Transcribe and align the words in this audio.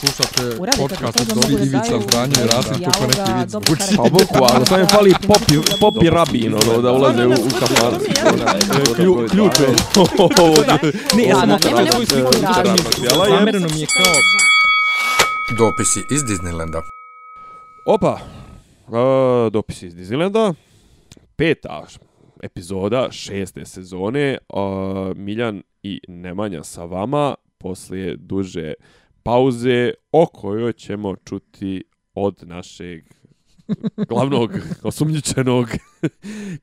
Slušate 0.00 0.56
podcast 0.78 1.20
od 1.20 1.26
Dobri 1.26 1.54
Ivica 1.54 1.78
daju 1.78 2.02
Zdanje 2.08 2.34
i 2.44 2.46
Rasim 2.46 2.72
neki 2.72 3.32
vic 3.40 3.50
dobro 3.52 3.66
zvuči. 3.66 3.82
karakter. 3.82 3.96
Pa 3.96 4.02
boku, 4.02 4.54
ali 4.54 4.66
samo 4.66 4.80
je 4.80 4.86
fali 4.86 5.14
popi, 5.26 5.54
popi 5.80 6.10
rabin, 6.10 6.54
ono, 6.54 6.82
da 6.82 6.92
ulaze 6.92 7.26
u, 7.26 7.30
u. 7.30 7.34
Klju, 8.96 9.26
ključ 9.30 9.52
je. 9.60 9.68
Ne, 11.16 11.24
ja 11.24 11.36
sam 11.36 11.58
svoju 11.92 12.06
sliku. 12.06 12.32
Zamereno 13.30 13.68
mi 13.74 13.80
je 13.80 13.86
kao... 13.86 14.12
Dopisi 15.58 16.00
iz 16.10 16.22
Disneylanda. 16.22 16.80
Opa, 17.86 18.18
uh, 18.86 19.52
dopis 19.52 19.82
iz 19.82 19.94
Disneylanda, 19.94 20.54
peta 21.36 21.86
epizoda 22.42 23.08
šeste 23.10 23.66
sezone, 23.66 24.38
uh, 24.48 25.16
Miljan 25.16 25.62
i 25.82 26.00
Nemanja 26.08 26.62
sa 26.62 26.84
vama, 26.84 27.34
poslije 27.58 28.16
duže 28.16 28.72
pauze, 29.26 29.92
o 30.12 30.26
kojoj 30.26 30.72
ćemo 30.72 31.16
čuti 31.16 31.84
od 32.14 32.42
našeg 32.42 33.04
glavnog 34.08 34.50
osumnjičenog 34.82 35.68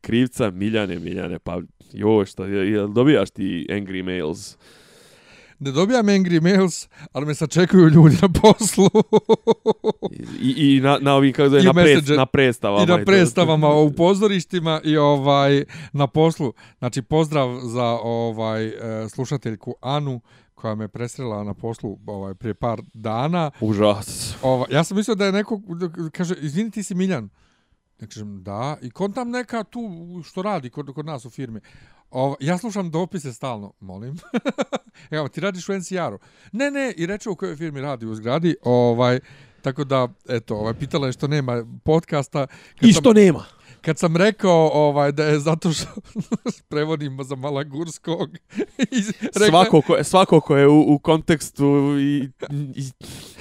krivca 0.01 0.51
Miljane, 0.51 0.99
Miljane, 0.99 1.39
pa 1.39 1.61
joj, 1.93 2.25
šta, 2.25 2.45
jel 2.45 2.87
dobijaš 2.87 3.29
ti 3.29 3.67
angry 3.69 4.03
mails? 4.03 4.57
Ne 5.59 5.71
dobijam 5.71 6.05
angry 6.05 6.41
mails, 6.41 6.87
ali 7.11 7.25
me 7.25 7.35
sačekuju 7.35 7.89
ljudi 7.89 8.17
na 8.21 8.29
poslu. 8.41 8.89
I, 10.41 10.75
i 10.75 10.81
na, 10.81 10.97
na 11.01 11.15
ovim, 11.15 11.33
kako 11.33 11.49
zove, 11.49 11.63
na, 11.63 11.73
pred, 11.73 12.09
na 12.09 12.25
predstavama. 12.25 12.83
I 12.83 12.85
na 12.85 13.05
predstavama 13.05 13.69
u 13.69 13.91
pozorištima 13.91 14.81
i 14.83 14.97
ovaj 14.97 15.63
na 15.93 16.07
poslu. 16.07 16.53
Znači 16.79 17.01
pozdrav 17.01 17.59
za 17.63 17.85
ovaj 18.03 18.67
e, 18.67 18.73
slušateljku 19.09 19.75
Anu 19.81 20.21
koja 20.63 20.75
me 20.75 20.87
presrela 20.87 21.43
na 21.43 21.53
poslu 21.53 21.97
ovaj 22.05 22.33
prije 22.33 22.53
par 22.53 22.81
dana. 22.93 23.51
Užas. 23.59 24.35
Ovaj 24.41 24.67
ja 24.71 24.83
sam 24.83 24.97
mislio 24.97 25.15
da 25.15 25.25
je 25.25 25.31
neko 25.31 25.61
da 25.69 26.09
kaže 26.09 26.35
izvini 26.35 26.71
ti 26.71 26.83
si 26.83 26.95
Miljan. 26.95 27.29
Ja 28.01 28.07
kažem 28.07 28.43
da 28.43 28.77
i 28.81 28.89
kontam 28.91 29.29
neka 29.29 29.63
tu 29.63 29.81
što 30.23 30.41
radi 30.41 30.69
kod, 30.69 30.93
kod 30.95 31.05
nas 31.05 31.25
u 31.25 31.29
firmi. 31.29 31.59
Ovo, 32.11 32.35
ja 32.39 32.57
slušam 32.57 32.91
dopise 32.91 33.33
stalno, 33.33 33.73
molim. 33.79 34.17
Evo, 35.11 35.27
ti 35.27 35.41
radiš 35.41 35.69
u 35.69 35.73
NCR-u. 35.73 36.19
Ne, 36.51 36.71
ne, 36.71 36.93
i 36.97 37.05
reče 37.05 37.29
u 37.29 37.35
kojoj 37.35 37.55
firmi 37.55 37.81
radi 37.81 38.05
u 38.05 38.15
zgradi. 38.15 38.55
Ovaj, 38.63 39.19
tako 39.61 39.83
da, 39.83 40.07
eto, 40.29 40.55
ovaj, 40.55 40.73
pitala 40.73 41.07
je 41.07 41.13
što 41.13 41.27
nema 41.27 41.65
podcasta. 41.83 42.47
Kad 42.79 42.89
I 42.89 42.93
sam- 42.93 43.01
što 43.01 43.13
nema? 43.13 43.45
Kad 43.83 43.99
sam 43.99 44.17
rekao 44.17 44.69
ovaj 44.73 45.11
da 45.11 45.23
je 45.23 45.39
zato 45.39 45.71
što 45.71 45.87
prevodim 46.69 47.17
za 47.23 47.35
Malagurskog 47.35 48.29
i 48.91 49.01
rekla, 49.21 49.49
Svako 49.49 49.81
ko, 49.81 49.95
je- 49.95 50.03
svako 50.03 50.41
ko 50.41 50.57
je 50.57 50.67
u, 50.67 50.93
u 50.93 50.99
kontekstu 50.99 51.65
i, 51.99 52.29
i 52.75 52.83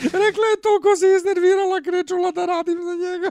rekla 0.02 0.46
je 0.46 0.62
toliko 0.62 0.96
se 0.98 1.06
iznervirala 1.16 1.80
krečula 1.84 2.30
da 2.30 2.46
radim 2.46 2.78
za 2.78 2.94
njega. 2.94 3.30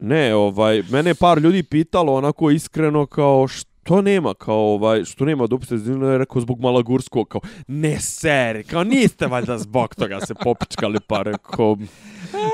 ne, 0.00 0.34
ovaj 0.34 0.82
mene 0.90 1.14
par 1.14 1.38
ljudi 1.38 1.62
pitalo 1.62 2.14
onako 2.14 2.50
iskreno 2.50 3.06
kao 3.06 3.48
što 3.48 4.02
nema? 4.02 4.34
Kao 4.34 4.74
ovaj 4.74 5.04
što 5.04 5.24
nema 5.24 5.46
dopise 5.46 5.74
je 5.74 6.18
rekao 6.18 6.40
zbog 6.42 6.60
Malagurskog. 6.60 7.28
Kao 7.28 7.40
ne 7.66 8.00
seri 8.00 8.64
kao 8.64 8.84
niste 8.84 9.26
valjda 9.26 9.58
zbog 9.58 9.94
toga 9.94 10.20
se 10.20 10.34
popičkali 10.34 10.98
pa 11.06 11.22
rekao 11.22 11.76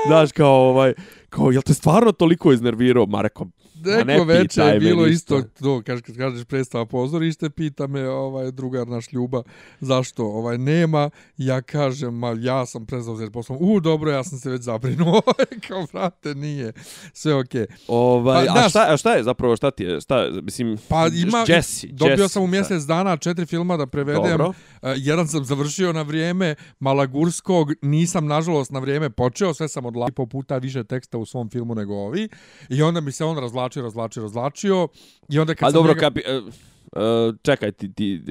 znaš 0.07 0.31
kao 0.31 0.69
ovaj 0.69 0.93
kao 1.29 1.51
jel 1.51 1.61
te 1.61 1.73
stvarno 1.73 2.11
toliko 2.11 2.53
iznervirao 2.53 3.05
ma 3.05 3.21
rekao 3.21 3.47
Ne 3.85 4.03
Neko 4.03 4.23
veče 4.23 4.61
je 4.61 4.79
bilo 4.79 5.07
isto 5.07 5.41
to, 5.59 5.81
kaže, 5.85 6.01
kad 6.01 6.17
kažeš 6.17 6.45
predstava 6.45 6.85
pozorište, 6.85 7.49
pita 7.49 7.87
me 7.87 8.09
ovaj 8.09 8.51
drugar 8.51 8.87
naš 8.87 9.13
Ljuba 9.13 9.43
zašto 9.79 10.25
ovaj 10.25 10.57
nema. 10.57 11.09
Ja 11.37 11.61
kažem, 11.61 12.13
ma 12.13 12.35
ja 12.39 12.65
sam 12.65 12.85
prezauzet 12.85 13.33
poslom. 13.33 13.57
U, 13.61 13.79
dobro, 13.79 14.11
ja 14.11 14.23
sam 14.23 14.39
se 14.39 14.49
već 14.49 14.61
zabrinuo. 14.61 15.21
Kao, 15.67 15.85
brate, 15.93 16.35
nije. 16.35 16.73
Sve 17.13 17.35
okej. 17.35 17.65
ovaj 17.87 18.45
Pa, 18.45 18.51
a 18.51 18.53
znaš- 18.53 18.69
šta 18.71 18.85
a 18.89 18.97
šta 18.97 19.13
je 19.13 19.23
zapravo 19.23 19.55
šta 19.55 19.71
ti 19.71 19.83
je 19.83 20.01
šta 20.01 20.29
mislim 20.43 20.77
Pa 20.87 21.07
ima, 21.07 21.45
Jesse, 21.47 21.87
dobio 21.87 22.11
Jesse, 22.11 22.29
sam 22.29 22.43
u 22.43 22.47
šta? 22.47 22.51
mjesec 22.51 22.83
dana 22.83 23.17
četiri 23.17 23.45
filma 23.45 23.77
da 23.77 23.87
prevedem. 23.87 24.23
Dobro. 24.23 24.53
E, 24.81 24.93
jedan 24.97 25.27
sam 25.27 25.45
završio 25.45 25.93
na 25.93 26.01
vrijeme 26.01 26.55
Malagurskog, 26.79 27.71
nisam 27.81 28.25
nažalost 28.25 28.71
na 28.71 28.79
vrijeme 28.79 29.09
počeo, 29.09 29.53
sve 29.53 29.67
sam 29.67 29.85
odlazio 29.85 30.13
po 30.13 30.25
puta 30.25 30.57
više 30.57 30.83
teksta 30.83 31.17
u 31.17 31.25
svom 31.25 31.49
filmu 31.49 31.75
nego 31.75 31.93
ovi. 31.93 32.29
I 32.69 32.81
onda 32.81 33.01
mi 33.01 33.11
se 33.11 33.25
on 33.25 33.37
razlačio, 33.69 33.83
razlačio, 33.83 34.23
razlačio. 34.23 34.87
I 35.29 35.39
onda 35.39 35.55
kad 35.55 35.67
A 35.67 35.71
sam 35.71 35.73
dobro, 35.73 35.91
njega... 35.91 35.99
kapi, 36.01 36.21
uh, 36.37 36.53
uh, 36.93 37.35
čekaj, 37.41 37.71
ti, 37.71 37.93
ti, 37.93 38.21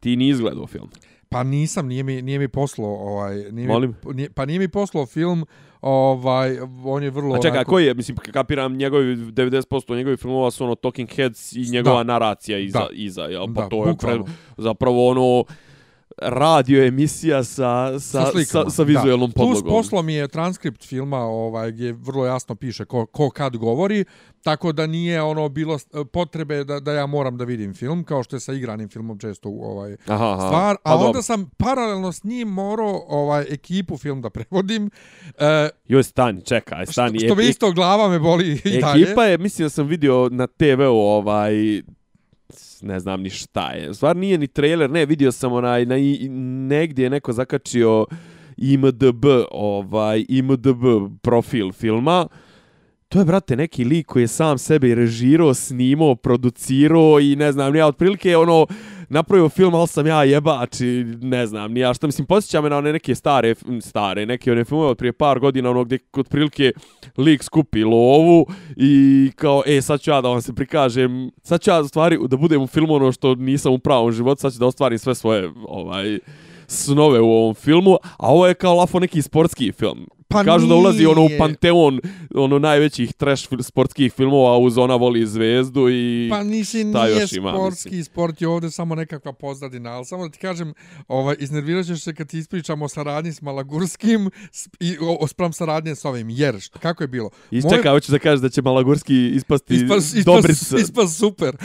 ti 0.00 0.16
ni 0.16 0.28
izgledao 0.28 0.66
film. 0.66 0.88
Pa 1.28 1.42
nisam, 1.42 1.86
nije 1.86 2.02
mi, 2.02 2.22
nije 2.22 2.38
mi 2.38 2.48
poslao, 2.48 2.90
ovaj, 2.90 3.36
nije 3.52 3.68
Molim? 3.68 3.94
Mi, 4.04 4.14
nije, 4.14 4.30
pa 4.30 4.46
nije 4.46 4.58
mi 4.58 4.68
poslao 4.68 5.06
film, 5.06 5.46
ovaj, 5.82 6.58
on 6.84 7.02
je 7.02 7.10
vrlo... 7.10 7.34
A 7.34 7.38
čekaj, 7.38 7.50
onako- 7.50 7.70
koji 7.70 7.86
je, 7.86 7.94
mislim, 7.94 8.16
kapiram, 8.16 8.72
njegovi, 8.74 9.16
90% 9.16 9.96
njegovih 9.96 10.18
filmova 10.18 10.50
su 10.50 10.64
ono 10.64 10.74
Talking 10.74 11.08
Heads 11.10 11.52
i 11.52 11.70
njegova 11.70 11.96
Da. 11.96 12.02
naracija 12.04 12.58
iza, 12.58 12.78
Da. 12.78 12.88
iza 12.92 13.22
jel? 13.22 13.46
Da, 13.46 13.52
Pa 13.54 13.68
to 13.68 13.76
je 13.78 13.82
pre, 13.82 13.92
bukvalno. 13.92 14.24
zapravo 14.56 15.08
ono 15.08 15.44
radio 16.18 16.84
emisija 16.86 17.44
sa, 17.44 18.00
sa, 18.00 18.24
sa, 18.24 18.30
slikama, 18.30 18.70
sa, 18.70 18.82
vizualnom 18.82 19.30
da. 19.30 19.34
podlogom. 19.34 19.62
Plus 19.62 19.72
poslo 19.72 20.02
mi 20.02 20.14
je 20.14 20.28
transkript 20.28 20.84
filma 20.84 21.18
ovaj, 21.18 21.72
gdje 21.72 21.92
vrlo 21.92 22.26
jasno 22.26 22.54
piše 22.54 22.84
ko, 22.84 23.06
ko 23.06 23.30
kad 23.30 23.56
govori, 23.56 24.04
tako 24.42 24.72
da 24.72 24.86
nije 24.86 25.22
ono 25.22 25.48
bilo 25.48 25.78
potrebe 26.12 26.64
da, 26.64 26.80
da 26.80 26.92
ja 26.92 27.06
moram 27.06 27.36
da 27.36 27.44
vidim 27.44 27.74
film, 27.74 28.04
kao 28.04 28.22
što 28.22 28.36
je 28.36 28.40
sa 28.40 28.52
igranim 28.52 28.88
filmom 28.88 29.18
često 29.18 29.48
ovaj 29.48 29.96
Aha, 30.06 30.32
aha. 30.32 30.46
stvar. 30.46 30.76
Pa 30.84 30.90
A 30.90 30.94
onda 30.94 31.06
dobro. 31.06 31.22
sam 31.22 31.50
paralelno 31.56 32.12
s 32.12 32.24
njim 32.24 32.48
morao 32.48 33.04
ovaj, 33.08 33.44
ekipu 33.48 33.98
film 33.98 34.22
da 34.22 34.30
prevodim. 34.30 34.90
E, 35.38 35.68
Joj, 35.88 36.02
stani, 36.02 36.42
čekaj, 36.44 36.84
što, 36.84 36.92
stani. 36.92 37.18
što 37.18 37.34
Ep- 37.34 37.36
bi 37.36 37.48
isto 37.48 37.72
glava 37.72 38.08
me 38.08 38.18
boli 38.18 38.60
i 38.64 38.80
dalje. 38.80 39.02
Ekipa 39.02 39.24
je, 39.24 39.38
mislim 39.38 39.66
da 39.66 39.70
sam 39.70 39.86
vidio 39.86 40.28
na 40.32 40.46
TV-u 40.46 40.96
ovaj 40.96 41.52
ne 42.82 43.00
znam 43.00 43.22
ni 43.22 43.30
šta 43.30 43.70
je. 43.70 43.94
Stvar 43.94 44.16
nije 44.16 44.38
ni 44.38 44.46
trailer, 44.46 44.90
ne, 44.90 45.06
vidio 45.06 45.32
sam 45.32 45.52
onaj 45.52 45.86
na 45.86 45.96
i- 45.96 46.28
negdje 46.68 47.02
je 47.02 47.10
neko 47.10 47.32
zakačio 47.32 48.06
IMDb, 48.56 49.24
ovaj 49.50 50.24
IMDb 50.28 50.84
profil 51.22 51.72
filma. 51.72 52.26
To 53.08 53.18
je, 53.18 53.24
brate, 53.24 53.56
neki 53.56 53.84
lik 53.84 54.06
koji 54.06 54.22
je 54.22 54.28
sam 54.28 54.58
sebe 54.58 54.88
i 54.88 54.94
režirao, 54.94 55.54
snimao, 55.54 56.14
producirao 56.14 57.20
i 57.20 57.36
ne 57.36 57.52
znam, 57.52 57.76
ja 57.76 57.86
otprilike 57.86 58.36
ono, 58.36 58.66
napravio 59.12 59.48
film, 59.48 59.74
ali 59.74 59.88
sam 59.88 60.06
ja 60.06 60.24
jebač 60.24 60.80
i 60.80 61.04
ne 61.20 61.46
znam, 61.46 61.72
ni 61.72 61.80
ja 61.80 61.94
šta, 61.94 62.06
mislim, 62.06 62.26
posjeća 62.26 62.60
me 62.60 62.70
na 62.70 62.76
one 62.76 62.92
neke 62.92 63.14
stare, 63.14 63.54
stare, 63.80 64.26
neke 64.26 64.52
one 64.52 64.64
filmove 64.64 64.88
od 64.88 64.96
prije 64.96 65.12
par 65.12 65.38
godina, 65.40 65.70
ono 65.70 65.84
gdje 65.84 65.98
otprilike 66.12 66.72
lik 67.18 67.42
skupi 67.42 67.84
lovu 67.84 68.46
i 68.76 69.30
kao, 69.36 69.62
e, 69.66 69.82
sad 69.82 70.00
ću 70.00 70.10
ja 70.10 70.20
da 70.20 70.28
vam 70.28 70.42
se 70.42 70.52
prikažem, 70.54 71.30
sad 71.42 71.60
ću 71.60 71.70
ja 71.70 71.80
u 71.80 71.88
stvari 71.88 72.18
da 72.28 72.36
budem 72.36 72.62
u 72.62 72.66
filmu 72.66 72.94
ono 72.94 73.12
što 73.12 73.34
nisam 73.34 73.72
u 73.72 73.78
pravom 73.78 74.12
životu, 74.12 74.40
sad 74.40 74.52
ću 74.52 74.58
da 74.58 74.66
ostvarim 74.66 74.98
sve 74.98 75.14
svoje, 75.14 75.50
ovaj, 75.68 76.18
snove 76.66 77.20
u 77.20 77.30
ovom 77.30 77.54
filmu, 77.54 77.96
a 78.16 78.32
ovo 78.32 78.46
je 78.46 78.54
kao 78.54 78.74
lafo 78.74 78.98
neki 78.98 79.22
sportski 79.22 79.72
film. 79.72 80.06
Pa 80.32 80.44
Kažu 80.44 80.66
da 80.66 80.74
ulazi 80.76 81.06
ono 81.06 81.20
u 81.20 81.26
nije. 81.26 81.38
panteon 81.38 82.00
ono 82.34 82.58
najvećih 82.58 83.12
trash 83.12 83.48
fil- 83.48 83.62
sportskih 83.62 84.12
filmova 84.12 84.58
uz 84.58 84.78
ona 84.78 84.96
voli 84.96 85.26
zvezdu 85.26 85.88
i 85.90 86.28
Pa 86.30 86.42
nisi 86.42 86.76
nije 86.76 87.26
ima, 87.32 87.50
sportski, 87.50 87.88
mislim. 87.88 88.04
sport 88.04 88.40
je 88.40 88.48
ovdje 88.48 88.70
samo 88.70 88.94
nekakva 88.94 89.32
pozadina, 89.32 89.90
ali 89.90 90.04
samo 90.04 90.22
da 90.22 90.30
ti 90.30 90.38
kažem, 90.38 90.74
ovaj, 91.08 91.36
iznervirat 91.38 91.86
ćeš 91.86 92.00
se 92.00 92.14
kad 92.14 92.28
ti 92.28 92.38
ispričamo 92.38 92.84
o 92.84 92.88
saradnji 92.88 93.32
s 93.32 93.42
Malagurskim 93.42 94.30
s- 94.52 94.68
i 94.80 94.96
o, 94.98 95.16
o 95.16 95.26
spram 95.26 95.52
saradnje 95.52 95.94
s 95.94 96.04
ovim, 96.04 96.30
jer 96.30 96.60
što, 96.60 96.78
kako 96.78 97.04
je 97.04 97.08
bilo? 97.08 97.30
I 97.50 97.62
čekaj, 97.64 97.90
hoćeš 97.90 98.08
da 98.08 98.18
kažeš 98.18 98.40
da 98.40 98.48
će 98.48 98.62
Malagurski 98.62 98.92
ispasti 99.28 99.74
Ispas, 99.74 100.04
ispas, 100.06 100.24
Dobrica. 100.26 100.76
ispas 100.78 101.16
super. 101.16 101.56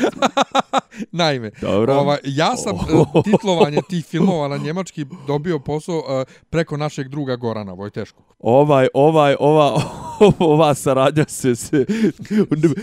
Naime, 1.11 1.51
Dobro. 1.61 1.93
ovaj, 1.93 2.17
ja 2.25 2.55
sam 2.55 2.75
Oh. 2.89 3.23
titlovanje 3.25 3.77
tih 3.81 4.05
filmova 4.05 4.47
na 4.47 4.57
njemački 4.57 5.05
dobio 5.27 5.59
posao 5.59 5.97
uh, 5.97 6.03
preko 6.49 6.77
našeg 6.77 7.07
druga 7.07 7.35
Gorana 7.35 7.73
Vojteškog. 7.73 8.25
Ovaj, 8.57 8.87
ovaj, 8.93 9.35
ova, 9.39 9.81
ova 10.53 10.73
saradnja 10.73 11.25
se, 11.27 11.55
se 11.55 11.85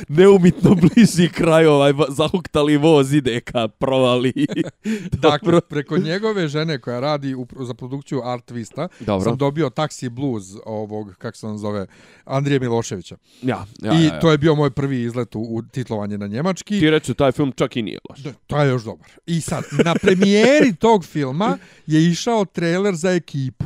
neumitno 0.08 0.74
bliži 0.74 1.28
kraju, 1.28 1.70
ovaj 1.70 1.92
va- 1.92 2.06
zahuktali 2.10 2.76
voz 2.76 3.12
ide 3.12 3.40
ka 3.40 3.68
provali. 3.68 4.32
Dakle, 5.22 5.60
preko 5.60 5.98
njegove 5.98 6.48
žene 6.48 6.80
koja 6.80 7.00
radi 7.00 7.34
u, 7.34 7.46
za 7.60 7.74
produkciju 7.74 8.20
Art 8.24 8.50
Vista, 8.50 8.88
Dobro. 9.00 9.24
sam 9.30 9.38
dobio 9.38 9.70
Taxi 9.70 10.08
Blues 10.08 10.44
ovog, 10.66 11.14
kako 11.18 11.36
se 11.36 11.46
on 11.46 11.58
zove, 11.58 11.86
Andrije 12.24 12.60
Miloševića. 12.60 13.16
Ja, 13.42 13.66
ja, 13.82 13.92
I 13.92 14.04
ja, 14.04 14.14
ja. 14.14 14.20
to 14.20 14.30
je 14.30 14.38
bio 14.38 14.54
moj 14.54 14.70
prvi 14.70 15.02
izlet 15.02 15.34
u, 15.34 15.40
u 15.40 15.62
titlovanje 15.62 16.18
na 16.18 16.26
njemački. 16.26 16.80
Ti 16.80 16.90
reću, 16.90 17.14
taj 17.14 17.32
film 17.32 17.52
čak 17.56 17.76
i 17.76 17.82
nije 17.82 17.98
loš. 18.10 18.18
Da, 18.18 18.32
to 18.46 18.62
je 18.62 18.68
još 18.68 18.82
dobar. 18.82 19.10
I 19.26 19.40
sad, 19.40 19.64
na 19.84 19.94
premijeri 19.94 20.74
tog 20.74 21.04
filma 21.04 21.58
je 21.86 22.06
išao 22.06 22.44
trailer 22.44 22.94
za 22.94 23.10
ekipu. 23.10 23.64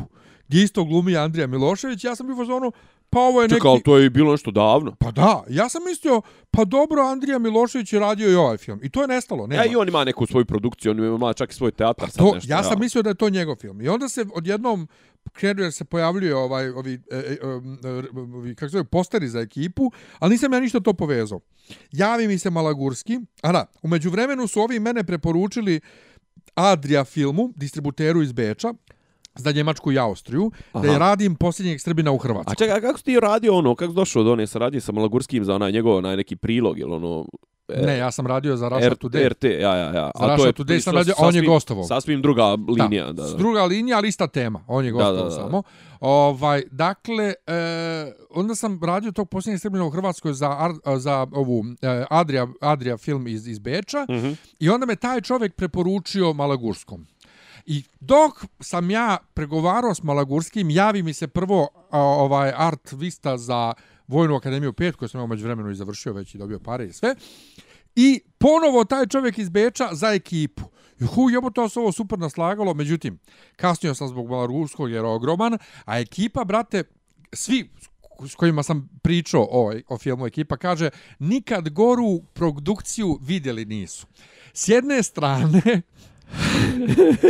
Gdje 0.48 0.62
isto 0.62 0.84
glumi 0.84 1.16
Andrija 1.16 1.46
Milošević. 1.46 2.04
Ja 2.04 2.16
sam 2.16 2.26
bio 2.26 2.34
u 2.34 2.38
fazonu, 2.38 2.72
pa 3.10 3.20
ovo 3.20 3.42
je 3.42 3.48
neki... 3.48 3.58
Čekaj, 3.58 3.70
ali 3.70 3.82
to 3.82 3.98
je 3.98 4.10
bilo 4.10 4.30
nešto 4.30 4.50
davno. 4.50 4.94
Pa 4.98 5.10
da, 5.10 5.44
ja 5.48 5.68
sam 5.68 5.84
mislio, 5.84 6.22
pa 6.50 6.64
dobro, 6.64 7.02
Andrija 7.02 7.38
Milošević 7.38 7.92
je 7.92 8.00
radio 8.00 8.30
i 8.30 8.34
ovaj 8.34 8.56
film. 8.56 8.80
I 8.82 8.88
to 8.90 9.02
je 9.02 9.08
nestalo, 9.08 9.46
nema. 9.46 9.62
Ja, 9.62 9.72
i 9.72 9.76
on 9.76 9.88
ima 9.88 10.04
neku 10.04 10.26
svoju 10.26 10.44
produkciju, 10.44 10.92
on 10.92 11.04
ima 11.04 11.32
čak 11.32 11.52
i 11.52 11.54
svoj 11.54 11.70
teatar. 11.70 12.10
sad 12.10 12.18
Pa 12.18 12.24
To, 12.24 12.34
nešto, 12.34 12.52
ja 12.52 12.62
sam 12.62 12.80
mislio 12.80 13.02
da 13.02 13.10
je 13.10 13.14
to 13.14 13.30
njegov 13.30 13.56
film. 13.56 13.80
I 13.80 13.88
onda 13.88 14.08
se 14.08 14.24
odjednom 14.34 14.88
krenuo 15.32 15.64
jer 15.64 15.72
se 15.72 15.84
pojavljuje 15.84 16.36
ovaj, 16.36 16.70
ovi, 16.70 17.00
e, 17.10 17.16
e, 17.16 17.38
e, 17.84 18.20
ovi 18.34 18.54
kako 18.54 18.68
se 18.68 18.72
zove, 18.72 18.84
posteri 18.84 19.28
za 19.28 19.40
ekipu, 19.40 19.92
ali 20.18 20.32
nisam 20.32 20.52
ja 20.52 20.60
ništa 20.60 20.80
to 20.80 20.92
povezao. 20.92 21.40
Javi 21.92 22.28
mi 22.28 22.38
se 22.38 22.50
Malagurski, 22.50 23.20
a 23.42 23.52
da, 23.52 23.66
umeđu 23.82 24.10
vremenu 24.10 24.46
su 24.48 24.60
ovi 24.60 24.80
mene 24.80 25.04
preporučili 25.04 25.80
Adria 26.54 27.04
filmu, 27.04 27.52
distributeru 27.56 28.22
iz 28.22 28.32
Beča, 28.32 28.74
za 29.38 29.52
Njemačku 29.52 29.92
i 29.92 29.98
Austriju, 29.98 30.50
Aha. 30.72 30.86
da 30.86 30.92
je 30.92 30.98
radim 30.98 31.34
posljednjeg 31.34 31.80
Srbina 31.80 32.12
u 32.12 32.18
Hrvatskoj. 32.18 32.52
A 32.52 32.54
čekaj, 32.54 32.78
a 32.78 32.80
kako 32.80 32.98
si 32.98 33.04
ti 33.04 33.20
radio 33.20 33.54
ono, 33.54 33.74
kako 33.74 33.92
si 33.92 33.96
došao 33.96 34.22
do 34.22 34.32
one 34.32 34.46
saradnje 34.46 34.80
sa 34.80 34.92
Malagurskim 34.92 35.44
za 35.44 35.54
onaj 35.54 35.72
njegov 35.72 35.96
onaj 35.96 36.16
neki 36.16 36.36
prilog, 36.36 36.78
ili 36.78 36.92
ono... 36.92 37.26
E, 37.68 37.86
ne, 37.86 37.98
ja 37.98 38.10
sam 38.10 38.26
radio 38.26 38.56
za 38.56 38.68
Russia 38.68 38.86
R, 38.86 38.94
Today. 38.94 39.28
RT, 39.28 39.44
ja, 39.44 39.76
ja, 39.76 39.92
ja. 39.94 40.10
Za 40.20 40.26
a 40.26 40.36
to 40.36 40.64
Today 40.64 40.80
sam 40.80 40.94
radio, 40.94 41.14
a 41.18 41.26
on 41.26 41.34
je 41.34 41.42
gostovao. 41.42 41.84
Sasvim 41.84 42.22
druga 42.22 42.56
linija. 42.78 43.06
Da, 43.06 43.12
da, 43.12 43.28
da. 43.28 43.36
Druga 43.36 43.64
linija, 43.64 43.96
ali 43.96 44.08
ista 44.08 44.26
tema. 44.26 44.64
On 44.66 44.84
je 44.84 44.90
gostovao 44.90 45.16
da, 45.16 45.22
da, 45.22 45.28
da. 45.28 45.30
samo. 45.30 45.62
Ovaj, 46.00 46.62
dakle, 46.70 47.34
e, 47.46 48.12
onda 48.30 48.54
sam 48.54 48.80
radio 48.82 49.12
tog 49.12 49.28
posljednjeg 49.28 49.60
Srbina 49.60 49.84
u 49.84 49.90
Hrvatskoj 49.90 50.32
za, 50.32 50.50
ar, 50.58 50.98
za 50.98 51.26
ovu 51.32 51.64
e, 51.82 52.04
Adria, 52.10 52.46
Adria 52.60 52.96
film 52.96 53.26
iz, 53.26 53.48
iz 53.48 53.58
Beča. 53.58 54.06
Mm 54.08 54.14
-hmm. 54.14 54.36
I 54.60 54.70
onda 54.70 54.86
me 54.86 54.96
taj 54.96 55.20
čovjek 55.20 55.54
preporučio 55.54 56.32
Malagurskom. 56.32 57.06
I 57.70 57.82
dok 58.00 58.44
sam 58.60 58.90
ja 58.90 59.18
pregovarao 59.34 59.94
s 59.94 60.02
Malagurskim, 60.02 60.70
javi 60.70 61.02
mi 61.02 61.12
se 61.12 61.26
prvo 61.26 61.68
a, 61.90 61.98
ovaj 62.00 62.52
Art 62.56 62.92
Vista 62.92 63.38
za 63.38 63.72
Vojnu 64.06 64.36
akademiju 64.36 64.72
5, 64.72 64.92
koju 64.92 65.08
sam 65.08 65.20
umeđu 65.20 65.44
vremenu 65.44 65.70
i 65.70 65.74
završio 65.74 66.12
već 66.12 66.34
i 66.34 66.38
dobio 66.38 66.58
pare 66.58 66.86
i 66.86 66.92
sve. 66.92 67.14
I 67.96 68.20
ponovo 68.38 68.84
taj 68.84 69.06
čovjek 69.06 69.38
iz 69.38 69.48
Beča 69.48 69.88
za 69.92 70.08
ekipu. 70.08 70.62
Juhu, 70.98 71.30
jebo 71.30 71.50
to 71.50 71.68
se 71.68 71.80
ovo 71.80 71.92
super 71.92 72.18
naslagalo, 72.18 72.74
međutim, 72.74 73.18
kasnio 73.56 73.94
sam 73.94 74.08
zbog 74.08 74.28
Malagurskog 74.30 74.90
jer 74.90 75.04
je 75.04 75.10
ogroman, 75.10 75.58
a 75.84 75.98
ekipa, 75.98 76.44
brate, 76.44 76.84
svi 77.32 77.70
s 78.28 78.34
kojima 78.34 78.62
sam 78.62 78.88
pričao 79.02 79.48
o, 79.50 79.72
o 79.88 79.98
filmu 79.98 80.26
ekipa, 80.26 80.56
kaže, 80.56 80.90
nikad 81.18 81.68
goru 81.68 82.22
produkciju 82.34 83.18
vidjeli 83.22 83.64
nisu. 83.64 84.06
S 84.52 84.68
jedne 84.68 85.02
strane, 85.02 85.82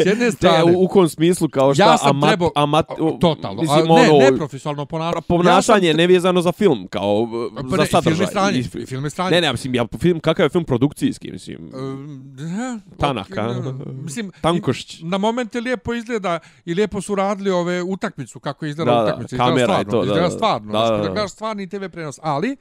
S 0.03 0.07
jedne 0.07 0.31
strane... 0.37 0.73
Te, 0.73 0.77
u, 0.77 0.85
u 0.85 0.89
kom 0.89 1.09
smislu, 1.09 1.49
kao 1.49 1.75
šta, 1.75 1.85
ja 1.85 1.99
sam 1.99 2.17
amat, 2.17 2.29
trebao, 2.29 2.51
amat, 2.55 2.87
totalno, 3.21 3.63
mislim, 3.63 3.85
ne, 3.85 4.11
ono, 4.11 4.19
neprofesionalno 4.19 4.87
ponašanje. 4.87 5.23
Ponašanje 5.29 5.89
ja 5.89 5.97
nevezano 5.97 6.43
za 6.43 6.53
film, 6.53 6.89
kao 6.89 7.29
pa 7.55 7.77
za 7.77 7.77
ne, 7.77 7.87
sadržaj. 7.87 8.03
Film 8.03 8.21
je 8.21 8.27
stranje, 8.27 8.87
film 8.87 9.05
je 9.05 9.11
stranje. 9.11 9.31
Ne, 9.31 9.41
ne, 9.41 9.53
mislim, 9.53 9.75
ja, 9.75 9.87
film, 10.01 10.21
kakav 10.21 10.47
je 10.47 10.51
film 10.51 10.65
produkcijski, 10.65 11.33
mislim? 11.33 11.59
Uh, 11.67 12.97
Tanaka. 12.99 13.43
Okay, 13.43 14.03
mislim, 14.03 14.33
Tankošć. 14.41 15.01
Na 15.03 15.19
momente 15.19 15.61
lijepo 15.61 15.95
izgleda 15.95 16.39
i 16.65 16.75
lijepo 16.75 17.01
su 17.01 17.15
radili 17.15 17.51
ove 17.51 17.83
utakmicu, 17.83 18.41
kako 18.41 18.65
je 18.65 18.71
izgleda 18.71 18.91
da, 18.91 19.05
utakmica. 19.05 19.37
Da, 19.37 19.45
kamera 19.45 19.65
stvarno, 19.65 19.81
je 19.81 19.91
to. 19.91 20.03
Izgleda 20.03 20.29
da, 20.29 20.31
stvarno. 20.31 20.73
Da, 20.73 20.79
da, 20.79 20.97
da. 20.97 21.03
Izgleda 21.03 21.29
stvarni 21.29 21.69
TV 21.69 21.85
prenos. 21.93 22.19
Ali, 22.23 22.57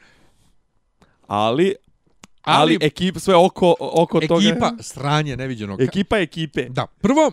ali 1.27 1.75
ali, 2.47 2.75
ali 2.75 2.87
ekipa 2.87 3.19
sve 3.19 3.35
oko 3.35 3.75
oko 3.79 4.17
ekipa, 4.17 4.35
toga. 4.35 4.47
ekipa 4.47 4.71
sranje 4.79 5.37
neviđenog. 5.37 5.81
Ekipa 5.81 6.17
ekipe. 6.17 6.69
Da 6.69 6.87
prvo 7.01 7.31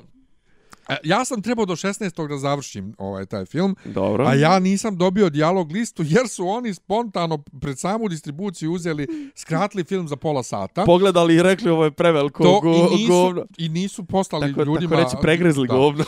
e, 0.89 0.97
ja 1.05 1.25
sam 1.25 1.43
trebao 1.43 1.67
do 1.67 1.77
16. 1.77 2.29
da 2.29 2.39
završim 2.39 2.95
ovaj 2.99 3.27
taj 3.27 3.45
film 3.45 3.77
Dobro. 3.85 4.27
a 4.27 4.35
ja 4.35 4.59
nisam 4.59 4.97
dobio 4.97 5.31
dijalog 5.31 5.73
listu 5.73 6.03
jer 6.07 6.29
su 6.29 6.49
oni 6.49 6.75
spontano 6.75 7.39
pred 7.61 7.79
samu 7.79 8.09
distribuciju 8.09 8.73
uzeli 8.73 9.33
skratili 9.37 9.85
film 9.85 10.09
za 10.09 10.17
pola 10.17 10.43
sata. 10.43 10.85
Pogledali 10.85 11.35
i 11.35 11.43
rekli 11.43 11.71
ovo 11.71 11.85
je 11.85 11.91
preveliko 11.91 12.43
to, 12.43 12.61
go, 12.61 12.75
i 12.75 12.97
nisu, 12.97 13.13
govno. 13.13 13.47
i 13.59 13.69
nisu 13.69 14.05
poslali 14.05 14.49
tako, 14.49 14.65
ljudima 14.65 14.97
tako 14.97 15.03
reći 15.03 15.17
pregrezli 15.23 15.69
da, 15.69 15.75
govno. 15.75 16.05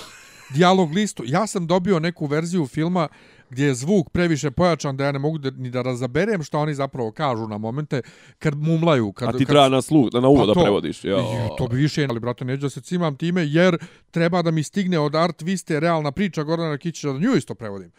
Dijalog 0.55 0.93
listu. 0.93 1.23
Ja 1.27 1.47
sam 1.47 1.67
dobio 1.67 1.99
neku 1.99 2.27
verziju 2.27 2.67
filma 2.67 3.09
gdje 3.51 3.67
je 3.67 3.75
zvuk 3.75 4.11
previše 4.11 4.51
pojačan 4.51 4.97
da 4.97 5.05
ja 5.05 5.13
ne 5.13 5.19
mogu 5.19 5.39
da, 5.39 5.51
ni 5.51 5.71
da 5.71 5.83
razaberem 5.83 6.43
što 6.43 6.59
oni 6.59 6.75
zapravo 6.75 7.11
kažu 7.13 7.49
na 7.49 7.59
momente 7.59 8.03
kad 8.39 8.55
mumlaju. 8.55 9.13
Kad, 9.13 9.29
A 9.29 9.33
ti 9.33 9.39
kad, 9.39 9.47
treba 9.47 9.69
na 9.69 9.83
sluh, 9.83 10.09
na 10.13 10.29
uvo 10.29 10.41
pa 10.41 10.47
da 10.47 10.61
prevodiš. 10.61 11.05
Jo. 11.05 11.25
To 11.59 11.69
bi 11.69 11.77
više, 11.77 12.07
ali 12.11 12.21
brate, 12.21 12.45
neću 12.45 12.61
da 12.61 12.71
se 12.71 12.81
cimam 12.81 13.17
time 13.17 13.47
jer 13.47 13.79
treba 14.11 14.43
da 14.43 14.51
mi 14.51 14.63
stigne 14.63 14.99
od 14.99 15.15
Art 15.15 15.43
Viste 15.43 15.81
realna 15.81 16.13
priča 16.13 16.43
Gordana 16.43 16.79
Kićića 16.79 17.13
da 17.13 17.19
nju 17.19 17.37
isto 17.37 17.55
prevodim. 17.55 17.93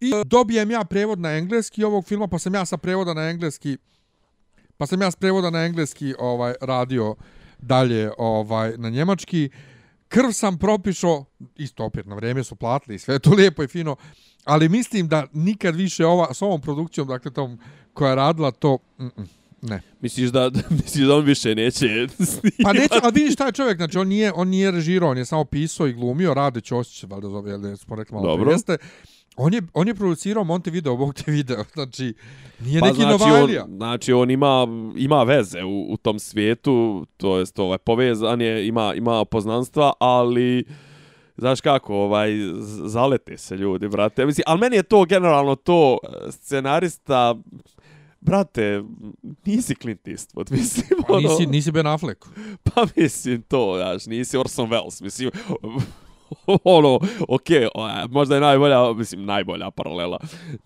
I 0.00 0.12
dobijem 0.24 0.70
ja 0.70 0.84
prevod 0.84 1.20
na 1.20 1.32
engleski 1.32 1.84
ovog 1.84 2.04
filma, 2.04 2.26
pa 2.26 2.38
sam 2.38 2.54
ja 2.54 2.64
sa 2.64 2.76
prevoda 2.76 3.14
na 3.14 3.30
engleski 3.30 3.78
pa 4.82 4.86
sam 4.86 5.02
ja 5.02 5.10
s 5.10 5.16
prevoda 5.16 5.50
na 5.50 5.64
engleski 5.64 6.14
ovaj 6.18 6.54
radio 6.60 7.14
dalje 7.58 8.10
ovaj 8.18 8.72
na 8.76 8.90
njemački. 8.90 9.50
Krv 10.08 10.30
sam 10.32 10.58
propišao, 10.58 11.24
isto 11.56 11.84
opet 11.84 12.06
na 12.06 12.14
vrijeme 12.14 12.44
su 12.44 12.56
platili, 12.56 12.98
sve 12.98 13.18
to 13.18 13.30
lijepo 13.30 13.62
i 13.62 13.68
fino, 13.68 13.96
ali 14.44 14.68
mislim 14.68 15.08
da 15.08 15.26
nikad 15.32 15.76
više 15.76 16.06
ova 16.06 16.34
s 16.34 16.42
ovom 16.42 16.60
produkcijom 16.60 17.08
dakle 17.08 17.30
tom 17.30 17.58
koja 17.94 18.10
je 18.10 18.16
radila 18.16 18.50
to 18.50 18.78
mm 18.98 19.04
-mm, 19.04 19.26
ne 19.62 19.82
misliš 20.00 20.30
da 20.30 20.50
misliš 20.82 21.06
da 21.06 21.16
on 21.16 21.24
više 21.24 21.54
neće 21.54 22.08
snimati? 22.08 22.62
pa 22.62 22.72
neće 22.72 22.94
a 23.02 23.08
vidiš 23.08 23.36
taj 23.36 23.52
čovjek 23.52 23.76
znači 23.76 23.98
on 23.98 24.08
nije 24.08 24.32
on 24.32 24.48
nije 24.48 24.70
režirao 24.70 25.10
on 25.10 25.18
je 25.18 25.24
samo 25.24 25.44
pisao 25.44 25.86
i 25.86 25.92
glumio 25.92 26.34
Rade 26.34 26.60
Ćosić 26.60 27.04
valjda 27.04 27.28
zove 27.28 27.50
jel 27.50 27.76
smo 27.76 27.96
rekli 27.96 28.14
malo 28.14 28.26
Dobro. 28.26 28.50
jeste 28.50 28.76
On 29.36 29.54
je, 29.54 29.62
on 29.74 29.88
je 29.88 29.94
producirao 29.94 30.44
Monte 30.44 30.70
Video, 30.70 30.96
Bog 30.96 31.14
te 31.14 31.30
video, 31.30 31.64
znači, 31.74 32.14
nije 32.60 32.80
pa 32.80 32.86
neki 32.86 33.00
znači 33.00 33.24
Novalija. 33.24 33.64
On, 33.64 33.76
znači, 33.76 34.12
on 34.12 34.30
ima, 34.30 34.66
ima 34.96 35.22
veze 35.22 35.62
u, 35.64 35.92
u 35.92 35.96
tom 35.96 36.18
svijetu, 36.18 37.06
to 37.16 37.38
jest, 37.38 37.58
ovaj, 37.58 37.78
povezan 37.78 38.40
je, 38.40 38.66
ima, 38.66 38.94
ima 38.94 39.24
poznanstva, 39.24 39.92
ali, 39.98 40.64
znaš 41.42 41.60
kako, 41.60 41.94
ovaj, 41.94 42.30
zalete 42.84 43.38
se 43.38 43.56
ljudi, 43.56 43.88
brate. 43.88 44.26
Mislim, 44.26 44.44
ali 44.46 44.60
meni 44.60 44.76
je 44.76 44.82
to 44.82 45.04
generalno 45.04 45.54
to 45.54 45.98
scenarista, 46.30 47.34
brate, 48.20 48.82
nisi 49.44 49.74
Clint 49.74 50.08
Eastwood, 50.08 50.52
mislim, 50.56 51.02
Pa 51.08 51.14
ono... 51.14 51.28
nisi, 51.28 51.46
nisi 51.46 51.72
Ben 51.72 51.86
Affleck. 51.86 52.24
Pa 52.62 52.86
mislim 52.96 53.42
to, 53.42 53.74
znaš, 53.76 54.06
nisi 54.06 54.36
Orson 54.36 54.70
Welles, 54.70 55.02
mislim, 55.02 55.30
ono, 56.64 57.00
okej, 57.28 57.66
okay, 57.74 58.08
možda 58.10 58.34
je 58.34 58.40
najbolja, 58.40 58.92
mislim, 58.92 59.24
najbolja 59.24 59.70
paralela. 59.70 60.18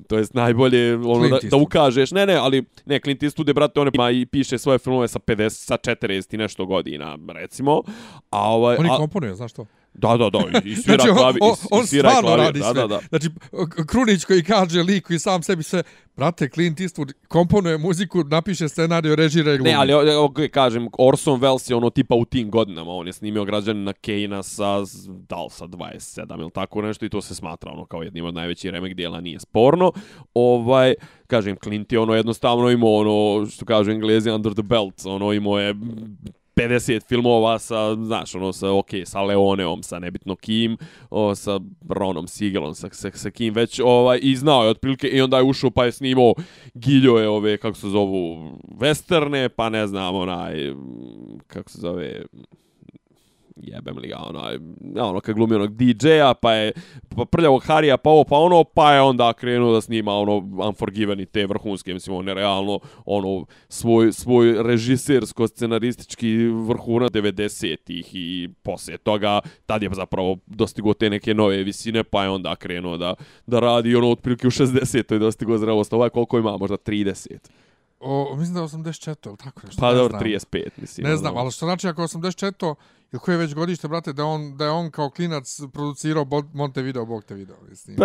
To 0.09 0.19
jest 0.19 0.35
najbolje 0.35 0.95
ono 0.95 1.29
da, 1.29 1.39
da 1.51 1.57
ukažeš. 1.57 2.11
Ne, 2.11 2.27
ne, 2.27 2.35
ali 2.35 2.65
ne, 2.85 3.01
Clint 3.01 3.23
Eastwood 3.23 3.49
je, 3.49 3.55
brate, 3.55 3.81
on 3.81 3.91
pa 3.97 4.11
i 4.11 4.27
piše 4.27 4.59
svoje 4.59 4.79
filmove 4.79 5.09
sa 5.09 5.19
50, 5.19 5.49
sa 5.49 5.77
40 5.77 6.35
i 6.35 6.37
nešto 6.37 6.67
godina, 6.67 7.19
recimo. 7.29 7.83
A 8.31 8.55
ovaj, 8.55 8.77
on 8.77 8.91
a, 8.91 8.97
komponuje, 8.97 9.35
znaš 9.35 9.53
to? 9.53 9.67
Da, 9.99 10.17
da, 10.17 10.31
da, 10.31 10.39
i 10.65 10.77
svira 10.83 11.03
znači, 11.03 11.19
klavi, 11.19 11.39
on, 11.43 11.55
on, 11.71 11.85
i 11.85 11.87
svira 11.87 12.11
stvarno 12.11 12.29
klavi, 12.29 12.43
radi 12.43 12.59
da, 12.59 12.73
sve. 12.73 12.81
Da, 12.81 12.87
da. 12.87 13.01
Znači, 13.09 13.29
Krunić 13.87 14.25
koji 14.25 14.43
kaže 14.43 14.83
liku 14.83 15.13
i 15.13 15.19
sam 15.19 15.43
sebi 15.43 15.63
sve, 15.63 15.83
brate, 16.17 16.49
Clint 16.49 16.79
Eastwood 16.79 17.13
komponuje 17.29 17.79
muziku, 17.79 18.25
napiše 18.25 18.69
scenariju, 18.69 19.17
režira 19.17 19.55
i 19.55 19.57
glumi. 19.57 19.71
Ne, 19.71 19.77
ali 19.77 19.93
okay, 19.93 20.49
kažem, 20.49 20.89
Orson 20.99 21.41
Welles 21.41 21.71
je 21.71 21.77
ono 21.77 21.91
tipa 21.91 22.15
u 22.15 22.25
tim 22.25 22.51
godinama, 22.51 22.93
on 22.93 23.07
je 23.07 23.13
snimio 23.13 23.45
građanina 23.45 23.93
Kejna 23.93 24.43
sa, 24.43 24.77
da 25.29 25.43
li 25.43 25.51
sa 25.51 25.65
27 25.67 26.41
ili 26.41 26.51
tako 26.51 26.83
nešto 26.83 27.07
i 27.07 27.09
to 27.09 27.21
se 27.21 27.35
smatra 27.35 27.73
ono 27.73 27.87
kao 27.87 28.03
jednim 28.03 28.25
od 28.25 28.35
najvećih 28.35 28.71
remek 28.71 28.95
dijela, 28.95 29.21
nije 29.21 29.41
sporno. 29.41 29.93
Ovaj, 30.35 30.95
kažem, 31.27 31.57
Clint 31.63 31.93
je 31.93 31.99
ono 31.99 32.15
jednostavno 32.15 32.71
imao 32.71 32.95
ono, 32.95 33.47
što 33.47 33.65
kažu 33.65 33.91
englezi, 33.91 34.31
under 34.31 34.53
the 34.53 34.63
belt, 34.63 35.07
ono 35.07 35.33
imao 35.33 35.59
je 35.59 35.75
50 36.57 37.05
filmova 37.09 37.59
sa, 37.59 37.95
znaš, 37.95 38.35
ono, 38.35 38.53
sa, 38.53 38.73
ok, 38.73 38.91
sa 39.05 39.23
Leoneom, 39.23 39.83
sa 39.83 39.99
nebitno 39.99 40.37
kim, 40.37 40.77
o, 41.11 41.35
sa 41.35 41.61
Ronom 41.89 42.29
Sigelom, 42.29 42.75
sa, 42.75 42.89
sa, 42.93 43.11
sa 43.15 43.31
kim 43.31 43.55
već, 43.55 43.81
ovaj, 43.85 44.19
i 44.23 44.37
znao 44.37 44.65
je 44.65 44.71
otprilike, 44.71 45.09
i 45.09 45.21
onda 45.21 45.37
je 45.37 45.43
ušao 45.43 45.71
pa 45.71 45.85
je 45.85 45.93
snimao 45.93 46.35
giljoje 46.75 47.29
ove, 47.29 47.57
kako 47.57 47.77
se 47.77 47.89
zovu, 47.89 48.53
westerne, 48.81 49.49
pa 49.49 49.69
ne 49.69 49.87
znam, 49.87 50.15
onaj, 50.15 50.75
kako 51.47 51.71
se 51.71 51.79
zove, 51.81 52.25
jebem 53.57 53.99
li 53.99 54.09
ga, 54.09 54.17
ono, 54.19 54.43
ono, 55.09 55.21
kad 55.21 55.35
glumi 55.35 55.55
onog 55.55 55.77
DJ-a, 55.77 56.35
pa 56.35 56.53
je 56.53 56.73
pa 57.17 57.25
prljavog 57.25 57.63
Harija, 57.65 57.97
pa 57.97 58.11
ovo, 58.11 58.25
pa 58.25 58.37
ono, 58.37 58.65
pa 58.65 58.93
je 58.93 59.01
onda 59.01 59.33
krenuo 59.33 59.73
da 59.73 59.81
snima, 59.81 60.13
ono, 60.13 60.37
Unforgiven 60.69 61.21
i 61.21 61.27
te 61.27 61.47
vrhunske, 61.47 61.95
mislim, 61.95 62.17
on 62.17 62.29
je 62.29 62.35
realno, 62.35 62.79
ono, 63.05 63.47
svoj, 63.69 64.13
svoj 64.13 64.63
režisersko-scenaristički 64.63 66.47
vrhuna 66.69 67.09
90-ih 67.09 68.15
i 68.15 68.49
poslije 68.63 68.99
toga, 68.99 69.41
tad 69.67 69.83
je 69.83 69.91
zapravo 69.93 70.37
dostigo 70.47 70.95
te 70.95 71.11
neke 71.11 71.35
nove 71.35 71.63
visine, 71.63 72.05
pa 72.05 72.23
je 72.23 72.31
onda 72.31 72.57
krenuo 72.57 72.97
da, 72.97 73.15
da 73.47 73.61
radi, 73.61 73.97
ono, 73.97 74.11
otprilike 74.11 74.47
u 74.47 74.51
60-oj 74.51 75.19
dostigo 75.19 75.59
zrelost, 75.59 75.93
ovaj 75.93 76.11
koliko 76.11 76.39
ima, 76.39 76.57
možda 76.57 76.77
30. 76.77 77.37
O, 78.01 78.37
mislim 78.37 78.55
da 78.55 78.61
je 78.61 78.67
84, 78.67 79.29
ili 79.29 79.37
tako 79.37 79.61
nešto. 79.67 79.81
Pa 79.81 79.93
dobro, 79.93 80.19
35, 80.19 80.69
mislim. 80.77 81.07
Ne 81.07 81.17
znam, 81.17 81.37
ali 81.37 81.51
što 81.51 81.67
znači 81.67 81.89
ako 81.89 82.03
je 82.03 82.09
84, 82.09 82.75
Ili 83.17 83.21
koje 83.21 83.35
je 83.35 83.39
već 83.39 83.55
godište, 83.55 83.89
brate, 83.89 84.13
da 84.13 84.25
on, 84.25 84.57
da 84.57 84.65
je 84.65 84.71
on 84.71 84.91
kao 84.91 85.11
klinac 85.11 85.61
producirao 85.73 86.27
Montevideo, 86.53 87.05
Bog 87.05 87.25
te 87.25 87.35
video, 87.35 87.57
mislim. 87.71 87.97
Pa, 87.97 88.05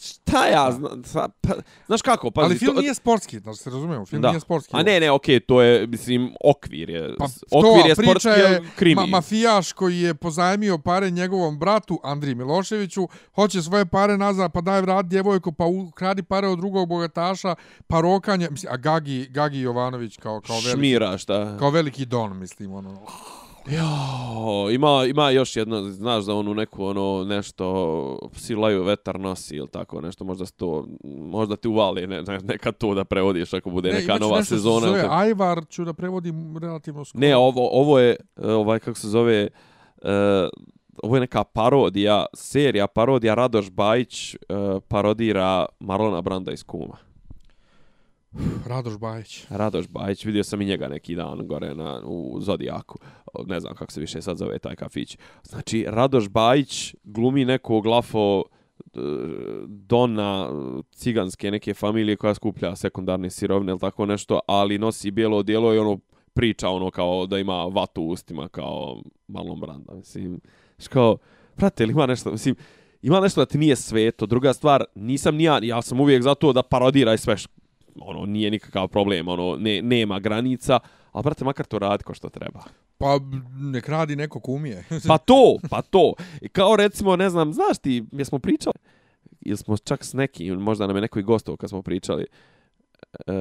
šta 0.00 0.46
ja 0.46 0.72
znam, 0.72 1.04
sa- 1.04 1.28
pa, 1.40 1.54
znaš 1.86 2.02
kako, 2.02 2.30
pazi, 2.30 2.44
Ali 2.44 2.58
film 2.58 2.74
to, 2.74 2.80
nije 2.80 2.94
sportski, 2.94 3.38
znači 3.38 3.58
se 3.58 3.70
razumijemo, 3.70 4.06
film 4.06 4.22
da. 4.22 4.28
nije 4.30 4.40
sportski. 4.40 4.76
A 4.76 4.82
ne, 4.82 5.00
ne, 5.00 5.10
okej, 5.10 5.40
to 5.40 5.62
je, 5.62 5.86
mislim, 5.86 6.34
okvir 6.44 6.90
je, 6.90 7.14
Pa 7.18 7.24
okvir 7.50 7.82
to, 7.82 7.88
je 7.88 7.94
sportski, 7.94 8.28
je 8.28 8.62
krimi. 8.76 8.94
ma 8.94 9.06
mafijaš 9.06 9.72
koji 9.72 9.98
je 9.98 10.14
pozajmio 10.14 10.78
pare 10.78 11.10
njegovom 11.10 11.58
bratu 11.58 12.00
Andriji 12.02 12.34
Miloševiću, 12.34 13.08
hoće 13.34 13.62
svoje 13.62 13.86
pare 13.86 14.18
nazad, 14.18 14.52
pa 14.52 14.60
daj 14.60 14.80
vrat 14.80 15.06
djevojku, 15.06 15.52
pa 15.52 15.64
ukradi 15.64 16.22
pare 16.22 16.48
od 16.48 16.58
drugog 16.58 16.88
bogataša, 16.88 17.54
pa 17.86 18.00
rokanje, 18.00 18.48
mislim, 18.50 18.72
a 18.72 18.76
Gagi, 18.76 19.26
Gagi 19.30 19.60
Jovanović 19.60 20.16
kao, 20.16 20.40
kao, 20.40 20.56
veliki, 20.56 20.78
Šmira, 20.78 21.18
šta? 21.18 21.56
kao 21.58 21.70
veliki 21.70 22.04
don, 22.04 22.38
mislim, 22.38 22.74
ono. 22.74 23.00
Jo, 23.70 24.70
ima, 24.70 25.04
ima 25.08 25.30
još 25.30 25.56
jedno, 25.56 25.82
znaš 25.82 26.24
da 26.24 26.34
onu 26.34 26.54
neku 26.54 26.84
ono 26.84 27.24
nešto 27.24 28.18
silaju 28.36 28.82
vetar 28.82 29.20
nosi 29.20 29.56
ili 29.56 29.68
tako 29.68 30.00
nešto, 30.00 30.24
možda 30.24 30.46
to, 30.46 30.86
možda 31.04 31.56
ti 31.56 31.68
uvali 31.68 32.06
ne, 32.06 32.22
ne, 32.22 32.38
neka 32.38 32.72
to 32.72 32.94
da 32.94 33.04
prevodiš 33.04 33.52
ako 33.52 33.70
bude 33.70 33.92
neka 33.92 34.04
imaću 34.04 34.22
nova 34.22 34.36
nešto 34.38 34.46
što 34.46 34.54
se 34.54 34.58
sezona. 34.58 34.86
Zove, 34.86 35.02
tako. 35.02 35.14
Ajvar 35.14 35.64
ću 35.68 35.84
da 35.84 35.92
prevodim 35.92 36.56
relativno 36.58 37.04
skoro. 37.04 37.20
Ne, 37.20 37.36
ovo, 37.36 37.68
ovo 37.72 37.98
je, 37.98 38.16
e, 38.36 38.52
ovaj, 38.52 38.78
kako 38.78 38.98
se 38.98 39.08
zove, 39.08 39.48
uh, 40.02 40.10
ovo 41.02 41.16
je 41.16 41.20
neka 41.20 41.44
parodija, 41.44 42.26
serija 42.34 42.86
parodija, 42.86 43.34
Radoš 43.34 43.70
Bajić 43.70 44.34
uh, 44.34 44.82
parodira 44.88 45.66
Marlona 45.80 46.20
Branda 46.20 46.52
iz 46.52 46.64
Kuma. 46.64 46.96
Radoš 48.66 48.98
Bajić. 48.98 49.46
Radoš 49.50 49.88
Bajić, 49.88 50.24
vidio 50.24 50.44
sam 50.44 50.60
i 50.60 50.64
njega 50.64 50.88
neki 50.88 51.14
dan 51.14 51.46
gore 51.46 51.74
na, 51.74 52.00
u 52.04 52.40
Zodijaku. 52.40 52.98
Ne 53.46 53.60
znam 53.60 53.74
kako 53.74 53.92
se 53.92 54.00
više 54.00 54.22
sad 54.22 54.36
zove 54.36 54.58
taj 54.58 54.76
kafić. 54.76 55.18
Znači, 55.42 55.84
Radoš 55.88 56.28
Bajić 56.28 56.94
glumi 57.04 57.44
nekog 57.44 57.86
lafo 57.86 58.42
e, 58.42 58.98
dona 59.66 60.48
e, 60.50 60.82
ciganske 60.92 61.50
neke 61.50 61.74
familije 61.74 62.16
koja 62.16 62.34
skuplja 62.34 62.76
sekundarne 62.76 63.30
sirovine 63.30 63.72
ili 63.72 63.80
tako 63.80 64.06
nešto, 64.06 64.40
ali 64.46 64.78
nosi 64.78 65.10
bijelo 65.10 65.36
odijelo 65.36 65.74
i 65.74 65.78
ono 65.78 65.98
priča 66.34 66.68
ono 66.68 66.90
kao 66.90 67.26
da 67.26 67.38
ima 67.38 67.64
vatu 67.64 68.02
u 68.02 68.08
ustima 68.08 68.48
kao 68.48 69.02
Marlon 69.28 69.60
Branda. 69.60 69.94
Mislim, 69.94 70.40
što 70.78 70.90
kao, 70.90 71.16
prate, 71.56 71.84
ima 71.84 72.06
nešto, 72.06 72.32
mislim, 72.32 72.54
ima 73.02 73.20
nešto 73.20 73.40
da 73.40 73.46
ti 73.46 73.58
nije 73.58 73.76
sveto. 73.76 74.26
Druga 74.26 74.52
stvar, 74.52 74.84
nisam 74.94 75.36
ni 75.36 75.44
ja, 75.44 75.58
ja 75.62 75.82
sam 75.82 76.00
uvijek 76.00 76.22
za 76.22 76.34
to 76.34 76.52
da 76.52 76.62
parodiraj 76.62 77.18
sve 77.18 77.36
ono, 78.00 78.26
nije 78.26 78.50
nikakav 78.50 78.88
problem, 78.88 79.28
ono, 79.28 79.56
ne, 79.56 79.82
nema 79.82 80.18
granica, 80.18 80.78
ali, 81.12 81.22
brate, 81.22 81.44
makar 81.44 81.66
to 81.66 81.78
radi 81.78 82.04
ko 82.04 82.14
što 82.14 82.28
treba. 82.28 82.62
Pa 82.98 83.18
nek 83.60 83.88
radi 83.88 84.16
neko 84.16 84.40
ko 84.40 84.52
umije. 84.52 84.84
Pa 85.08 85.18
to, 85.28 85.56
pa 85.70 85.82
to. 85.82 86.12
I 86.40 86.48
kao 86.48 86.76
recimo, 86.76 87.16
ne 87.16 87.30
znam, 87.30 87.52
znaš 87.52 87.78
ti, 87.78 88.04
jesmo 88.12 88.38
pričali, 88.38 88.74
ili 89.40 89.56
smo 89.56 89.76
čak 89.76 90.04
s 90.04 90.12
nekim, 90.12 90.54
možda 90.54 90.86
nam 90.86 90.96
je 90.96 91.02
neko 91.02 91.18
i 91.18 91.22
gostov 91.22 91.56
kad 91.56 91.70
smo 91.70 91.82
pričali, 91.82 92.26
e, 93.26 93.32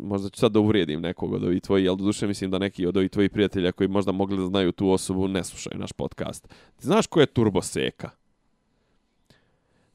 možda 0.00 0.28
ću 0.28 0.40
sad 0.40 0.52
da 0.52 0.60
uvrijedim 0.60 1.00
nekog 1.00 1.32
od 1.32 1.44
ovih 1.44 1.62
tvojih, 1.62 1.88
ali 1.88 1.98
duše 1.98 2.26
mislim 2.26 2.50
da 2.50 2.58
neki 2.58 2.86
od 2.86 2.96
ovih 2.96 3.10
tvojih 3.10 3.30
prijatelja 3.30 3.72
koji 3.72 3.88
možda 3.88 4.12
mogli 4.12 4.36
da 4.36 4.46
znaju 4.46 4.72
tu 4.72 4.90
osobu 4.90 5.28
ne 5.28 5.44
slušaju 5.44 5.78
naš 5.78 5.92
podcast. 5.92 6.48
Ti 6.76 6.86
znaš 6.86 7.06
ko 7.06 7.20
je 7.20 7.26
Turbo 7.26 7.62
Seka? 7.62 8.10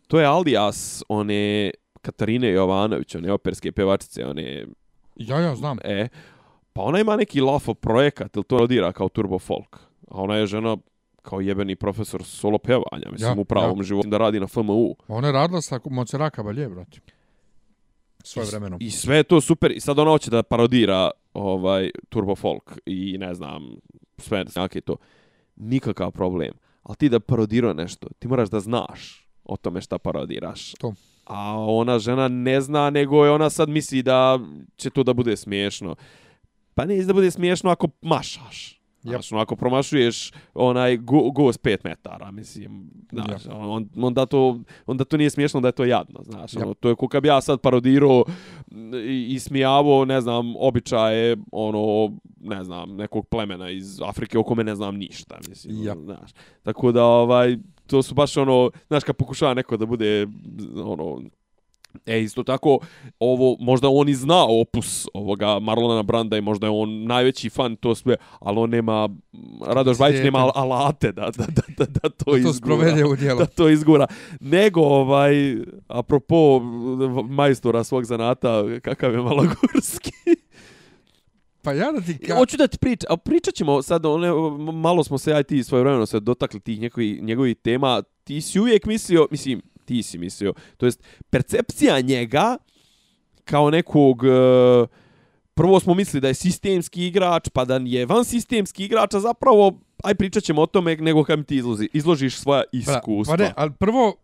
To 0.07 0.19
je 0.19 0.25
alias 0.25 1.03
one 1.09 1.71
Katarine 2.03 2.49
Jovanović, 2.49 3.15
one 3.15 3.31
operske 3.31 3.71
pevačice, 3.71 4.25
one 4.25 4.65
ja, 5.15 5.39
ja, 5.39 5.55
znam. 5.55 5.77
E, 5.83 6.07
pa 6.73 6.81
ona 6.81 6.99
ima 6.99 7.15
neki 7.15 7.41
lafo 7.41 7.73
projekat, 7.73 8.35
ili 8.35 8.43
to 8.43 8.57
rodira 8.57 8.91
kao 8.91 9.09
turbo 9.09 9.39
folk. 9.39 9.79
A 10.11 10.21
ona 10.21 10.35
je 10.35 10.45
žena 10.47 10.77
kao 11.21 11.41
jebeni 11.41 11.75
profesor 11.75 12.23
solo 12.23 12.57
pevanja, 12.57 13.11
mislim, 13.11 13.37
Ja, 13.37 13.41
u 13.41 13.45
pravom 13.45 13.79
ja. 13.79 13.83
životu, 13.83 14.09
da 14.09 14.17
radi 14.17 14.39
na 14.39 14.47
FMU. 14.47 14.95
Ona 15.07 15.27
je 15.27 15.31
radila 15.31 15.61
sa 15.61 15.79
Monserrat 15.85 16.39
Balje, 16.43 16.69
brate. 16.69 16.99
Svoje 18.23 18.47
vremenom. 18.47 18.79
I 18.81 18.91
sve 18.91 19.17
je 19.17 19.23
to 19.23 19.41
super. 19.41 19.71
I 19.71 19.79
sad 19.79 19.99
ona 19.99 20.11
hoće 20.11 20.31
da 20.31 20.43
parodira 20.43 21.11
ovaj 21.33 21.89
turbo 22.09 22.35
folk 22.35 22.79
i 22.85 23.17
ne 23.17 23.33
znam, 23.33 23.75
sve 24.17 24.45
snake 24.47 24.81
to. 24.81 24.95
Nikakav 25.55 26.11
problem. 26.11 26.51
Ali 26.83 26.95
ti 26.95 27.09
da 27.09 27.19
parodira 27.19 27.73
nešto, 27.73 28.07
ti 28.19 28.27
moraš 28.27 28.49
da 28.49 28.59
znaš 28.59 29.27
o 29.43 29.57
tome 29.57 29.81
šta 29.81 29.97
parodiraš. 29.97 30.71
To. 30.71 30.93
A 31.25 31.57
ona 31.59 31.99
žena 31.99 32.27
ne 32.27 32.61
zna, 32.61 32.89
nego 32.89 33.25
je 33.25 33.31
ona 33.31 33.49
sad 33.49 33.69
misli 33.69 34.03
da 34.03 34.39
će 34.75 34.89
to 34.89 35.03
da 35.03 35.13
bude 35.13 35.37
smiješno. 35.37 35.95
Pa 36.75 36.85
ne 36.85 37.03
da 37.03 37.13
bude 37.13 37.31
smiješno 37.31 37.69
ako 37.69 37.87
mašaš. 38.01 38.79
Yep. 39.03 39.09
Znaš, 39.09 39.31
ono, 39.31 39.41
ako 39.41 39.55
promašuješ 39.55 40.31
onaj 40.53 40.97
go, 40.97 41.31
go 41.31 41.53
s 41.53 41.57
5 41.59 41.77
metara, 41.83 42.31
mislim, 42.31 42.89
znaš, 43.11 43.43
Yep. 43.43 43.51
on, 43.53 43.89
onda, 43.95 44.25
to, 44.25 44.59
onda 44.85 45.03
to 45.03 45.17
nije 45.17 45.29
smiješno, 45.29 45.61
da 45.61 45.67
je 45.67 45.71
to 45.71 45.85
jadno, 45.85 46.19
znaš, 46.23 46.51
Yep. 46.51 46.63
ono, 46.63 46.73
to 46.73 46.89
je 46.89 46.95
ko 46.95 47.07
kad 47.07 47.21
bi 47.21 47.27
ja 47.27 47.41
sad 47.41 47.61
parodirao 47.61 48.23
i, 49.07 49.27
i 49.29 49.39
smijavo, 49.39 50.05
ne 50.05 50.21
znam, 50.21 50.53
običaje, 50.57 51.37
ono, 51.51 52.11
ne 52.39 52.63
znam, 52.63 52.95
nekog 52.95 53.27
plemena 53.27 53.69
iz 53.69 54.01
Afrike 54.01 54.37
o 54.37 54.43
kome 54.43 54.63
ne 54.63 54.75
znam 54.75 54.95
ništa, 54.95 55.37
mislim, 55.49 55.75
Yep. 55.75 56.03
znaš. 56.03 56.31
Tako 56.63 56.91
da, 56.91 57.03
ovaj, 57.05 57.57
to 57.87 58.03
su 58.03 58.15
baš 58.15 58.37
ono, 58.37 58.71
znaš, 58.87 59.03
kad 59.03 59.15
pokušava 59.15 59.53
neko 59.53 59.77
da 59.77 59.85
bude, 59.85 60.27
ono, 60.77 61.21
E, 62.05 62.21
isto 62.21 62.43
tako, 62.43 62.79
ovo, 63.19 63.57
možda 63.59 63.87
on 63.89 64.09
i 64.09 64.13
zna 64.13 64.45
opus 64.45 65.07
ovoga 65.13 65.59
Marlona 65.59 66.03
Branda 66.03 66.37
i 66.37 66.41
možda 66.41 66.67
je 66.67 66.71
on 66.71 67.03
najveći 67.03 67.49
fan 67.49 67.75
to 67.75 67.95
sve, 67.95 68.15
ali 68.39 68.59
on 68.59 68.69
nema, 68.69 69.09
Radoš 69.67 69.97
Bajić 69.97 70.23
nema 70.23 70.39
al- 70.39 70.51
alate 70.55 71.11
da, 71.11 71.21
da, 71.21 71.45
da, 71.45 71.63
da, 71.77 71.85
da 71.85 72.09
to 72.09 72.09
Da 72.09 72.09
to 72.09 72.37
izgura. 72.37 72.75
u 73.05 73.15
djelo. 73.15 73.39
Da 73.39 73.45
to 73.45 73.69
izgura. 73.69 74.07
Nego, 74.39 74.81
ovaj, 74.81 75.33
apropo 75.87 76.59
majstora 77.23 77.83
svog 77.83 78.05
zanata, 78.05 78.63
kakav 78.81 79.13
je 79.13 79.19
Malogurski. 79.19 80.11
Pa 81.63 81.73
ja 81.73 81.91
da 81.91 82.01
ti 82.01 82.17
Ka... 82.17 82.27
ka... 82.27 82.35
Hoću 82.35 82.57
da 82.57 82.67
ti 82.67 82.77
pričam, 82.77 83.07
a 83.13 83.17
pričat 83.17 83.53
ćemo 83.53 83.81
sad, 83.81 84.05
one, 84.05 84.31
malo 84.73 85.03
smo 85.03 85.17
se 85.17 85.31
ja 85.31 85.39
i 85.39 85.43
ti 85.43 85.63
svoje 85.63 85.83
vremeno 85.83 86.05
se 86.05 86.19
dotakli 86.19 86.59
tih 86.59 86.79
njegovih, 86.79 87.23
njegovih 87.23 87.57
tema. 87.57 88.03
Ti 88.23 88.41
si 88.41 88.59
uvijek 88.59 88.85
mislio, 88.85 89.27
mislim, 89.31 89.61
ti 89.85 90.03
si 90.03 90.17
mislio, 90.17 90.53
to 90.77 90.85
jest 90.85 91.03
percepcija 91.29 92.01
njega 92.01 92.57
kao 93.45 93.69
nekog... 93.69 94.25
e, 94.25 95.03
Prvo 95.55 95.79
smo 95.79 95.93
mislili 95.93 96.21
da 96.21 96.27
je 96.27 96.33
sistemski 96.33 97.07
igrač, 97.07 97.49
pa 97.49 97.65
da 97.65 97.75
je 97.83 98.05
van 98.05 98.25
sistemski 98.25 98.85
igrač, 98.85 99.13
a 99.13 99.19
zapravo, 99.19 99.79
aj 100.03 100.15
pričat 100.15 100.43
ćemo 100.43 100.61
o 100.61 100.65
tome 100.65 100.95
nego 100.95 101.23
kad 101.23 101.39
mi 101.39 101.45
ti 101.45 101.55
izloži, 101.55 101.89
izložiš 101.93 102.37
svoja 102.37 102.63
iskustva. 102.71 103.37
Pa 103.37 103.43
ne, 103.43 103.53
ali 103.55 103.71
prvo 103.79 104.15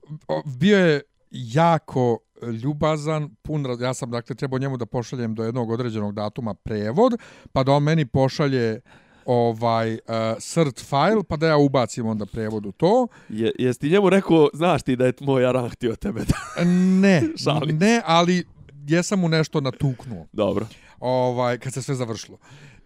bio 0.45 0.77
je 0.77 1.01
jako 1.31 2.17
ljubazan, 2.63 3.35
pun, 3.41 3.65
ja 3.79 3.93
sam 3.93 4.11
dakle 4.11 4.35
trebao 4.35 4.59
njemu 4.59 4.77
da 4.77 4.85
pošaljem 4.85 5.35
do 5.35 5.43
jednog 5.43 5.69
određenog 5.69 6.13
datuma 6.13 6.53
prevod, 6.53 7.13
pa 7.53 7.63
da 7.63 7.71
on 7.71 7.83
meni 7.83 8.05
pošalje 8.05 8.81
ovaj 9.25 9.93
uh, 9.93 9.99
cert 10.39 10.79
file, 10.79 11.23
pa 11.29 11.37
da 11.37 11.47
ja 11.47 11.57
ubacim 11.57 12.05
onda 12.05 12.25
prevod 12.25 12.65
u 12.65 12.71
to. 12.71 13.07
Je, 13.29 13.51
jesi 13.59 13.79
ti 13.79 13.89
njemu 13.89 14.09
rekao, 14.09 14.49
znaš 14.53 14.83
ti 14.83 14.95
da 14.95 15.05
je 15.05 15.13
moj 15.21 15.45
aran 15.45 15.69
htio 15.69 15.95
tebe 15.95 16.21
da... 16.25 16.63
Ne, 17.01 17.23
ne, 17.79 18.01
ali 18.05 18.43
jesam 18.87 19.19
mu 19.19 19.29
nešto 19.29 19.61
natuknuo, 19.61 20.25
Dobro. 20.33 20.67
ovaj, 20.99 21.57
kad 21.57 21.73
se 21.73 21.81
sve 21.81 21.95
završilo. 21.95 22.37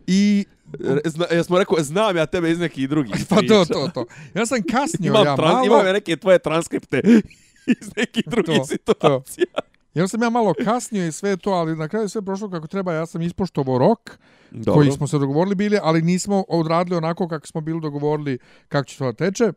I 0.07 0.45
Zna, 1.05 1.25
jesmo 1.31 1.59
rekao, 1.59 1.77
znam 1.79 2.17
ja 2.17 2.25
tebe 2.25 2.51
iz 2.51 2.59
nekih 2.59 2.89
drugih 2.89 3.25
pa 3.29 3.35
to, 3.35 3.65
to, 3.65 3.89
to. 3.93 4.05
Ja 4.35 4.45
sam 4.45 4.57
kasnio 4.71 5.09
imam, 5.09 5.25
ja 5.25 5.35
malo. 5.35 5.65
imam 5.65 5.85
ja 5.85 5.93
neke 5.93 6.17
tvoje 6.17 6.39
transkripte 6.39 7.01
iz 7.81 7.95
nekih 7.95 8.23
drugih 8.27 8.57
To, 8.57 8.65
situacija. 8.65 9.45
Ja 9.93 10.07
sam 10.07 10.21
ja 10.21 10.29
malo 10.29 10.53
kasnio 10.63 11.07
i 11.07 11.11
sve 11.11 11.37
to, 11.37 11.51
ali 11.51 11.75
na 11.75 11.87
kraju 11.87 12.09
sve 12.09 12.21
prošlo 12.21 12.49
kako 12.49 12.67
treba. 12.67 12.93
Ja 12.93 13.05
sam 13.05 13.21
ispoštovao 13.21 13.77
rok 13.77 14.17
Dobro. 14.51 14.73
koji 14.73 14.91
smo 14.91 15.07
se 15.07 15.17
dogovorili 15.17 15.55
bili, 15.55 15.79
ali 15.83 16.01
nismo 16.01 16.43
odradili 16.47 16.97
onako 16.97 17.27
kako 17.27 17.47
smo 17.47 17.61
bili 17.61 17.81
dogovorili 17.81 18.37
kako 18.67 18.85
će 18.85 18.97
to 18.97 19.05
da 19.05 19.13
teče. 19.13 19.51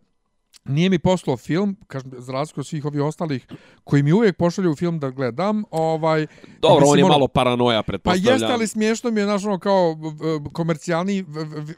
Nije 0.66 0.90
mi 0.90 0.98
poslao 0.98 1.36
film, 1.36 1.76
kažem, 1.86 2.10
za 2.14 2.32
razliku 2.32 2.60
od 2.60 2.66
svih 2.66 2.84
ovih 2.84 3.02
ostalih, 3.02 3.46
koji 3.84 4.02
mi 4.02 4.12
uvijek 4.12 4.36
pošalju 4.36 4.76
film 4.76 4.98
da 4.98 5.10
gledam. 5.10 5.64
Ovaj, 5.70 6.26
Dobro, 6.60 6.86
on 6.86 6.98
je 6.98 7.04
ono- 7.04 7.12
malo 7.12 7.28
paranoja, 7.28 7.78
Pa 7.78 7.86
pretpostavljam. 7.86 8.34
jeste, 8.34 8.46
ali 8.46 8.66
smiješno 8.66 9.10
mi 9.10 9.20
je, 9.20 9.24
znaš, 9.24 9.44
ono, 9.44 9.58
kao 9.58 9.96
komercijalni, 10.52 11.24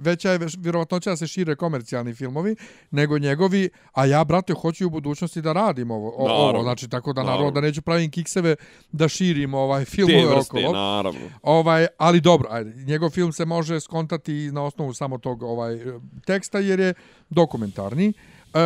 veća 0.00 0.30
je 0.30 0.38
vjerovatnoća 0.58 1.10
da 1.10 1.16
se 1.16 1.26
šire 1.26 1.56
komercijalni 1.56 2.14
filmovi, 2.14 2.56
nego 2.90 3.18
njegovi, 3.18 3.68
a 3.92 4.06
ja, 4.06 4.24
brate, 4.24 4.52
hoću 4.52 4.86
u 4.86 4.90
budućnosti 4.90 5.42
da 5.42 5.52
radim 5.52 5.90
ovo, 5.90 6.08
o, 6.10 6.22
Naravno. 6.22 6.44
ovo 6.44 6.62
znači, 6.62 6.88
tako 6.88 7.12
da, 7.12 7.22
naravno, 7.22 7.38
Naravno. 7.40 7.60
da 7.60 7.66
neću 7.66 7.82
pravim 7.82 8.10
kikseve 8.10 8.56
da 8.92 9.08
širim 9.08 9.54
ovaj 9.54 9.84
Te 9.84 9.90
filmove 9.90 10.26
vrste, 10.26 10.58
okolo. 10.58 10.72
naravno. 10.74 11.20
Ovaj, 11.42 11.86
ali 11.98 12.20
dobro, 12.20 12.48
ajde, 12.50 12.84
njegov 12.84 13.10
film 13.10 13.32
se 13.32 13.44
može 13.44 13.80
skontati 13.80 14.50
na 14.52 14.62
osnovu 14.62 14.94
samo 14.94 15.18
tog 15.18 15.42
ovaj 15.42 15.78
teksta 16.26 16.58
jer 16.58 16.80
je 16.80 16.94
dokumentarni. 17.30 18.12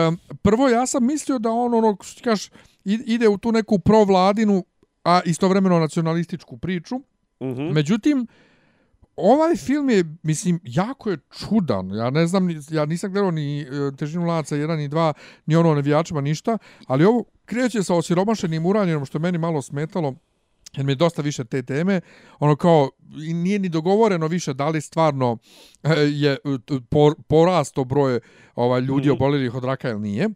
Um, 0.09 0.19
prvo 0.43 0.69
ja 0.69 0.87
sam 0.87 1.07
mislio 1.07 1.39
da 1.39 1.51
on 1.51 1.75
ono 1.75 1.97
i- 2.85 3.03
ide 3.07 3.29
u 3.29 3.39
tu 3.39 3.53
neku 3.53 3.79
provladinu 3.79 4.65
a 5.05 5.21
istovremeno 5.25 5.79
nacionalističku 5.79 6.59
priču. 6.59 6.97
Mhm. 7.43 7.63
Međutim 7.63 8.27
ovaj 9.17 9.57
film 9.57 9.91
je, 9.91 10.05
mislim, 10.23 10.61
jako 10.65 11.11
je 11.11 11.19
čudan. 11.31 11.91
Ja 11.91 12.11
ne 12.11 12.27
znam, 12.27 12.49
ja 12.71 12.87
nisam 12.87 13.13
gledao 13.13 13.31
ni 13.31 13.61
e, 13.61 13.67
težinu 13.99 14.27
lanaca 14.27 14.57
1 14.57 14.77
ni 14.77 14.89
2, 14.89 15.13
ni 15.47 15.57
ono 15.57 15.75
navijačima, 15.75 16.21
ništa, 16.21 16.59
ali 16.87 17.05
ovo 17.05 17.25
kreće 17.45 17.83
sa 17.83 17.95
osiromašenim 17.95 18.67
uranjenom, 18.67 19.05
što 19.05 19.19
meni 19.19 19.39
malo 19.39 19.63
smetalo, 19.63 20.15
jer 20.75 20.87
mi 20.87 20.93
je 20.93 20.97
dosta 20.97 21.23
više 21.23 21.45
te 21.45 21.63
teme, 21.63 22.01
ono 22.39 22.57
kao, 22.57 22.91
nije 23.35 23.59
ni 23.59 23.69
dogovoreno 23.69 24.27
više 24.27 24.55
da 24.55 24.69
li 24.69 24.81
stvarno 24.81 25.39
e, 25.83 25.89
je 26.03 26.33
e, 26.33 26.39
por, 26.91 27.15
porasto 27.23 27.85
broj 27.85 28.21
ovaj, 28.55 28.81
ljudi 28.81 29.03
Mhm. 29.03 29.13
oboljelih 29.13 29.55
od 29.55 29.65
raka 29.65 29.91
ili 29.91 30.01
nije. 30.01 30.29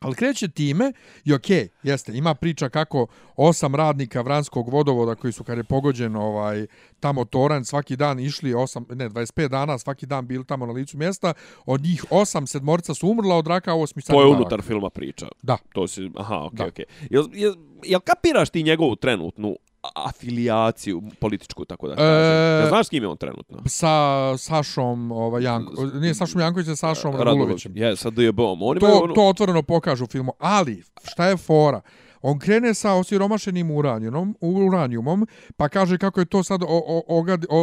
Ali 0.00 0.14
kreće 0.14 0.48
time 0.48 0.92
i 1.24 1.34
okej, 1.34 1.68
jeste, 1.82 2.12
ima 2.12 2.34
priča 2.34 2.68
kako 2.68 3.06
osam 3.36 3.74
radnika 3.74 4.20
Vranskog 4.20 4.68
vodovoda 4.68 5.14
koji 5.14 5.32
su 5.32 5.44
kad 5.44 5.58
je 5.58 5.64
pogođen 5.64 6.16
ovaj, 6.16 6.66
tamo 7.00 7.24
toranj 7.24 7.64
svaki 7.64 7.96
dan 7.96 8.20
išli, 8.20 8.54
osam, 8.54 8.86
ne, 8.90 9.08
25 9.08 9.48
dana 9.48 9.78
svaki 9.78 10.06
dan 10.06 10.26
bili 10.26 10.44
tamo 10.46 10.66
na 10.66 10.72
licu 10.72 10.96
mjesta, 10.96 11.32
od 11.66 11.82
njih 11.82 12.04
osam 12.10 12.46
sedmorica 12.46 12.94
su 12.94 13.08
umrla 13.08 13.36
od 13.36 13.46
raka, 13.46 13.70
a 13.70 13.76
osmi 13.76 14.02
sad 14.02 14.16
To 14.16 14.22
je 14.22 14.28
unutar 14.28 14.58
rak. 14.58 14.66
filma 14.66 14.90
priča. 14.90 15.28
Da. 15.42 15.58
To 15.72 15.88
si, 15.88 16.10
aha, 16.16 16.36
okej, 16.36 16.56
Da. 16.56 16.64
okay, 16.64 16.68
okej. 16.68 16.84
Okay. 16.86 17.06
Jel, 17.10 17.24
jel, 17.32 17.54
jel 17.84 18.00
kapiraš 18.00 18.50
ti 18.50 18.62
njegovu 18.62 18.96
trenutnu 18.96 19.56
afilijaciju 19.94 21.02
političku, 21.20 21.64
tako 21.64 21.88
da 21.88 21.96
kažem? 21.96 22.64
E, 22.64 22.68
znaš 22.68 22.86
s 22.86 22.88
kim 22.88 23.02
je 23.02 23.08
on 23.08 23.16
trenutno? 23.16 23.58
Sa 23.66 23.92
Sašom 24.38 25.12
ovaj, 25.12 25.42
Janko, 25.42 25.86
nije 25.86 26.14
Sašom 26.14 26.40
Jankovićem, 26.40 26.76
Sašom 26.76 27.16
Radulovićem. 27.16 27.76
Je, 27.76 27.96
sa 27.96 28.10
DJB-om. 28.10 28.58
Imaju 28.58 28.80
To, 28.80 29.00
ono... 29.02 29.14
to 29.14 29.28
otvoreno 29.28 29.62
pokažu 29.62 30.04
u 30.04 30.06
filmu. 30.06 30.32
Ali, 30.38 30.82
šta 31.04 31.26
je 31.26 31.36
fora? 31.36 31.80
On 32.22 32.38
krene 32.38 32.74
sa 32.74 32.94
osiromašenim 32.94 33.70
uranijumom, 33.70 34.36
uranijumom, 34.40 35.26
pa 35.56 35.68
kaže 35.68 35.98
kako 35.98 36.20
je 36.20 36.26
to 36.26 36.42
sad 36.42 36.62
o, 36.62 36.66
o, 36.68 37.02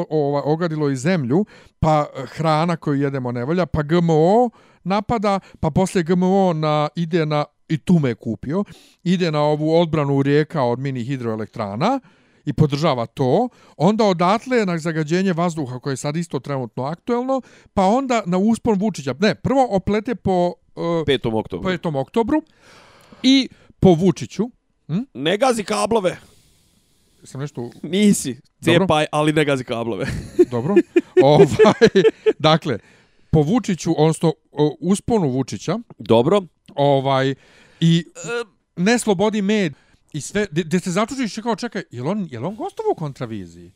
o, 0.09 0.41
ogadilo 0.53 0.89
i 0.89 0.95
zemlju, 0.95 1.45
pa 1.79 2.05
hrana 2.25 2.75
koju 2.77 3.01
jedemo 3.01 3.31
ne 3.31 3.45
volja, 3.45 3.65
pa 3.65 3.83
GMO 3.83 4.49
napada, 4.83 5.39
pa 5.59 5.69
poslije 5.69 6.03
GMO 6.03 6.53
na, 6.53 6.89
ide 6.95 7.25
na, 7.25 7.45
i 7.69 7.77
tu 7.77 7.99
me 7.99 8.09
je 8.09 8.15
kupio, 8.15 8.63
ide 9.03 9.31
na 9.31 9.41
ovu 9.41 9.81
odbranu 9.81 10.21
rijeka 10.21 10.63
od 10.63 10.79
mini 10.79 11.03
hidroelektrana, 11.03 11.99
i 12.47 12.53
podržava 12.53 13.05
to, 13.05 13.49
onda 13.77 14.03
odatle 14.03 14.65
na 14.65 14.77
zagađenje 14.77 15.33
vazduha 15.33 15.79
koje 15.79 15.93
je 15.93 15.97
sad 15.97 16.15
isto 16.15 16.39
trenutno 16.39 16.83
aktuelno, 16.83 17.41
pa 17.73 17.85
onda 17.85 18.23
na 18.25 18.37
uspon 18.37 18.79
Vučića. 18.79 19.15
Ne, 19.19 19.35
prvo 19.35 19.67
oplete 19.69 20.15
po 20.15 20.53
uh, 20.75 20.83
5. 20.83 21.39
oktobru. 21.39 21.69
5. 21.69 21.99
oktobru 21.99 22.43
i 23.23 23.49
po 23.79 23.93
Vučiću. 23.93 24.49
Hm? 24.87 24.99
Ne 25.13 25.37
gazi 25.37 25.63
kablove. 25.63 26.17
Sam 27.23 27.41
nešto... 27.41 27.69
Nisi. 27.83 28.33
Dobro. 28.33 28.79
Cijepaj, 28.79 29.05
ali 29.11 29.33
ne 29.33 29.45
gazi 29.45 29.63
kablove. 29.63 30.05
Dobro. 30.51 30.75
ovaj, 31.23 32.03
dakle, 32.39 32.79
po 33.31 33.41
Vučiću, 33.41 33.93
odnosno 33.97 34.33
usponu 34.79 35.29
Vučića, 35.29 35.79
Dobro. 35.99 36.41
Ovaj, 36.75 37.35
i 37.79 38.05
ne 38.75 38.99
slobodi 38.99 39.41
med, 39.41 39.73
i 40.13 40.21
sve, 40.21 40.47
gdje 40.51 40.79
se 40.79 40.91
začučiš 40.91 41.35
kao, 41.35 41.55
čekaj, 41.55 41.83
je 41.91 42.03
on, 42.03 42.27
je 42.31 42.39
on 42.39 42.55
gostovo 42.55 42.91
u 42.91 42.95
kontraviziji? 42.95 43.71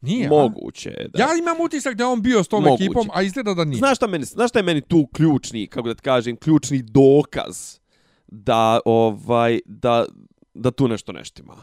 Nije? 0.00 0.28
Moguće 0.28 0.90
je 0.90 1.08
da. 1.08 1.22
Ja 1.22 1.28
imam 1.38 1.60
utisak 1.60 1.94
da 1.94 2.04
je 2.04 2.08
on 2.08 2.22
bio 2.22 2.44
s 2.44 2.48
tom 2.48 2.62
Moguće. 2.62 2.84
ekipom, 2.84 3.08
a 3.12 3.22
izgleda 3.22 3.54
da 3.54 3.64
nije. 3.64 3.78
Znaš 3.78 3.96
šta, 3.96 4.06
meni, 4.06 4.24
znaš 4.24 4.50
šta 4.50 4.58
je 4.58 4.62
meni 4.62 4.80
tu 4.80 5.06
ključni, 5.06 5.66
kako 5.66 5.88
da 5.88 5.94
ti 5.94 6.02
kažem, 6.02 6.36
ključni 6.36 6.82
dokaz 6.82 7.78
da 8.26 8.80
ovaj 8.84 9.60
da 9.64 10.04
da 10.54 10.70
tu 10.70 10.88
nešto 10.88 11.12
neštima. 11.12 11.62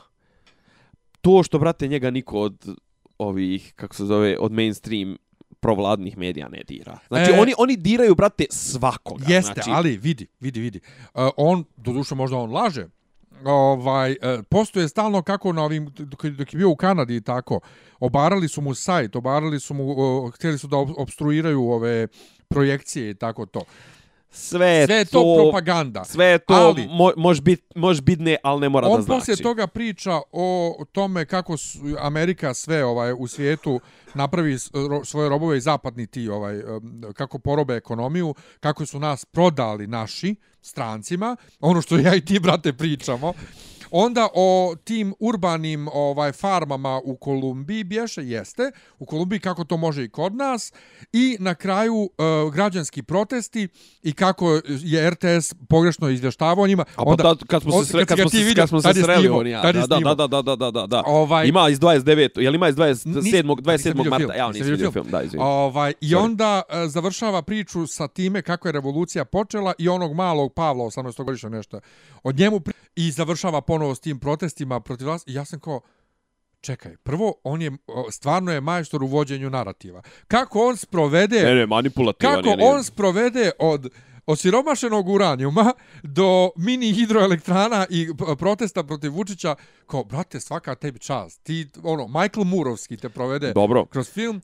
To 1.21 1.43
što 1.43 1.59
brate 1.59 1.87
njega 1.87 2.11
niko 2.11 2.39
od 2.39 2.75
ovih 3.17 3.73
kako 3.75 3.95
se 3.95 4.05
zove 4.05 4.37
od 4.39 4.51
mainstream 4.51 5.17
provladnih 5.63 6.17
medija 6.17 6.47
ne 6.47 6.61
dira. 6.67 6.99
Znači 7.07 7.31
E, 7.31 7.39
oni 7.39 7.53
oni 7.57 7.77
diraju 7.77 8.15
brate 8.15 8.45
svakoga. 8.49 9.25
Jeste, 9.27 9.53
znači, 9.53 9.69
ali 9.73 9.97
vidi, 9.97 10.27
vidi, 10.39 10.59
vidi. 10.59 10.79
Uh, 11.13 11.29
on, 11.37 11.63
doduše 11.77 12.15
možda 12.15 12.37
on 12.37 12.51
laže, 12.51 12.87
ovaj, 13.45 14.11
uh, 14.11 14.43
postoje 14.49 14.89
stalno 14.89 15.21
kako 15.21 15.53
na 15.53 15.63
ovim, 15.63 15.91
dok, 15.97 16.25
dok 16.25 16.53
je 16.53 16.57
bio 16.57 16.69
u 16.69 16.75
Kanadi 16.75 17.15
i 17.15 17.21
tako, 17.21 17.59
obarali 17.99 18.47
su 18.47 18.61
mu 18.61 18.73
sajt, 18.75 19.15
obarali 19.15 19.59
su 19.59 19.73
mu, 19.73 19.83
uh, 19.83 20.33
htjeli 20.33 20.57
su 20.57 20.67
da 20.67 20.77
ob- 20.77 20.93
obstruiraju 20.97 21.69
ove 21.69 22.07
projekcije 22.47 23.09
i 23.09 23.13
tako 23.13 23.45
to. 23.45 23.61
Sve, 24.33 24.85
Sve 24.85 24.95
je 24.95 25.05
to, 25.05 25.11
to 25.19 25.35
propaganda. 25.43 26.03
Sve 26.03 26.25
je 26.25 26.39
to 26.39 26.53
Ali- 26.53 26.87
mo, 26.87 27.11
može 27.17 27.41
biti 27.41 27.63
može 27.75 28.01
bit 28.01 28.19
ne, 28.19 28.37
ali 28.43 28.61
ne 28.61 28.69
mora 28.69 28.87
da 28.87 28.93
On 28.93 29.01
znači. 29.01 29.19
poslije 29.19 29.35
toga 29.37 29.67
priča 29.67 30.21
o 30.31 30.85
tome 30.91 31.25
kako 31.25 31.57
su 31.57 31.79
Amerika 31.99 32.53
sve 32.53 32.85
ovaj 32.85 33.13
u 33.17 33.27
svijetu 33.27 33.79
napravi 34.13 34.57
svoje 35.03 35.29
robove 35.29 35.57
i 35.57 35.61
zapadni 35.61 36.07
ti 36.07 36.29
ovaj 36.29 36.61
kako 37.13 37.39
porobe 37.39 37.75
ekonomiju, 37.75 38.35
kako 38.59 38.85
su 38.85 38.99
nas 38.99 39.25
prodali 39.25 39.87
naši 39.87 40.35
strancima, 40.61 41.35
ono 41.59 41.81
što 41.81 41.97
ja 41.97 42.15
i 42.15 42.25
ti 42.25 42.39
brate 42.39 42.73
pričamo. 42.73 43.33
Onda 43.95 44.27
o 44.33 44.75
tim 44.83 45.13
urbanim 45.19 45.87
ovaj 45.87 46.31
farmama 46.31 47.01
u 47.03 47.15
Kolumbiji 47.15 47.83
bješe 47.83 48.21
jeste, 48.23 48.71
u 48.99 49.05
Kolumbiji 49.05 49.39
kako 49.39 49.63
to 49.63 49.77
može 49.77 50.03
i 50.03 50.09
kod 50.09 50.35
nas 50.35 50.73
i 51.13 51.37
na 51.39 51.55
kraju 51.55 52.09
e, 52.17 52.23
građanski 52.51 53.03
protesti 53.03 53.67
i 54.03 54.13
kako 54.13 54.51
je 54.67 55.09
RTS 55.09 55.53
pogrešno 55.69 56.09
izvještavao 56.09 56.67
njima. 56.67 56.85
A 56.95 57.05
pa 57.05 57.15
tad, 57.15 57.43
kad 57.47 57.61
smo 57.61 57.71
se, 57.71 57.77
on- 57.77 57.85
sre, 57.85 58.05
kad 58.05 58.19
smo 58.19 58.29
ti 58.29 58.37
se, 58.37 58.43
vidio, 58.43 58.61
kad 58.61 58.69
smo 58.69 58.81
se 58.81 58.93
sreli, 58.93 59.29
on 59.29 59.47
ja. 59.47 59.61
Da, 59.61 59.71
da, 59.71 59.87
da, 60.15 60.27
da, 60.27 60.41
da, 60.41 60.55
da, 60.55 60.71
da, 60.71 60.87
da. 60.87 61.03
Ovaj- 61.05 61.47
Ima 61.47 61.69
iz 61.69 61.79
29. 61.79 62.39
Je 62.41 62.49
li 62.49 62.55
ima 62.55 62.69
iz 62.69 62.75
Nis- 62.75 63.05
27. 63.05 63.21
nisam 63.23 63.47
27. 63.47 63.93
vidio 63.95 64.09
marta? 64.09 64.33
Ja 64.33 64.47
nisam 64.47 64.67
vidio 64.67 64.91
film. 64.91 65.05
film, 65.05 65.07
da, 65.11 65.21
izvini. 65.23 65.43
Ovaj, 65.43 65.93
I 66.01 66.07
Sorry. 66.07 66.17
onda 66.17 66.61
e, 66.69 66.87
završava 66.87 67.41
priču 67.41 67.87
sa 67.87 68.07
time 68.07 68.41
kako 68.41 68.67
je 68.67 68.71
revolucija 68.71 69.25
počela 69.25 69.73
i 69.77 69.89
onog 69.89 70.13
malog 70.13 70.53
Pavla, 70.53 70.85
18 70.85 71.23
godišnja 71.23 71.49
nešto. 71.49 71.79
Od 72.23 72.39
njemu 72.39 72.59
pri... 72.59 72.73
i 72.95 73.11
završava 73.11 73.61
ponovo 73.61 73.95
s 73.95 73.99
tim 73.99 74.19
protestima 74.19 74.79
protiv 74.79 75.07
vas. 75.07 75.23
I 75.27 75.33
ja 75.33 75.45
sam 75.45 75.59
kao, 75.59 75.81
čekaj, 76.61 76.97
prvo, 76.97 77.33
on 77.43 77.61
je, 77.61 77.71
stvarno 78.11 78.51
je 78.51 78.61
majstor 78.61 79.03
u 79.03 79.07
vođenju 79.07 79.49
narativa. 79.49 80.01
Kako 80.27 80.67
on 80.67 80.77
sprovede... 80.77 81.43
Ne, 81.43 81.55
ne, 81.55 81.65
manipulativan 81.65 82.35
kako 82.35 82.49
je. 82.49 82.55
nije. 82.55 82.69
on 82.73 82.83
sprovede 82.83 83.51
od 83.59 83.89
osiromašenog 84.25 85.09
uranijuma 85.09 85.73
do 86.03 86.49
mini 86.55 86.93
hidroelektrana 86.93 87.85
i 87.89 88.09
p- 88.17 88.35
protesta 88.39 88.83
protiv 88.83 89.13
Vučića, 89.13 89.55
kao, 89.87 90.03
brate, 90.03 90.39
svaka 90.39 90.75
tebi 90.75 90.99
čast. 90.99 91.43
Ti, 91.43 91.67
ono, 91.83 92.07
Michael 92.07 92.43
Murovski 92.45 92.97
te 92.97 93.09
provede 93.09 93.53
Dobro. 93.53 93.85
kroz 93.85 94.09
film 94.11 94.41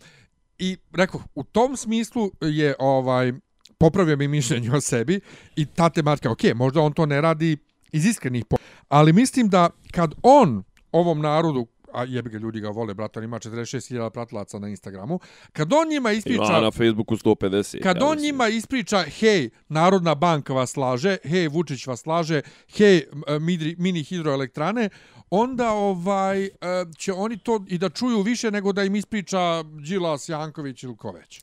i 0.58 0.78
rekao, 0.94 1.22
u 1.36 1.44
tom 1.44 1.78
smislu 1.78 2.32
je 2.42 2.76
ovaj 2.80 3.34
popravio 3.78 4.18
mi 4.18 4.28
mišljenje 4.28 4.72
o 4.72 4.82
sebi 4.82 5.20
i 5.56 5.66
ta 5.66 5.90
tematika, 5.90 6.32
ok, 6.32 6.44
možda 6.56 6.82
on 6.82 6.94
to 6.94 7.06
ne 7.06 7.22
radi 7.22 7.58
iz 7.92 8.06
iskrenih 8.06 8.46
po... 8.46 8.58
Ali 8.90 9.14
mislim 9.14 9.50
da 9.50 9.70
kad 9.92 10.14
on 10.24 10.64
ovom 10.92 11.22
narodu 11.22 11.68
a 11.94 12.04
jebi 12.04 12.30
ga 12.30 12.38
ljudi 12.38 12.60
ga 12.60 12.70
vole, 12.70 12.94
brate, 12.94 13.20
on 13.20 13.24
ima 13.24 13.40
46.000 13.40 14.10
pratilaca 14.10 14.60
na 14.60 14.68
Instagramu, 14.68 15.20
kad 15.54 15.74
on 15.74 15.88
njima 15.88 16.12
ispriča... 16.12 16.44
Ima 16.44 16.62
na 16.62 16.72
Facebooku 16.72 17.16
150. 17.16 17.84
Kad 17.84 17.98
ja 17.98 18.06
on 18.06 18.18
njima 18.18 18.48
ispriča, 18.48 19.04
hej, 19.20 19.50
Narodna 19.70 20.16
banka 20.16 20.54
vas 20.54 20.78
laže, 20.78 21.18
hej, 21.24 21.48
Vučić 21.48 21.88
vas 21.88 22.06
laže, 22.06 22.42
hej, 22.78 23.04
midri, 23.40 23.76
mini 23.78 24.04
hidroelektrane, 24.04 24.90
onda 25.30 25.72
ovaj 25.72 26.46
e, 26.46 26.50
će 26.98 27.14
oni 27.14 27.38
to 27.38 27.66
i 27.68 27.78
da 27.78 27.90
čuju 27.90 28.22
više 28.22 28.52
nego 28.52 28.74
da 28.74 28.84
im 28.84 28.96
ispriča 28.96 29.64
Đilas, 29.64 30.30
Janković 30.30 30.84
ili 30.84 30.98
ko 30.98 31.12
već. 31.12 31.42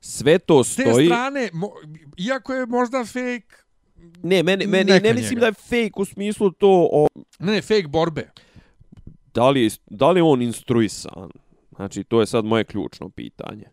Sve 0.00 0.38
to 0.38 0.64
S 0.64 0.76
te 0.76 0.82
stoji. 0.82 1.06
strane, 1.06 1.50
mo, 1.52 1.70
iako 2.16 2.54
je 2.54 2.66
možda 2.66 3.04
fake, 3.04 3.63
Ne, 4.22 4.42
meni, 4.42 4.66
meni 4.66 4.92
ne 5.00 5.14
mislim 5.14 5.38
njega. 5.38 5.40
da 5.40 5.46
je 5.46 5.52
fake 5.52 5.92
u 5.96 6.04
smislu 6.04 6.50
to 6.50 6.88
o, 6.92 7.06
ne, 7.38 7.52
ne, 7.52 7.62
fake 7.62 7.88
borbe. 7.88 8.30
da 9.34 9.50
li, 9.50 9.62
je, 9.62 9.70
da 9.86 10.10
li 10.10 10.18
je 10.18 10.22
on 10.22 10.42
instruisan. 10.42 11.30
Znači, 11.76 12.04
to 12.04 12.20
je 12.20 12.26
sad 12.26 12.44
moje 12.44 12.64
ključno 12.64 13.08
pitanje. 13.10 13.64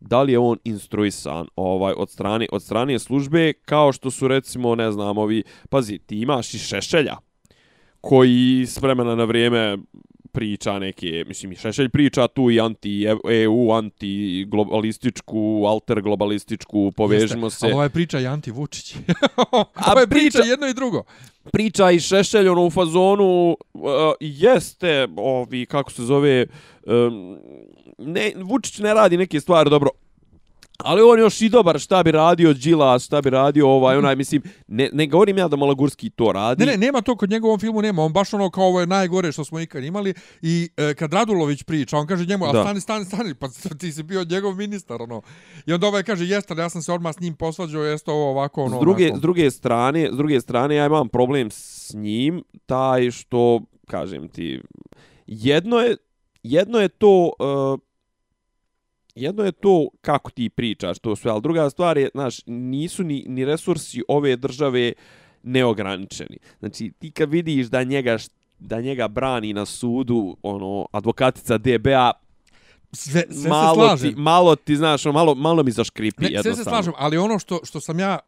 Da 0.00 0.22
li 0.22 0.32
je 0.32 0.38
on 0.38 0.58
instruisan 0.64 1.46
ovaj 1.56 1.94
od 1.96 2.10
strane 2.10 2.46
od 2.52 2.62
strane 2.62 2.98
službe 2.98 3.52
kao 3.52 3.92
što 3.92 4.10
su 4.10 4.28
recimo 4.28 4.74
ne 4.74 4.92
znam 4.92 5.18
ovi 5.18 5.42
pazi 5.68 5.98
ti 5.98 6.20
imaš 6.20 6.54
i 6.54 6.58
Šešelja 6.58 7.16
koji 8.00 8.66
s 8.66 8.80
vremena 8.80 9.14
na 9.14 9.24
vrijeme 9.24 9.78
priča 10.42 10.78
neke, 10.78 11.24
mislim 11.26 11.52
i 11.52 11.56
Šešelj 11.56 11.88
priča 11.88 12.28
tu 12.28 12.50
i 12.50 12.60
anti 12.60 13.06
EU, 13.30 13.72
anti 13.72 14.44
globalističku, 14.48 15.64
alter 15.66 16.02
globalističku, 16.02 16.92
povežimo 16.96 17.46
Jeste, 17.46 17.58
se. 17.58 17.66
Ali 17.66 17.74
ovaj 17.74 17.88
priča 17.88 18.20
i 18.20 18.26
Anti 18.26 18.50
Vučić. 18.50 18.94
A 19.74 19.90
ovo 19.92 20.00
je 20.00 20.06
priča 20.06 20.38
priča- 20.38 20.50
jedno 20.50 20.66
i 20.68 20.74
drugo. 20.74 21.02
priča 21.52 21.90
i 21.90 22.00
Šešelj 22.00 22.48
ono 22.48 22.66
u 22.66 22.70
fazonu 22.70 23.56
uh, 23.74 23.82
jeste 24.20 25.08
ovi 25.16 25.66
kako 25.66 25.92
se 25.92 26.02
zove 26.02 26.46
um, 26.86 27.38
ne 27.98 28.32
Vučić 28.36 28.78
ne 28.78 28.94
radi 28.94 29.16
neke 29.16 29.40
stvari 29.40 29.70
dobro 29.70 29.90
Ali 30.84 31.02
on 31.02 31.18
još 31.18 31.40
i 31.40 31.48
dobar, 31.48 31.78
šta 31.78 32.02
bi 32.02 32.10
radio 32.10 32.52
Đilas, 32.52 33.04
šta 33.04 33.20
bi 33.20 33.30
radio 33.30 33.68
ovaj, 33.68 33.96
onaj, 33.96 34.16
mislim, 34.16 34.42
ne, 34.66 34.90
ne 34.92 35.06
govorim 35.06 35.38
ja 35.38 35.48
da 35.48 35.56
Malagurski 35.56 36.10
to 36.10 36.32
radi. 36.32 36.66
Ne, 36.66 36.72
ne, 36.72 36.78
nema 36.78 37.00
to 37.00 37.16
kod 37.16 37.30
njegovom 37.30 37.58
filmu, 37.58 37.82
nema. 37.82 38.02
On 38.02 38.12
baš 38.12 38.34
ono 38.34 38.50
kao 38.50 38.64
ovo 38.64 38.80
je 38.80 38.86
najgore 38.86 39.32
što 39.32 39.44
smo 39.44 39.60
ikad 39.60 39.84
imali. 39.84 40.14
I 40.42 40.68
e, 40.76 40.94
kad 40.94 41.12
Radulović 41.12 41.62
priča, 41.62 41.96
on 41.96 42.06
kaže 42.06 42.26
njemu, 42.26 42.44
a 42.44 42.50
stani, 42.50 42.80
stani, 42.80 43.04
stani, 43.04 43.34
pa 43.34 43.48
ti 43.78 43.92
si 43.92 44.02
bio 44.02 44.24
njegov 44.24 44.54
ministar, 44.54 45.02
ono. 45.02 45.22
I 45.66 45.72
onda 45.72 45.86
ovaj 45.86 46.02
kaže, 46.02 46.24
jeste, 46.24 46.54
ja 46.58 46.68
sam 46.68 46.82
se 46.82 46.92
odmah 46.92 47.14
s 47.14 47.20
njim 47.20 47.34
posvađao, 47.34 47.82
jeste 47.82 48.10
ovo 48.10 48.30
ovako, 48.30 48.62
ono, 48.62 48.76
s 48.76 48.80
druge, 48.80 49.04
onako. 49.04 49.18
s 49.18 49.20
druge 49.20 49.50
strane, 49.50 50.08
s 50.12 50.16
druge 50.16 50.40
strane 50.40 50.74
ja 50.74 50.86
imam 50.86 51.08
problem 51.08 51.50
s 51.50 51.94
njim 51.94 52.42
taj 52.66 53.10
što 53.10 53.60
kažem 53.86 54.28
ti 54.28 54.60
jedno 55.26 55.78
je 55.78 55.96
jedno 56.42 56.78
je 56.78 56.88
to 56.88 57.32
uh, 57.38 57.78
jedno 59.14 59.44
je 59.44 59.52
to 59.52 59.88
kako 60.00 60.30
ti 60.30 60.48
pričaš 60.48 60.98
to 60.98 61.16
sve, 61.16 61.30
ali 61.30 61.42
druga 61.42 61.70
stvar 61.70 61.98
je, 61.98 62.08
znaš, 62.14 62.46
nisu 62.46 63.04
ni, 63.04 63.24
ni 63.28 63.44
resursi 63.44 64.02
ove 64.08 64.36
države 64.36 64.92
neograničeni. 65.42 66.36
Znači, 66.58 66.92
ti 66.98 67.10
kad 67.10 67.30
vidiš 67.30 67.66
da 67.66 67.82
njega 67.82 68.16
da 68.58 68.80
njega 68.80 69.08
brani 69.08 69.52
na 69.52 69.66
sudu 69.66 70.36
ono 70.42 70.86
advokatica 70.92 71.58
DBA 71.58 72.12
Sve, 72.94 73.22
sve 73.22 73.34
se 73.34 73.48
malo 73.48 73.74
slažem. 73.76 74.10
ti 74.10 74.20
malo 74.20 74.56
ti 74.56 74.76
znaš 74.76 75.06
ono, 75.06 75.12
malo 75.14 75.34
malo 75.36 75.62
mi 75.62 75.70
zaškripi 75.70 76.22
Ne, 76.22 76.28
sve 76.28 76.42
se 76.42 76.48
jednostavno. 76.48 76.70
slažem, 76.72 76.92
ali 76.98 77.18
ono 77.18 77.38
što 77.38 77.60
što 77.64 77.80
sam 77.80 77.98
ja 77.98 78.18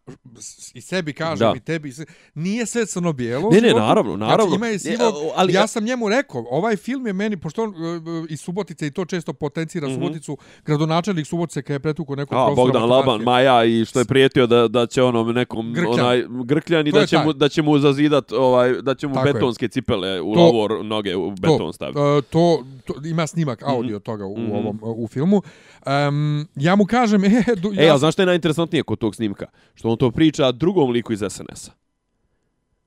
i 0.75 0.81
sebi 0.81 1.13
kažem 1.15 1.39
Da. 1.41 1.55
i 1.57 1.61
tebi, 1.61 1.93
sve- 1.93 2.05
nije 2.35 2.67
sve 2.67 2.87
crno-bijelo. 2.87 3.51
Ne, 3.51 3.61
ne, 3.61 3.69
životu. 3.69 3.79
naravno, 3.79 4.17
naravno. 4.17 4.45
Znači, 4.47 4.57
ima 4.57 4.69
i 4.69 4.73
Ne, 4.73 4.79
sivog, 4.79 5.01
ali- 5.15 5.31
ali 5.37 5.53
ja 5.53 5.67
sam 5.67 5.85
njemu 5.85 6.09
rekao, 6.09 6.45
ovaj 6.51 6.77
film 6.77 7.07
je 7.07 7.13
meni, 7.13 7.37
pošto 7.37 7.63
on 7.63 7.71
e, 7.71 7.89
e, 7.89 8.01
iz 8.29 8.41
Subotice 8.41 8.87
i 8.87 8.91
to 8.91 9.05
često 9.05 9.33
potencira 9.35 9.87
Mhm. 9.89 9.95
Suboticu, 9.95 10.37
gradonačelnik 10.65 11.27
Subotice 11.27 11.63
kad 11.63 11.75
je 11.75 11.81
pretukao 11.81 12.17
nekog 12.17 12.35
A, 12.35 12.47
profesora 12.47 12.65
Bogdan. 12.73 12.89
Laban, 12.91 13.23
Maja 13.23 13.65
i 13.65 13.85
što 13.85 13.99
je 13.99 14.05
prijetio 14.05 14.47
da 14.47 14.69
da 14.69 14.87
će 14.87 15.03
onom 15.03 15.29
nekom 15.29 15.73
Grkljan. 15.73 16.01
onaj 16.01 16.25
grkljan 16.45 16.87
i 16.87 16.91
To 16.91 16.95
da 16.95 17.01
je 17.01 17.07
će 17.07 17.17
taj. 17.17 17.25
mu 17.25 17.33
da 17.33 17.49
će 17.49 17.63
mu 17.63 17.79
zazidat 17.79 18.33
ovaj 18.33 18.73
da 18.75 18.95
će 18.95 19.07
mu 19.07 19.15
Tako 19.15 19.27
je. 19.27 19.33
betonske 19.33 19.69
cipele 19.69 20.21
u 20.21 20.35
To- 20.35 20.41
lavor 20.41 20.85
noge 20.85 21.17
u 21.17 21.31
beton 21.33 21.73
staviti. 21.73 21.95
To, 21.95 22.19
e, 22.19 22.23
to, 22.23 22.65
to, 22.85 22.95
ima 23.05 23.27
snimak 23.27 23.63
audio 23.65 23.99
toga 23.99 24.27
u, 24.27 24.35
ovom, 24.55 24.79
u 24.83 25.09
filmu. 25.09 25.43
Um, 25.87 26.49
ja 26.57 26.77
mu 26.77 26.87
kažem, 26.87 27.25
e, 27.25 27.45
du, 27.57 27.73
E, 27.79 27.85
ja, 27.85 27.95
a 27.95 27.99
znaš 27.99 28.15
što 28.15 28.23
je 28.23 28.27
najinteresantnije 28.27 28.83
kod 28.83 28.99
tog 28.99 29.15
snimka? 29.15 29.47
Što 29.75 29.89
on 29.89 29.97
to 29.97 30.11
priča 30.11 30.53
drugom 30.53 30.91
liku 30.91 31.13
iz 31.13 31.23
SNS-a. 31.31 31.73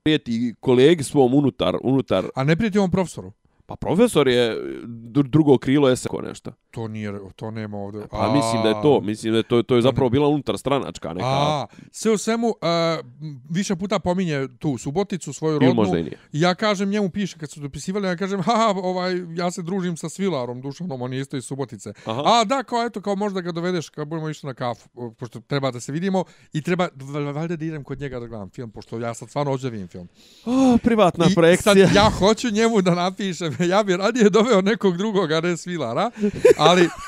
Prijeti 0.02 0.54
kolegi 0.60 1.04
svom 1.04 1.34
unutar, 1.34 1.76
unutar, 1.82 2.24
a 2.34 2.44
ne 2.44 2.56
prijeti 2.56 2.78
ovom 2.78 2.90
profesoru. 2.90 3.32
pa 3.66 3.76
profesor 3.76 4.28
je 4.28 4.56
dru- 4.86 5.28
drugo 5.28 5.58
krilo 5.58 5.96
SNS-a 5.96 6.22
nešto. 6.28 6.52
To 6.70 6.88
nije, 6.88 7.12
to 7.36 7.50
nema 7.50 7.76
ovde. 7.78 8.06
Pa 8.10 8.32
mislim 8.32 8.62
da 8.62 8.68
je 8.68 8.74
to, 8.82 9.00
mislim 9.00 9.32
da 9.32 9.36
je 9.36 9.42
to, 9.42 9.62
to 9.62 9.76
je 9.76 9.82
zapravo 9.82 10.10
bila 10.10 10.28
unutar 10.28 10.58
stranačka 10.58 11.12
neka. 11.12 11.26
A, 11.26 11.66
sve 11.90 12.12
u 12.12 12.18
svemu, 12.18 12.46
uh, 12.48 12.54
više 13.50 13.76
puta 13.76 13.98
pominje 13.98 14.48
tu 14.58 14.78
Suboticu, 14.78 15.32
svoju 15.32 15.58
rodnu. 15.58 15.74
možda 15.74 15.98
i 15.98 16.02
nije. 16.02 16.18
Ja 16.32 16.54
kažem, 16.54 16.88
njemu 16.90 17.10
piše 17.10 17.38
kad 17.38 17.50
su 17.50 17.60
dopisivali, 17.60 18.06
ja 18.08 18.16
kažem, 18.16 18.42
ha, 18.42 18.74
ovaj, 18.76 19.12
ja 19.36 19.50
se 19.50 19.62
družim 19.62 19.96
sa 19.96 20.08
Svilarom, 20.08 20.60
Dušanom, 20.60 21.02
on 21.02 21.12
je 21.12 21.20
isto 21.20 21.36
iz 21.36 21.44
Subotice. 21.44 21.92
Aha. 22.04 22.22
A 22.24 22.44
da, 22.44 22.62
kao 22.62 22.84
eto, 22.84 23.00
kao 23.00 23.16
možda 23.16 23.40
ga 23.40 23.52
dovedeš 23.52 23.88
kad 23.88 24.08
budemo 24.08 24.28
išli 24.28 24.46
na 24.46 24.54
kafu, 24.54 24.88
pošto 25.18 25.40
treba 25.40 25.70
da 25.70 25.80
se 25.80 25.92
vidimo 25.92 26.24
i 26.52 26.62
treba, 26.62 26.88
val- 26.94 27.32
valjda 27.32 27.56
da 27.56 27.64
idem 27.64 27.84
kod 27.84 28.00
njega 28.00 28.20
da 28.20 28.26
gledam 28.26 28.50
film, 28.50 28.70
pošto 28.70 28.98
ja 28.98 29.14
sad 29.14 29.28
stvarno 29.28 29.52
hoću 29.52 29.68
vidim 29.68 29.88
film. 29.88 30.08
Oh, 30.44 30.80
privatna 30.82 31.26
I 31.30 31.34
projekcija. 31.34 31.74
sad 31.74 31.94
ja 31.94 32.10
hoću 32.18 32.50
njemu 32.50 32.82
da 32.82 32.94
napišem, 32.94 33.56
ja 33.72 33.82
bi 33.82 33.96
radije 33.96 34.30
doveo 34.30 34.60
nekog 34.60 34.96
drugog, 34.96 35.32
a 35.32 35.40
ne 35.40 35.56
Svilara, 35.56 36.10
ali 36.58 36.88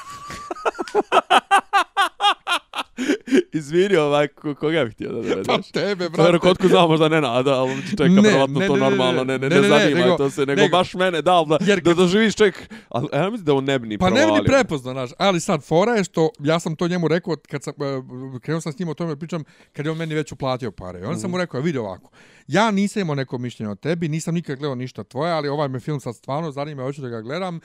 Izvini 3.52 3.96
ovaj, 3.96 4.28
ko- 4.28 4.54
koga 4.54 4.84
bih 4.84 4.94
htio 4.94 5.08
da 5.08 5.14
dovedeš? 5.14 5.46
pa 5.46 5.58
tebe, 5.72 6.08
Brate. 6.08 6.22
brate. 6.22 6.38
Kotku 6.38 6.68
znao 6.68 6.88
možda 6.88 7.08
ne 7.08 7.20
nada, 7.20 7.50
ali 7.52 7.82
čeka 7.88 8.04
Ne, 8.04 8.20
vjerojatno 8.20 8.60
ne, 8.60 8.66
to 8.66 8.74
ne, 8.74 8.80
normalno, 8.80 9.24
ne, 9.24 9.38
ne, 9.38 9.48
ne, 9.48 9.56
ne, 9.56 9.62
ne, 9.62 9.68
ne, 9.68 9.78
zanima 9.78 10.00
nego- 10.00 10.16
to 10.16 10.30
se, 10.30 10.40
nego, 10.40 10.60
nego- 10.60 10.72
baš 10.72 10.94
mene 10.94 11.22
da, 11.22 11.44
da, 11.48 11.58
Jer 11.62 11.80
da 11.80 11.94
doživiš 11.94 12.34
ček, 12.34 12.54
ali 12.88 13.08
ja 13.12 13.22
mislim 13.24 13.44
da 13.44 13.54
on 13.54 13.64
ne 13.64 13.78
bi 13.78 13.88
ni 13.88 13.98
Pa 13.98 14.10
ne 14.10 14.26
bi 14.26 14.32
ni 14.32 14.44
prepoznao, 14.44 14.92
znaš, 14.94 15.10
ali 15.18 15.40
sad 15.40 15.62
fora 15.62 15.92
je 15.92 16.04
što 16.04 16.30
ja 16.40 16.60
sam 16.60 16.76
to 16.76 16.88
njemu 16.88 17.08
rekao 17.08 17.36
kad 17.48 17.62
sam 17.62 17.74
e, 17.74 18.02
krenuo 18.40 18.60
sam 18.60 18.72
s 18.72 18.78
njim 18.78 18.88
o 18.88 18.94
tome 18.94 19.16
pričam 19.16 19.44
kad 19.72 19.86
je 19.86 19.92
on 19.92 19.98
meni 19.98 20.14
već 20.14 20.32
uplatio 20.32 20.70
pare. 20.70 21.00
I 21.00 21.04
onda 21.04 21.18
sam 21.18 21.30
mu 21.30 21.36
Mhm. 21.36 21.40
rekao, 21.40 21.60
vidi 21.60 21.78
ovako. 21.78 22.10
Ja 22.46 22.70
nisam 22.70 23.00
imao 23.00 23.14
neko 23.14 23.38
mišljenje 23.38 23.70
o 23.70 23.76
tebi, 23.76 24.08
nisam 24.08 24.34
nikad 24.34 24.58
gledao 24.58 24.74
ništa 24.74 25.04
tvoje, 25.04 25.32
ali 25.32 25.48
ovaj 25.48 25.68
me 25.68 25.80
film 25.80 26.00
sad 26.00 26.16
stvarno 26.16 26.50
zanima, 26.50 26.82
hoću 26.82 27.02
da 27.02 27.08
ga 27.08 27.20
gledam. 27.20 27.60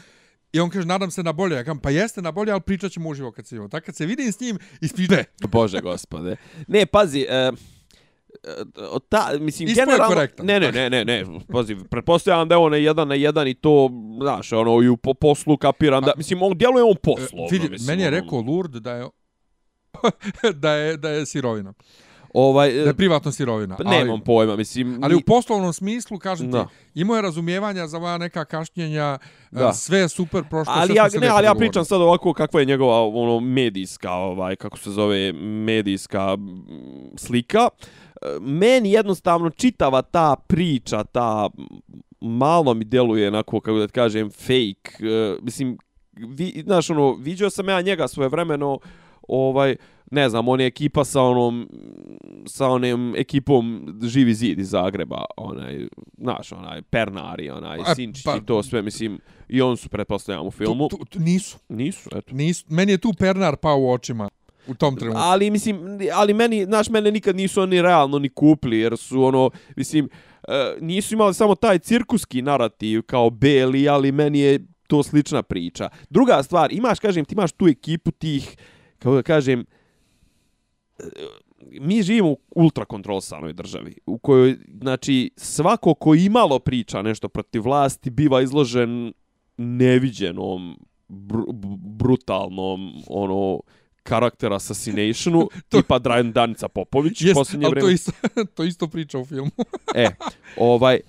I 0.56 0.60
on 0.60 0.70
kaže, 0.70 0.88
nadam 0.88 1.12
se 1.12 1.24
na 1.24 1.32
bolje. 1.32 1.56
Ja 1.56 1.64
kažem, 1.64 1.80
pa 1.80 1.90
jeste 1.90 2.22
na 2.22 2.32
bolje, 2.32 2.52
ali 2.52 2.62
pričat 2.62 2.92
ćemo 2.92 3.10
uživo 3.10 3.32
kad 3.32 3.48
se 3.48 3.56
vidimo. 3.56 3.68
Tako 3.68 3.86
kad 3.86 3.96
se 3.96 4.06
vidim 4.06 4.32
s 4.32 4.40
njim, 4.40 4.58
ispričaj. 4.82 5.24
Bože 5.52 5.82
gospode. 5.82 6.36
Ne, 6.68 6.86
pazi, 6.86 7.26
e, 7.30 7.34
e, 7.34 7.52
ta, 9.10 9.32
mislim, 9.40 9.70
Ispao 9.70 9.82
je 9.82 9.86
generalno... 9.86 10.28
Ne, 10.44 10.60
ne, 10.60 10.72
ne, 10.72 10.90
ne, 10.90 11.06
ne, 11.06 11.26
pazi, 11.52 11.76
pretpostavljam 11.90 12.48
da 12.48 12.56
je 12.56 12.60
on 12.60 12.74
jedan 12.74 13.08
na 13.08 13.16
jedan 13.16 13.48
i 13.48 13.54
to, 13.54 13.90
znaš, 14.22 14.52
ono, 14.52 14.84
i 14.84 14.98
po 14.98 15.14
poslu 15.14 15.58
kapiram 15.58 16.04
da, 16.04 16.14
mislim, 16.18 16.42
on 16.42 16.58
djeluje 16.58 16.84
on 16.84 16.96
poslovno, 17.04 17.48
Vidi, 17.52 17.70
mislim. 17.70 17.88
meni 17.88 18.04
je 18.04 18.08
ono, 18.08 18.20
rekao 18.20 18.40
Lurd 18.42 18.72
da 18.76 18.92
je 18.92 19.08
da 20.64 20.72
je 20.72 20.98
da 20.98 21.10
je 21.10 21.26
sirovina. 21.26 21.74
Ovaj, 22.36 22.74
Da 22.74 22.80
je 22.80 22.94
privatno 22.94 23.32
sirovina. 23.32 23.76
pa 23.78 23.84
nemam 23.86 24.22
pojma, 24.22 24.56
mislim... 24.56 25.00
Ali 25.04 25.14
ni- 25.14 25.18
u 25.18 25.24
poslovnom 25.24 25.74
smislu, 25.74 26.20
kažem 26.20 26.52
Da. 26.52 26.64
ti, 26.64 26.70
imao 26.96 27.16
je 27.16 27.22
razumijevanja 27.22 27.88
za 27.88 27.98
ova 27.98 28.18
neka 28.18 28.46
kašnjenja, 28.46 29.18
Da. 29.52 29.60
da. 29.60 29.74
sve 29.74 30.00
je 30.00 30.10
super 30.10 30.44
prošlo. 30.50 30.74
Ali 30.76 30.96
ja, 30.96 31.08
ne, 31.14 31.28
ali 31.28 31.46
ja 31.46 31.56
pričam 31.56 31.86
sad 31.86 32.02
ovako 32.02 32.34
kakva 32.34 32.60
je 32.60 32.66
njegova 32.66 33.02
ono 33.04 33.40
medijska, 33.40 34.12
ovaj 34.12 34.56
kako 34.56 34.78
se 34.78 34.92
zove 34.92 35.34
medijska 35.34 36.38
slika. 37.18 37.70
E, 38.16 38.26
Meni 38.42 38.92
jednostavno 38.92 39.50
čitava 39.50 40.02
ta 40.02 40.36
priča, 40.38 41.04
ta 41.04 41.50
malo 42.22 42.74
mi 42.74 42.86
deluje 42.86 43.28
onako 43.28 43.60
kako 43.60 43.78
da 43.78 43.88
kažem 43.88 44.30
fake. 44.32 44.92
E, 45.02 45.36
mislim 45.42 45.78
vi, 46.14 46.64
znaš 46.66 46.90
ono, 46.90 47.14
viđao 47.14 47.50
sam 47.50 47.70
ja 47.70 47.82
njega 47.82 48.08
svojevremeno 48.08 48.80
ovaj 49.28 49.76
ne 50.12 50.30
znam, 50.30 50.48
on 50.48 50.60
je 50.60 50.68
ekipa 50.68 51.06
sa 51.06 51.22
onom 51.22 51.70
sa 52.48 52.68
onom 52.68 53.14
ekipom 53.18 53.86
Živi 54.04 54.34
zid 54.34 54.60
iz 54.60 54.70
Zagreba, 54.70 55.26
onaj, 55.38 55.88
znaš, 56.18 56.52
onaj 56.52 56.82
Pernari, 56.82 57.50
onaj 57.50 57.80
E, 57.82 57.96
Sinčić 57.96 58.24
pa- 58.24 58.36
i 58.36 58.46
to 58.46 58.64
sve, 58.64 58.82
mislim, 58.82 59.20
i 59.50 59.62
on 59.62 59.78
su 59.78 59.90
pretpostavljam 59.90 60.48
u 60.48 60.52
filmu. 60.52 60.88
Tu, 60.88 60.98
tu, 61.06 61.20
nisu, 61.20 61.58
Nisu, 61.70 62.10
eto. 62.16 62.36
nisu. 62.36 62.66
Meni 62.70 62.92
je 62.92 62.98
tu 62.98 63.14
Pernar 63.14 63.56
pao 63.56 63.80
u 63.80 63.92
očima 63.92 64.30
u 64.68 64.74
tom 64.74 64.96
trenutku. 64.96 65.22
Ali 65.24 65.52
mislim, 65.52 65.80
ali 66.14 66.34
meni, 66.34 66.66
znaš, 66.66 66.90
mene 66.90 67.12
nikad 67.12 67.36
nisu 67.36 67.62
oni 67.62 67.82
realno 67.82 68.20
ni 68.20 68.30
kupli, 68.30 68.80
jer 68.80 68.98
su 68.98 69.24
ono, 69.24 69.50
mislim, 69.76 70.10
e, 70.48 70.52
nisu 70.82 71.14
imali 71.14 71.34
samo 71.34 71.56
taj 71.56 71.80
cirkuski 71.80 72.42
narativ 72.42 73.02
kao 73.02 73.30
beli, 73.30 73.90
ali 73.90 74.12
meni 74.12 74.40
je 74.40 74.60
to 74.88 75.04
slična 75.04 75.44
priča. 75.44 75.90
Druga 76.10 76.44
stvar, 76.44 76.74
imaš, 76.74 77.00
kažem, 77.00 77.26
ti 77.26 77.34
imaš 77.34 77.52
tu 77.52 77.68
ekipu 77.68 78.12
tih, 78.12 78.58
kako 79.00 79.16
da 79.16 79.22
kažem, 79.22 79.60
e, 79.60 79.66
mi 81.62 82.04
živimo 82.04 82.30
u 82.30 82.38
ultrakontrolisanoj 82.56 83.54
državi, 83.54 83.98
u 84.06 84.18
kojoj, 84.18 84.58
znači, 84.82 85.32
svako 85.38 85.94
ko 85.94 86.16
imalo 86.16 86.60
priča 86.60 87.02
nešto 87.02 87.30
protiv 87.30 87.64
vlasti 87.64 88.10
biva 88.10 88.42
izložen 88.42 89.14
neviđenom, 89.58 90.80
br 91.08 91.38
brutalnom, 91.78 93.04
ono, 93.08 93.60
karakter 94.04 94.54
assassinationu, 94.54 95.50
tipa 95.70 96.00
Dragan 96.00 96.32
Danica 96.32 96.68
Popović, 96.68 97.22
Jest, 97.22 97.34
posljednje 97.34 97.66
ali 97.66 97.72
vreme. 97.72 97.88
to 97.88 97.90
isto, 97.90 98.12
to 98.56 98.64
isto 98.64 98.88
priča 98.88 99.20
u 99.20 99.26
filmu. 99.26 99.52
E, 99.96 100.10
ovaj, 100.58 101.00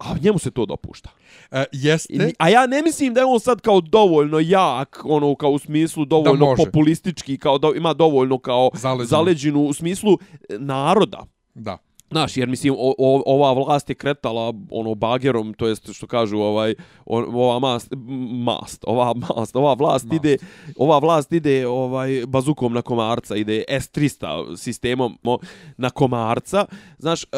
a 0.00 0.14
njemu 0.22 0.38
se 0.38 0.50
to 0.50 0.66
dopušta. 0.66 1.10
E, 1.50 1.64
jeste. 1.72 2.32
A 2.38 2.48
ja 2.48 2.66
ne 2.66 2.82
mislim 2.82 3.14
da 3.14 3.20
je 3.20 3.26
on 3.26 3.40
sad 3.40 3.60
kao 3.60 3.80
dovoljno 3.80 4.38
jak, 4.38 5.02
ono 5.04 5.34
kao 5.34 5.50
u 5.50 5.58
smislu 5.58 6.04
dovoljno 6.04 6.54
populistički, 6.56 7.38
kao 7.38 7.58
da 7.58 7.68
ima 7.76 7.94
dovoljno 7.94 8.38
kao 8.38 8.70
Zaleđenu. 8.74 9.06
zaleđenu 9.06 9.60
u 9.60 9.72
smislu 9.72 10.18
e, 10.48 10.58
naroda. 10.58 11.26
Da. 11.54 11.78
Znaš, 12.10 12.36
jer 12.36 12.48
mislim, 12.48 12.74
o, 12.78 12.94
o, 12.98 13.22
ova 13.26 13.52
vlast 13.52 13.88
je 13.88 13.94
kretala 13.94 14.54
ono 14.70 14.94
bagerom, 14.94 15.54
to 15.54 15.68
jest 15.68 15.92
što 15.92 16.06
kažu 16.06 16.38
ovaj 16.38 16.74
o, 17.06 17.18
ova 17.18 17.58
mast, 17.58 17.92
mast, 18.30 18.84
ova 18.86 19.14
mast, 19.14 19.56
ova 19.56 19.74
vlast 19.74 20.04
Mast. 20.04 20.14
ide, 20.14 20.38
ova 20.76 20.98
vlast 20.98 21.32
ide 21.32 21.66
ovaj 21.66 22.22
bazukom 22.26 22.72
na 22.72 22.82
komarca, 22.82 23.36
ide 23.36 23.64
S300 23.68 24.56
sistemom 24.56 25.18
mo, 25.22 25.38
na 25.76 25.90
komarca. 25.90 26.66
Znaš, 26.98 27.24
uh, 27.24 27.28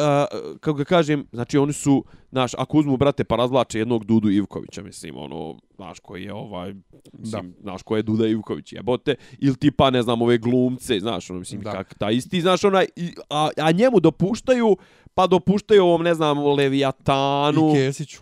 kako 0.59 0.73
ga 0.73 0.83
kažem, 0.83 1.27
znači 1.31 1.57
oni 1.57 1.73
su, 1.73 2.03
znaš, 2.33 2.51
ako 2.57 2.77
uzmu 2.77 2.97
brate 2.97 3.23
pa 3.23 3.35
razvlače 3.35 3.79
jednog 3.79 4.05
Dudu 4.05 4.29
Ivkovića, 4.29 4.83
mislim, 4.83 5.17
ono, 5.17 5.59
znaš, 5.75 5.99
koji 5.99 6.23
je 6.23 6.33
ovaj, 6.33 6.73
mislim, 7.13 7.55
znaš, 7.61 7.83
ko 7.83 7.95
je 7.95 8.03
Duda 8.03 8.27
Ivković, 8.27 8.73
jebote, 8.73 9.15
ili 9.39 9.55
tipa, 9.55 9.89
ne 9.89 10.01
znam, 10.01 10.21
ove 10.21 10.37
glumce, 10.37 10.99
znaš, 10.99 11.29
ono, 11.29 11.39
mislim, 11.39 11.61
Da. 11.61 11.71
kak, 11.71 11.93
ta 11.99 12.11
isti, 12.11 12.41
znaš, 12.41 12.63
onaj, 12.63 12.85
a, 13.29 13.49
a 13.57 13.71
njemu 13.71 13.99
dopuštaju, 13.99 14.77
pa 15.13 15.27
dopuštaju 15.27 15.83
ovom, 15.83 16.03
ne 16.03 16.13
znam, 16.13 16.39
Leviatanu. 16.39 17.71
I 17.71 17.73
Kesiću. 17.73 18.21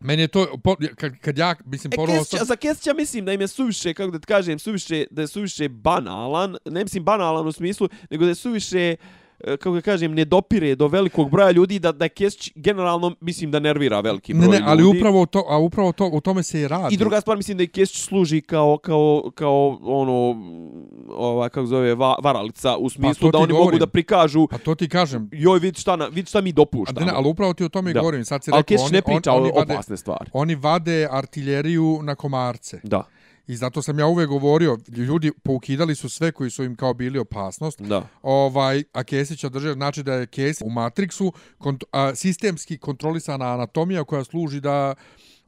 Meni 0.00 0.22
je 0.22 0.28
to, 0.28 0.46
po, 0.64 0.76
kad, 0.96 1.18
kad 1.18 1.38
ja, 1.38 1.54
mislim, 1.64 1.92
E, 1.92 1.96
ponovo 1.96 2.18
Kesića, 2.18 2.44
za 2.44 2.56
Kesića 2.56 2.94
mislim 2.94 3.24
da 3.24 3.32
im 3.32 3.40
je 3.40 3.48
suviše, 3.48 3.94
kako 3.94 4.10
da 4.10 4.18
ti 4.18 4.26
kažem, 4.26 4.58
suviše, 4.58 5.04
da 5.10 5.22
je 5.22 5.28
suviše 5.28 5.68
banalan, 5.68 6.56
ne 6.64 6.82
mislim 6.82 7.04
banalan 7.04 7.46
u 7.46 7.52
smislu, 7.52 7.88
nego 8.10 8.24
da 8.24 8.30
je 8.30 8.34
suviše, 8.34 8.78
e, 8.78 8.96
kako 9.40 9.70
da 9.70 9.80
kažem, 9.80 10.14
ne 10.14 10.24
dopire 10.24 10.74
do 10.74 10.88
velikog 10.88 11.30
broja 11.30 11.50
ljudi, 11.50 11.78
da, 11.78 11.92
da 11.92 12.08
Kesić 12.08 12.52
generalno, 12.54 13.14
mislim 13.20 13.50
da 13.50 13.58
nervira 13.58 14.00
veliki 14.00 14.34
Ne, 14.34 14.38
broj 14.38 14.50
ne, 14.50 14.58
ljudi. 14.58 14.70
ali 14.70 14.98
upravo 14.98 15.26
to, 15.26 15.44
a 15.48 15.58
upravo 15.58 15.92
to, 15.92 16.08
u 16.08 16.20
tome 16.20 16.42
se 16.42 16.60
i 16.60 16.68
radi. 16.68 16.94
I 16.94 16.98
druga 16.98 17.20
stvar, 17.20 17.36
mislim 17.36 17.56
da 17.56 17.62
i 17.62 17.68
Kesić 17.68 17.98
služi 17.98 18.40
kao, 18.40 18.78
kao, 18.78 19.30
kao 19.34 19.78
ono, 19.82 20.36
ova, 21.10 21.48
kako 21.48 21.66
zove, 21.66 21.94
va, 21.94 22.16
varalica, 22.22 22.76
u 22.76 22.90
smislu 22.90 23.28
Pa 23.28 23.32
da 23.32 23.38
oni 23.38 23.52
mogu 23.52 23.58
govorim. 23.58 23.78
da 23.78 23.86
prikažu, 23.86 24.46
Pa 24.46 24.58
to 24.58 24.74
ti 24.74 24.88
kažem. 24.88 25.28
joj, 25.32 25.58
vidi 25.58 25.80
šta, 25.80 25.96
na, 25.96 26.06
vidi 26.06 26.28
šta 26.28 26.40
mi 26.40 26.50
A 26.50 26.52
dopuštamo. 26.52 27.00
ne, 27.00 27.06
ne, 27.06 27.12
ali 27.14 27.28
upravo 27.28 27.52
ti 27.54 27.64
o 27.64 27.68
tome 27.68 27.92
Da. 27.92 28.00
govorim. 28.00 28.24
Sad 28.24 28.42
rekao, 28.46 28.62
Kesić 28.62 28.80
oni, 28.82 28.92
ne 28.92 29.02
priča 29.02 29.32
oni, 29.32 29.40
oni, 29.40 29.50
o 29.50 29.54
vade, 29.54 29.72
opasne 29.72 29.96
stvari. 29.96 30.30
oni 30.32 30.54
vade 30.54 31.08
artiljeriju 31.10 32.00
na 32.02 32.14
komarce. 32.14 32.80
Da, 32.82 33.02
I 33.46 33.56
zato 33.56 33.82
sam 33.82 33.98
ja 33.98 34.06
uvek 34.06 34.28
govorio, 34.28 34.78
ljudi 34.88 35.32
poukidali 35.42 35.94
su 35.94 36.08
sve 36.08 36.32
koji 36.32 36.50
su 36.50 36.64
im 36.64 36.76
kao 36.76 36.94
bili 36.94 37.18
opasnost. 37.18 37.80
da. 37.80 38.08
Ovaj, 38.22 38.84
a 38.92 39.04
Kesića 39.04 39.48
drže, 39.48 39.72
znači 39.72 40.02
da 40.02 40.14
je 40.14 40.26
Kesić 40.26 40.62
u 40.66 40.70
Matrixu 40.70 41.32
kont 41.58 41.84
a, 41.92 42.14
sistemski 42.14 42.78
kontrolisana 42.78 43.54
anatomija 43.54 44.04
koja 44.04 44.24
služi 44.24 44.60
da... 44.60 44.94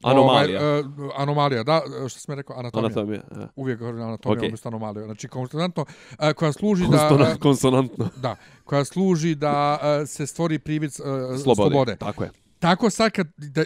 Anomalija. 0.03 0.61
Ovaj, 0.61 0.81
uh, 0.81 0.87
anomalija, 1.17 1.63
da, 1.63 1.83
što 2.09 2.21
sam 2.21 2.35
rekao, 2.35 2.59
anatomija. 2.59 2.87
Anatomija. 2.87 3.23
ja. 3.37 3.49
Uvijek 3.57 3.79
govorim 3.79 4.03
anatomija, 4.03 4.41
okay. 4.41 4.47
umjesto 4.47 4.69
anomalija. 4.69 5.05
Znači, 5.05 5.29
konstantno, 5.29 5.83
uh, 5.83 6.33
koja 6.33 6.53
služi 6.53 6.85
da... 6.91 7.09
Konsonant, 7.09 7.41
konsonantno. 7.41 8.09
Da, 8.17 8.37
koja 8.65 8.85
služi 8.85 9.35
da 9.35 9.79
uh, 9.81 10.09
se 10.09 10.27
stvori 10.27 10.59
privid 10.59 10.91
uh, 10.91 10.97
Slobode. 11.43 11.55
slobode. 11.55 11.97
Tako 11.97 12.25
je. 12.25 12.31
Tako 12.67 12.91
sad 12.91 13.13
kad, 13.13 13.27
da, 13.37 13.65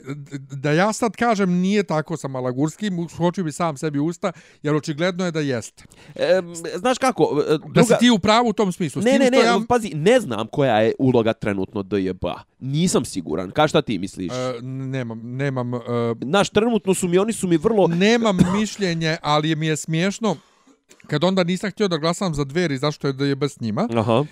da 0.50 0.72
ja 0.72 0.92
sad 0.92 1.16
kažem 1.16 1.50
nije 1.50 1.82
tako 1.82 2.16
sa 2.16 2.28
Malagurskim, 2.28 3.08
hoću 3.16 3.44
bi 3.44 3.52
sam 3.52 3.76
sebi 3.76 3.98
usta, 3.98 4.32
jer 4.62 4.74
očigledno 4.74 5.24
je 5.24 5.30
da 5.30 5.40
jeste. 5.40 5.84
E, 6.14 6.40
znaš 6.76 6.98
kako, 6.98 7.42
e, 7.48 7.58
druga... 7.58 7.72
Da 7.74 7.82
si 7.82 7.94
ti 8.00 8.10
u 8.10 8.18
pravu 8.18 8.48
u 8.48 8.52
tom 8.52 8.72
smislu. 8.72 9.02
S 9.02 9.04
Ne, 9.04 9.18
ne, 9.18 9.30
ne, 9.30 9.38
ja, 9.38 9.60
pazi, 9.68 9.90
ne 9.94 10.20
znam 10.20 10.46
koja 10.46 10.80
je 10.80 10.92
uloga 10.98 11.32
trenutno 11.32 11.82
DJB. 11.82 12.24
Nisam 12.58 13.04
siguran. 13.04 13.50
Ka 13.50 13.68
šta 13.68 13.82
ti 13.82 13.98
misliš? 13.98 14.30
Uh, 14.30 14.62
nemam, 14.62 15.20
nemam, 15.24 15.74
uh, 15.74 15.80
Znaš, 16.22 16.50
trenutno 16.50 16.94
su 16.94 17.08
mi, 17.08 17.18
oni 17.18 17.32
su 17.32 17.48
mi 17.48 17.56
vrlo... 17.56 17.86
nemam 17.86 18.38
mišljenje, 18.60 19.16
ali 19.22 19.56
mi 19.56 19.66
je 19.66 19.76
smiješno 19.76 20.36
kad 21.06 21.24
onda 21.24 21.44
nisam 21.44 21.70
htio 21.70 21.88
da 21.88 21.96
glasam 21.96 22.34
za 22.34 22.44
dveri 22.44 22.78
zašto 22.78 23.06
je 23.06 23.12
da 23.12 23.24
je 23.24 23.36
bez 23.36 23.60
njima. 23.60 23.88
Aha. 23.94 24.24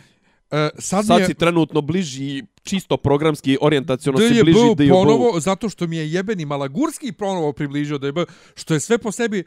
Uh, 0.51 0.59
sad, 0.79 1.07
Sad 1.07 1.21
je 1.21 1.27
si 1.27 1.35
trenutno 1.35 1.81
bliži, 1.81 2.43
čisto 2.63 2.97
programski, 2.97 3.59
orijentacijono 3.61 4.19
si 4.19 4.43
bliži 4.43 4.75
DJB. 4.77 4.91
ponovo, 4.91 5.41
zato 5.41 5.69
što 5.69 5.87
mi 5.87 5.97
je 5.97 6.13
jebeni 6.13 6.45
Malagurski 6.45 7.13
ponovo 7.13 7.53
približio 7.53 7.99
DJB, 7.99 8.19
što 8.55 8.75
je 8.75 8.81
sve 8.81 8.99
po 8.99 9.13
sebi 9.13 9.45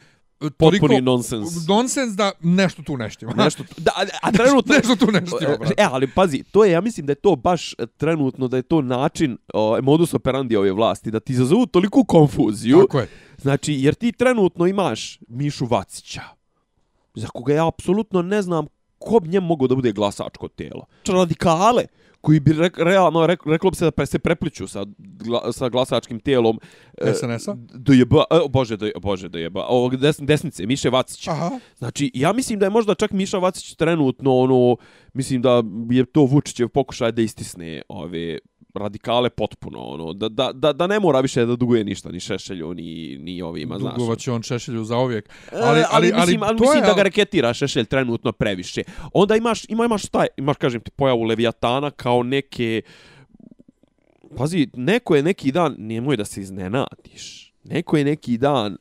toliko 0.57 0.87
Potpuni 0.87 1.01
nonsens. 1.01 1.67
nonsens 1.67 2.13
da 2.13 2.31
nešto 2.39 2.83
tu 2.83 2.97
neštima. 2.97 3.33
Nešto, 3.37 3.63
da, 3.77 3.91
a- 4.21 4.31
trenutno... 4.37 4.75
nešto 4.75 4.95
tu 4.95 5.11
neštima, 5.11 5.57
brate. 5.59 5.73
E, 5.77 5.83
ali 5.91 6.07
pazi, 6.07 6.43
to 6.51 6.65
je, 6.65 6.71
ja 6.71 6.81
mislim 6.81 7.05
da 7.05 7.11
je 7.11 7.15
to 7.15 7.35
baš 7.35 7.73
e, 7.73 7.85
trenutno, 7.97 8.47
da 8.47 8.57
je 8.57 8.63
to 8.63 8.81
način, 8.81 9.37
o, 9.53 9.81
modus 9.81 10.13
operandi 10.13 10.55
ove 10.55 10.71
vlasti, 10.71 11.11
da 11.11 11.19
ti 11.19 11.33
izazovu 11.33 11.65
toliku 11.65 12.03
konfuziju. 12.03 12.79
Tako 12.81 12.99
je. 12.99 13.07
Znači, 13.37 13.73
jer 13.73 13.95
ti 13.95 14.11
trenutno 14.11 14.67
imaš 14.67 15.19
Mišu 15.27 15.65
Vacića, 15.65 16.21
za 17.15 17.27
koga 17.27 17.53
ja 17.53 17.67
apsolutno 17.67 18.21
ne 18.21 18.41
znam 18.41 18.65
ko 19.01 19.19
bi 19.19 19.29
njem 19.29 19.43
mogao 19.43 19.67
da 19.67 19.75
bude 19.75 19.91
glasačko 19.91 20.47
telo. 20.47 20.85
Radikale, 21.07 21.85
koji 22.21 22.39
bi 22.39 22.53
re, 22.53 22.69
realno 22.77 23.27
rek, 23.27 23.45
reklo 23.45 23.69
bi 23.69 23.75
se 23.75 23.85
da 23.85 23.91
pre, 23.91 24.05
se 24.05 24.19
prepliču 24.19 24.67
sa, 24.67 24.85
gla, 24.97 25.51
sa 25.53 25.69
glasačkim 25.69 26.19
telom 26.19 26.59
e, 26.97 27.13
SNS-a? 27.13 27.55
DJB, 27.55 28.13
e, 28.13 28.39
bože, 28.49 28.77
DJB, 28.77 29.01
bože, 29.01 29.29
DJB, 29.29 29.57
ovog 29.57 29.95
des, 29.95 30.19
desnice, 30.19 30.65
Miše 30.65 30.89
Vacića. 30.89 31.31
Aha. 31.31 31.59
Znači, 31.77 32.11
ja 32.13 32.33
mislim 32.33 32.59
da 32.59 32.65
je 32.65 32.69
možda 32.69 32.95
čak 32.95 33.11
Miša 33.11 33.37
Vacić 33.37 33.75
trenutno, 33.75 34.37
ono, 34.37 34.77
mislim 35.13 35.41
da 35.41 35.63
je 35.89 36.05
to 36.05 36.25
Vučićev 36.25 36.69
pokušaj 36.69 37.11
da 37.11 37.21
istisne 37.21 37.81
ove 37.89 38.39
radikale 38.73 39.29
potpuno, 39.29 39.79
ono, 39.79 40.13
da, 40.13 40.29
da, 40.29 40.51
da, 40.53 40.73
da 40.73 40.87
ne 40.87 40.99
mora 40.99 41.19
više 41.19 41.45
da 41.45 41.55
duguje 41.55 41.83
ništa, 41.83 42.11
ni 42.11 42.19
Šešelju, 42.19 42.73
ni, 42.73 43.17
ni 43.17 43.41
ovima, 43.41 43.79
znaš. 43.79 43.95
Dugovat 43.95 44.19
će 44.19 44.31
on 44.31 44.41
Šešelju 44.41 44.83
za 44.83 44.97
uvijek. 44.97 45.29
Ali, 45.51 45.63
ali, 45.63 45.83
ali, 45.91 46.13
mislim, 46.13 46.43
ali 46.43 46.57
to 46.57 46.63
mislim 46.63 46.83
je, 46.83 46.87
da 46.87 46.93
ga 46.93 47.03
reketira 47.03 47.53
Šešelj 47.53 47.85
trenutno 47.85 48.31
previše. 48.31 48.83
Onda 49.13 49.35
imaš, 49.35 49.65
ima, 49.69 49.85
imaš 49.85 50.05
šta, 50.05 50.25
imaš, 50.37 50.57
kažem 50.57 50.81
ti, 50.81 50.91
pojavu 50.91 51.23
Leviatana 51.23 51.91
kao 51.91 52.23
neke... 52.23 52.81
Pazi, 54.37 54.67
neko 54.73 55.15
je 55.15 55.23
neki 55.23 55.51
dan, 55.51 55.75
nemoj 55.77 56.17
da 56.17 56.25
se 56.25 56.41
iznenadiš, 56.41 57.53
neko 57.63 57.97
je 57.97 58.03
neki 58.03 58.37
dan, 58.37 58.77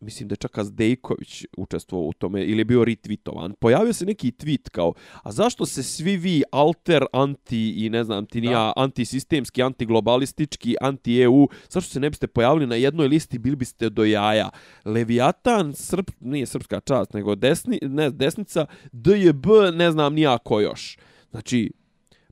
mislim 0.00 0.28
da 0.28 0.32
je 0.32 0.36
čak 0.36 0.58
Azdejković 0.58 1.44
učestvovao 1.56 2.08
u 2.08 2.12
tome, 2.12 2.44
ili 2.44 2.58
je 2.60 2.64
bio 2.64 2.84
retweetovan, 2.84 3.54
pojavio 3.60 3.92
se 3.92 4.06
neki 4.06 4.30
tweet 4.30 4.70
kao, 4.70 4.94
a 5.22 5.32
zašto 5.32 5.66
se 5.66 5.82
svi 5.82 6.16
vi 6.16 6.42
alter, 6.52 7.04
anti 7.12 7.70
i 7.70 7.90
ne 7.90 8.04
znam 8.04 8.26
ti 8.26 8.40
nija, 8.40 8.72
antisistemski, 8.76 9.62
antiglobalistički, 9.62 10.76
anti-EU, 10.80 11.48
zašto 11.70 11.92
se 11.92 12.00
ne 12.00 12.10
biste 12.10 12.26
pojavili 12.26 12.66
na 12.66 12.74
jednoj 12.74 13.08
listi, 13.08 13.38
bili 13.38 13.56
biste 13.56 13.90
do 13.90 14.04
jaja. 14.04 14.50
Leviatan, 14.84 15.74
srp, 15.74 16.10
nije 16.20 16.46
srpska 16.46 16.80
čast, 16.80 17.14
nego 17.14 17.34
desni, 17.34 17.78
ne, 17.82 18.10
desnica, 18.10 18.66
DJB, 18.92 19.46
ne 19.74 19.90
znam 19.90 20.14
nija 20.14 20.38
ko 20.38 20.60
još. 20.60 20.98
Znači, 21.30 21.72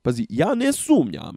pazi, 0.01 0.27
ja 0.29 0.55
ne 0.55 0.73
sumnjam 0.73 1.35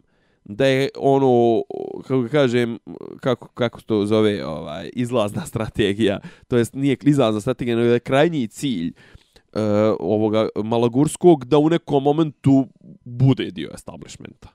da 0.49 0.65
je 0.65 0.89
ono, 0.97 1.61
kako 2.01 2.27
kažem, 2.31 2.77
kako, 3.19 3.47
kako 3.47 3.81
to 3.81 4.05
zove, 4.05 4.45
ovaj, 4.45 4.89
izlazna 4.93 5.45
strategija, 5.45 6.19
to 6.47 6.57
jest 6.57 6.73
nije 6.73 6.97
izlazna 7.03 7.41
strategija, 7.41 7.75
nego 7.75 7.87
da 7.87 7.93
je 7.93 7.99
krajnji 7.99 8.47
cilj 8.47 8.87
uh, 8.87 9.61
ovoga 9.99 10.47
Malagurskog 10.63 11.45
da 11.45 11.57
u 11.57 11.69
nekom 11.69 12.03
momentu 12.03 12.67
bude 13.03 13.51
dio 13.51 13.69
establishmenta 13.73 14.49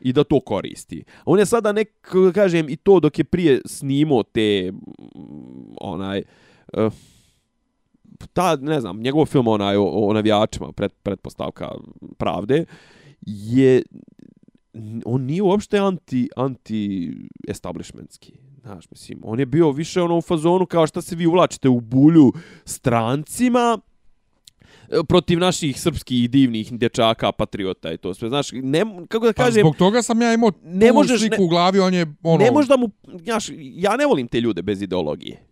i 0.00 0.12
da 0.12 0.24
to 0.24 0.40
koristi. 0.40 1.04
On 1.24 1.38
je 1.38 1.46
sada 1.46 1.72
nek, 1.72 1.88
kako 2.00 2.32
kažem, 2.34 2.68
i 2.68 2.76
to 2.76 3.00
dok 3.00 3.18
je 3.18 3.24
prije 3.24 3.60
snimo 3.64 4.22
te, 4.22 4.72
mm, 4.72 5.74
onaj, 5.80 6.22
e, 6.72 6.88
ta, 8.32 8.56
ne 8.56 8.80
znam, 8.80 9.00
njegov 9.00 9.26
film 9.26 9.48
onaj 9.48 9.76
o, 9.76 9.84
o 9.84 10.12
navijačima, 10.12 10.72
pret, 10.72 10.92
pretpostavka 11.02 11.68
pravde, 12.18 12.64
je 13.26 13.82
on 15.04 15.22
nije 15.22 15.42
uopšte 15.42 15.78
anti 15.78 16.28
anti 16.36 17.12
establishmentski. 17.48 18.32
Znaš, 18.62 18.90
mislim, 18.90 19.20
on 19.22 19.38
je 19.40 19.46
bio 19.46 19.70
više 19.70 20.02
ono 20.02 20.16
u 20.16 20.22
fazonu 20.22 20.66
kao 20.66 20.86
šta 20.86 21.02
se 21.02 21.16
vi 21.16 21.26
uvlačite 21.26 21.68
u 21.68 21.80
bulju 21.80 22.32
strancima 22.64 23.78
e, 24.88 24.96
protiv 25.08 25.38
naših 25.38 25.80
srpskih 25.80 26.30
divnih 26.30 26.72
dječaka, 26.72 27.32
patriota 27.32 27.92
i 27.92 27.96
to 27.96 28.14
sve. 28.14 28.28
Znaš, 28.28 28.52
ne, 28.52 28.84
kako 29.08 29.26
da 29.26 29.32
Pa 29.32 29.44
kažem, 29.44 29.60
zbog 29.60 29.76
toga 29.76 30.02
sam 30.02 30.22
ja 30.22 30.34
imao 30.34 30.52
ne 30.64 30.92
možeš- 30.92 31.18
sliku 31.20 31.36
ne- 31.38 31.44
u 31.44 31.48
glavi, 31.48 31.78
on 31.80 31.94
je 31.94 32.06
ono... 32.22 32.44
ne 32.44 32.50
možda 32.50 32.76
mu, 32.76 32.90
znaš, 33.24 33.46
ja 33.58 33.96
ne 33.96 34.06
volim 34.06 34.28
te 34.28 34.40
ljude 34.40 34.62
bez 34.62 34.82
ideologije. 34.82 35.49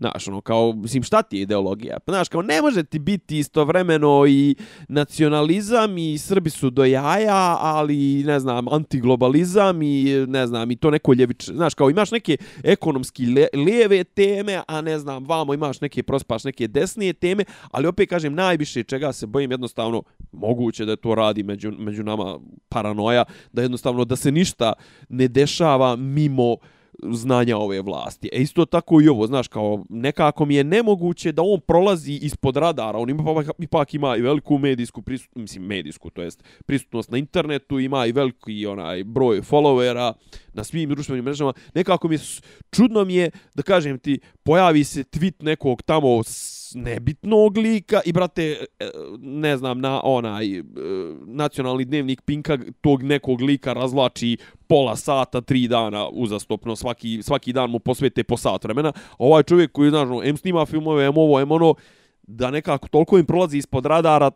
Znaš, 0.00 0.28
ono, 0.28 0.40
kao, 0.40 0.72
mislim, 0.72 1.02
šta 1.02 1.22
ti 1.22 1.36
je 1.36 1.42
ideologija? 1.42 1.98
Pa, 1.98 2.12
znaš, 2.12 2.28
kao, 2.28 2.42
ne 2.42 2.62
može 2.62 2.84
ti 2.84 2.98
biti 2.98 3.38
istovremeno 3.38 4.26
i 4.26 4.56
nacionalizam 4.88 5.98
i 5.98 6.18
Srbi 6.18 6.50
su 6.50 6.70
do 6.70 6.84
jaja, 6.84 7.56
ali, 7.60 8.24
ne 8.24 8.40
znam, 8.40 8.68
antiglobalizam 8.68 9.82
i, 9.82 10.26
ne 10.28 10.46
znam, 10.46 10.70
i 10.70 10.76
to 10.76 10.90
neko 10.90 11.12
ljevič... 11.14 11.50
Znaš, 11.50 11.74
kao, 11.74 11.90
imaš 11.90 12.10
neke 12.10 12.36
ekonomski 12.62 13.26
le, 13.26 13.46
lijeve 13.54 14.04
teme, 14.04 14.62
a 14.68 14.80
ne 14.80 14.98
znam, 14.98 15.24
vamo 15.24 15.54
imaš 15.54 15.80
neke, 15.80 16.02
prospaš 16.02 16.44
neke 16.44 16.68
desnije 16.68 17.12
teme, 17.12 17.44
ali 17.70 17.86
opet 17.86 18.08
kažem, 18.08 18.34
najviše 18.34 18.82
čega 18.82 19.12
se 19.12 19.26
bojim 19.26 19.50
jednostavno, 19.50 20.02
moguće 20.32 20.84
da 20.84 20.96
to 20.96 21.14
radi 21.14 21.42
među, 21.42 21.72
među 21.78 22.02
nama 22.02 22.38
paranoja, 22.68 23.24
da 23.52 23.62
jednostavno, 23.62 24.04
da 24.04 24.16
se 24.16 24.32
ništa 24.32 24.72
ne 25.08 25.28
dešava 25.28 25.96
mimo 25.96 26.56
znanja 27.02 27.56
ove 27.56 27.80
vlasti. 27.80 28.28
E 28.32 28.42
isto 28.42 28.64
tako 28.64 29.00
i 29.00 29.08
ovo, 29.08 29.26
znaš, 29.26 29.48
kao 29.48 29.84
nekako 29.88 30.44
mi 30.44 30.54
je 30.54 30.64
nemoguće 30.64 31.32
da 31.32 31.42
on 31.42 31.60
prolazi 31.60 32.12
ispod 32.12 32.56
radara, 32.56 32.98
on 32.98 33.10
ima, 33.10 33.22
ipak, 33.32 33.46
ipak 33.58 33.94
ima 33.94 34.16
i 34.16 34.20
veliku 34.20 34.58
medijsku 34.58 35.02
prisutnost, 35.02 35.36
mislim 35.36 35.64
medijsku, 35.64 36.10
to 36.10 36.22
jest 36.22 36.44
prisutnost 36.66 37.10
na 37.10 37.18
internetu, 37.18 37.78
ima 37.78 38.06
i 38.06 38.12
veliki 38.12 38.66
onaj 38.66 39.04
broj 39.04 39.40
followera 39.40 40.12
na 40.52 40.64
svim 40.64 40.88
društvenim 40.88 41.24
mrežama. 41.24 41.52
Nekako 41.74 42.08
mi 42.08 42.14
je, 42.14 42.20
čudno 42.70 43.04
mi 43.04 43.14
je, 43.14 43.30
da 43.54 43.62
kažem 43.62 43.98
ti, 43.98 44.20
pojavi 44.42 44.84
se 44.84 45.04
tweet 45.04 45.44
nekog 45.44 45.82
tamo 45.82 46.22
s 46.22 46.59
nebitnog 46.74 47.56
lika 47.56 48.00
i 48.04 48.12
brate, 48.12 48.66
e, 48.78 48.90
ne 49.18 49.56
znam, 49.56 49.80
na 49.80 50.00
onaj 50.04 50.58
e, 50.58 50.62
nacionalni 51.26 51.84
dnevnik 51.84 52.22
Pinka 52.22 52.58
tog 52.80 53.02
nekog 53.02 53.40
lika 53.40 53.72
razvlači 53.72 54.36
pola 54.66 54.96
sata, 54.96 55.40
tri 55.40 55.68
dana 55.68 56.08
uzastopno, 56.08 56.76
svaki, 56.76 57.22
svaki 57.22 57.52
dan 57.52 57.70
mu 57.70 57.78
posvete 57.78 58.24
po 58.24 58.36
sat 58.36 58.64
vremena. 58.64 58.92
Ovaj 59.18 59.42
čovjek 59.42 59.72
koji, 59.72 59.90
znaš, 59.90 60.08
ono, 60.08 60.22
em 60.24 60.36
snima 60.36 60.66
filmove, 60.66 61.04
em 61.04 61.18
ovo, 61.18 61.40
em 61.40 61.50
ono, 61.52 61.74
da 62.22 62.50
nekako 62.50 62.88
toliko 62.88 63.18
im 63.18 63.26
prolazi 63.26 63.58
ispod 63.58 63.86
radara, 63.86 64.30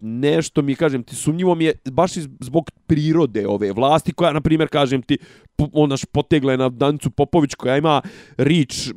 nešto 0.00 0.62
mi, 0.62 0.74
kažem 0.74 1.02
ti, 1.02 1.16
sumnjivo 1.16 1.54
mi 1.54 1.64
je 1.64 1.74
baš 1.90 2.16
iz- 2.16 2.28
zbog 2.40 2.70
prirode 2.86 3.46
ove 3.48 3.72
vlasti, 3.72 4.12
koja, 4.12 4.32
na 4.32 4.40
primjer, 4.40 4.68
kažem 4.68 5.02
ti, 5.02 5.18
onaš 5.72 6.04
potegla 6.04 6.52
je 6.52 6.58
na 6.58 6.68
Danicu 6.68 7.10
Popović, 7.10 7.54
koja 7.54 7.76
ima 7.76 8.02
rič 8.36 8.90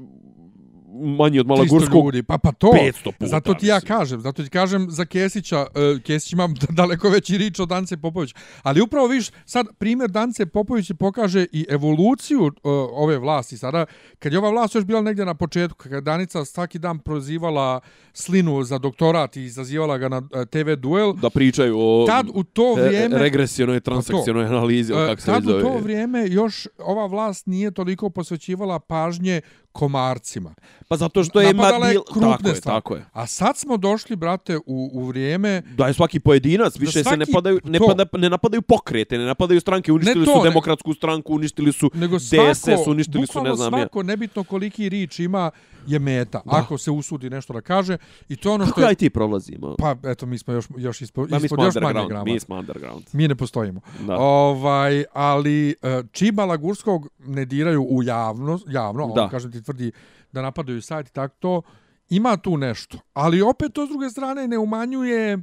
manji 1.17 1.39
od 1.39 1.45
300 1.45 1.49
Malagurskog 1.49 2.05
ljudi, 2.05 2.23
pa 2.23 2.37
pa 2.37 2.51
to. 2.51 2.67
500 2.67 3.03
puta. 3.03 3.27
Zato 3.27 3.53
ti 3.53 3.67
ja 3.67 3.75
mislim. 3.75 3.87
kažem, 3.87 4.21
zato 4.21 4.43
ti 4.43 4.49
kažem 4.49 4.87
za 4.89 5.05
Kesića, 5.05 5.61
uh, 5.61 6.01
Kesić 6.01 6.33
ima 6.33 6.49
daleko 6.69 7.09
veći 7.09 7.37
rič 7.37 7.59
od 7.59 7.69
Dance 7.69 7.97
Popović. 7.97 8.33
Ali 8.63 8.81
upravo 8.81 9.07
viš, 9.07 9.31
sad 9.45 9.67
primjer 9.77 10.09
Dance 10.09 10.45
Popović 10.45 10.91
pokaže 10.99 11.45
i 11.51 11.65
evoluciju 11.69 12.43
uh, 12.43 12.51
ove 12.91 13.17
vlasti. 13.17 13.57
Sada, 13.57 13.85
kad 14.19 14.31
je 14.31 14.39
ova 14.39 14.49
vlast 14.49 14.75
još 14.75 14.85
bila 14.85 15.01
negdje 15.01 15.25
na 15.25 15.35
početku, 15.35 15.83
kad 15.83 15.91
je 15.91 16.01
Danica 16.01 16.45
svaki 16.45 16.79
dan 16.79 16.99
prozivala 16.99 17.79
Slinu 18.13 18.63
za 18.63 18.77
doktorat 18.77 19.37
i 19.37 19.43
izazivala 19.43 19.97
ga 19.97 20.09
na 20.09 20.17
uh, 20.17 20.45
TV 20.49 20.71
duel, 20.77 21.13
da 21.13 21.29
pričaju 21.29 21.79
o 21.79 22.05
tad 22.07 22.27
u 22.33 22.43
to 22.43 22.75
e, 22.77 22.81
vrijeme... 22.81 23.17
regresivnoj 23.17 23.79
transakcionoj 23.79 24.45
analizi, 24.45 24.93
E, 24.93 25.07
kako 25.07 25.21
se 25.21 25.25
Tad 25.25 25.47
u 25.47 25.61
to 25.61 25.77
vrijeme 25.77 26.27
još 26.27 26.67
ova 26.77 27.05
vlast 27.05 27.47
nije 27.47 27.71
toliko 27.71 28.09
posvećivala 28.09 28.79
pažnje 28.79 29.41
komarcima. 29.75 30.53
Pa 30.87 30.97
zato 30.97 31.23
što 31.23 31.41
je 31.41 31.53
Napadala 31.53 31.87
je 31.87 31.99
krupne 32.13 32.31
Tako 32.31 32.49
je, 32.49 32.55
stvari. 32.55 32.77
tako 32.77 32.95
je. 32.95 33.05
A 33.13 33.27
sad 33.27 33.57
smo 33.57 33.77
došli, 33.77 34.15
brate, 34.15 34.57
u, 34.57 34.89
u 34.93 35.05
vrijeme... 35.05 35.61
Da 35.77 35.87
je 35.87 35.93
svaki 35.93 36.19
pojedinac, 36.19 36.79
više 36.79 37.03
se 37.03 37.17
ne, 37.17 37.25
svaki 37.25 37.31
padaju, 37.31 37.59
ne, 37.63 37.79
to. 37.79 37.87
pada, 37.87 38.05
ne 38.17 38.29
napadaju 38.29 38.61
pokrete, 38.61 39.17
ne 39.17 39.25
napadaju 39.25 39.61
stranke, 39.61 39.91
uništili 39.91 40.25
to, 40.25 40.33
su 40.33 40.43
ne- 40.43 40.49
demokratsku 40.49 40.93
stranku, 40.93 41.33
uništili 41.33 41.73
su 41.73 41.91
Nego 41.93 42.19
svako, 42.19 42.51
DSS, 42.51 42.87
uništili 42.87 43.27
su, 43.27 43.43
ne 43.43 43.55
znam 43.55 43.73
ja. 43.73 43.79
svako, 43.79 44.03
nebitno 44.03 44.43
koliki 44.43 44.89
rič 44.89 45.19
ima, 45.19 45.51
je 45.87 45.99
meta. 45.99 46.41
Ako 46.45 46.77
se 46.77 46.91
usudi 46.91 47.29
nešto 47.29 47.53
da 47.53 47.61
kaže. 47.61 47.97
I 48.29 48.35
to 48.35 48.53
ono 48.53 48.65
što 48.65 48.73
Kako 48.73 48.81
je... 48.81 48.95
ti 48.95 49.09
prolazimo? 49.09 49.75
Pa, 49.77 49.95
eto, 50.03 50.25
mi 50.25 50.37
smo 50.37 50.53
još, 50.53 50.65
još 50.77 51.01
ispo, 51.01 51.21
Pa 51.21 51.39
mi 51.39 51.45
ispod 51.45 51.57
smo 51.57 51.65
još 51.65 51.75
manje 51.75 52.07
grama. 52.07 52.23
mi 52.25 52.39
smo 52.39 52.55
underground. 52.55 53.03
Mi 53.13 53.27
ne 53.27 53.35
postojimo. 53.35 53.81
Da. 53.99 54.17
Ovaj, 54.17 55.03
ali 55.13 55.69
e, 55.71 55.75
čim 56.11 56.35
Malagurskog 56.35 57.07
ne 57.19 57.45
diraju 57.45 57.83
u 57.83 58.03
javno, 58.03 58.59
javno, 58.67 59.07
Da. 59.07 59.23
on 59.23 59.29
kažem 59.29 59.51
ti 59.51 59.63
tvrdi 59.63 59.91
da 60.31 60.41
napadaju 60.41 60.81
sajt 60.81 61.07
i 61.07 61.13
tako 61.13 61.35
to, 61.39 61.61
ima 62.09 62.37
tu 62.37 62.57
nešto. 62.57 62.97
Ali 63.13 63.41
opet 63.41 63.73
to 63.73 63.85
s 63.85 63.89
druge 63.89 64.09
strane 64.09 64.47
ne 64.47 64.57
umanjuje 64.57 65.37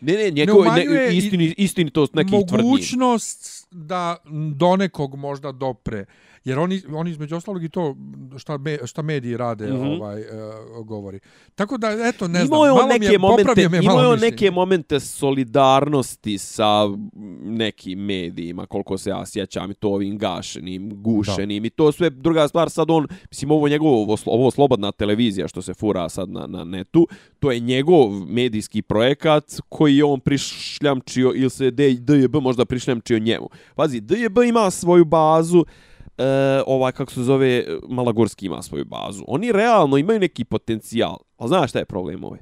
Ne, 0.00 0.12
ne, 0.14 0.30
njegov, 0.30 0.64
ne, 0.66 0.84
i- 1.10 1.16
istini, 1.16 1.54
istinitost 1.58 2.14
nekih 2.14 2.30
tvrdnji. 2.42 2.64
mogućnost 2.64 3.42
da 3.70 4.16
do 4.52 4.76
nekog 4.76 5.14
možda 5.16 5.52
dopre. 5.52 6.04
Jer 6.44 6.58
oni, 6.58 6.82
oni 6.90 7.10
između 7.10 7.36
ostalog 7.36 7.64
i 7.64 7.68
to 7.68 7.96
šta, 8.36 8.58
me, 8.58 8.78
šta 8.84 9.02
mediji 9.02 9.36
rade 9.36 9.66
Mhm. 9.66 9.86
ovaj, 9.86 10.20
e, 10.20 10.24
govori. 10.84 11.20
Tako 11.54 11.78
da, 11.78 11.88
eto, 12.04 12.28
ne 12.28 12.38
znam, 12.38 12.46
Imao 12.48 12.60
on 12.62 12.68
malo 12.70 12.86
mi 12.88 12.92
neke 12.92 13.06
je, 13.06 13.18
momente, 13.18 13.68
me 13.68 13.80
malo 13.80 14.00
imao 14.00 14.12
mišljenje. 14.12 14.30
neke 14.30 14.50
momente 14.50 15.00
solidarnosti 15.00 16.38
sa 16.38 16.88
nekim 17.42 17.98
medijima, 18.00 18.66
koliko 18.66 18.98
se 18.98 19.10
ja 19.10 19.26
sjećam, 19.26 19.70
i 19.70 19.74
to 19.74 19.88
ovim 19.88 20.18
gašenim, 20.18 20.90
gušenim, 20.94 21.64
i 21.64 21.70
to 21.70 21.92
sve 21.92 22.10
druga 22.10 22.48
stvar, 22.48 22.70
sad 22.70 22.90
on, 22.90 23.06
mislim, 23.30 23.50
ovo 23.50 23.68
njegovo, 23.68 24.02
ovo, 24.02 24.16
slo- 24.16 24.22
ovo 24.28 24.50
slobodna 24.50 24.92
televizija 24.92 25.48
što 25.48 25.62
se 25.62 25.74
fura 25.74 26.08
sad 26.08 26.28
na, 26.28 26.46
na 26.46 26.64
netu, 26.64 27.08
to 27.38 27.52
je 27.52 27.60
njegov 27.60 27.92
medijski 28.26 28.82
projekat 28.82 29.44
koji 29.68 29.96
je 29.96 30.04
on 30.04 30.20
prišljamčio, 30.20 31.32
ili 31.34 31.50
se 31.50 31.70
DJB 31.70 32.36
možda 32.36 32.64
prišljamčio 32.64 33.18
njemu. 33.18 33.48
Pazi, 33.74 34.00
DJB 34.00 34.38
ima 34.38 34.70
svoju 34.70 35.04
bazu, 35.04 35.64
e, 36.18 36.24
ovaj, 36.66 36.92
kako 36.92 37.12
se 37.12 37.22
zove, 37.22 37.64
Malagorski 37.88 38.46
ima 38.46 38.62
svoju 38.62 38.84
bazu. 38.84 39.24
Oni 39.26 39.52
realno 39.52 39.96
imaju 39.96 40.20
neki 40.20 40.44
potencijal, 40.44 41.16
ali 41.36 41.48
znaš 41.48 41.70
šta 41.70 41.78
je 41.78 41.84
problem 41.84 42.24
ovaj? 42.24 42.40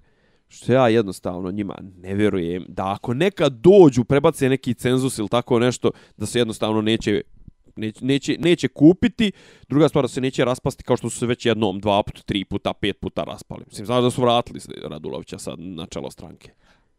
Što 0.48 0.72
ja 0.72 0.88
jednostavno 0.88 1.50
njima 1.50 1.74
ne 1.96 2.14
vjerujem 2.14 2.64
da 2.68 2.92
ako 2.92 3.14
nekad 3.14 3.52
dođu, 3.52 4.04
prebace 4.04 4.48
neki 4.48 4.74
cenzus 4.74 5.18
ili 5.18 5.28
tako 5.28 5.58
nešto, 5.58 5.90
da 6.16 6.26
se 6.26 6.38
jednostavno 6.38 6.82
neće 6.82 7.22
neće, 7.76 8.04
neće, 8.04 8.36
neće 8.38 8.68
kupiti, 8.68 9.32
druga 9.68 9.88
stvar 9.88 10.04
da 10.04 10.08
se 10.08 10.20
neće 10.20 10.44
raspasti 10.44 10.84
kao 10.84 10.96
što 10.96 11.10
su 11.10 11.18
se 11.18 11.26
već 11.26 11.46
jednom, 11.46 11.80
dva 11.80 12.02
puta, 12.02 12.22
tri 12.22 12.44
puta, 12.44 12.72
pet 12.72 13.00
puta 13.00 13.24
raspali. 13.24 13.64
Mislim, 13.66 13.86
znaš 13.86 14.02
da 14.02 14.10
su 14.10 14.22
vratili 14.22 14.60
Radulovića 14.84 15.38
sad 15.38 15.54
na 15.58 15.86
čelo 15.86 16.10
stranke. 16.10 16.50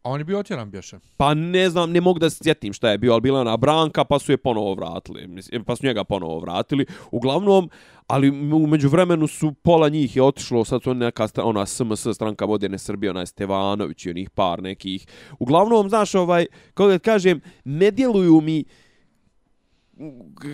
A 0.02 0.10
on 0.10 0.20
je 0.20 0.24
bio 0.24 0.38
otjeran 0.38 0.70
bješe. 0.70 0.98
Pa 1.16 1.34
ne 1.34 1.70
znam, 1.70 1.90
ne 1.92 2.00
mogu 2.00 2.18
da 2.18 2.30
se 2.30 2.44
sjetim 2.44 2.72
šta 2.72 2.90
je 2.90 2.98
bio, 2.98 3.12
ali 3.12 3.20
bila 3.20 3.38
je 3.38 3.40
ona 3.40 3.56
Branka, 3.56 4.04
pa 4.04 4.18
su 4.18 4.32
je 4.32 4.36
ponovo 4.36 4.74
vratili. 4.74 5.26
Mislim, 5.26 5.64
pa 5.64 5.76
su 5.76 5.86
njega 5.86 6.04
ponovo 6.04 6.38
vratili. 6.38 6.86
Uglavnom, 7.10 7.70
ali 8.06 8.30
u 8.52 8.66
međuvremenu 8.66 9.26
su 9.26 9.52
pola 9.52 9.88
njih 9.88 10.16
je 10.16 10.22
otišlo, 10.22 10.64
sad 10.64 10.82
su 10.82 10.94
neka 10.94 11.28
ona 11.36 11.66
SMS 11.66 12.06
stranka 12.14 12.44
Vodene 12.44 12.78
Srbije, 12.78 13.10
onaj 13.10 13.26
Stevanović 13.26 14.06
i 14.06 14.10
onih 14.10 14.30
par 14.30 14.62
nekih. 14.62 15.06
Uglavnom, 15.38 15.88
znaš, 15.88 16.14
ovaj, 16.14 16.46
kako 16.74 16.88
da 16.88 16.98
kažem, 16.98 17.40
ne 17.64 17.90
djeluju 17.90 18.40
mi 18.40 18.64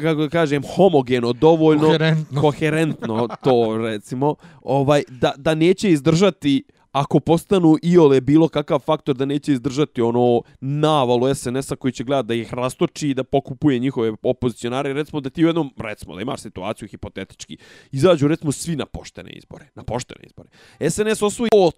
kako 0.02 0.20
da 0.20 0.28
kažem, 0.28 0.62
homogeno, 0.76 1.32
dovoljno 1.32 1.86
Koherentno. 1.86 2.40
koherentno 2.40 3.28
to 3.44 3.76
recimo, 3.76 4.34
ovaj 4.62 5.02
da 5.08 5.32
da 5.36 5.54
neće 5.54 5.90
izdržati 5.90 6.64
ako 7.00 7.20
postanu 7.20 7.76
iole 7.82 8.20
bilo 8.20 8.48
kakav 8.48 8.78
faktor 8.78 9.14
da 9.14 9.24
neće 9.24 9.52
izdržati 9.52 10.02
ono 10.02 10.42
navalu 10.60 11.34
SNS-a 11.34 11.76
koji 11.76 11.92
će 11.92 12.04
gledati 12.04 12.26
da 12.26 12.34
ih 12.34 12.54
rastoči 12.54 13.08
i 13.08 13.14
da 13.14 13.24
pokupuje 13.24 13.78
njihove 13.78 14.12
opozicionare. 14.22 14.92
Recimo 14.92 15.20
da 15.20 15.30
ti 15.30 15.44
u 15.44 15.46
jednom, 15.46 15.74
recimo 15.76 16.14
da 16.14 16.22
imaš 16.22 16.40
situaciju 16.40 16.88
hipotetički, 16.88 17.56
izađu 17.92 18.28
recimo 18.28 18.52
svi 18.52 18.76
na 18.76 18.86
poštene 18.86 19.30
izbore. 19.30 19.68
Na 19.74 19.82
poštene 19.82 20.20
izbore. 20.26 20.48
SNS 20.90 21.22
osvoji 21.22 21.48
o 21.54 21.70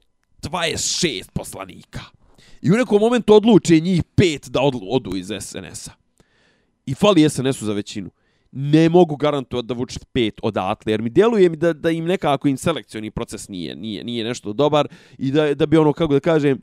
26 0.42 1.30
poslanika. 1.32 2.00
I 2.62 2.70
u 2.70 2.76
nekom 2.76 3.00
momentu 3.00 3.34
odluče 3.34 3.80
njih 3.80 4.02
pet 4.14 4.48
da 4.48 4.60
odu 4.90 5.16
iz 5.16 5.26
SNS-a. 5.40 5.92
I 6.86 6.94
fali 6.94 7.30
SNS-u 7.30 7.64
za 7.64 7.72
većinu 7.72 8.10
ne 8.52 8.88
mogu 8.88 9.16
garantovati 9.16 9.66
da 9.66 9.74
vuče 9.74 10.00
pet 10.12 10.40
odatle, 10.42 10.92
jer 10.92 11.02
mi 11.02 11.10
djeluje 11.10 11.48
mi 11.48 11.56
da, 11.56 11.72
da 11.72 11.90
im 11.90 12.04
nekako 12.04 12.48
im 12.48 12.56
selekcioni 12.56 13.10
proces 13.10 13.48
nije, 13.48 13.76
nije, 13.76 14.04
nije 14.04 14.24
nešto 14.24 14.52
dobar 14.52 14.88
i 15.18 15.30
da, 15.30 15.54
da 15.54 15.66
bi 15.66 15.76
ono, 15.76 15.92
kako 15.92 16.12
da 16.12 16.20
kažem, 16.20 16.60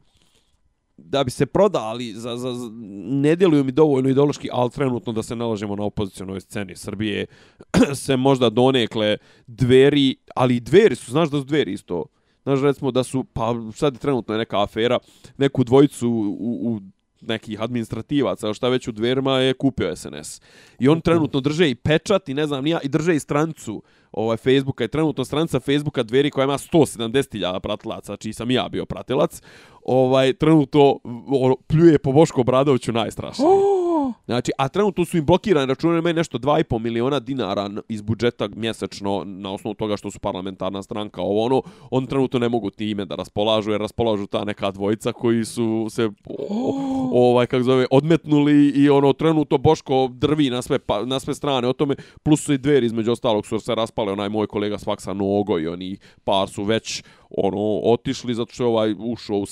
da 0.98 1.24
bi 1.24 1.32
se 1.32 1.46
prodali, 1.46 2.14
za, 2.14 2.38
za, 2.38 2.54
za, 2.54 2.70
ne 3.12 3.36
djeluju 3.36 3.64
mi 3.64 3.72
dovoljno 3.72 4.10
ideološki, 4.10 4.50
ali 4.52 4.72
trenutno 4.72 5.14
da 5.14 5.24
se 5.24 5.36
nalažemo 5.36 5.76
na 5.76 5.84
opozicionoj 5.84 6.42
sceni 6.42 6.76
Srbije, 6.76 7.26
se 8.06 8.18
možda 8.18 8.50
donekle 8.50 9.18
dveri, 9.48 10.16
ali 10.36 10.56
i 10.56 10.60
dveri 10.60 10.96
su, 10.96 11.12
znaš 11.12 11.30
da 11.30 11.38
su 11.38 11.44
dveri 11.44 11.74
isto, 11.74 12.06
znaš 12.44 12.62
recimo 12.62 12.92
da 12.92 13.04
su, 13.04 13.24
pa 13.24 13.56
sad 13.74 14.00
trenutno 14.00 14.34
je 14.34 14.38
neka 14.38 14.64
afera, 14.64 15.00
neku 15.38 15.64
dvojicu 15.64 16.10
u, 16.10 16.74
u 16.74 16.80
nekih 17.22 17.62
administrativaca, 17.62 18.54
šta 18.54 18.70
već 18.70 18.88
u 18.88 18.92
dverima 18.92 19.40
je 19.40 19.54
kupio 19.54 19.96
SNS. 19.96 20.42
I 20.80 20.90
on 20.90 21.02
trenutno 21.02 21.40
drže 21.40 21.70
i 21.70 21.76
pečat 21.76 22.30
i 22.30 22.34
ne 22.34 22.48
znam 22.48 22.64
nija, 22.64 22.80
i 22.84 22.88
drže 22.88 23.16
i 23.16 23.20
strancu 23.20 23.84
ovaj 24.12 24.38
Facebooka 24.38 24.84
i 24.84 24.88
trenutno 24.88 25.26
stranca 25.26 25.60
Facebooka 25.60 26.04
dveri 26.04 26.32
koja 26.32 26.44
ima 26.44 26.58
170.000 26.58 27.60
pratilaca, 27.60 28.16
čiji 28.16 28.34
sam 28.34 28.52
ja 28.52 28.70
bio 28.70 28.86
pratilac, 28.86 29.42
ovaj 29.86 30.34
trenutno 30.34 31.00
ono, 31.28 31.56
pljuje 31.68 32.00
po 32.00 32.12
Boško 32.12 32.42
Obradoviću 32.42 32.92
najstrašnije. 32.92 33.50
Znači, 34.26 34.52
a 34.58 34.68
trenutno 34.68 35.06
su 35.06 35.18
im 35.18 35.26
blokirani 35.26 35.66
računi, 35.66 36.00
imaju 36.00 36.16
nešto 36.16 36.38
2,5 36.38 36.80
miliona 36.80 37.20
dinara 37.20 37.70
iz 37.90 38.02
budžeta 38.02 38.48
mjesečno 38.56 39.24
na 39.26 39.54
osnovu 39.54 39.74
toga 39.74 39.98
što 39.98 40.12
su 40.12 40.20
parlamentarna 40.20 40.84
stranka, 40.84 41.22
ovo 41.22 41.46
ono, 41.46 41.62
on 41.92 42.06
trenutno 42.06 42.40
ne 42.40 42.50
mogu 42.50 42.70
time 42.70 43.06
da 43.06 43.16
raspolažu, 43.16 43.72
jer 43.72 43.82
raspolažu 43.82 44.28
ta 44.28 44.44
neka 44.44 44.72
dvojica 44.72 45.12
koji 45.14 45.46
su 45.46 45.88
se 45.90 46.10
o, 46.26 47.30
ovaj 47.30 47.48
kako 47.48 47.64
zove 47.64 47.86
odmetnuli 47.92 48.70
i 48.70 48.90
ono 48.90 49.14
trenutno 49.14 49.58
Boško 49.58 50.10
drvi 50.12 50.50
na 50.50 50.62
sve 50.62 50.80
pa, 50.80 51.06
na 51.06 51.20
sve 51.20 51.34
strane. 51.34 51.68
O 51.68 51.74
tome 51.74 51.96
plus 52.24 52.44
su 52.44 52.54
i 52.54 52.58
dveri 52.58 52.86
između 52.86 53.12
ostalog 53.12 53.46
su 53.46 53.60
se 53.60 53.76
raspale 53.76 54.12
onaj 54.12 54.30
moj 54.30 54.48
kolega 54.48 54.78
Svaksa 54.78 55.14
Nogo 55.14 55.60
i 55.60 55.68
oni 55.68 55.98
par 56.24 56.50
su 56.50 56.64
već 56.64 57.04
ono 57.30 57.80
otišli 57.84 58.34
zato 58.34 58.54
što 58.54 58.64
je 58.64 58.68
ovaj 58.68 58.96
ušao 59.00 59.38
u 59.38 59.46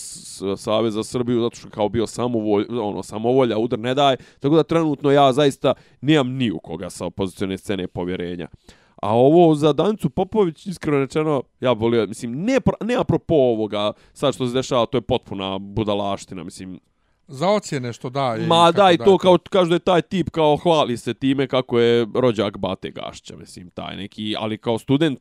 Savez 0.58 0.94
za 0.94 1.04
Srbiju 1.04 1.42
zato 1.42 1.56
što 1.56 1.68
je 1.68 1.72
kao 1.72 1.90
bio 1.90 2.08
samovolj 2.08 2.66
ono 2.70 3.04
samovolja 3.04 3.58
udar 3.58 3.80
ne 3.80 3.94
daj 3.94 4.16
tako 4.40 4.56
da 4.56 4.64
trenutno 4.64 5.12
ja 5.12 5.34
zaista 5.34 5.74
nemam 6.02 6.30
ni 6.32 6.52
u 6.52 6.60
koga 6.60 6.90
sa 6.90 7.06
opozicione 7.06 7.58
scene 7.58 7.88
povjerenja. 7.88 8.48
A 8.96 9.16
ovo 9.16 9.56
za 9.56 9.74
Danicu 9.74 10.10
Popović, 10.10 10.66
iskreno 10.66 11.00
rečeno, 11.00 11.44
ja 11.60 11.72
volio, 11.72 12.08
mislim, 12.08 12.44
ne, 12.44 12.60
pro- 12.62 12.86
ne 12.86 12.96
apropo 12.96 13.36
ovoga, 13.36 13.92
sad 14.14 14.36
što 14.36 14.48
se 14.48 14.54
dešava, 14.54 14.86
to 14.86 14.98
je 14.98 15.02
potpuna 15.02 15.58
budalaština, 15.58 16.44
mislim, 16.44 16.80
Za 17.28 17.50
ocjene 17.50 17.94
što 17.94 18.10
da. 18.10 18.36
i 18.40 18.48
Ma 18.48 18.72
da, 18.72 18.92
i 18.92 18.98
daje 18.98 18.98
to 18.98 19.18
kao 19.18 19.38
kažu 19.50 19.70
da 19.70 19.76
je 19.76 19.80
taj 19.80 20.02
tip 20.02 20.30
kao 20.30 20.58
hvali 20.58 20.98
se 20.98 21.14
time 21.14 21.48
kako 21.48 21.80
je 21.80 22.08
rođak 22.16 22.58
Bate 22.58 22.92
Gašća, 22.92 23.36
mislim, 23.38 23.70
taj 23.70 23.96
neki, 23.96 24.36
ali 24.40 24.58
kao 24.58 24.80
student, 24.80 25.20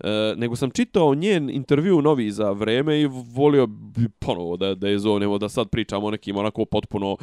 e, 0.00 0.34
nego 0.36 0.56
sam 0.56 0.70
čitao 0.70 1.14
njen 1.14 1.50
intervju 1.50 2.02
novi 2.02 2.30
za 2.30 2.50
vreme 2.50 3.00
i 3.00 3.06
volio 3.34 3.66
bi 3.66 4.08
ponovo 4.18 4.56
da, 4.56 4.74
da 4.74 4.88
je 4.88 4.98
zovnemo, 4.98 5.38
da 5.38 5.48
sad 5.48 5.68
pričamo 5.68 6.06
o 6.06 6.10
nekim 6.10 6.36
onako 6.36 6.64
potpuno 6.64 7.16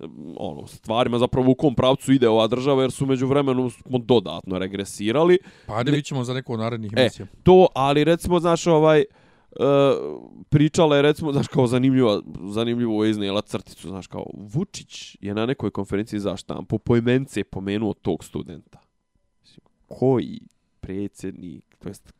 em, 0.00 0.34
ono, 0.36 0.66
stvarima 0.66 1.18
zapravo 1.18 1.50
u 1.50 1.54
kom 1.54 1.74
pravcu 1.74 2.12
ide 2.12 2.28
ova 2.28 2.46
država, 2.46 2.82
jer 2.82 2.90
su 2.90 3.06
među 3.06 3.26
vremenu 3.26 3.70
smo 3.70 3.98
dodatno 3.98 4.58
regresirali. 4.58 5.38
Pa 5.66 5.76
ajde, 5.76 5.90
vidit 5.90 6.06
ćemo 6.06 6.24
za 6.24 6.34
neku 6.34 6.52
od 6.52 6.58
narednih 6.58 6.92
E, 6.96 7.00
emisija. 7.00 7.26
to, 7.42 7.66
ali 7.74 8.04
recimo, 8.04 8.40
znaš, 8.40 8.66
ovaj, 8.66 9.04
pričala 10.48 10.96
je 10.96 11.02
recimo, 11.02 11.32
znaš, 11.32 11.48
kao 11.48 11.66
zanimljivo, 11.66 12.22
zanimljivo 12.50 13.04
je 13.04 13.10
iznijela 13.10 13.42
crticu, 13.42 13.88
znaš, 13.88 14.06
kao 14.06 14.26
Vučić 14.34 15.16
je 15.20 15.34
na 15.34 15.46
nekoj 15.46 15.70
konferenciji 15.70 16.20
za 16.20 16.36
štampu 16.36 16.78
po 16.78 16.96
imence 16.96 17.44
pomenuo 17.44 17.94
tog 17.94 18.24
studenta. 18.24 18.80
Mislim, 19.42 19.66
koji 19.86 20.40
predsjednik, 20.80 21.76
to 21.78 21.88
jest 21.88 22.12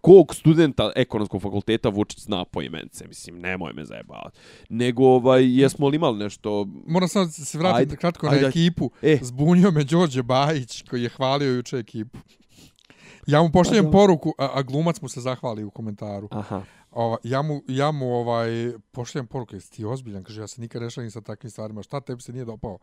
kog 0.00 0.34
studenta 0.34 0.92
ekonomskog 0.96 1.42
fakulteta 1.42 1.88
Vučić 1.88 2.20
zna 2.20 2.44
po 2.44 2.62
imence, 2.62 3.08
mislim, 3.08 3.38
nemoj 3.38 3.72
me 3.72 3.84
zajebavati. 3.84 4.38
Nego, 4.68 5.04
ovaj, 5.04 5.60
jesmo 5.60 5.88
li 5.88 5.96
imali 5.96 6.18
nešto... 6.18 6.66
Moram 6.86 7.08
sam 7.08 7.30
se 7.30 7.58
vratiti 7.58 7.80
ajde, 7.80 7.96
kratko 7.96 8.26
ajde, 8.26 8.42
na 8.42 8.48
ekipu. 8.48 8.90
E. 9.02 9.18
Zbunio 9.22 9.70
me 9.70 9.84
Đorđe 9.84 10.22
Bajić, 10.22 10.82
koji 10.82 11.02
je 11.02 11.08
hvalio 11.08 11.54
juče 11.54 11.76
ekipu. 11.76 12.18
Ja 13.26 13.42
mu 13.42 13.50
pošaljem 13.52 13.84
pa 13.84 13.90
poruku, 13.90 14.34
a, 14.38 14.50
a 14.54 14.62
glumac 14.62 15.00
mu 15.00 15.08
se 15.08 15.20
zahvali 15.20 15.64
u 15.64 15.70
komentaru. 15.70 16.28
Aha. 16.30 16.62
Ova, 16.90 17.16
ja 17.22 17.42
mu, 17.42 17.62
ja 17.68 17.90
mu 17.90 18.14
ovaj, 18.14 18.72
pošaljem 18.92 19.26
poruku, 19.26 19.54
jesi 19.54 19.72
ti 19.72 19.84
ozbiljan? 19.84 20.24
Kaže, 20.24 20.40
ja 20.40 20.46
se 20.46 20.60
nikad 20.60 20.82
rešavim 20.82 21.10
sa 21.10 21.20
takvim 21.20 21.50
stvarima. 21.50 21.82
Šta 21.82 22.00
tebi 22.00 22.22
se 22.22 22.32
nije 22.32 22.44
dopao? 22.44 22.78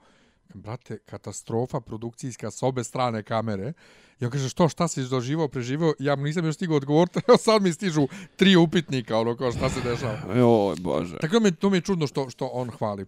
brate, 0.54 0.98
katastrofa 1.06 1.80
produkcijska 1.80 2.52
s 2.52 2.64
obe 2.64 2.84
strane 2.84 3.24
kamere. 3.24 3.74
Ja 4.20 4.30
kaže, 4.30 4.50
što, 4.50 4.70
šta 4.70 4.88
si 4.88 5.04
doživao, 5.10 5.48
preživao? 5.48 5.94
Ja 6.00 6.16
mu 6.16 6.24
nisam 6.24 6.46
još 6.46 6.56
stigao 6.56 6.78
odgovoriti, 6.78 7.20
evo 7.28 7.38
sad 7.38 7.62
mi 7.62 7.74
stižu 7.74 8.08
tri 8.36 8.56
upitnika, 8.56 9.18
ono, 9.20 9.36
kao 9.38 9.52
šta 9.52 9.70
se 9.70 9.82
dešava. 9.82 10.36
Joj, 10.36 10.76
bože. 10.80 11.18
Tako 11.18 11.40
mi, 11.40 11.52
to 11.52 11.70
mi 11.70 11.78
je 11.78 11.82
čudno 11.82 12.08
što, 12.08 12.30
što 12.30 12.46
on 12.54 12.70
hvali. 12.70 13.06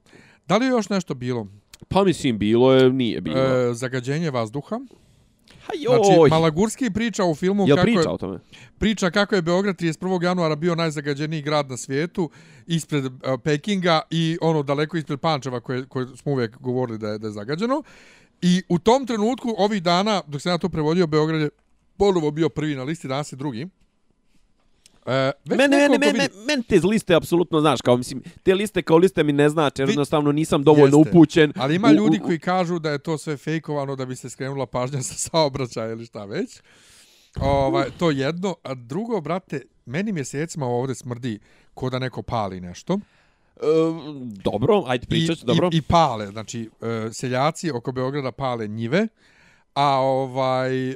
Da 0.48 0.58
li 0.58 0.66
je 0.66 0.70
još 0.70 0.90
nešto 0.90 1.14
bilo? 1.14 1.48
Pa 1.88 2.04
mislim, 2.04 2.38
bilo 2.38 2.74
je, 2.74 2.90
nije 2.90 3.22
bilo. 3.22 3.40
E, 3.40 3.74
zagađenje 3.74 4.32
vazduha. 4.32 4.80
Znači, 5.88 6.30
Malagurski 6.30 6.90
priča 6.90 7.26
u 7.26 7.36
filmu 7.36 7.68
ja 7.68 7.76
kako 7.76 7.86
priča 7.86 8.00
je, 8.00 8.10
o 8.10 8.18
tome? 8.18 8.40
Priča 8.78 9.10
kako 9.10 9.36
je 9.36 9.42
Beograd 9.42 9.76
31. 9.76 10.24
januara 10.24 10.56
bio 10.56 10.76
najzagađeniji 10.76 11.42
grad 11.42 11.70
na 11.70 11.78
svijetu 11.78 12.30
ispred 12.68 13.06
uh, 13.06 13.12
Pekinga 13.44 14.02
i 14.10 14.38
ono 14.42 14.64
daleko 14.64 14.98
ispred 14.98 15.20
Pančeva 15.20 15.60
koje, 15.60 15.86
koje 15.86 16.08
smo 16.18 16.32
uvijek 16.32 16.58
govorili 16.60 16.98
da 16.98 17.08
je, 17.08 17.18
da 17.18 17.28
je 17.28 17.32
zagađeno. 17.32 17.84
I 18.42 18.64
u 18.70 18.80
tom 18.80 19.06
trenutku, 19.06 19.56
ovih 19.58 19.84
dana, 19.84 20.22
dok 20.28 20.42
se 20.42 20.50
ja 20.50 20.58
to 20.58 20.70
prevodio, 20.70 21.08
Beograd 21.08 21.42
je 21.42 21.50
ponovo 21.98 22.32
bio 22.32 22.50
prvi 22.50 22.76
na 22.76 22.84
listi, 22.84 23.08
danas 23.08 23.32
je 23.32 23.36
drugi. 23.36 23.68
E, 25.06 25.32
mene, 25.46 25.68
mene, 25.68 25.90
mene, 25.90 26.14
mene, 26.14 26.30
mene 26.48 26.64
te 26.64 26.80
liste 26.88 27.16
apsolutno 27.16 27.62
znaš, 27.62 27.82
kao 27.82 27.98
mislim, 27.98 28.24
te 28.44 28.56
liste 28.56 28.82
kao 28.82 28.98
liste 28.98 29.24
mi 29.24 29.34
ne 29.34 29.50
znači, 29.50 29.82
jer 29.82 29.90
jednostavno 29.90 30.32
nisam 30.32 30.64
dovoljno 30.64 30.98
Jeste. 30.98 31.10
upućen. 31.10 31.54
Ali 31.56 31.76
ima 31.76 31.92
ljudi 31.92 32.20
koji 32.20 32.40
kažu 32.40 32.80
da 32.80 32.92
je 32.92 33.00
to 33.00 33.18
sve 33.18 33.38
fejkovano 33.38 33.96
da 33.96 34.06
bi 34.06 34.16
se 34.16 34.30
skrenula 34.30 34.66
pažnja 34.66 35.02
sa 35.10 35.14
saobraćaja 35.14 35.92
ili 35.92 36.06
šta 36.06 36.26
već. 36.26 36.62
Ovaj, 37.42 37.86
to 37.98 38.12
jedno. 38.12 38.56
A 38.64 38.74
drugo, 38.74 39.22
brate, 39.22 39.62
meni 39.86 40.12
mjesecima 40.12 40.66
ovdje 40.66 40.96
smrdi 40.96 41.40
ko 41.74 41.90
da 41.90 42.00
neko 42.00 42.22
pali 42.22 42.62
nešto. 42.62 43.00
E, 43.56 43.60
dobro, 44.44 44.84
ajde 44.88 45.08
pričat, 45.08 45.38
I, 45.38 45.46
dobro. 45.46 45.70
I, 45.74 45.78
I 45.78 45.82
pale, 45.82 46.28
znači, 46.28 46.70
e, 46.82 47.10
seljaci 47.14 47.72
oko 47.72 47.92
Beograda 47.92 48.32
pale 48.32 48.68
njive, 48.68 49.08
a 49.76 50.00
ovaj 50.00 50.90
e, 50.90 50.96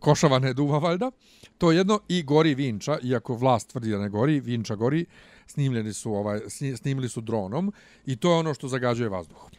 košava 0.00 0.38
ne 0.38 0.52
duva 0.52 0.78
valjda. 0.78 1.10
To 1.58 1.72
jedno 1.72 2.00
i 2.08 2.22
gori 2.22 2.54
Vinča, 2.54 2.98
iako 3.02 3.34
vlast 3.34 3.70
tvrdi 3.70 3.90
da 3.90 3.98
ne 3.98 4.08
gori, 4.08 4.40
Vinča 4.40 4.74
gori, 4.74 5.06
snimljeni 5.46 5.92
su 5.92 6.12
ovaj 6.14 6.40
snimili 6.76 7.08
su 7.08 7.20
dronom 7.20 7.72
i 8.06 8.16
to 8.16 8.32
je 8.32 8.38
ono 8.38 8.54
što 8.54 8.68
zagađuje 8.68 9.08
vazduh. 9.08 9.50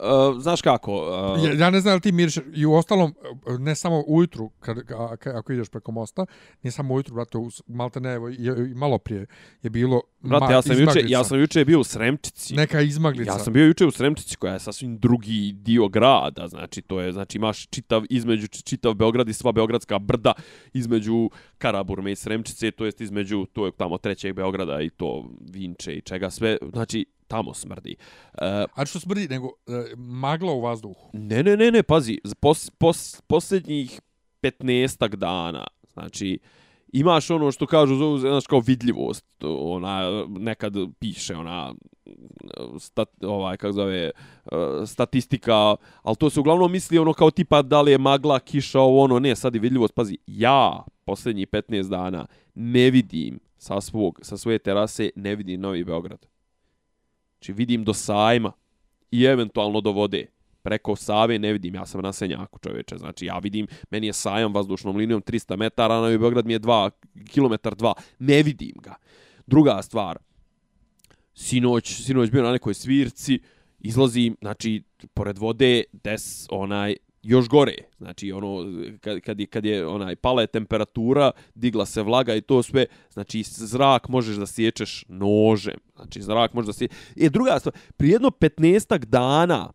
Uh, 0.00 0.42
znaš 0.42 0.62
kako? 0.62 0.92
Uh... 0.92 1.44
Ja, 1.44 1.52
ja 1.52 1.70
ne 1.70 1.80
znam 1.80 1.96
da 1.96 2.00
ti 2.00 2.12
miriš 2.12 2.38
i 2.54 2.66
u 2.66 2.74
ostalom, 2.74 3.14
ne 3.58 3.74
samo 3.74 4.04
ujutru, 4.06 4.50
kad, 4.60 4.76
kad, 5.18 5.36
ako 5.36 5.52
ideš 5.52 5.68
preko 5.68 5.92
mosta, 5.92 6.26
ne 6.62 6.70
samo 6.70 6.94
ujutru, 6.94 7.14
brate, 7.14 7.38
malte 7.66 8.00
ne, 8.00 8.12
evo, 8.12 8.28
je, 8.28 8.72
malo 8.74 8.98
prije 8.98 9.26
je 9.62 9.70
bilo 9.70 10.02
Brate, 10.20 10.44
ma, 10.44 10.52
ja 10.52 10.62
sam 10.62 10.80
juče, 10.80 11.00
ja 11.08 11.24
sam 11.24 11.40
juče 11.40 11.64
bio 11.64 11.80
u 11.80 11.84
Sremčici. 11.84 12.54
Neka 12.54 12.80
izmaglica. 12.80 13.32
Ja 13.32 13.38
sam 13.38 13.52
bio 13.52 13.66
juče 13.66 13.86
u 13.86 13.90
Sremčici 13.90 14.36
koja 14.36 14.52
je 14.52 14.58
sasvim 14.58 14.98
drugi 14.98 15.52
dio 15.52 15.88
grada, 15.88 16.48
znači 16.48 16.82
to 16.82 17.00
je, 17.00 17.12
znači 17.12 17.38
imaš 17.38 17.66
čitav 17.66 18.02
između 18.10 18.46
čitav 18.48 18.94
Beograd 18.94 19.28
i 19.28 19.32
sva 19.32 19.52
beogradska 19.52 19.98
brda 19.98 20.32
između 20.72 21.30
Karaburme 21.58 22.12
i 22.12 22.16
Sremčice, 22.16 22.70
to 22.70 22.84
jest 22.84 23.00
između 23.00 23.46
to 23.52 23.66
je 23.66 23.72
tamo 23.72 23.98
trećeg 23.98 24.34
Beograda 24.34 24.80
i 24.80 24.90
to 24.90 25.30
Vinče 25.52 25.92
i 25.94 26.00
čega 26.00 26.30
sve, 26.30 26.56
znači 26.72 27.06
tamo 27.28 27.54
smrdi. 27.54 27.96
Uh, 28.32 28.40
A 28.74 28.86
što 28.86 29.00
smrdi, 29.00 29.28
nego 29.28 29.46
uh, 29.46 29.52
magla 29.96 30.52
u 30.52 30.60
vazduhu? 30.60 31.10
Ne, 31.12 31.42
ne, 31.42 31.56
ne, 31.56 31.70
ne, 31.70 31.82
pazi, 31.82 32.20
pos, 32.40 32.70
pos, 32.70 33.22
posljednjih 33.26 34.00
15 34.42 35.16
dana, 35.16 35.66
znači, 35.92 36.38
imaš 36.92 37.30
ono 37.30 37.52
što 37.52 37.66
kažu, 37.66 37.94
zove, 37.94 38.18
znaš, 38.18 38.46
kao 38.46 38.60
vidljivost, 38.60 39.26
ona, 39.44 40.24
nekad 40.28 40.74
piše, 40.98 41.36
ona, 41.36 41.74
stat, 42.78 43.08
ovaj, 43.24 43.56
kako 43.56 43.72
zove, 43.72 44.10
uh, 44.44 44.58
statistika, 44.86 45.76
ali 46.02 46.16
to 46.16 46.30
se 46.30 46.40
uglavnom 46.40 46.72
misli 46.72 46.98
ono 46.98 47.12
kao 47.12 47.30
tipa 47.30 47.62
da 47.62 47.80
li 47.80 47.90
je 47.90 47.98
magla, 47.98 48.40
kiša, 48.40 48.80
ovo, 48.80 49.04
ono, 49.04 49.18
ne, 49.18 49.36
sad 49.36 49.54
je 49.54 49.60
vidljivost, 49.60 49.94
pazi, 49.94 50.18
ja, 50.26 50.84
posljednjih 51.04 51.48
15 51.48 51.88
dana, 51.88 52.26
ne 52.54 52.90
vidim 52.90 53.38
sa 53.58 53.80
svog, 53.80 54.18
sa 54.22 54.36
svoje 54.36 54.58
terase, 54.58 55.10
ne 55.16 55.36
vidim 55.36 55.60
Novi 55.60 55.84
Beograd. 55.84 56.26
Znači 57.38 57.52
vidim 57.52 57.84
do 57.84 57.94
sajma 57.94 58.52
i 59.10 59.24
eventualno 59.24 59.80
do 59.80 59.92
vode. 59.92 60.26
Preko 60.62 60.96
Save 60.96 61.38
ne 61.38 61.52
vidim, 61.52 61.74
ja 61.74 61.86
sam 61.86 62.00
na 62.00 62.12
Senjaku 62.12 62.58
čoveče. 62.58 62.98
Znači 62.98 63.26
ja 63.26 63.38
vidim, 63.38 63.66
meni 63.90 64.06
je 64.06 64.12
sajam 64.12 64.54
vazdušnom 64.54 64.96
linijom 64.96 65.22
300 65.22 65.56
metara, 65.56 66.00
na 66.00 66.18
Beograd 66.18 66.46
mi 66.46 66.52
je 66.52 66.60
2 66.60 66.90
km 67.34 67.68
2. 67.68 67.92
Ne 68.18 68.42
vidim 68.42 68.74
ga. 68.82 68.94
Druga 69.46 69.82
stvar, 69.82 70.18
sinoć, 71.34 72.02
sinoć 72.02 72.30
bio 72.30 72.42
na 72.42 72.52
nekoj 72.52 72.74
svirci, 72.74 73.40
izlazim, 73.78 74.36
znači, 74.40 74.82
pored 75.14 75.38
vode, 75.38 75.84
des, 75.92 76.46
onaj, 76.50 76.96
još 77.28 77.48
gore. 77.48 77.74
Znači 77.98 78.32
ono 78.32 78.64
kad 79.00 79.20
kad 79.20 79.40
je 79.40 79.46
kad 79.46 79.64
je 79.64 79.86
onaj 79.86 80.16
pala 80.16 80.40
je 80.40 80.46
temperatura, 80.46 81.30
digla 81.54 81.86
se 81.86 82.02
vlaga 82.02 82.34
i 82.34 82.40
to 82.40 82.62
sve, 82.62 82.86
znači 83.12 83.42
zrak 83.42 84.08
možeš 84.08 84.36
da 84.36 84.46
sječeš 84.46 85.04
nožem. 85.08 85.76
Znači 85.96 86.22
zrak 86.22 86.54
možeš 86.54 86.66
da 86.66 86.72
se 86.72 86.88
E 87.16 87.28
druga 87.28 87.58
stvar, 87.58 87.74
prije 87.96 88.12
jedno 88.12 88.30
15 88.30 89.04
dana 89.04 89.72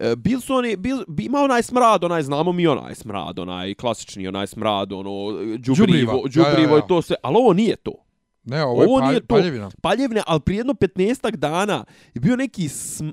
e, 0.00 0.16
bil 0.16 0.40
su 0.40 0.54
oni 0.54 0.76
bil 0.76 0.98
bi 1.08 1.28
onaj 1.44 1.62
smrad, 1.62 2.04
onaj 2.04 2.22
znamo 2.22 2.52
mi 2.52 2.66
onaj 2.66 2.94
smrad, 2.94 3.38
onaj 3.38 3.74
klasični 3.74 4.28
onaj 4.28 4.46
smrad, 4.46 4.92
ono 4.92 5.10
ja, 6.36 6.48
ja, 6.48 6.70
ja. 6.70 6.78
i 6.78 6.88
to 6.88 7.02
sve, 7.02 7.16
al 7.22 7.36
ovo 7.36 7.52
nije 7.52 7.76
to. 7.76 7.92
Ne, 8.44 8.64
ovo, 8.64 8.82
ovo 8.82 8.98
je 8.98 9.00
palj, 9.00 9.10
nije 9.10 9.20
to, 9.20 9.26
paljevina. 9.26 9.70
Paljevina, 9.82 10.22
ali 10.26 10.40
prije 10.40 10.58
jedno 10.58 10.72
15 10.72 11.36
dana 11.36 11.84
je 12.14 12.20
bio 12.20 12.36
neki 12.36 12.68
sm, 12.68 13.08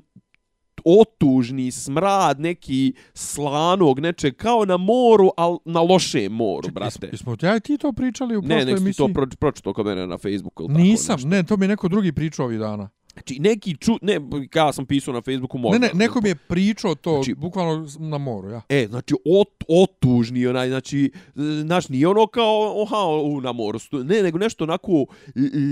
otužni 0.84 1.70
smrad 1.70 2.40
neki 2.40 2.92
slanog 3.14 4.00
nečeg 4.00 4.36
kao 4.36 4.64
na 4.64 4.76
moru, 4.76 5.30
al 5.36 5.58
na 5.64 5.80
loše 5.80 6.28
moru, 6.28 6.62
Ček, 6.64 6.74
brate. 6.74 7.08
Jesmo 7.12 7.36
ja 7.42 7.56
i 7.56 7.60
ti 7.60 7.78
to 7.78 7.92
pričali 7.92 8.36
u 8.36 8.42
prošloj 8.42 8.60
emisiji? 8.60 8.82
Ne, 8.82 8.86
nek 8.86 8.96
to 8.96 9.08
pro, 9.08 9.26
pročito 9.38 9.72
kod 9.72 9.86
mene 9.86 10.06
na 10.06 10.18
Facebooku. 10.18 10.68
Nisam, 10.68 11.16
tako, 11.16 11.28
ne, 11.28 11.42
to 11.42 11.56
mi 11.56 11.64
je 11.64 11.68
neko 11.68 11.88
drugi 11.88 12.12
pričao 12.12 12.46
ovih 12.46 12.58
dana. 12.58 12.88
Znači, 13.18 13.38
neki 13.40 13.76
ču... 13.76 13.92
Ne, 14.02 14.20
ja 14.54 14.72
sam 14.72 14.86
pisao 14.86 15.14
na 15.14 15.20
Facebooku 15.22 15.58
možda. 15.58 15.78
Ne, 15.78 15.86
ne, 15.86 15.98
neko 15.98 16.20
mi 16.20 16.28
je 16.28 16.34
pričao 16.34 16.94
to, 16.94 17.14
znači, 17.14 17.34
bukvalno 17.34 17.88
na 17.98 18.18
moru, 18.18 18.50
ja. 18.50 18.62
E, 18.68 18.86
znači, 18.90 19.14
ot, 19.24 19.64
otužni 19.68 20.46
onaj, 20.46 20.68
znači, 20.68 21.12
znaš, 21.34 21.88
nije 21.88 22.08
ono 22.08 22.26
kao, 22.26 22.82
oha, 22.82 23.04
u, 23.22 23.40
na 23.40 23.52
moru. 23.52 23.78
Ne, 23.92 24.22
nego 24.22 24.38
nešto 24.38 24.64
onako 24.64 25.06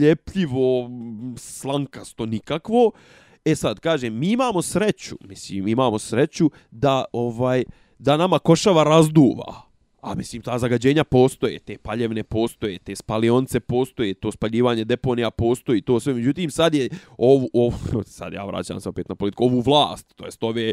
ljepljivo, 0.00 0.90
slankasto, 1.36 2.26
nikakvo. 2.26 2.90
E 3.46 3.54
sad, 3.54 3.80
kažem, 3.80 4.18
mi 4.18 4.30
imamo 4.30 4.62
sreću, 4.62 5.16
mislim, 5.28 5.68
imamo 5.68 5.98
sreću 5.98 6.50
da 6.70 7.04
ovaj 7.12 7.64
da 7.98 8.16
nama 8.16 8.38
košava 8.38 8.84
razduva. 8.84 9.66
A 10.00 10.14
mislim, 10.14 10.42
ta 10.42 10.58
zagađenja 10.58 11.04
postoje, 11.04 11.58
te 11.58 11.78
paljevne 11.78 12.22
postoje, 12.22 12.78
te 12.78 12.96
spalionce 12.96 13.60
postoje, 13.60 14.14
to 14.14 14.32
spaljivanje 14.32 14.84
deponija 14.84 15.30
postoji, 15.30 15.82
to 15.82 16.00
sve. 16.00 16.14
Međutim, 16.14 16.50
sad 16.50 16.74
je 16.74 16.88
ovu, 17.18 17.48
ovu, 17.52 18.02
sad 18.18 18.32
ja 18.32 18.44
vraćam 18.44 18.80
se 18.80 18.88
opet 18.88 19.08
na 19.08 19.14
politiku, 19.14 19.44
ovu 19.44 19.60
vlast, 19.60 20.14
to 20.16 20.24
jest 20.24 20.42
ove 20.42 20.72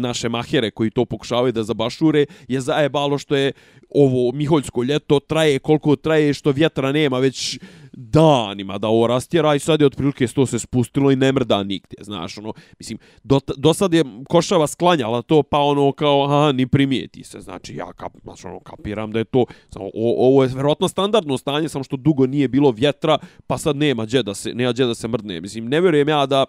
naše 0.00 0.28
mahere 0.28 0.70
koji 0.70 0.90
to 0.90 1.04
pokušavaju 1.04 1.52
da 1.52 1.62
zabašure, 1.62 2.26
je 2.48 2.60
zajebalo 2.60 3.18
što 3.18 3.36
je 3.36 3.52
ovo 3.90 4.32
Miholjsko 4.32 4.82
ljeto 4.82 5.20
traje 5.20 5.58
koliko 5.58 5.96
traje, 5.96 6.34
što 6.34 6.52
vjetra 6.52 6.92
nema, 6.92 7.18
već 7.18 7.58
danima 7.96 8.78
da 8.78 8.88
ovo 8.88 9.06
rastjera 9.06 9.54
i 9.54 9.58
sad 9.58 9.80
je 9.80 9.86
otprilike 9.86 10.26
to 10.26 10.46
se 10.46 10.58
spustilo 10.58 11.10
i 11.10 11.16
ne 11.16 11.32
mrda 11.32 11.62
nigdje, 11.62 11.98
znaš, 12.00 12.38
ono, 12.38 12.52
mislim, 12.78 12.98
do, 13.22 13.40
do 13.56 13.74
sad 13.74 13.94
je 13.94 14.04
košava 14.28 14.66
sklanjala 14.66 15.22
to, 15.22 15.42
pa 15.42 15.58
ono 15.58 15.92
kao, 15.92 16.24
aha, 16.24 16.52
ni 16.52 16.66
primijeti 16.66 17.24
se, 17.24 17.40
znači, 17.40 17.74
ja 17.74 17.92
kap, 17.92 18.12
znaš, 18.22 18.44
ono, 18.44 18.60
kapiram 18.60 19.12
da 19.12 19.18
je 19.18 19.24
to, 19.24 19.44
samo, 19.70 19.84
o, 19.84 20.28
ovo 20.28 20.42
je 20.42 20.48
vjerojatno 20.48 20.88
standardno 20.88 21.38
stanje, 21.38 21.68
samo 21.68 21.84
što 21.84 21.96
dugo 21.96 22.26
nije 22.26 22.48
bilo 22.48 22.70
vjetra, 22.70 23.18
pa 23.46 23.58
sad 23.58 23.76
nema 23.76 24.04
gdje 24.04 24.22
da 24.22 24.34
se, 24.34 24.54
nema 24.54 24.72
gdje 24.72 24.86
da 24.86 24.94
se 24.94 25.08
mrdne, 25.08 25.40
mislim, 25.40 25.68
ne 25.68 25.80
vjerujem 25.80 26.08
ja 26.08 26.26
da, 26.26 26.44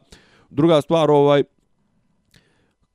druga 0.49 0.81
stvar, 0.81 1.11
ovaj, 1.11 1.43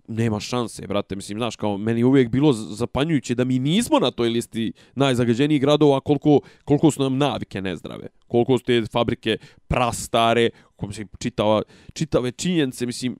nema 0.09 0.41
šanse, 0.41 0.87
brate. 0.87 1.17
Mislim, 1.17 1.39
znaš, 1.39 1.57
kao 1.57 1.79
meni 1.79 2.05
uvijek 2.05 2.29
bilo 2.29 2.53
zapanjujuće 2.53 3.35
da 3.35 3.45
mi 3.45 3.59
nismo 3.59 3.99
na 3.99 4.11
toj 4.11 4.29
listi 4.29 4.73
najzagađenijih 4.95 5.61
gradova, 5.61 6.01
koliko, 6.01 6.41
koliko 6.65 6.91
su 6.91 7.03
nam 7.03 7.19
navike 7.19 7.63
nezdrave. 7.63 8.07
Koliko 8.27 8.59
su 8.59 8.65
te 8.65 8.83
fabrike 8.93 9.37
prastare, 9.69 10.51
koliko 10.77 10.87
mislim, 10.87 11.09
čitava, 11.19 11.63
čitave 11.93 12.31
činjenice, 12.31 12.87
mislim, 12.87 13.17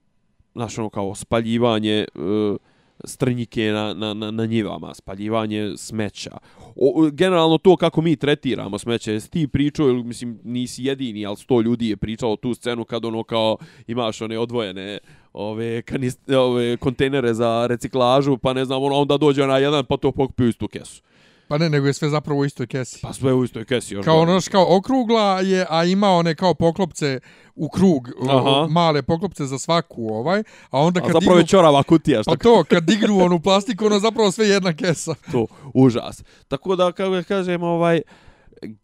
znaš, 0.55 0.79
ono 0.79 0.91
kao 0.91 1.15
spaljivanje 1.15 2.05
uh, 2.15 2.57
strnjike 3.05 3.63
na, 3.63 3.95
na, 3.95 4.15
na, 4.15 4.31
na 4.31 4.47
njivama, 4.47 4.95
spaljivanje 4.95 5.73
smeća. 5.77 6.39
O, 6.77 7.11
generalno 7.13 7.59
to 7.59 7.77
kako 7.77 8.01
mi 8.01 8.17
tretiramo 8.17 8.79
smeće, 8.79 9.13
jesi 9.13 9.31
ti 9.31 9.49
pričao, 9.49 9.89
ili 9.89 10.05
mislim 10.05 10.41
nisi 10.45 10.85
jedini, 10.85 11.27
ali 11.27 11.37
sto 11.37 11.61
ljudi 11.61 11.89
je 11.89 11.97
pričalo 11.97 12.37
tu 12.37 12.55
scenu 12.55 12.85
kad 12.85 13.05
ono 13.05 13.23
kao 13.23 13.57
imaš 13.87 14.23
one 14.23 14.39
odvojene 14.39 14.99
ove, 15.33 15.83
kanist, 15.83 16.31
ove 16.31 16.77
kontejnere 16.77 17.35
za 17.35 17.67
reciklažu, 17.67 18.39
pa 18.39 18.53
ne 18.53 18.65
znam, 18.65 18.83
ono, 18.83 18.95
onda 18.95 19.17
dođe 19.17 19.47
na 19.47 19.59
jedan, 19.59 19.85
pa 19.85 19.97
to 19.97 20.13
pokupio 20.13 20.49
istu 20.49 20.69
kesu. 20.69 21.03
Pa 21.53 21.59
ne, 21.59 21.69
nego 21.71 21.87
je 21.87 21.93
sve 21.93 22.09
zapravo 22.09 22.41
u 22.41 22.45
istoj 22.45 22.67
kesi. 22.67 22.99
Pa 23.03 23.13
sve 23.13 23.33
u 23.33 23.45
istoj 23.45 23.65
kesi. 23.65 23.95
Još 23.95 24.05
kao 24.05 24.21
ono 24.21 24.41
kao 24.51 24.77
okrugla 24.77 25.41
je, 25.41 25.67
a 25.71 25.85
ima 25.85 26.11
one 26.11 26.35
kao 26.35 26.55
poklopce 26.55 27.21
u 27.55 27.69
krug, 27.69 28.09
Aha. 28.29 28.67
male 28.71 29.03
poklopce 29.03 29.47
za 29.47 29.59
svaku 29.59 30.15
ovaj, 30.15 30.43
a 30.71 30.81
onda 30.81 31.01
kad 31.01 31.11
a 31.11 31.13
zapravo 31.13 31.35
dignu, 31.35 31.41
je 31.41 31.47
čorava 31.47 31.83
kutija. 31.83 32.23
Što... 32.23 32.31
Pa 32.31 32.37
to, 32.37 32.65
kad 32.65 32.85
dignu 32.85 33.25
onu 33.25 33.41
plastiku, 33.41 33.87
ono 33.87 33.99
zapravo 33.99 34.31
sve 34.31 34.49
jedna 34.49 34.73
kesa. 34.73 35.15
To, 35.33 35.47
užas. 35.75 36.25
Tako 36.49 36.77
da, 36.77 36.93
kako 36.93 37.23
kažem, 37.29 37.63
ovaj, 37.63 38.01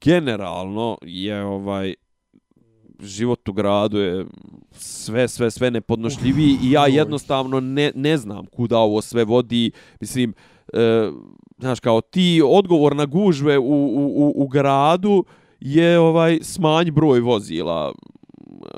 generalno 0.01 0.99
je 1.03 1.45
ovaj, 1.45 1.95
život 3.01 3.49
u 3.49 3.53
gradu 3.53 3.99
je 3.99 4.27
sve, 4.73 5.29
sve, 5.29 5.51
sve 5.51 5.71
nepodnošljiviji 5.71 6.59
i 6.63 6.71
ja 6.71 6.87
jednostavno 6.87 7.61
ne, 7.61 7.93
ne 7.95 8.17
znam 8.17 8.47
kuda 8.47 8.79
ovo 8.79 9.03
sve 9.03 9.25
vodi. 9.25 9.71
Mislim, 10.01 10.35
e, 10.73 11.11
znaš, 11.59 11.81
kao 11.81 12.01
ti 12.01 12.43
odgovor 12.45 12.97
na 12.97 13.07
gužve 13.07 13.59
u, 13.59 13.63
u, 13.63 14.07
u, 14.17 14.33
u 14.37 14.49
gradu 14.49 15.25
je 15.61 15.99
ovaj 15.99 16.39
smanj 16.43 16.91
broj 16.91 17.21
vozila 17.21 17.93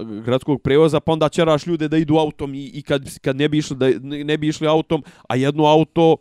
mm, 0.02 0.22
gradskog 0.22 0.62
prevoza, 0.62 1.00
pa 1.00 1.12
onda 1.12 1.28
ćeraš 1.28 1.66
ljude 1.66 1.88
da 1.88 1.96
idu 1.96 2.16
autom 2.16 2.54
i, 2.54 2.70
i 2.74 2.82
kad, 2.82 3.18
kad 3.18 3.36
ne, 3.36 3.48
bi 3.48 3.58
išli, 3.58 3.76
da, 3.76 3.86
ne 4.02 4.38
bi 4.38 4.48
išli 4.48 4.66
autom, 4.66 5.02
a 5.28 5.36
jedno 5.36 5.64
auto 5.64 6.16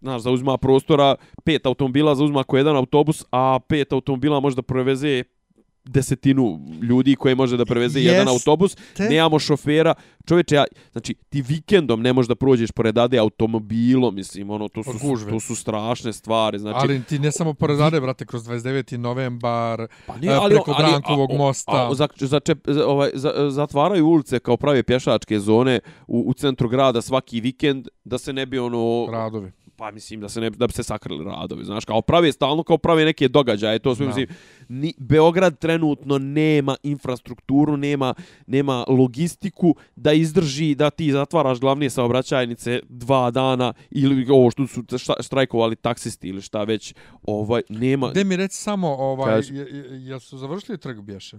znaš, 0.00 0.22
zauzima 0.22 0.58
prostora, 0.58 1.14
pet 1.44 1.66
automobila 1.66 2.14
zauzima 2.14 2.44
ko 2.44 2.56
jedan 2.56 2.76
autobus, 2.76 3.24
a 3.30 3.58
pet 3.68 3.92
automobila 3.92 4.40
može 4.40 4.56
da 4.56 4.62
preveze 4.62 5.24
desetinu 5.86 6.60
ljudi 6.82 7.16
koje 7.16 7.34
može 7.34 7.56
da 7.56 7.64
preveze 7.64 7.98
yes. 7.98 8.02
jedan 8.02 8.28
autobus, 8.28 8.76
Te... 8.96 9.08
nemamo 9.08 9.38
šofera. 9.38 9.94
Čovječe, 10.26 10.54
ja, 10.54 10.64
znači, 10.92 11.14
ti 11.28 11.42
vikendom 11.42 12.02
ne 12.02 12.12
možeš 12.12 12.28
da 12.28 12.34
prođeš 12.34 12.70
pored 12.70 12.98
Ade 12.98 13.18
automobilom, 13.18 14.14
mislim, 14.14 14.50
ono, 14.50 14.68
to 14.68 14.82
su, 14.82 14.90
to 15.30 15.40
su 15.40 15.56
strašne 15.56 16.12
stvari. 16.12 16.58
Znači, 16.58 16.78
ali 16.80 17.02
ti 17.02 17.18
ne 17.18 17.32
samo 17.32 17.54
pored 17.54 17.80
Ade, 17.80 18.00
brate, 18.00 18.26
kroz 18.26 18.44
29. 18.44 18.96
novembar, 18.96 19.86
pa 20.06 20.16
nije, 20.16 20.32
ali, 20.32 20.54
preko 20.54 20.74
ali, 20.76 20.90
Brankovog 20.90 21.30
ali, 21.30 21.38
mosta. 21.38 21.72
A, 21.72 21.90
a, 21.90 21.94
za, 21.94 22.08
za, 22.16 22.40
čep, 22.40 22.58
ovaj, 22.86 23.10
za, 23.14 23.50
zatvaraju 23.50 24.06
ulice 24.06 24.38
kao 24.38 24.56
prave 24.56 24.82
pješačke 24.82 25.38
zone 25.38 25.80
u, 26.06 26.24
u 26.26 26.34
centru 26.34 26.68
grada 26.68 27.02
svaki 27.02 27.40
vikend, 27.40 27.88
da 28.04 28.18
se 28.18 28.32
ne 28.32 28.46
bi 28.46 28.58
ono... 28.58 29.06
Radovi 29.10 29.52
pa 29.76 29.90
mislim 29.90 30.20
da 30.20 30.28
se 30.28 30.40
ne 30.40 30.50
da 30.50 30.66
bi 30.66 30.72
se 30.72 30.82
sakrili 30.82 31.24
radovi 31.24 31.64
znaš 31.64 31.84
kao 31.84 32.02
pravi 32.02 32.32
stalno 32.32 32.62
kao 32.62 32.78
pravi 32.78 33.04
neke 33.04 33.28
događaje 33.28 33.78
to 33.78 33.94
sve 33.94 34.06
mislim 34.06 34.26
ni 34.68 34.94
Beograd 34.98 35.58
trenutno 35.58 36.18
nema 36.18 36.76
infrastrukturu 36.82 37.76
nema 37.76 38.14
nema 38.46 38.84
logistiku 38.88 39.74
da 39.96 40.12
izdrži 40.12 40.74
da 40.74 40.90
ti 40.90 41.12
zatvaraš 41.12 41.60
glavne 41.60 41.90
saobraćajnice 41.90 42.80
dva 42.88 43.30
dana 43.30 43.72
ili 43.90 44.26
ovo 44.30 44.50
što 44.50 44.66
su 44.66 44.82
štrajkovali 45.20 45.76
taksisti 45.76 46.28
ili 46.28 46.42
šta 46.42 46.64
već 46.64 46.94
ovaj 47.22 47.62
nema 47.68 48.08
Da 48.08 48.24
mi 48.24 48.36
reci 48.36 48.62
samo 48.62 48.88
ovaj 48.88 49.42
jel 49.90 50.18
su 50.18 50.38
završili 50.38 50.78
trg 50.78 51.00
bješe 51.00 51.38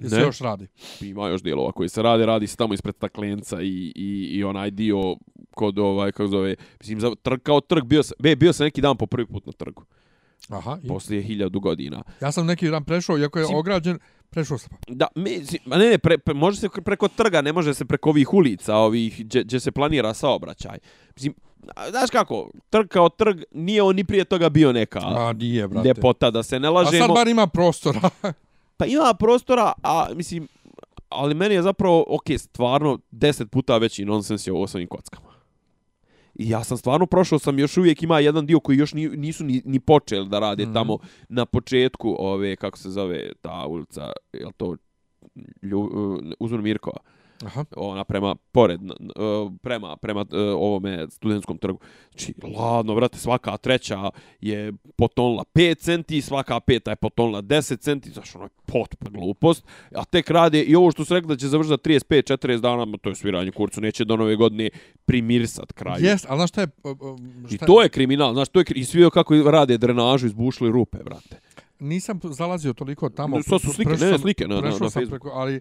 Jel 0.00 0.10
se 0.10 0.20
još 0.20 0.38
radi? 0.38 0.66
Ima 1.00 1.28
još 1.28 1.42
dijelova 1.42 1.72
koji 1.72 1.88
se 1.88 2.02
radi, 2.02 2.26
radi 2.26 2.46
se 2.46 2.56
tamo 2.56 2.74
ispred 2.74 2.94
staklenca 2.94 3.62
i, 3.62 3.92
i, 3.96 4.28
i 4.32 4.44
onaj 4.44 4.70
dio 4.70 5.16
kod 5.50 5.78
ovaj, 5.78 6.12
kako 6.12 6.26
zove, 6.26 6.54
mislim, 6.80 7.00
za, 7.00 7.14
trg, 7.22 7.40
kao 7.42 7.60
trg, 7.60 7.84
bio 7.84 8.02
sam, 8.02 8.14
be, 8.18 8.36
bio 8.36 8.52
sam 8.52 8.64
neki 8.64 8.80
dan 8.80 8.96
po 8.96 9.06
prvi 9.06 9.26
put 9.26 9.46
na 9.46 9.52
trgu. 9.52 9.84
Aha. 10.48 10.78
I? 10.82 10.88
Poslije 10.88 11.22
hiljadu 11.22 11.60
godina. 11.60 12.02
Ja 12.20 12.32
sam 12.32 12.46
neki 12.46 12.68
dan 12.70 12.84
prešao, 12.84 13.18
iako 13.18 13.38
je 13.38 13.42
mislim, 13.42 13.58
ograđen, 13.58 13.98
prešao 14.30 14.58
sam. 14.58 14.70
Da, 14.88 15.06
mi, 15.14 15.30
ne, 15.66 15.78
ne, 15.78 15.98
pre, 15.98 16.18
pre, 16.18 16.34
može 16.34 16.60
se 16.60 16.68
preko 16.84 17.08
trga, 17.08 17.40
ne 17.40 17.52
može 17.52 17.74
se 17.74 17.84
preko 17.84 18.10
ovih 18.10 18.34
ulica, 18.34 18.76
ovih, 18.76 19.26
gdje 19.26 19.60
se 19.60 19.72
planira 19.72 20.14
saobraćaj. 20.14 20.78
Mislim, 21.14 21.34
Znaš 21.90 22.10
kako, 22.10 22.50
trg 22.70 22.88
kao 22.88 23.08
trg, 23.08 23.40
nije 23.52 23.82
on 23.82 23.96
ni 23.96 24.04
prije 24.04 24.24
toga 24.24 24.48
bio 24.48 24.72
neka 24.72 25.00
A, 25.02 25.32
nije, 25.32 25.68
brate. 25.68 25.88
ljepota, 25.88 26.30
da 26.30 26.42
se 26.42 26.60
ne 26.60 26.70
lažemo. 26.70 27.04
A 27.04 27.06
sad 27.06 27.16
bar 27.16 27.28
ima 27.28 27.46
prostora. 27.46 28.00
Pa 28.78 28.86
ima 28.86 29.14
prostora, 29.18 29.72
a 29.82 30.06
mislim, 30.14 30.48
ali 31.08 31.34
meni 31.34 31.54
je 31.54 31.62
zapravo, 31.62 32.04
ok, 32.08 32.24
stvarno, 32.36 32.98
deset 33.10 33.50
puta 33.50 33.78
veći 33.78 34.04
nonsens 34.04 34.46
je 34.46 34.52
ovo 34.52 34.66
s 34.66 34.74
ovim 34.74 34.88
kockama. 34.88 35.28
I 36.34 36.50
ja 36.50 36.64
sam 36.64 36.76
stvarno 36.76 37.06
prošao 37.06 37.38
sam, 37.38 37.58
još 37.58 37.76
uvijek 37.76 38.02
ima 38.02 38.20
jedan 38.20 38.46
dio 38.46 38.60
koji 38.60 38.76
još 38.76 38.92
nisu 38.94 39.44
ni, 39.44 39.62
ni 39.64 39.80
počeli 39.80 40.28
da 40.28 40.38
rade 40.38 40.66
mm 40.66 40.68
-hmm. 40.68 40.74
tamo 40.74 40.98
na 41.28 41.46
početku 41.46 42.16
ove, 42.18 42.56
kako 42.56 42.78
se 42.78 42.90
zove 42.90 43.32
ta 43.42 43.66
ulica, 43.66 44.12
je 44.32 44.46
to 44.56 44.76
Lju, 45.62 45.80
uh, 46.40 46.60
Mirkova. 46.60 46.98
Aha. 47.44 47.64
ona 47.76 48.04
prema 48.04 48.34
pored 48.52 48.80
prema 49.62 49.96
prema 49.96 50.24
e, 50.32 50.38
ovome 50.38 51.06
studentskom 51.10 51.58
trgu. 51.58 51.78
Znači 52.10 52.34
ladno 52.56 52.94
brate, 52.94 53.18
svaka 53.18 53.56
treća 53.56 54.10
je 54.40 54.72
potonla 54.96 55.44
5 55.54 55.78
centi, 55.78 56.22
svaka 56.22 56.60
peta 56.60 56.90
je 56.90 56.96
potonla 56.96 57.42
10 57.42 57.78
centi, 57.80 58.10
znači 58.10 58.32
ono 58.34 58.44
je 58.44 58.50
potpuna 58.66 59.10
glupost. 59.10 59.66
A 59.94 60.04
tek 60.04 60.30
rade 60.30 60.62
i 60.62 60.76
ovo 60.76 60.90
što 60.90 61.04
su 61.04 61.14
rekli 61.14 61.28
da 61.28 61.36
će 61.36 61.48
završiti 61.48 61.90
35 61.90 62.32
40 62.32 62.60
dana, 62.60 62.98
to 63.02 63.08
je 63.08 63.14
sviranje 63.14 63.50
kurcu, 63.50 63.80
neće 63.80 64.04
do 64.04 64.16
nove 64.16 64.36
godine 64.36 64.70
primirsat 65.04 65.72
kraj. 65.72 66.02
Jest, 66.02 66.26
al 66.28 66.36
znaš 66.36 66.50
šta 66.50 66.60
je 66.60 66.68
šta 67.46 67.54
I 67.54 67.58
to 67.58 67.82
je 67.82 67.88
kriminal, 67.88 68.32
znaš, 68.32 68.48
to 68.48 68.60
je 68.60 68.64
i 68.74 68.84
svi 68.84 69.10
kako 69.10 69.50
rade 69.50 69.78
drenažu 69.78 70.26
izbušili 70.26 70.70
rupe, 70.70 70.98
brate. 71.04 71.40
Nisam 71.80 72.20
zalazio 72.24 72.72
toliko 72.72 73.08
tamo. 73.08 73.42
To 73.48 73.58
su 73.58 73.72
slike, 73.72 73.90
ne, 73.90 74.18
slike 74.18 74.48
na, 74.48 74.54
na, 74.54 74.60
na 74.60 74.72
Facebooku. 74.72 75.10
Preko, 75.10 75.28
ali 75.28 75.60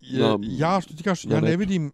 je, 0.00 0.24
ja 0.40 0.80
što 0.80 0.94
ti 0.94 1.02
kažeš, 1.02 1.24
ja 1.24 1.40
ne 1.40 1.56
vidim 1.56 1.92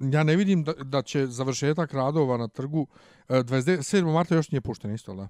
ja 0.00 0.22
ne 0.22 0.36
vidim 0.36 0.64
da, 0.64 0.72
da 0.72 1.02
će 1.02 1.26
završetak 1.26 1.92
radova 1.94 2.36
na 2.36 2.48
trgu 2.48 2.86
27. 3.28 3.98
E, 3.98 4.12
marta 4.12 4.34
još 4.34 4.50
nije 4.50 4.60
pušten 4.60 4.94
isto, 4.94 5.14
da? 5.14 5.22
E, 5.22 5.28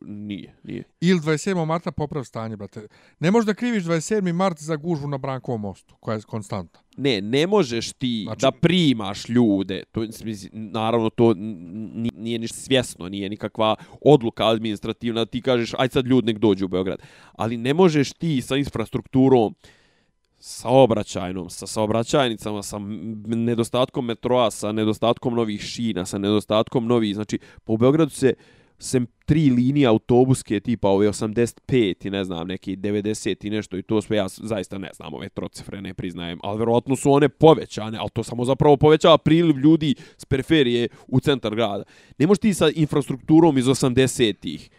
nije, 0.00 0.54
nije. 0.62 0.82
Ili 1.00 1.20
27. 1.20 1.64
marta 1.66 1.92
poprav 1.92 2.24
stanje, 2.24 2.56
brate. 2.56 2.86
Ne 3.20 3.30
možeš 3.30 3.46
da 3.46 3.54
kriviš 3.54 3.84
27. 3.84 4.32
mart 4.32 4.58
za 4.58 4.76
gužvu 4.76 5.08
na 5.08 5.18
Brankovom 5.18 5.60
mostu, 5.60 5.94
koja 6.00 6.14
je 6.14 6.22
konstanta. 6.22 6.80
Ne, 6.96 7.20
ne 7.20 7.46
možeš 7.46 7.92
ti 7.92 8.22
znači, 8.26 8.40
da 8.40 8.50
primaš 8.50 9.28
ljude. 9.28 9.82
To, 9.92 10.04
naravno, 10.52 11.10
to 11.10 11.34
nije 12.14 12.38
ništa 12.38 12.58
svjesno, 12.58 13.08
nije 13.08 13.28
nikakva 13.28 13.74
odluka 14.00 14.48
administrativna. 14.48 15.26
Ti 15.26 15.42
kažeš, 15.42 15.74
aj 15.78 15.88
sad 15.88 16.06
ljudi 16.06 16.26
nek 16.26 16.38
dođu 16.38 16.64
u 16.64 16.68
Beograd. 16.68 16.98
Ali 17.32 17.56
ne 17.56 17.74
možeš 17.74 18.12
ti 18.12 18.42
sa 18.42 18.56
infrastrukturom 18.56 19.54
saobraćajnom, 20.38 21.50
sa 21.50 21.66
saobraćajnicama, 21.66 22.62
sa 22.62 22.78
nedostatkom 23.26 24.04
metroa, 24.04 24.50
sa 24.50 24.72
nedostatkom 24.72 25.34
novih 25.34 25.60
šina, 25.60 26.06
sa 26.06 26.18
nedostatkom 26.18 26.86
novih, 26.86 27.14
znači, 27.14 27.38
po 27.64 27.76
Beogradu 27.76 28.10
se 28.10 28.34
sem 28.78 29.06
tri 29.26 29.50
linije 29.50 29.86
autobuske 29.86 30.60
tipa 30.60 30.88
ove 30.88 31.08
85 31.08 32.06
i 32.06 32.10
ne 32.10 32.24
znam 32.24 32.46
neki 32.46 32.76
90 32.76 33.46
i 33.46 33.50
nešto 33.50 33.76
i 33.76 33.82
to 33.82 34.02
sve 34.02 34.16
ja 34.16 34.28
zaista 34.28 34.78
ne 34.78 34.90
znam 34.94 35.14
ove 35.14 35.28
trocifre 35.28 35.82
ne 35.82 35.94
priznajem 35.94 36.38
ali 36.42 36.58
verovatno 36.58 36.96
su 36.96 37.12
one 37.12 37.28
povećane 37.28 37.98
ali 37.98 38.10
to 38.10 38.22
samo 38.22 38.44
zapravo 38.44 38.76
povećava 38.76 39.18
priliv 39.18 39.58
ljudi 39.58 39.94
s 40.16 40.24
periferije 40.24 40.88
u 41.06 41.20
centar 41.20 41.54
grada. 41.54 41.84
Ne 42.18 42.26
možeš 42.26 42.40
ti 42.40 42.54
sa 42.54 42.70
infrastrukturom 42.74 43.58
iz 43.58 43.64
80-ih 43.64 44.70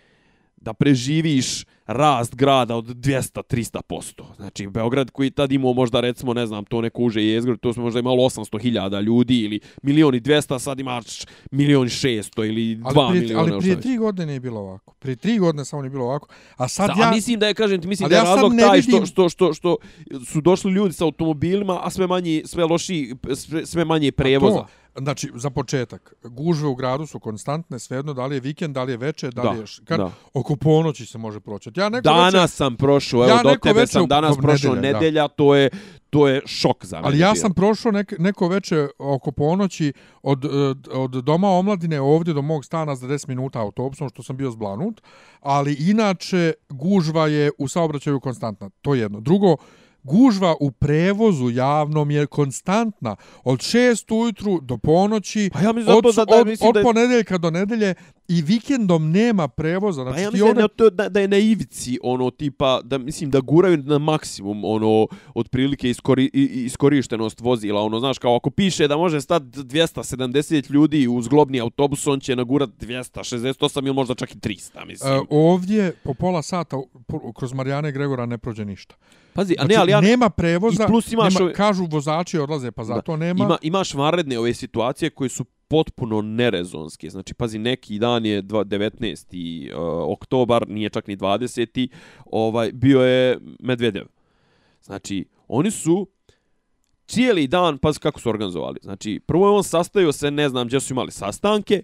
da 0.68 0.74
preživiš 0.74 1.64
rast 1.86 2.36
grada 2.36 2.76
od 2.76 2.86
200-300%. 2.86 4.24
Znači, 4.36 4.68
Beograd 4.68 5.12
koji 5.12 5.32
tad 5.32 5.52
imao 5.52 5.74
možda, 5.74 6.00
recimo, 6.00 6.34
ne 6.34 6.46
znam, 6.48 6.66
to 6.66 6.82
neko 6.82 7.02
uže 7.02 7.24
jezgro, 7.24 7.58
to 7.58 7.74
smo 7.74 7.84
možda 7.84 8.00
imali 8.00 8.18
800.000 8.18 9.02
ljudi 9.02 9.40
ili 9.40 9.60
milioni 9.82 10.22
200, 10.22 10.60
sad 10.60 10.80
imaš 10.80 11.06
milioni 11.52 11.90
600 11.90 12.48
ili 12.48 12.76
2 12.76 12.92
ali 12.96 13.20
miliona. 13.20 13.54
Ali 13.54 13.60
prije 13.60 13.82
tri 13.82 13.98
godine 13.98 14.34
je 14.34 14.40
bilo 14.40 14.60
ovako. 14.60 14.94
Prije 15.00 15.16
tri 15.16 15.38
godine 15.38 15.66
samo 15.66 15.82
nije 15.82 15.90
bilo 15.90 16.06
ovako. 16.06 16.28
A 16.58 16.68
sad 16.68 16.90
Sa, 16.96 17.02
ja... 17.02 17.08
A 17.08 17.12
mislim 17.12 17.40
da 17.40 17.48
je, 17.48 17.54
kažem 17.54 17.82
ti, 17.82 17.88
mislim 17.88 18.10
da 18.10 18.16
je 18.16 18.20
ja 18.20 18.24
razlog 18.24 18.52
taj 18.60 18.80
vidim... 18.80 19.06
što, 19.06 19.30
što, 19.30 19.30
što, 19.30 19.54
što 19.54 19.78
su 20.26 20.42
došli 20.42 20.72
ljudi 20.72 20.94
sa 20.94 21.06
automobilima, 21.06 21.80
a 21.84 21.90
sve 21.90 22.08
manje, 22.08 22.42
sve 22.46 22.66
loši, 22.66 23.16
sve, 23.36 23.66
sve 23.66 23.86
manje 23.86 24.12
prevoza. 24.12 24.66
Znači, 24.98 25.32
za 25.36 25.50
početak, 25.50 26.14
gužve 26.24 26.68
u 26.68 26.76
gradu 26.76 27.06
su 27.06 27.20
konstantne, 27.20 27.80
svejedno 27.80 28.14
da 28.14 28.26
li 28.26 28.36
je 28.36 28.40
vikend, 28.40 28.76
da 28.76 28.84
li 28.84 28.94
je 28.94 28.98
večer, 28.98 29.34
da, 29.34 29.42
Da, 29.42 29.52
li 29.52 29.60
je... 29.60 29.66
Kad, 29.86 30.00
da. 30.00 30.12
Oko 30.34 30.56
ponoći 30.56 31.06
se 31.06 31.18
može 31.18 31.40
proći. 31.40 31.72
Ja 31.76 31.90
neko 31.90 32.02
Danas 32.02 32.34
večer, 32.34 32.50
sam 32.50 32.76
prošao, 32.76 33.24
Ja 33.24 33.30
evo 33.30 33.44
do 33.44 33.50
neko 33.50 33.68
tebe 33.68 33.80
večer 33.80 33.92
sam 33.94 34.08
danas 34.08 34.38
prošao 34.38 34.76
nedelja, 34.76 34.92
da. 34.92 35.00
nedelja, 35.00 35.28
to 35.28 35.56
je 35.56 35.70
to 36.10 36.28
je 36.28 36.42
šok 36.46 36.86
za 36.86 36.96
mene. 36.96 37.08
ali 37.08 37.20
ja 37.20 37.36
sam 37.36 37.54
prošao 37.54 37.92
nek, 37.92 38.14
neko 38.20 38.48
večer 38.48 38.88
oko 38.98 39.32
ponoći 39.32 39.94
od, 40.24 40.46
od, 40.46 40.88
od 40.92 41.12
doma 41.12 41.50
omladine 41.50 42.02
ovdje 42.02 42.34
do 42.34 42.42
mog 42.42 42.66
stana 42.66 42.96
za 42.96 43.08
10 43.08 43.28
minuta 43.28 43.60
autobusom, 43.60 44.10
što 44.10 44.24
sam 44.24 44.38
bio 44.38 44.52
zblanut, 44.52 45.02
ali 45.42 45.74
inače 45.74 46.54
gužva 46.70 47.28
je 47.28 47.52
u 47.58 47.68
saobraćaju 47.68 48.20
konstantna. 48.20 48.70
To 48.82 48.96
je 48.96 49.02
jedno. 49.02 49.20
Drugo, 49.20 49.56
gužva 50.04 50.56
u 50.60 50.72
prevozu 50.72 51.50
javnom 51.50 52.12
je 52.12 52.26
konstantna. 52.28 53.16
Od 53.44 53.60
6 53.60 53.76
ujutru 54.14 54.60
do 54.62 54.78
ponoći, 54.78 55.50
Pa 55.54 55.60
ja 55.60 55.70
od, 55.70 56.04
da- 56.06 56.26
da 56.26 56.36
od, 56.36 56.48
mislim 56.48 56.70
od 56.70 56.74
da 56.74 56.80
je- 56.80 56.84
ponedeljka 56.84 57.38
do 57.38 57.50
nedelje 57.52 57.96
i 58.28 58.42
vikendom 58.42 59.12
nema 59.12 59.48
prevoza. 59.48 60.04
Znači, 60.04 60.16
Pa 60.16 60.22
ja 60.22 60.32
mislim 60.32 60.54
da, 60.56 60.90
da, 60.90 61.10
da 61.10 61.20
je 61.20 61.28
na 61.28 61.38
ivici, 61.38 62.00
ono, 62.04 62.30
tipa, 62.30 62.82
da 62.84 62.98
mislim 62.98 63.32
da 63.32 63.40
guraju 63.40 63.78
na 63.78 63.98
maksimum, 63.98 64.66
ono, 64.66 65.08
otprilike 65.36 65.90
iskori, 65.90 66.30
iskorištenost 66.34 67.42
vozila, 67.42 67.82
ono, 67.82 68.00
znaš, 68.00 68.18
kao 68.18 68.36
ako 68.36 68.50
piše 68.50 68.88
da 68.88 68.98
može 68.98 69.22
stati 69.22 69.46
270 69.46 70.72
ljudi 70.72 71.08
u 71.08 71.22
zglobni 71.22 71.62
autobus, 71.62 72.08
on 72.08 72.20
će 72.20 72.36
nagurat 72.36 72.70
268 72.70 73.86
ili 73.86 73.94
možda 73.94 74.16
čak 74.16 74.36
i 74.36 74.38
300, 74.38 74.86
mislim. 74.86 75.14
E, 75.14 75.20
ovdje 75.30 75.92
po 76.04 76.14
pola 76.14 76.42
sata 76.42 76.78
po- 77.08 77.34
kroz 77.34 77.54
Marijane 77.54 77.92
Gregora 77.92 78.26
ne 78.26 78.38
prođe 78.38 78.66
ništa. 78.66 78.96
Pazi, 79.34 79.54
a 79.54 79.62
Znači, 79.62 79.70
ne, 79.70 79.76
ali 79.76 79.92
ja... 79.92 80.02
nema 80.02 80.30
prevoza, 80.30 80.84
i 80.84 80.88
plus 80.88 81.12
imaš 81.12 81.34
nema, 81.34 81.46
ove- 81.46 81.54
kažu 81.54 81.86
vozači 81.86 82.40
odlaze, 82.40 82.72
pa 82.72 82.84
zato 82.84 83.18
nema. 83.18 83.44
Ima, 83.46 83.58
imaš 83.62 83.94
vanredne 83.94 84.40
ove 84.40 84.54
situacije 84.54 85.10
koje 85.10 85.30
su 85.30 85.46
potpuno 85.68 86.22
nerezonske. 86.22 87.10
Znači, 87.10 87.34
pazi, 87.34 87.60
neki 87.60 88.00
dan 88.00 88.26
je 88.26 88.42
dva- 88.42 88.64
19. 88.64 89.72
Uh, 89.72 89.80
oktobar, 90.12 90.68
nije 90.68 90.90
čak 90.90 91.08
ni 91.08 91.18
20. 91.18 91.88
Ovaj, 92.26 92.72
bio 92.72 93.02
je 93.02 93.38
Medvedev. 93.60 94.06
Znači, 94.82 95.26
oni 95.48 95.72
su 95.72 96.08
cijeli 97.08 97.48
dan, 97.48 97.78
pazi 97.78 98.00
kako 98.00 98.20
su 98.20 98.30
organizovali. 98.30 98.80
Znači, 98.84 99.20
prvo 99.26 99.48
je 99.48 99.52
on 99.52 99.64
sastavio 99.64 100.12
se, 100.12 100.32
ne 100.32 100.50
znam 100.50 100.68
gdje 100.68 100.80
su 100.80 100.94
imali 100.94 101.12
sastanke, 101.12 101.84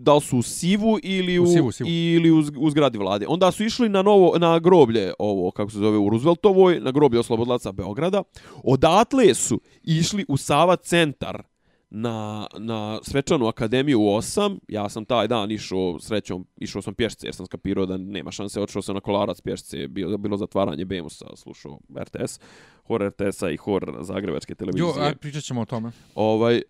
da 0.00 0.14
li 0.14 0.20
su 0.20 0.38
u 0.38 0.42
Sivu 0.42 0.98
ili 1.02 1.38
u, 1.38 1.42
U 1.42 1.46
Sivu, 1.46 1.72
Sivu. 1.72 1.88
ili 1.88 2.30
u, 2.30 2.42
u 2.58 2.70
zgradi 2.70 2.98
vlade. 2.98 3.26
Onda 3.28 3.52
su 3.52 3.64
išli 3.64 3.88
na 3.88 4.02
novo 4.02 4.38
na 4.38 4.58
groblje 4.58 5.12
ovo 5.18 5.50
kako 5.50 5.70
se 5.70 5.78
zove 5.78 5.98
u 5.98 6.08
Rooseveltovoj, 6.10 6.80
na 6.80 6.90
groblje 6.90 7.18
oslobodilaca 7.20 7.72
Beograda. 7.72 8.22
Odatle 8.64 9.34
su 9.34 9.60
išli 9.82 10.24
u 10.28 10.36
Sava 10.36 10.76
centar 10.76 11.42
na, 11.90 12.46
na 12.58 12.98
svečanu 13.02 13.46
akademiju 13.46 14.00
u 14.00 14.04
8. 14.04 14.58
Ja 14.68 14.88
sam 14.88 15.04
taj 15.04 15.28
dan 15.28 15.50
išao 15.50 15.98
srećom, 16.00 16.46
išao 16.56 16.82
sam 16.82 16.94
pješce 16.94 17.26
jer 17.26 17.34
sam 17.34 17.46
skapirao 17.46 17.86
da 17.86 17.96
nema 17.96 18.30
šanse. 18.30 18.60
Otišao 18.60 18.82
sam 18.82 18.94
na 18.94 19.00
kolarac 19.00 19.40
pješce, 19.40 19.88
bilo, 19.88 20.18
bilo 20.18 20.36
zatvaranje 20.36 20.84
Bemusa, 20.84 21.26
slušao 21.36 21.78
RTS, 22.00 22.40
hor 22.86 23.06
RTS-a 23.06 23.50
i 23.50 23.56
hor 23.56 23.96
Zagrebačke 24.00 24.54
televizije. 24.54 24.88
Jo, 24.88 25.02
aj, 25.02 25.14
pričat 25.14 25.42
ćemo 25.42 25.60
o 25.60 25.64
tome. 25.64 25.90
Ovaj, 26.14 26.62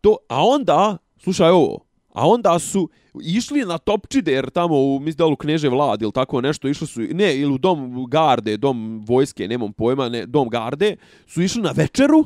to, 0.00 0.16
a 0.28 0.46
onda, 0.46 0.96
slušaj 1.18 1.50
ovo, 1.50 1.84
a 2.08 2.28
onda 2.28 2.58
su 2.58 2.88
išli 3.22 3.64
na 3.64 3.78
Topčider 3.78 4.50
tamo 4.50 4.80
u, 4.80 4.98
mislim 5.00 5.16
da 5.16 5.26
li 5.26 5.32
u 5.32 5.36
Kneže 5.36 5.68
Vlad 5.68 6.02
ili 6.02 6.12
tako 6.12 6.40
nešto, 6.40 6.68
išli 6.68 6.86
su, 6.86 7.00
ne, 7.00 7.36
ili 7.36 7.52
u 7.52 7.58
dom 7.58 8.06
garde, 8.08 8.56
dom 8.56 9.04
vojske, 9.06 9.48
nemam 9.48 9.72
pojma, 9.72 10.08
ne, 10.08 10.26
dom 10.26 10.48
garde, 10.48 10.96
su 11.26 11.42
išli 11.42 11.62
na 11.62 11.70
večeru, 11.70 12.24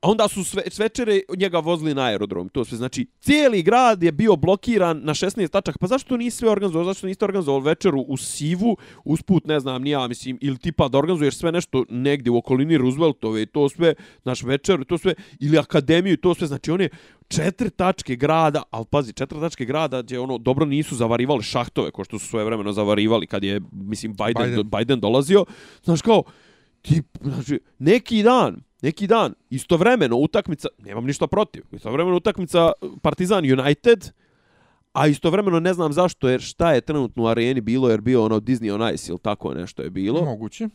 a 0.00 0.10
onda 0.10 0.28
su 0.28 0.44
sve, 0.44 0.62
s 0.70 0.78
večere 0.78 1.20
njega 1.36 1.58
vozili 1.58 1.94
na 1.94 2.02
aerodrom. 2.02 2.48
To 2.48 2.64
sve 2.64 2.78
znači, 2.78 3.06
cijeli 3.20 3.62
grad 3.62 4.02
je 4.02 4.12
bio 4.12 4.36
blokiran 4.36 5.00
na 5.04 5.14
16 5.14 5.48
tačaka. 5.48 5.78
Pa 5.78 5.86
zašto 5.86 6.16
nisi 6.16 6.36
sve 6.36 6.50
organizovao? 6.50 6.84
Zašto 6.84 7.06
niste 7.06 7.24
organizovali 7.24 7.64
večeru 7.64 8.00
u 8.00 8.16
Sivu, 8.16 8.76
usput, 9.04 9.46
ne 9.46 9.60
znam, 9.60 9.82
ni 9.82 9.90
ja, 9.90 10.08
mislim, 10.08 10.38
ili 10.40 10.58
tipa 10.58 10.88
da 10.88 10.98
organizuješ 10.98 11.36
sve 11.36 11.52
nešto 11.52 11.84
negdje 11.88 12.30
u 12.30 12.36
okolini 12.36 12.78
Rooseveltove 12.78 13.42
i 13.42 13.46
to 13.46 13.68
sve, 13.68 13.94
naš 14.24 14.42
večer, 14.42 14.84
to 14.84 14.98
sve, 14.98 15.14
ili 15.40 15.58
akademiju 15.58 16.16
to 16.16 16.34
sve, 16.34 16.46
znači 16.46 16.70
one 16.70 16.88
četiri 17.28 17.70
tačke 17.70 18.16
grada, 18.16 18.62
ali 18.70 18.84
pazi, 18.90 19.12
četiri 19.12 19.40
tačke 19.40 19.64
grada 19.64 20.02
gdje 20.02 20.20
ono 20.20 20.38
dobro 20.38 20.66
nisu 20.66 20.96
zavarivali 20.96 21.42
šahtove, 21.42 21.90
ko 21.90 22.04
što 22.04 22.18
su 22.18 22.26
svoje 22.26 22.44
vremeno 22.44 22.72
zavarivali 22.72 23.26
kad 23.26 23.44
je, 23.44 23.60
mislim, 23.72 24.12
Biden, 24.12 24.34
Biden. 24.34 24.50
Biden. 24.50 24.78
Biden 24.78 25.00
dolazio. 25.00 25.44
Znaš 25.84 26.02
kao, 26.02 26.22
ti, 26.82 27.02
znači, 27.20 27.60
neki 27.78 28.22
dan, 28.22 28.67
neki 28.82 29.06
dan, 29.06 29.34
istovremeno 29.50 30.16
utakmica, 30.16 30.68
nemam 30.78 31.04
ništa 31.04 31.26
protiv, 31.26 31.62
istovremeno 31.72 32.16
utakmica 32.16 32.72
Partizan 33.02 33.44
United, 33.60 34.10
a 34.92 35.06
istovremeno 35.06 35.60
ne 35.60 35.74
znam 35.74 35.92
zašto, 35.92 36.28
jer 36.28 36.40
šta 36.40 36.72
je 36.72 36.80
trenutno 36.80 37.22
u 37.22 37.26
areni 37.26 37.60
bilo, 37.60 37.90
jer 37.90 38.00
bio 38.00 38.24
ono 38.24 38.40
Disney 38.40 38.74
on 38.74 38.94
Ice 38.94 39.12
ili 39.12 39.18
tako 39.18 39.54
nešto 39.54 39.82
je 39.82 39.90
bilo. 39.90 40.24
Moguće. 40.24 40.68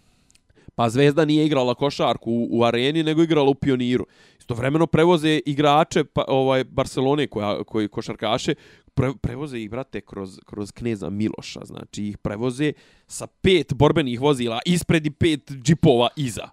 Pa 0.75 0.89
Zvezda 0.89 1.25
nije 1.25 1.45
igrala 1.45 1.75
košarku 1.75 2.31
u, 2.31 2.47
u 2.51 2.63
areni, 2.63 3.03
nego 3.03 3.23
igrala 3.23 3.49
u 3.49 3.55
pioniru. 3.55 4.05
Istovremeno 4.39 4.87
prevoze 4.87 5.39
igrače 5.45 6.03
pa, 6.03 6.25
ovaj 6.27 6.63
Barcelone 6.63 7.27
koja, 7.27 7.63
koji 7.63 7.87
košarkaše, 7.87 8.55
pre, 8.93 9.11
prevoze 9.21 9.59
ih, 9.59 9.69
brate, 9.69 10.01
kroz, 10.01 10.39
kroz 10.45 10.71
kneza 10.71 11.09
Miloša. 11.09 11.65
Znači, 11.65 12.03
ih 12.03 12.17
prevoze 12.17 12.73
sa 13.07 13.27
pet 13.27 13.73
borbenih 13.73 14.21
vozila 14.21 14.59
ispred 14.65 15.05
i 15.05 15.11
pet 15.11 15.51
džipova 15.51 16.09
iza. 16.15 16.49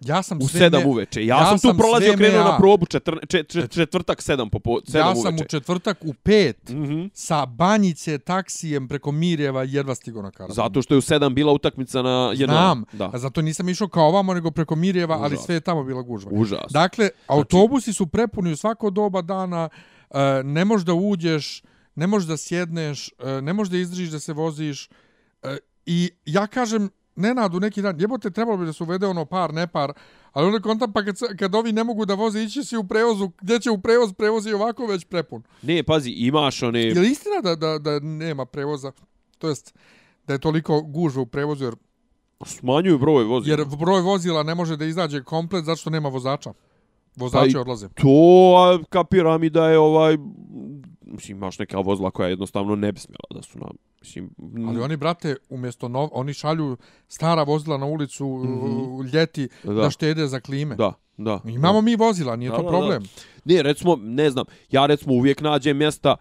Ja 0.00 0.22
sam 0.22 0.38
U 0.38 0.48
sve 0.48 0.60
sedam 0.60 0.80
me- 0.80 0.86
uveče. 0.86 1.20
Ja, 1.22 1.36
ja 1.38 1.46
sam 1.48 1.70
tu 1.70 1.78
prolazio, 1.78 2.14
krenuo 2.14 2.32
MEA. 2.34 2.44
na 2.44 2.58
probu 2.58 2.86
četvr, 2.86 3.18
čet, 3.28 3.48
čet, 3.48 3.70
četvrtak 3.70 4.22
sedam 4.22 4.50
popo, 4.50 4.78
sedam 4.84 5.00
Ja 5.00 5.10
uveče. 5.10 5.22
sam 5.22 5.34
u 5.36 5.44
četvrtak 5.44 5.98
u 6.02 6.14
pet 6.14 6.68
Mhm. 6.68 7.04
sa 7.14 7.46
banjice 7.46 8.18
taksijem 8.18 8.88
preko 8.88 9.12
Mirjeva 9.12 9.62
jedva 9.62 9.94
stigo 9.94 10.22
na 10.22 10.30
karavan. 10.30 10.54
Zato 10.54 10.82
što 10.82 10.94
je 10.94 10.98
u 10.98 11.02
sedam 11.02 11.34
bila 11.34 11.52
utakmica 11.52 12.02
na 12.02 12.10
jednom. 12.30 12.56
Znam, 12.56 12.84
Da. 12.92 13.10
a 13.12 13.18
zato 13.18 13.42
nisam 13.42 13.68
išao 13.68 13.88
kao 13.88 14.06
ovamo, 14.06 14.34
nego 14.34 14.50
preko 14.50 14.76
Mirjeva, 14.76 15.14
ali 15.16 15.34
Užas. 15.34 15.44
sve 15.44 15.54
je 15.54 15.60
tamo 15.60 15.84
bila 15.84 16.02
gužva. 16.02 16.30
Užas. 16.32 16.72
Dakle, 16.72 17.08
autobusi 17.26 17.92
su 17.92 18.06
prepuni 18.06 18.52
u 18.52 18.56
svako 18.56 18.90
doba 18.90 19.22
dana, 19.22 19.68
e, 20.10 20.18
ne 20.44 20.64
možeš 20.64 20.84
da 20.84 20.94
uđeš, 20.94 21.62
ne 21.94 22.06
možeš 22.06 22.28
da 22.28 22.36
sjedneš, 22.36 23.08
e, 23.18 23.40
ne 23.40 23.52
možeš 23.52 23.70
da 23.70 23.78
izdržiš 23.78 24.08
da 24.08 24.20
se 24.20 24.32
voziš. 24.32 24.88
e, 25.42 25.56
I 25.86 26.10
ja 26.24 26.46
kažem, 26.46 26.90
Nenadu 27.16 27.60
neki 27.60 27.82
dan, 27.82 28.00
jebote, 28.00 28.30
trebalo 28.30 28.56
bi 28.56 28.66
da 28.66 28.72
se 28.72 28.82
uvede 28.82 29.06
ono 29.06 29.24
par, 29.24 29.54
ne 29.54 29.66
par, 29.66 29.92
ali 30.32 30.46
onda 30.46 30.60
kontam, 30.60 30.92
pa 30.92 31.04
kad, 31.04 31.16
kad 31.38 31.54
ovi 31.54 31.72
ne 31.72 31.84
mogu 31.84 32.04
da 32.04 32.14
voze, 32.14 32.42
ići 32.42 32.64
si 32.64 32.76
u 32.76 32.84
prevozu, 32.84 33.30
gdje 33.40 33.60
će 33.60 33.70
u 33.70 33.80
prevoz, 33.80 34.12
prevoz 34.12 34.46
je 34.46 34.54
ovako 34.54 34.86
već 34.86 35.04
prepun. 35.04 35.42
Ne, 35.62 35.82
pazi, 35.82 36.10
imaš 36.10 36.62
one... 36.62 36.80
Je 36.80 37.00
li 37.00 37.10
istina 37.10 37.40
da, 37.42 37.56
da, 37.56 37.78
da 37.78 38.00
nema 38.00 38.46
prevoza? 38.46 38.92
To 39.38 39.48
jest, 39.48 39.74
da 40.26 40.32
je 40.32 40.38
toliko 40.38 40.82
gužva 40.82 41.22
u 41.22 41.26
prevozu, 41.26 41.64
jer, 41.64 41.74
Smanjuju 42.44 42.98
broj 42.98 43.24
vozila. 43.24 43.58
jer 43.58 43.66
broj 43.78 44.00
vozila 44.00 44.42
ne 44.42 44.54
može 44.54 44.76
da 44.76 44.84
izađe 44.84 45.22
komplet 45.22 45.64
zato 45.64 45.76
što 45.76 45.90
nema 45.90 46.08
vozača. 46.08 46.52
Vozači 47.16 47.54
Pa 47.54 47.60
odlaze. 47.60 47.88
To 47.88 48.54
a, 48.56 48.84
kapiram 48.88 49.44
i 49.44 49.50
da 49.50 49.68
je 49.68 49.78
ovaj 49.78 50.18
mislim 51.06 51.36
imaš 51.36 51.58
neka 51.58 51.78
vozila 51.78 52.10
koja 52.10 52.28
jednostavno 52.28 52.76
ne 52.76 52.92
bi 52.92 53.00
smjela 53.00 53.28
da 53.34 53.42
su 53.42 53.58
na 53.58 53.66
mislim 54.06 54.30
Ali 54.68 54.80
oni, 54.80 54.96
brate, 54.96 55.36
umjesto 55.48 55.88
nov, 55.88 56.08
oni 56.12 56.34
šalju 56.34 56.76
stara 57.08 57.42
vozila 57.42 57.78
na 57.78 57.86
ulicu 57.86 58.26
mm 58.26 58.60
-hmm. 58.60 59.12
ljeti 59.14 59.48
da. 59.64 59.72
Da. 59.72 59.82
da 59.82 59.90
štede 59.90 60.26
za 60.26 60.40
klime. 60.40 60.74
da 60.76 60.92
da 61.16 61.40
Imamo 61.44 61.80
mi 61.80 61.96
vozila, 61.96 62.36
nije 62.36 62.50
Da, 62.50 62.56
to 62.56 62.62
da, 62.62 62.68
problem. 62.68 63.02
da. 63.02 63.54
ne 63.54 63.62
recimo 63.62 63.96
ne 63.96 64.30
znam 64.30 64.44
ja 64.70 64.86
recimo 64.86 65.14
uvijek 65.14 65.40
nađem 65.40 65.76
mjesta 65.76 66.16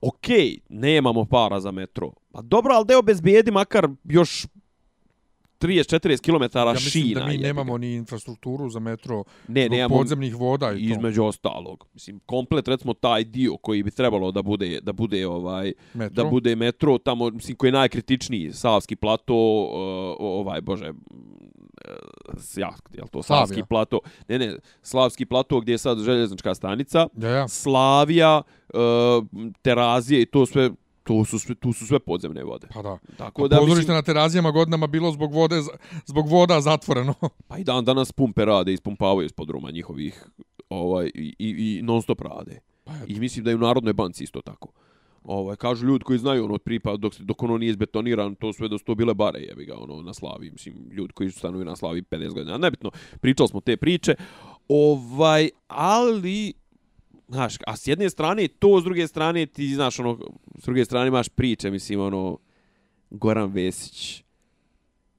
ok, 0.00 0.26
nemamo 0.68 1.24
para 1.24 1.60
za 1.60 1.70
metro. 1.70 2.10
Pa 2.32 2.42
dobro, 2.42 2.74
ali 2.74 2.86
da 2.86 2.98
obezbijedi 2.98 3.50
makar 3.50 3.88
još 4.04 4.46
30-40 5.64 6.20
km 6.20 6.58
Ja 6.58 6.72
mislim 6.72 7.04
šina. 7.04 7.20
da 7.20 7.26
mi 7.26 7.36
ga. 7.36 7.42
nemamo 7.42 7.78
ni 7.78 7.94
infrastrukturu 7.94 8.68
za 8.68 8.80
metro, 8.80 9.24
ne, 9.48 9.68
nemamo 9.68 9.96
podzemnih 9.96 10.36
voda 10.36 10.66
i 10.68 10.74
to. 10.78 10.92
između 10.92 11.24
ostalog. 11.24 11.86
Mislim, 11.94 12.20
komplet, 12.26 12.68
recimo, 12.68 12.94
taj 12.94 13.24
dio 13.24 13.56
koji 13.56 13.82
bi 13.82 13.90
trebalo 13.90 14.30
da 14.30 14.42
bude, 14.42 14.80
da 14.80 14.92
bude 14.92 15.26
ovaj, 15.26 15.72
metro. 15.94 16.24
da 16.24 16.30
bude 16.30 16.56
metro 16.56 16.98
tamo 16.98 17.30
mislim 17.30 17.56
koji 17.56 17.68
je 17.68 17.72
najkritičniji 17.72 18.52
Savski 18.52 18.96
plato 18.96 19.34
ovaj 20.18 20.60
bože 20.60 20.90
uh, 20.90 20.94
ja 22.56 22.70
jel 22.92 23.06
to 23.08 23.22
Slavija. 23.22 23.46
Savski 23.46 23.62
plato 23.64 23.98
ne 24.28 24.38
ne 24.38 24.56
Slavski 24.82 25.24
plato 25.26 25.60
gdje 25.60 25.72
je 25.72 25.78
sad 25.78 25.98
željeznička 25.98 26.54
stanica 26.54 27.06
Ja, 27.16 27.28
ja. 27.30 27.48
Slavija 27.48 28.42
uh, 28.68 28.80
Terazije 29.62 30.22
i 30.22 30.26
to 30.26 30.46
sve 30.46 30.70
to 31.04 31.24
su 31.24 31.38
sve 31.38 31.54
tu 31.54 31.72
su 31.72 31.86
sve 31.86 31.98
podzemne 31.98 32.44
vode. 32.44 32.66
Pa 32.74 32.82
da. 32.82 32.98
tako 33.16 33.48
da 33.48 33.56
Pozorište 33.56 33.78
mislim, 33.80 33.94
na 33.94 34.02
terazijama 34.02 34.50
godinama 34.50 34.86
bilo 34.86 35.10
zbog 35.10 35.32
vode 35.32 35.56
zbog 36.06 36.28
voda 36.28 36.60
zatvoreno. 36.60 37.14
pa 37.48 37.58
i 37.58 37.64
dan 37.64 37.84
danas 37.84 38.12
pumpe 38.12 38.44
rade 38.44 38.72
ispumpavaju 38.72 39.26
ispod 39.26 39.50
ruma 39.50 39.70
njihovih 39.70 40.24
ovaj 40.68 41.10
i, 41.14 41.34
i, 41.38 41.78
i 41.78 41.82
non 41.82 42.02
stop 42.02 42.20
rade. 42.20 42.60
Pa 42.84 42.92
i 43.06 43.20
mislim 43.20 43.44
da 43.44 43.50
je 43.50 43.56
u 43.56 43.60
Narodnoj 43.60 43.92
banci 43.92 44.24
isto 44.24 44.40
tako. 44.40 44.68
Ovaj 45.24 45.56
kažu 45.56 45.86
ljudi 45.86 46.04
koji 46.04 46.18
znaju 46.18 46.44
ono 46.44 46.58
pripa 46.58 46.96
dok 46.96 47.14
se- 47.14 47.22
dok 47.22 47.42
ono 47.42 47.58
nije 47.58 47.70
izbetoniran 47.70 48.34
to 48.34 48.52
sve 48.52 48.68
da 48.68 48.78
su 48.78 48.84
to 48.84 48.94
bile 48.94 49.14
bare 49.14 49.40
jebi 49.40 49.64
ga 49.64 49.74
ono 49.78 50.02
na 50.02 50.14
Slavi. 50.14 50.50
Mislim 50.50 50.88
ljudi 50.90 51.12
koji 51.12 51.30
su 51.30 51.38
stanuju 51.38 51.64
na 51.64 51.76
Slavi 51.76 52.02
50 52.02 52.32
godina. 52.34 52.58
Nebitno 52.58 52.90
pričali 53.20 53.48
smo 53.48 53.60
te 53.60 53.76
priče. 53.76 54.14
Ovaj 54.68 55.48
ali 55.66 56.52
znaš, 57.28 57.56
a 57.66 57.76
s 57.76 57.86
jedne 57.86 58.10
strane 58.10 58.48
to, 58.48 58.80
s 58.80 58.84
druge 58.84 59.06
strane 59.06 59.46
ti, 59.46 59.74
znaš, 59.74 59.98
ono, 59.98 60.18
s 60.58 60.64
druge 60.64 60.84
strane 60.84 61.08
imaš 61.08 61.28
priče, 61.28 61.70
mislim, 61.70 62.00
ono, 62.00 62.38
Goran 63.10 63.52
Vesić 63.52 64.22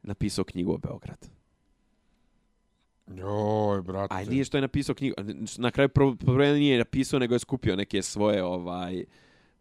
napisao 0.04 0.44
knjigu 0.46 0.74
o 0.74 0.78
Beogradu. 0.78 1.28
Joj, 3.16 3.82
brate. 3.82 4.16
A 4.16 4.24
nije 4.24 4.44
što 4.46 4.58
je 4.58 4.62
napisao 4.62 4.96
knjigu, 4.96 5.16
na 5.58 5.72
kraju 5.72 5.90
problem 6.20 6.56
nije 6.56 6.78
napisao, 6.78 7.20
nego 7.20 7.36
je 7.36 7.40
skupio 7.40 7.76
neke 7.76 8.02
svoje, 8.02 8.44
ovaj, 8.44 9.06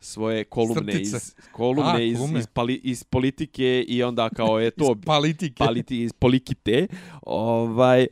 svoje 0.01 0.45
kolumne 0.45 0.93
Strtice. 0.93 1.17
iz 1.17 1.35
kolumne 1.53 1.93
A, 1.95 2.01
iz, 2.01 2.19
iz, 2.39 2.47
pali, 2.47 2.75
iz 2.75 3.05
politike 3.05 3.85
i 3.89 4.03
onda 4.03 4.29
kao 4.29 4.59
je 4.61 4.71
to 4.71 4.85
Iz 4.97 5.05
politike. 5.05 5.59
paliti 5.59 6.03
iz 6.03 6.13
politikite. 6.13 6.87
Ovaj 7.23 8.07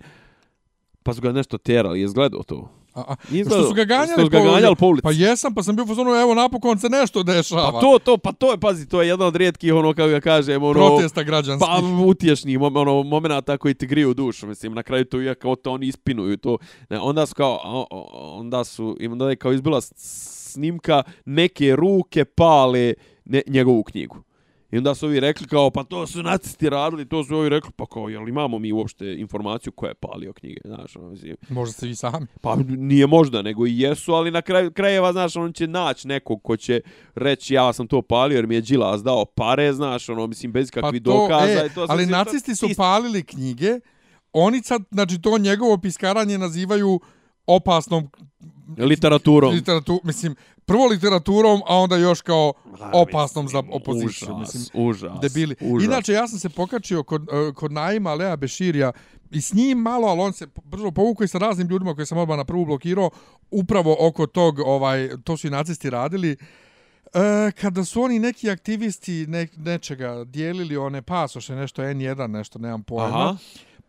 pa 1.03 1.15
su 1.15 1.21
ga 1.21 1.33
nešto 1.33 1.59
terali, 1.59 2.01
je 2.01 2.09
gledao 2.09 2.43
to? 2.43 2.82
A, 2.95 3.01
a, 3.01 3.17
što 3.47 3.69
su 3.69 3.75
ga 3.75 3.85
ganjali, 3.85 4.13
što 4.13 4.23
su 4.23 4.31
ga 4.31 4.39
ganjali 4.39 4.77
po 4.77 4.87
ulici. 4.87 5.03
Pa 5.03 5.11
jesam, 5.13 5.55
pa 5.55 5.63
sam 5.63 5.77
bio 5.77 5.87
fazonu, 5.87 6.11
evo 6.15 6.35
napokon 6.35 6.79
se 6.79 6.89
nešto 6.89 7.23
dešava. 7.23 7.73
Pa 7.73 7.81
to, 7.81 7.99
to, 8.05 8.17
pa 8.19 8.33
to 8.33 8.51
je, 8.51 8.59
pazi, 8.59 8.89
to 8.89 9.03
je 9.03 9.09
jedna 9.09 9.27
od 9.27 9.37
rijetkih, 9.37 9.75
ono, 9.75 9.95
kako 9.95 10.09
ga 10.09 10.21
kažem, 10.21 10.63
ono... 10.63 10.73
Protesta 10.73 11.23
građanskih. 11.23 11.69
Pa 11.69 12.05
utješni, 12.07 12.59
mom- 12.59 12.77
ono, 12.77 13.03
momenata 13.03 13.59
koji 13.59 13.75
ti 13.75 13.87
griju 13.87 14.15
dušu, 14.15 14.47
mislim, 14.47 14.75
na 14.75 14.83
kraju 14.83 15.05
to 15.05 15.21
je 15.21 15.35
kao 15.35 15.57
to 15.57 15.73
oni 15.73 15.87
ispinuju 15.87 16.37
to. 16.37 16.59
Ne, 16.91 17.01
onda 17.01 17.27
su 17.27 17.35
kao, 17.35 17.87
onda 18.13 18.65
su, 18.65 18.97
im 19.01 19.13
onda 19.13 19.31
je 19.31 19.37
kao 19.37 19.53
izbila 19.53 19.81
snimka, 19.81 21.03
neke 21.25 21.77
ruke 21.77 22.25
pale 22.25 22.95
ne, 23.25 23.43
njegovu 23.47 23.83
knjigu. 23.83 24.17
I 24.73 24.79
onda 24.79 24.95
su 24.95 25.07
ovi 25.07 25.21
rekli 25.21 25.47
kao, 25.47 25.71
pa 25.71 25.85
to 25.85 26.07
su 26.07 26.23
nacisti 26.23 26.71
radili, 26.71 27.09
to 27.09 27.25
su 27.25 27.37
ovi 27.37 27.49
rekli, 27.49 27.71
pa 27.77 27.87
kao, 27.87 28.09
jel 28.09 28.29
imamo 28.29 28.59
mi 28.59 28.73
uopšte 28.73 29.15
informaciju 29.19 29.73
ko 29.73 29.87
je 29.87 29.95
palio 29.95 30.33
knjige, 30.33 30.61
znaš, 30.65 30.97
ono, 30.97 31.09
mislim, 31.09 31.37
Možda 31.49 31.73
se 31.73 31.87
vi 31.87 31.95
sami. 31.95 32.27
Pa 32.41 32.57
nije 32.69 33.07
možda, 33.07 33.43
nego 33.43 33.67
i 33.67 33.79
jesu, 33.79 34.13
ali 34.13 34.31
na 34.31 34.43
kraju 34.43 34.73
krajeva, 34.73 35.13
znaš, 35.13 35.37
on 35.37 35.53
će 35.53 35.67
naći 35.67 36.09
nekog 36.09 36.43
ko 36.43 36.57
će 36.57 36.81
reći 37.15 37.55
ja 37.55 37.73
sam 37.73 37.87
to 37.87 38.03
palio 38.03 38.37
jer 38.37 38.47
mi 38.47 38.55
je 38.55 38.61
Đilas 38.61 39.03
dao 39.03 39.25
pare, 39.25 39.73
znaš, 39.73 40.09
ono, 40.09 40.27
mislim, 40.27 40.53
bez 40.53 40.71
kakvih 40.71 41.03
dokaza. 41.03 41.63
e, 41.63 41.67
i 41.67 41.75
to 41.75 41.87
ali 41.89 42.07
nacisti 42.07 42.55
su 42.55 42.69
palili 42.77 43.23
knjige, 43.23 43.81
oni 44.33 44.63
sad, 44.63 44.83
znači 44.91 45.21
to 45.21 45.39
njegovo 45.39 45.79
piskaranje 45.79 46.39
nazivaju 46.39 47.01
opasnom 47.47 48.09
Literaturom. 48.79 49.55
literatu, 49.55 50.01
mislim, 50.05 50.35
prvo 50.67 50.87
literaturom, 50.87 51.61
a 51.67 51.77
onda 51.77 51.97
još 51.97 52.21
kao 52.21 52.53
opasnom 52.93 53.49
za 53.49 53.63
opoziciju. 53.73 54.29
Užas, 54.37 54.55
mislim, 54.55 54.87
užas, 54.87 55.13
debili. 55.23 55.55
užas. 55.61 55.87
Inače, 55.87 56.13
ja 56.13 56.29
sam 56.29 56.39
se 56.39 56.49
pokačio 56.49 57.03
kod, 57.03 57.23
eh, 57.23 57.53
kod 57.55 57.73
Naima 57.73 58.15
Lea 58.15 58.37
Beširija 58.37 58.93
i 59.31 59.41
s 59.41 59.53
njim 59.53 59.79
malo, 59.79 60.09
ali 60.09 60.21
on 60.21 60.33
se 60.33 60.47
brzo 60.65 60.91
povukao 60.91 61.25
i 61.25 61.29
sa 61.29 61.39
raznim 61.39 61.69
ljudima 61.69 61.95
koje 61.95 62.07
sam 62.07 62.19
odmah 62.19 62.37
na 62.37 62.45
prvu 62.45 62.65
blokirao, 62.65 63.11
upravo 63.51 63.97
oko 64.01 64.27
tog, 64.27 64.59
ovaj, 64.59 65.11
to 65.25 65.37
su 65.37 65.47
i 65.47 65.51
nacisti 65.51 65.91
radili, 65.91 66.37
E, 67.15 67.53
kada 67.61 67.85
su 67.85 68.03
oni 68.03 68.19
neki 68.19 68.51
aktivisti 68.51 69.27
ne, 69.27 69.49
nečega 69.57 70.25
dijelili 70.25 70.77
one 70.77 71.03
pasoše, 71.03 71.55
nešto 71.55 71.83
N1, 71.83 72.27
nešto, 72.27 72.59
nemam 72.59 72.83
pojma, 72.83 73.19
Aha. 73.19 73.37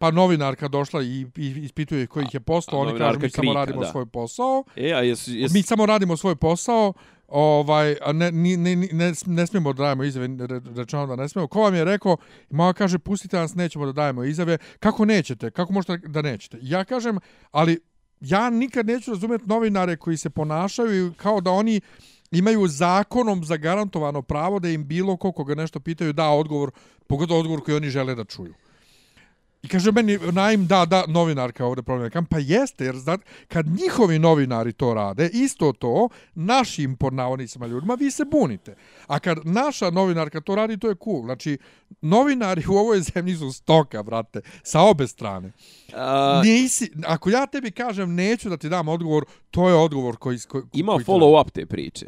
Pa 0.04 0.12
novinarka 0.12 0.68
došla 0.68 1.02
i, 1.04 1.26
i 1.38 1.48
ispituje 1.58 2.08
kojih 2.08 2.34
je 2.34 2.40
postao, 2.40 2.80
a 2.80 2.82
oni 2.82 2.98
kažu 3.00 3.20
mi 3.20 3.30
samo 3.30 3.54
radimo 3.54 3.82
da. 3.82 3.88
svoj 3.88 4.06
posao, 4.06 4.64
E, 4.76 4.94
a 4.94 5.00
jesu, 5.00 5.32
jesu, 5.32 5.54
mi 5.54 5.62
samo 5.62 5.86
radimo 5.86 6.18
svoj 6.18 6.36
posao, 6.36 6.94
ovaj, 7.28 7.96
a 8.02 8.12
ne, 8.12 8.32
ne, 8.32 8.58
ni- 8.58 8.90
ne, 8.92 9.14
ne 9.26 9.48
smijemo 9.48 9.74
da 9.74 9.84
dajemo 9.84 10.04
izjave, 10.04 10.28
re- 10.40 10.62
rečeno 10.76 11.08
da 11.08 11.16
ne 11.16 11.30
smijemo. 11.30 11.48
Ko 11.48 11.62
vam 11.62 11.76
je 11.76 11.86
rekao, 11.86 12.18
moja 12.50 12.74
kaže, 12.74 13.00
pustite 13.00 13.38
nas, 13.38 13.56
nećemo 13.56 13.86
da 13.86 13.92
dajemo 13.92 14.24
izjave. 14.24 14.58
Kako 14.80 15.06
nećete? 15.06 15.52
Kako 15.52 15.74
možete 15.74 15.98
da 15.98 16.22
nećete? 16.22 16.58
Ja 16.62 16.84
kažem, 16.84 17.20
ali 17.52 17.80
ja 18.20 18.50
nikad 18.50 18.86
neću 18.88 19.12
razumjeti 19.12 19.48
novinare 19.48 19.96
koji 19.98 20.18
se 20.18 20.30
ponašaju 20.30 21.14
kao 21.18 21.42
da 21.42 21.52
oni 21.52 21.82
imaju 22.32 22.68
zakonom 22.68 23.46
zagarantovano 23.46 24.22
pravo 24.22 24.60
da 24.60 24.70
im 24.70 24.88
bilo 24.88 25.18
ko 25.18 25.32
koga 25.32 25.56
nešto 25.56 25.80
pitaju 25.80 26.14
da 26.14 26.30
odgovor, 26.30 26.72
pogotovo 27.08 27.40
odgovor 27.40 27.64
koji 27.64 27.78
oni 27.78 27.90
žele 27.90 28.16
da 28.16 28.24
čuju. 28.24 28.54
I 29.64 29.68
kaže 29.68 29.92
meni, 29.92 30.18
naim, 30.32 30.68
da, 30.68 30.86
da, 30.86 31.04
novinarka 31.08 31.66
ovdje 31.66 31.84
problem. 31.84 32.12
Kam, 32.12 32.26
pa 32.26 32.38
jeste, 32.40 32.86
jer 32.86 32.96
znat, 32.96 33.22
kad 33.48 33.66
njihovi 33.68 34.20
novinari 34.20 34.74
to 34.74 34.94
rade, 34.94 35.30
isto 35.34 35.74
to, 35.74 36.10
našim 36.36 36.96
pod 36.96 37.14
navodnicima 37.14 37.68
ljudima, 37.68 37.94
vi 37.94 38.12
se 38.12 38.26
bunite. 38.26 38.76
A 39.08 39.20
kad 39.20 39.38
naša 39.44 39.90
novinarka 39.90 40.42
to 40.42 40.56
radi, 40.56 40.78
to 40.78 40.90
je 40.90 40.96
cool. 41.04 41.24
Znači, 41.24 41.58
novinari 42.02 42.64
u 42.70 42.74
ovoj 42.74 43.02
zemlji 43.02 43.36
su 43.36 43.52
stoka, 43.52 44.04
brate, 44.04 44.42
sa 44.64 44.82
obe 44.82 45.08
strane. 45.08 45.52
a, 45.94 46.42
Nisi, 46.46 46.92
ako 47.06 47.30
ja 47.30 47.46
tebi 47.46 47.72
kažem 47.72 48.16
neću 48.16 48.50
da 48.50 48.58
ti 48.58 48.70
dam 48.70 48.88
odgovor, 48.88 49.26
to 49.52 49.70
je 49.70 49.76
odgovor 49.76 50.18
koji... 50.18 50.40
koji 50.48 50.64
imao 50.74 50.96
koji 50.96 51.06
follow-up 51.06 51.52
te 51.52 51.66
priče. 51.66 52.06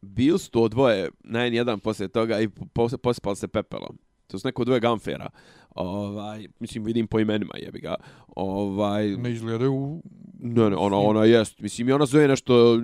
Bili 0.00 0.38
su 0.38 0.50
to 0.50 0.68
dvoje, 0.68 1.08
na 1.24 1.44
jedan 1.44 1.80
poslije 1.80 2.08
toga 2.08 2.40
i 2.40 2.48
pos- 2.48 2.96
posipali 2.96 3.36
se 3.36 3.48
pepelom. 3.48 3.98
To 4.26 4.38
su 4.38 4.48
neko 4.48 4.64
dvoje 4.64 4.80
gamfera. 4.80 5.30
Ovaj, 5.74 6.48
mislim, 6.60 6.84
vidim 6.84 7.06
po 7.06 7.20
imenima, 7.20 7.52
jebi 7.56 7.80
ga. 7.80 7.94
Ovaj, 8.36 9.16
Ne 9.16 9.32
izgledaju... 9.32 10.02
Ne, 10.40 10.70
ne, 10.70 10.76
ona, 10.76 10.96
ona 10.96 11.24
jest. 11.24 11.60
Mislim, 11.60 11.88
i 11.88 11.92
ona 11.92 12.06
zove 12.06 12.28
nešto 12.28 12.80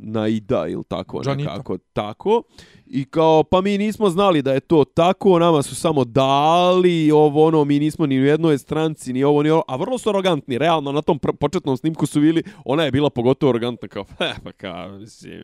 Naida 0.00 0.66
ili 0.66 0.84
tako 0.84 1.20
Janita. 1.24 1.50
nekako. 1.50 1.78
Tako. 1.92 2.42
I 2.86 3.04
kao, 3.04 3.42
pa 3.42 3.60
mi 3.60 3.78
nismo 3.78 4.10
znali 4.10 4.42
da 4.42 4.52
je 4.52 4.60
to 4.60 4.84
tako, 4.84 5.38
nama 5.38 5.62
su 5.62 5.74
samo 5.74 6.04
dali 6.04 7.10
ovo, 7.10 7.44
ono, 7.44 7.64
mi 7.64 7.78
nismo 7.78 8.06
ni 8.06 8.20
u 8.20 8.24
jednoj 8.24 8.58
stranci, 8.58 9.12
ni 9.12 9.24
ovo, 9.24 9.42
ni 9.42 9.50
ovo. 9.50 9.62
A 9.68 9.76
vrlo 9.76 9.98
su 9.98 10.08
arogantni, 10.08 10.58
realno, 10.58 10.92
na 10.92 11.02
tom 11.02 11.18
početnom 11.18 11.76
snimku 11.76 12.06
su 12.06 12.20
bili, 12.20 12.42
ona 12.64 12.84
je 12.84 12.90
bila 12.90 13.10
pogotovo 13.10 13.50
arogantna, 13.50 13.88
kao, 13.88 14.04
"Eh, 14.20 14.34
pa 14.44 14.52
kao, 14.52 14.88
mislim, 14.90 15.42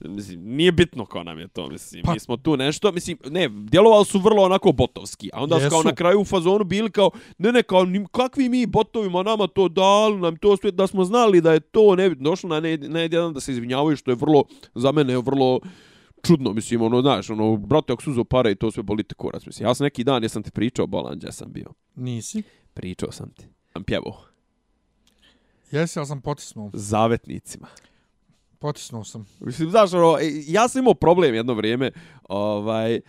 mislim, 0.00 0.40
nije 0.46 0.72
bitno 0.72 1.06
ko 1.06 1.22
nam 1.22 1.38
je 1.38 1.48
to, 1.48 1.68
mislim, 1.68 2.02
Pa- 2.02 2.12
mi 2.12 2.20
smo 2.20 2.36
tu 2.36 2.56
nešto, 2.56 2.92
mislim, 2.92 3.18
ne, 3.24 3.48
djelovali 3.48 4.04
su 4.04 4.18
vrlo 4.18 4.42
onako 4.42 4.72
botovski, 4.72 5.30
a 5.32 5.42
onda 5.42 5.60
su 5.60 5.70
kao 5.70 5.82
na 5.82 5.94
kraju 5.94 6.20
u 6.20 6.24
fazonu 6.24 6.64
bili 6.64 6.90
kao, 6.90 7.10
ne, 7.38 7.52
ne, 7.52 7.62
kao, 7.62 7.84
nim- 7.84 8.06
kakvi 8.06 8.48
mi 8.48 8.66
botovima 8.66 9.22
nama 9.22 9.46
to 9.46 9.68
dali, 9.68 10.16
nam 10.16 10.36
to 10.36 10.56
sve, 10.56 10.70
da 10.70 10.86
smo 10.86 11.04
znali 11.04 11.40
da 11.40 11.52
je 11.52 11.60
to, 11.60 11.96
ne, 11.96 12.08
došlo 12.10 12.48
na 12.48 12.60
ne, 12.60 12.76
ne 12.76 13.00
jedan 13.02 13.32
da 13.32 13.40
se 13.40 13.52
izvinjavaju, 13.76 13.96
što 13.96 14.10
je 14.10 14.14
vrlo, 14.14 14.44
za 14.74 14.92
mene, 14.92 15.16
vrlo 15.18 15.60
čudno, 16.26 16.52
mislim, 16.52 16.82
ono, 16.82 17.02
znaš, 17.02 17.30
ono, 17.30 17.56
brate, 17.56 17.92
ako 17.92 18.02
su 18.02 18.10
uzeo 18.10 18.24
pare 18.24 18.50
i 18.50 18.54
to 18.56 18.70
sve 18.70 18.82
bolite 18.82 19.14
kurac, 19.14 19.46
mislim, 19.46 19.68
ja 19.68 19.74
sam 19.74 19.84
neki 19.84 20.04
dan, 20.04 20.22
jesam 20.22 20.42
ti 20.42 20.50
pričao, 20.50 20.86
gdje 21.16 21.32
sam 21.32 21.52
bio, 21.52 21.72
Nisi. 21.94 22.42
pričao 22.74 23.12
sam 23.12 23.30
ti, 23.30 23.44
sam 23.72 23.84
pjevao, 23.84 24.22
Jesi, 25.70 25.98
ali 25.98 26.06
sam 26.06 26.20
potisnuo. 26.20 26.70
zavetnicima. 26.72 27.66
Potisnuo 28.58 29.04
sam. 29.04 29.26
Mislim, 29.40 29.70
znaš, 29.70 29.92
ono, 29.92 30.18
e, 30.18 30.30
ja 30.46 30.68
sam 30.68 30.78
imao 30.82 30.94
problem 30.94 31.34
jedno 31.34 31.54
vrijeme, 31.54 31.90
ovaj, 32.28 32.94
e, 32.94 33.00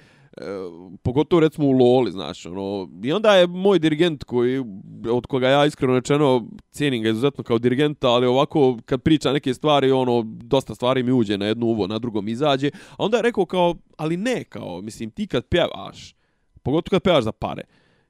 pogotovo 1.04 1.40
recimo 1.40 1.68
u 1.68 1.72
Loli, 1.72 2.12
znaš, 2.12 2.46
ono, 2.46 2.90
i 3.04 3.12
onda 3.12 3.36
je 3.36 3.48
moj 3.48 3.80
dirigent 3.80 4.24
koji, 4.24 4.64
od 5.12 5.28
koga 5.28 5.50
ja 5.50 5.66
iskreno 5.66 5.96
rečeno 5.96 6.48
cijenim 6.72 7.04
ga 7.04 7.10
izuzetno 7.10 7.44
kao 7.44 7.58
dirigenta, 7.58 8.10
ali 8.10 8.28
ovako 8.28 8.78
kad 8.86 9.02
priča 9.02 9.34
neke 9.34 9.54
stvari, 9.54 9.92
ono, 9.92 10.24
dosta 10.26 10.76
stvari 10.76 11.04
mi 11.04 11.12
uđe 11.12 11.38
na 11.38 11.46
jednu 11.46 11.66
uvo, 11.66 11.88
na 11.88 12.00
drugom 12.00 12.28
izađe, 12.28 12.70
a 12.92 12.96
onda 12.98 13.18
je 13.18 13.24
rekao 13.24 13.46
kao, 13.46 13.76
ali 13.98 14.18
ne, 14.18 14.44
kao, 14.44 14.82
mislim, 14.82 15.12
ti 15.12 15.28
kad 15.28 15.46
pjevaš, 15.46 16.16
pogotovo 16.64 16.90
kad 16.90 17.04
pjevaš 17.04 17.24
za 17.24 17.32
pare, 17.32 17.64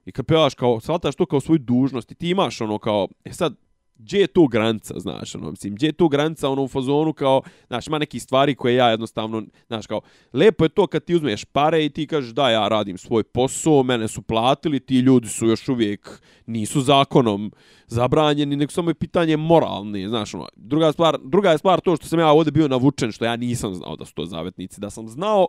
i 0.04 0.12
kad 0.12 0.26
pjevaš 0.26 0.54
kao, 0.54 0.80
shvataš 0.80 1.14
to 1.14 1.26
kao 1.26 1.40
svoju 1.40 1.58
dužnost 1.58 2.12
i 2.12 2.14
ti 2.14 2.30
imaš 2.30 2.60
ono 2.60 2.78
kao, 2.78 3.08
e 3.24 3.32
sad, 3.32 3.54
gdje 3.98 4.20
je 4.20 4.26
tu 4.26 4.46
granca, 4.46 4.94
znaš, 4.98 5.34
ono, 5.34 5.50
mislim, 5.50 5.74
gdje 5.74 5.86
je 5.86 5.92
tu 5.92 6.08
granca, 6.08 6.48
ono, 6.48 6.62
u 6.62 6.68
fazonu, 6.68 7.12
kao, 7.12 7.42
znaš, 7.66 7.86
ima 7.86 7.98
neki 7.98 8.20
stvari 8.20 8.54
koje 8.54 8.74
ja 8.74 8.88
jednostavno, 8.90 9.42
znaš, 9.66 9.86
kao, 9.86 10.00
lepo 10.32 10.64
je 10.64 10.68
to 10.68 10.86
kad 10.86 11.04
ti 11.04 11.14
uzmeš 11.14 11.44
pare 11.44 11.84
i 11.84 11.90
ti 11.90 12.06
kažeš, 12.06 12.30
da, 12.30 12.50
ja 12.50 12.68
radim 12.68 12.98
svoj 12.98 13.22
posao, 13.22 13.82
mene 13.82 14.08
su 14.08 14.22
platili, 14.22 14.80
ti 14.80 14.98
ljudi 14.98 15.28
su 15.28 15.46
još 15.46 15.68
uvijek, 15.68 16.22
nisu 16.46 16.80
zakonom 16.80 17.52
zabranjeni, 17.86 18.56
nego 18.56 18.72
samo 18.72 18.90
je 18.90 18.94
pitanje 18.94 19.36
moralne, 19.36 20.08
znaš, 20.08 20.34
ono, 20.34 20.48
druga 20.56 20.92
stvar, 20.92 21.18
druga 21.24 21.50
je 21.50 21.58
stvar 21.58 21.80
to 21.80 21.96
što 21.96 22.06
sam 22.06 22.18
ja 22.18 22.28
ovdje 22.28 22.52
bio 22.52 22.68
navučen, 22.68 23.12
što 23.12 23.24
ja 23.24 23.36
nisam 23.36 23.74
znao 23.74 23.96
da 23.96 24.04
su 24.04 24.14
to 24.14 24.24
zavetnici, 24.24 24.80
da 24.80 24.90
sam 24.90 25.08
znao, 25.08 25.46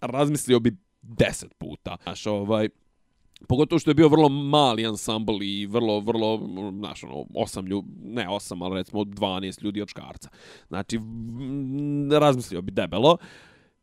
razmislio 0.00 0.60
bi 0.60 0.76
deset 1.02 1.54
puta, 1.54 1.96
znaš, 2.02 2.26
ovaj, 2.26 2.68
Pogotovo 3.48 3.78
što 3.78 3.90
je 3.90 3.94
bio 3.94 4.08
vrlo 4.08 4.28
mali 4.28 4.86
ansambl 4.86 5.42
i 5.42 5.66
vrlo, 5.66 6.00
vrlo, 6.00 6.48
znaš, 6.78 7.04
ono, 7.04 7.24
osam 7.34 7.66
ljudi, 7.66 7.88
ne 8.04 8.28
osam, 8.28 8.62
ali 8.62 8.76
recimo 8.76 9.00
12 9.00 9.62
ljudi 9.64 9.82
od 9.82 9.88
škarca. 9.88 10.28
Znači, 10.68 10.98
razmislio 12.20 12.62
bi 12.62 12.70
debelo. 12.72 13.16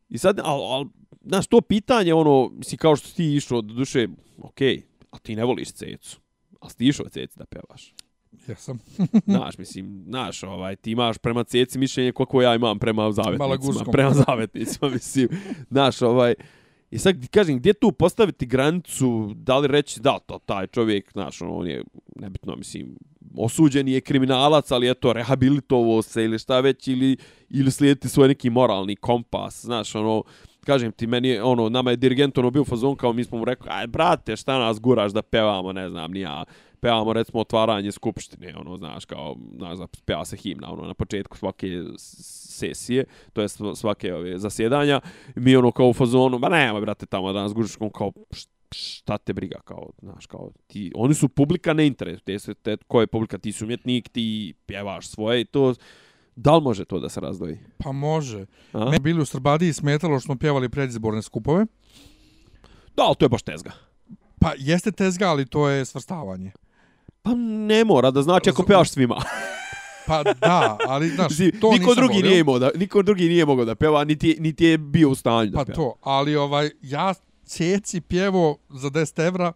I 0.09 0.17
sad, 0.17 0.39
al, 0.43 0.73
al, 0.73 0.85
znaš, 1.25 1.47
to 1.47 1.61
pitanje, 1.61 2.13
ono, 2.13 2.49
misli, 2.49 2.77
kao 2.77 2.95
što 2.95 3.09
ti 3.15 3.35
išao, 3.35 3.61
do 3.61 3.73
duše, 3.73 4.07
okej, 4.37 4.75
okay, 4.75 4.81
a 5.11 5.17
ti 5.17 5.35
ne 5.35 5.45
voliš 5.45 5.71
cecu. 5.71 6.19
A 6.61 6.69
si 6.69 6.77
ti 6.77 6.87
išao 6.87 7.09
ceci 7.09 7.39
da 7.39 7.45
pevaš. 7.45 7.93
Jesam. 8.47 8.79
Znaš, 9.25 9.57
mislim, 9.57 10.03
znaš, 10.07 10.43
ovaj, 10.43 10.75
ti 10.75 10.91
imaš 10.91 11.17
prema 11.17 11.43
ceci 11.43 11.79
mišljenje 11.79 12.11
koliko 12.11 12.41
ja 12.41 12.55
imam 12.55 12.79
prema 12.79 13.11
zavetnicima. 13.11 13.91
Prema 13.91 14.11
zavetnicima, 14.13 14.89
mislim. 14.93 15.29
Znaš, 15.69 16.01
ovaj, 16.01 16.33
I 16.91 16.97
sad 16.97 17.27
kažem, 17.27 17.57
gdje 17.57 17.73
tu 17.73 17.91
postaviti 17.91 18.45
granicu, 18.45 19.33
da 19.35 19.57
li 19.57 19.67
reći 19.67 19.99
da, 19.99 20.19
to 20.19 20.39
taj 20.45 20.67
čovjek, 20.67 21.11
znaš, 21.11 21.41
ono, 21.41 21.55
on 21.55 21.67
je, 21.67 21.83
nebitno, 22.15 22.55
mislim, 22.55 22.97
osuđeni 23.37 23.91
je 23.91 24.01
kriminalac, 24.01 24.71
ali 24.71 24.89
eto, 24.89 25.13
rehabilitovo 25.13 26.01
se 26.01 26.23
ili 26.23 26.39
šta 26.39 26.59
već, 26.59 26.87
ili, 26.87 27.17
ili 27.49 27.71
slijediti 27.71 28.09
svoj 28.09 28.27
neki 28.27 28.49
moralni 28.49 28.95
kompas, 28.95 29.65
znaš, 29.65 29.95
ono, 29.95 30.23
kažem 30.65 30.91
ti, 30.91 31.07
meni 31.07 31.27
je, 31.27 31.43
ono, 31.43 31.69
nama 31.69 31.91
je 31.91 31.97
dirigent 31.97 32.37
ono 32.37 32.51
bio 32.51 32.65
fazon 32.65 32.95
kao 32.95 33.13
mi 33.13 33.23
smo 33.23 33.37
mu 33.37 33.45
rekli, 33.45 33.69
aj 33.71 33.87
brate, 33.87 34.35
šta 34.35 34.59
nas 34.59 34.79
guraš 34.79 35.11
da 35.11 35.21
pevamo, 35.21 35.73
ne 35.73 35.89
znam, 35.89 36.11
ni 36.11 36.19
ja, 36.19 36.43
pevamo 36.79 37.13
recimo 37.13 37.39
otvaranje 37.41 37.91
skupštine, 37.91 38.55
ono, 38.57 38.77
znaš, 38.77 39.05
kao, 39.05 39.35
znaš, 39.57 39.77
peva 40.05 40.25
se 40.25 40.37
himna, 40.37 40.71
ono, 40.71 40.87
na 40.87 40.93
početku 40.93 41.37
svake 41.37 41.67
sesije, 41.97 43.05
to 43.33 43.41
je 43.41 43.47
svake 43.75 44.13
ove 44.13 44.37
zasjedanja, 44.37 45.01
mi 45.35 45.55
ono 45.55 45.71
kao 45.71 45.89
u 45.89 45.93
fazonu, 45.93 46.39
ba 46.39 46.49
nema, 46.49 46.81
brate, 46.81 47.05
tamo 47.05 47.33
da 47.33 47.41
nas 47.41 47.53
guraš, 47.53 47.75
kao, 47.93 48.11
šta 48.71 49.17
te 49.17 49.33
briga, 49.33 49.59
kao, 49.65 49.89
znaš, 50.01 50.25
kao, 50.25 50.51
ti, 50.67 50.91
oni 50.95 51.13
su 51.13 51.29
publika 51.29 51.73
ne 51.73 51.87
interesu, 51.87 52.23
te 52.23 52.39
se, 52.39 52.53
te, 52.53 52.77
ko 52.87 53.01
je 53.01 53.07
publika, 53.07 53.37
ti 53.37 53.51
su 53.51 53.65
umjetnik, 53.65 54.09
ti 54.09 54.53
pjevaš 54.65 55.07
svoje 55.07 55.41
i 55.41 55.45
to, 55.45 55.73
Da 56.37 56.55
li 56.55 56.61
može 56.61 56.85
to 56.85 56.99
da 56.99 57.09
se 57.09 57.19
razdvoji? 57.19 57.57
Pa 57.77 57.91
može. 57.91 58.45
A? 58.73 58.89
Me 58.89 58.99
bili 58.99 59.21
u 59.21 59.25
Srbadiji 59.25 59.73
smetalo 59.73 60.19
što 60.19 60.25
smo 60.25 60.35
pjevali 60.35 60.69
predizborne 60.69 61.21
skupove. 61.21 61.65
Da, 62.95 63.03
ali 63.03 63.15
to 63.15 63.25
je 63.25 63.29
baš 63.29 63.41
tezga. 63.41 63.71
Pa 64.39 64.51
jeste 64.57 64.91
tezga, 64.91 65.29
ali 65.29 65.45
to 65.45 65.69
je 65.69 65.85
svrstavanje. 65.85 66.51
Pa 67.27 67.35
ne 67.67 67.85
mora 67.85 68.11
da 68.11 68.21
znači 68.21 68.49
ako 68.49 68.63
pevaš 68.63 68.89
svima. 68.89 69.21
Pa 70.07 70.23
da, 70.23 70.77
ali 70.87 71.09
znaš, 71.15 71.37
to 71.61 71.71
niko 71.71 71.95
drugi 71.95 72.13
volio. 72.13 72.29
nije 72.29 72.39
imao 72.39 72.59
da 72.59 72.69
niko 72.75 73.01
drugi 73.01 73.29
nije 73.29 73.45
mogao 73.45 73.65
da 73.65 73.75
peva, 73.75 74.03
niti 74.03 74.37
niti 74.39 74.65
je 74.65 74.77
bio 74.77 75.09
u 75.09 75.15
stanju 75.15 75.51
pa 75.53 75.63
da 75.63 75.65
peva. 75.65 75.75
Pa 75.75 75.81
to, 75.81 75.95
ali 76.01 76.35
ovaj 76.35 76.69
ja 76.81 77.13
ceci 77.45 78.01
pjevo 78.01 78.57
za 78.69 78.89
10 78.89 79.27
evra 79.27 79.53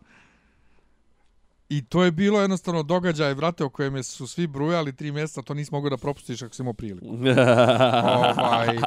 I 1.72 1.82
to 1.82 2.03
je 2.03 2.11
bilo 2.11 2.41
jednostavno 2.41 2.84
događaj, 2.84 3.34
vrate, 3.34 3.63
o 3.63 3.69
kojem 3.69 4.03
su 4.03 4.28
svi 4.28 4.47
brujali 4.47 4.95
tri 4.95 5.11
mjeseca, 5.11 5.41
to 5.41 5.53
nisi 5.53 5.72
mogao 5.72 5.89
da 5.89 5.97
propustiš 5.97 6.41
ako 6.41 6.55
si 6.55 6.61
imao 6.61 6.74
priliku. 6.74 7.05
ovaj, 8.38 8.78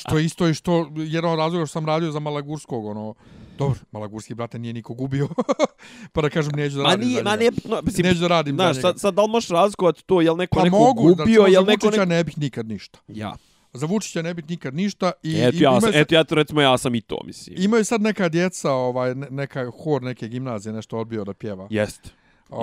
što 0.00 0.18
isto 0.18 0.48
i 0.48 0.54
što, 0.54 0.90
jedan 0.96 1.36
razlog 1.36 1.68
što 1.68 1.72
sam 1.72 1.86
radio 1.86 2.10
za 2.10 2.20
Malagurskog, 2.20 2.86
ono, 2.86 3.14
dobro, 3.58 3.78
Malagurski, 3.92 4.34
brate, 4.34 4.58
nije 4.58 4.72
niko 4.72 4.94
gubio, 4.94 5.28
pa 6.12 6.22
da 6.22 6.30
kažem, 6.30 6.52
neću 6.56 6.76
da 6.76 6.82
radim 6.82 7.00
ma 7.00 7.06
nije, 7.06 7.22
ma 7.22 7.36
nije, 7.36 7.50
no, 7.64 7.80
mislim, 7.82 8.06
neću 8.06 8.20
da 8.20 8.28
radim 8.28 8.54
znaš, 8.54 8.80
sad, 8.80 9.00
sad 9.00 9.14
da 9.14 9.22
li 9.22 9.28
možeš 9.28 9.50
razlikovati 9.50 10.04
to, 10.06 10.20
jel 10.20 10.36
neko 10.36 10.58
pa 10.58 10.64
neko 10.64 10.78
mogu, 10.78 11.02
gubio, 11.02 11.42
da, 11.42 11.48
jel 11.48 11.64
neko... 11.64 11.90
Za 11.90 12.04
ne 12.04 12.24
bih 12.24 12.38
nikad 12.38 12.68
ništa. 12.68 12.98
Ja. 13.08 13.36
Za 13.72 13.86
Vučića 13.86 14.22
ne 14.22 14.34
bih 14.34 14.44
nikad 14.48 14.74
ništa. 14.74 15.12
I, 15.22 15.40
eto, 15.40 15.56
i, 15.56 15.60
ja, 15.60 15.80
sam, 15.80 15.90
eto, 15.94 16.14
ja 16.14 16.24
to 16.24 16.34
recimo, 16.34 16.60
ja 16.60 16.78
sam 16.78 16.94
i 16.94 17.00
to, 17.00 17.18
mislim. 17.24 17.56
Imaju 17.58 17.84
sad 17.84 18.02
neka 18.02 18.28
djeca, 18.28 18.72
ovaj, 18.72 19.14
neka 19.14 19.70
hor 19.84 20.02
neke 20.02 20.28
gimnazije, 20.28 20.72
nešto 20.72 20.98
odbio 20.98 21.24
da 21.24 21.34
pjeva. 21.34 21.68
Jeste. 21.70 22.10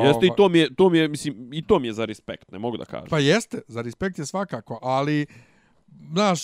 Jeste 0.04 0.26
i 0.26 0.30
to 0.38 0.50
mi 0.50 0.60
je, 0.60 0.76
to 0.76 0.90
mi 0.90 0.98
je, 0.98 1.08
mislim, 1.08 1.50
i 1.54 1.62
to 1.68 1.80
mi 1.80 1.88
je 1.88 1.94
za 1.94 2.06
respekt, 2.06 2.52
ne 2.52 2.60
mogu 2.60 2.78
da 2.78 2.86
kažem. 2.86 3.08
Pa 3.10 3.20
jeste, 3.20 3.62
za 3.68 3.82
respekt 3.82 4.20
je 4.20 4.26
svakako, 4.26 4.80
ali 4.82 5.26
znaš, 6.12 6.44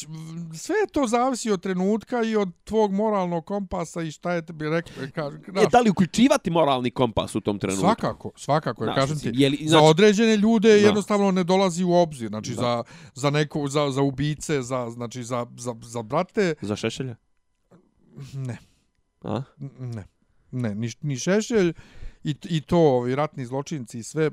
sve 0.54 0.76
to 0.91 1.08
zavisi 1.08 1.52
od 1.52 1.62
trenutka 1.62 2.24
i 2.24 2.36
od 2.36 2.50
tvog 2.64 2.93
moralnog 2.93 3.45
kompasa 3.45 4.02
i 4.02 4.12
šta 4.12 4.34
je 4.34 4.45
tebi 4.45 4.70
rekao. 4.70 5.32
Je, 5.62 5.68
da 5.72 5.80
li 5.80 5.89
uključivati 5.89 6.52
moralni 6.52 6.91
kompas 6.91 7.36
u 7.36 7.41
tom 7.41 7.60
trenutku? 7.60 7.82
Svakako, 7.82 8.32
svakako, 8.36 8.84
znaš, 8.84 8.95
kažem 8.95 9.20
ti. 9.20 9.32
Je 9.34 9.50
li, 9.50 9.58
znači, 9.58 9.70
za 9.70 9.82
određene 9.82 10.38
ljude 10.38 10.70
da. 10.70 10.76
jednostavno 10.76 11.32
ne 11.32 11.43
dolazi 11.43 11.84
u 11.84 11.93
obzir, 11.93 12.30
znači 12.30 12.54
za, 12.54 12.84
za, 13.14 13.30
neko, 13.30 13.68
za, 13.68 13.91
za 13.91 14.02
ubice, 14.02 14.62
za, 14.62 14.89
znači 14.89 15.24
za, 15.24 15.45
za, 15.58 15.76
za 15.82 16.02
brate. 16.02 16.54
Za 16.62 16.76
šešelja? 16.76 17.16
Ne. 18.34 18.58
A? 19.22 19.41
Ne. 19.80 20.08
Ne, 20.52 20.76
ni, 20.76 20.89
ni 21.02 21.18
šešelj, 21.18 21.74
i, 22.24 22.36
i 22.50 22.62
to, 22.62 23.08
i 23.08 23.16
ratni 23.16 23.45
zločinci 23.45 24.00
i 24.00 24.04
sve, 24.04 24.32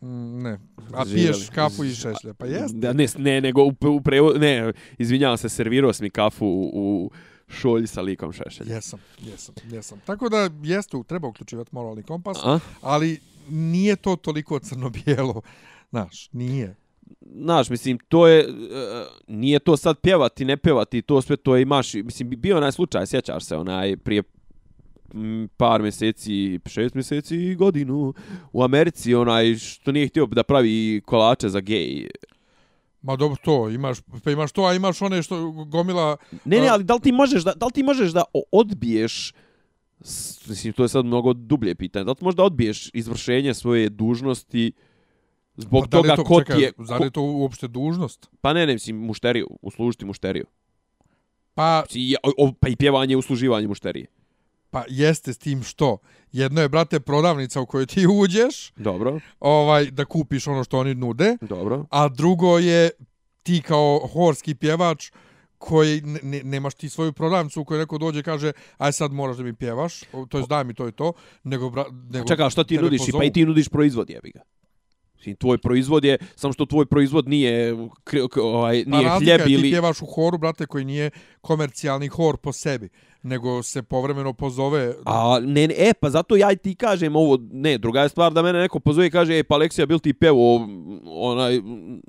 ne. 0.00 0.58
A 0.92 1.04
piješ 1.04 1.48
kafu 1.54 1.84
i 1.84 1.94
šešlje, 1.94 2.34
pa 2.34 2.46
jest. 2.46 2.74
Da, 2.74 2.92
ne, 2.92 3.06
ne, 3.16 3.40
nego 3.40 3.62
u, 3.62 3.72
u 3.88 4.00
prevo, 4.00 4.32
ne, 4.32 4.72
izvinjavam 4.98 5.36
se, 5.36 5.48
servirao 5.48 5.92
sam 5.92 6.04
mi 6.04 6.10
kafu 6.10 6.46
u, 6.46 6.70
u 6.74 7.10
šolji 7.48 7.86
sa 7.86 8.00
likom 8.00 8.32
šešelja. 8.32 8.74
Jesam, 8.74 9.00
jesam, 9.18 9.54
jesam. 9.70 10.00
Tako 10.06 10.28
da 10.28 10.50
jeste, 10.62 10.96
treba 11.06 11.28
uključivati 11.28 11.70
moralni 11.72 12.02
kompas, 12.02 12.38
A? 12.44 12.58
ali 12.80 13.20
nije 13.48 13.96
to 13.96 14.16
toliko 14.16 14.58
crno-bijelo. 14.58 15.40
Znaš, 15.90 16.28
nije. 16.32 16.76
Znaš, 17.20 17.70
mislim, 17.70 17.98
to 18.08 18.26
je, 18.26 18.48
uh, 18.48 18.54
nije 19.26 19.58
to 19.58 19.76
sad 19.76 20.00
pjevati, 20.00 20.44
ne 20.44 20.56
pjevati, 20.56 21.02
to 21.02 21.22
sve 21.22 21.36
to 21.36 21.56
imaš, 21.56 21.94
mislim, 21.94 22.30
bio 22.30 22.56
onaj 22.56 22.72
slučaj, 22.72 23.06
sjećaš 23.06 23.44
se, 23.44 23.56
onaj, 23.56 23.96
prije 23.96 24.22
par 25.56 25.82
mjeseci, 25.82 26.60
šest 26.66 26.94
mjeseci 26.94 27.36
i 27.36 27.54
godinu 27.54 28.14
u 28.52 28.62
Americi, 28.62 29.14
onaj 29.14 29.54
što 29.54 29.92
nije 29.92 30.08
htio 30.08 30.26
da 30.26 30.42
pravi 30.42 31.02
kolače 31.04 31.48
za 31.48 31.60
gej. 31.60 32.08
Ma 33.02 33.16
dobro 33.16 33.36
to, 33.44 33.70
imaš, 33.70 33.98
pa 34.24 34.30
imaš 34.30 34.52
to, 34.52 34.64
a 34.64 34.74
imaš 34.74 35.02
one 35.02 35.22
što 35.22 35.50
gomila... 35.50 36.16
Ne, 36.44 36.60
ne, 36.60 36.68
ali 36.68 36.84
da 36.84 36.94
li 36.94 37.00
ti 37.00 37.12
možeš 37.12 37.44
da, 37.44 37.52
da, 37.54 37.66
li 37.66 37.72
ti 37.72 37.82
možeš 37.82 38.10
da 38.10 38.24
odbiješ, 38.52 39.32
mislim, 40.46 40.72
to 40.72 40.82
je 40.82 40.88
sad 40.88 41.04
mnogo 41.04 41.32
dublje 41.32 41.74
pitanje, 41.74 42.04
da 42.04 42.10
li 42.10 42.16
ti 42.16 42.24
možeš 42.24 42.36
da 42.36 42.44
odbiješ 42.44 42.90
izvršenje 42.94 43.54
svoje 43.54 43.88
dužnosti 43.88 44.72
zbog 45.56 45.84
pa, 45.84 45.90
toga 45.90 46.16
to, 46.16 46.24
ko 46.24 46.40
čekaj, 46.40 46.56
ti 46.56 46.62
je... 46.62 46.72
Zar 46.78 47.02
je 47.02 47.10
to 47.10 47.22
uopšte 47.22 47.68
dužnost? 47.68 48.30
Pa 48.40 48.52
ne, 48.52 48.66
ne, 48.66 48.72
mislim, 48.72 48.96
mušteriju, 48.96 49.48
uslužiti 49.62 50.04
mušteriju. 50.04 50.46
Pa... 51.54 51.84
Pa 52.60 52.68
i 52.68 52.76
pjevanje 52.76 53.16
usluživanje 53.16 53.68
mušterije. 53.68 54.06
Pa 54.70 54.84
jeste 54.88 55.32
s 55.32 55.38
tim 55.38 55.62
što 55.62 55.98
jedno 56.32 56.60
je 56.60 56.68
brate 56.68 57.00
prodavnica 57.00 57.60
u 57.60 57.66
kojoj 57.66 57.86
ti 57.86 58.06
uđeš. 58.22 58.72
Dobro. 58.76 59.20
Ovaj 59.40 59.90
da 59.90 60.04
kupiš 60.04 60.46
ono 60.46 60.64
što 60.64 60.78
oni 60.78 60.94
nude. 60.94 61.36
Dobro. 61.40 61.86
A 61.90 62.08
drugo 62.08 62.58
je 62.58 62.90
ti 63.42 63.62
kao 63.62 64.08
horski 64.12 64.54
pjevač 64.54 65.10
koji 65.58 66.00
ne, 66.00 66.20
ne, 66.22 66.42
nemaš 66.44 66.74
ti 66.74 66.88
svoju 66.88 67.12
prodavnicu 67.12 67.60
u 67.60 67.64
kojoj 67.64 67.78
neko 67.78 67.98
dođe 67.98 68.22
kaže 68.22 68.52
aj 68.78 68.92
sad 68.92 69.12
moraš 69.12 69.36
da 69.36 69.42
mi 69.42 69.54
pjevaš, 69.54 70.00
to 70.28 70.38
je 70.38 70.44
daj 70.48 70.64
mi 70.64 70.74
to 70.74 70.88
i 70.88 70.92
to, 70.92 71.12
nego 71.44 71.70
bra, 71.70 71.84
nego 72.10 72.28
Čekaj, 72.28 72.50
što 72.50 72.64
ti 72.64 72.78
nudiš? 72.78 73.00
Pa 73.18 73.24
i 73.24 73.32
ti 73.32 73.44
nudiš 73.44 73.68
proizvod, 73.68 74.10
jebi 74.10 74.30
ga. 74.30 74.40
Mislim, 75.18 75.36
tvoj 75.36 75.58
proizvod 75.58 76.04
je, 76.04 76.18
samo 76.36 76.52
što 76.52 76.66
tvoj 76.66 76.86
proizvod 76.86 77.28
nije, 77.28 77.76
ovaj, 78.42 78.84
nije 78.86 79.08
pa 79.08 79.18
hljeb 79.18 79.40
ili... 79.46 79.56
Pa 79.56 79.62
ti 79.62 79.70
pjevaš 79.70 80.02
u 80.02 80.06
horu, 80.06 80.38
brate, 80.38 80.66
koji 80.66 80.84
nije 80.84 81.10
komercijalni 81.40 82.08
hor 82.08 82.36
po 82.36 82.52
sebi 82.52 82.88
nego 83.22 83.62
se 83.62 83.82
povremeno 83.82 84.32
pozove... 84.32 84.94
A, 85.04 85.40
ne, 85.42 85.68
ne, 85.68 85.74
e, 85.78 85.92
pa 86.00 86.10
zato 86.10 86.36
ja 86.36 86.52
i 86.52 86.56
ti 86.56 86.74
kažem 86.74 87.16
ovo, 87.16 87.38
ne, 87.52 87.78
druga 87.78 88.02
je 88.02 88.08
stvar 88.08 88.32
da 88.32 88.42
mene 88.42 88.58
neko 88.58 88.80
pozove 88.80 89.06
i 89.06 89.10
kaže, 89.10 89.38
e, 89.38 89.44
pa 89.44 89.54
Aleksija, 89.54 89.86
bil 89.86 89.98
ti 89.98 90.12
pevo, 90.12 90.68
onaj, 91.06 91.60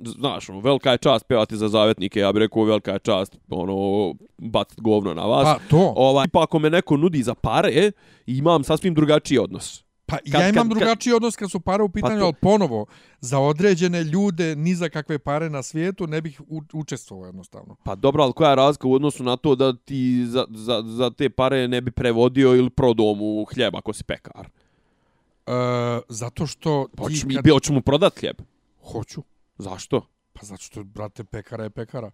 znaš, 0.04 0.48
ono, 0.48 0.60
velika 0.60 0.92
je 0.92 0.98
čast 0.98 1.26
pevati 1.26 1.56
za 1.56 1.68
zavetnike, 1.68 2.20
ja 2.20 2.32
bih 2.32 2.40
rekao, 2.40 2.64
velika 2.64 2.92
je 2.92 2.98
čast, 2.98 3.38
ono, 3.50 4.14
bacit 4.38 4.80
govno 4.80 5.14
na 5.14 5.26
vas. 5.26 5.44
Pa, 5.44 5.58
to. 5.70 5.92
Ovaj, 5.96 6.28
pa 6.28 6.42
ako 6.42 6.58
me 6.58 6.70
neko 6.70 6.96
nudi 6.96 7.22
za 7.22 7.34
pare, 7.34 7.92
imam 8.26 8.64
sasvim 8.64 8.94
drugačiji 8.94 9.38
odnos. 9.38 9.84
Pa 10.10 10.16
kad, 10.32 10.42
ja 10.42 10.48
imam 10.48 10.68
kad, 10.68 10.78
drugačiji 10.78 11.12
odnos 11.12 11.36
kad 11.36 11.50
su 11.50 11.60
pare 11.60 11.82
u 11.82 11.88
pa 11.88 11.92
pitanju, 11.92 12.20
pa 12.20 12.24
ali 12.24 12.34
ponovo, 12.40 12.86
za 13.20 13.38
određene 13.38 14.04
ljude, 14.04 14.56
ni 14.56 14.74
za 14.74 14.88
kakve 14.88 15.18
pare 15.18 15.50
na 15.50 15.62
svijetu, 15.62 16.06
ne 16.06 16.20
bih 16.20 16.40
učestvovao 16.72 17.26
jednostavno. 17.26 17.76
Pa 17.84 17.94
dobro, 17.94 18.22
ali 18.22 18.32
koja 18.32 18.50
je 18.50 18.56
razlika 18.56 18.88
u 18.88 18.94
odnosu 18.94 19.24
na 19.24 19.36
to 19.36 19.54
da 19.54 19.76
ti 19.76 20.26
za, 20.26 20.46
za, 20.50 20.82
za 20.86 21.10
te 21.10 21.30
pare 21.30 21.68
ne 21.68 21.80
bi 21.80 21.90
prevodio 21.90 22.54
ili 22.54 22.70
prodao 22.70 23.14
mu 23.14 23.44
hljeba 23.44 23.78
ako 23.78 23.92
si 23.92 24.04
pekar? 24.04 24.48
E, 25.46 25.52
zato 26.08 26.46
što... 26.46 26.86
Hoću, 26.98 27.26
mi, 27.26 27.34
kad... 27.34 27.50
hoću 27.52 27.72
mu 27.72 27.80
prodat 27.80 28.18
hljeb? 28.20 28.36
Hoću. 28.92 29.22
Zašto? 29.58 30.06
Pa 30.32 30.46
zato 30.46 30.62
što, 30.62 30.84
brate, 30.84 31.24
pekara 31.24 31.64
je 31.64 31.70
pekara. 31.70 32.10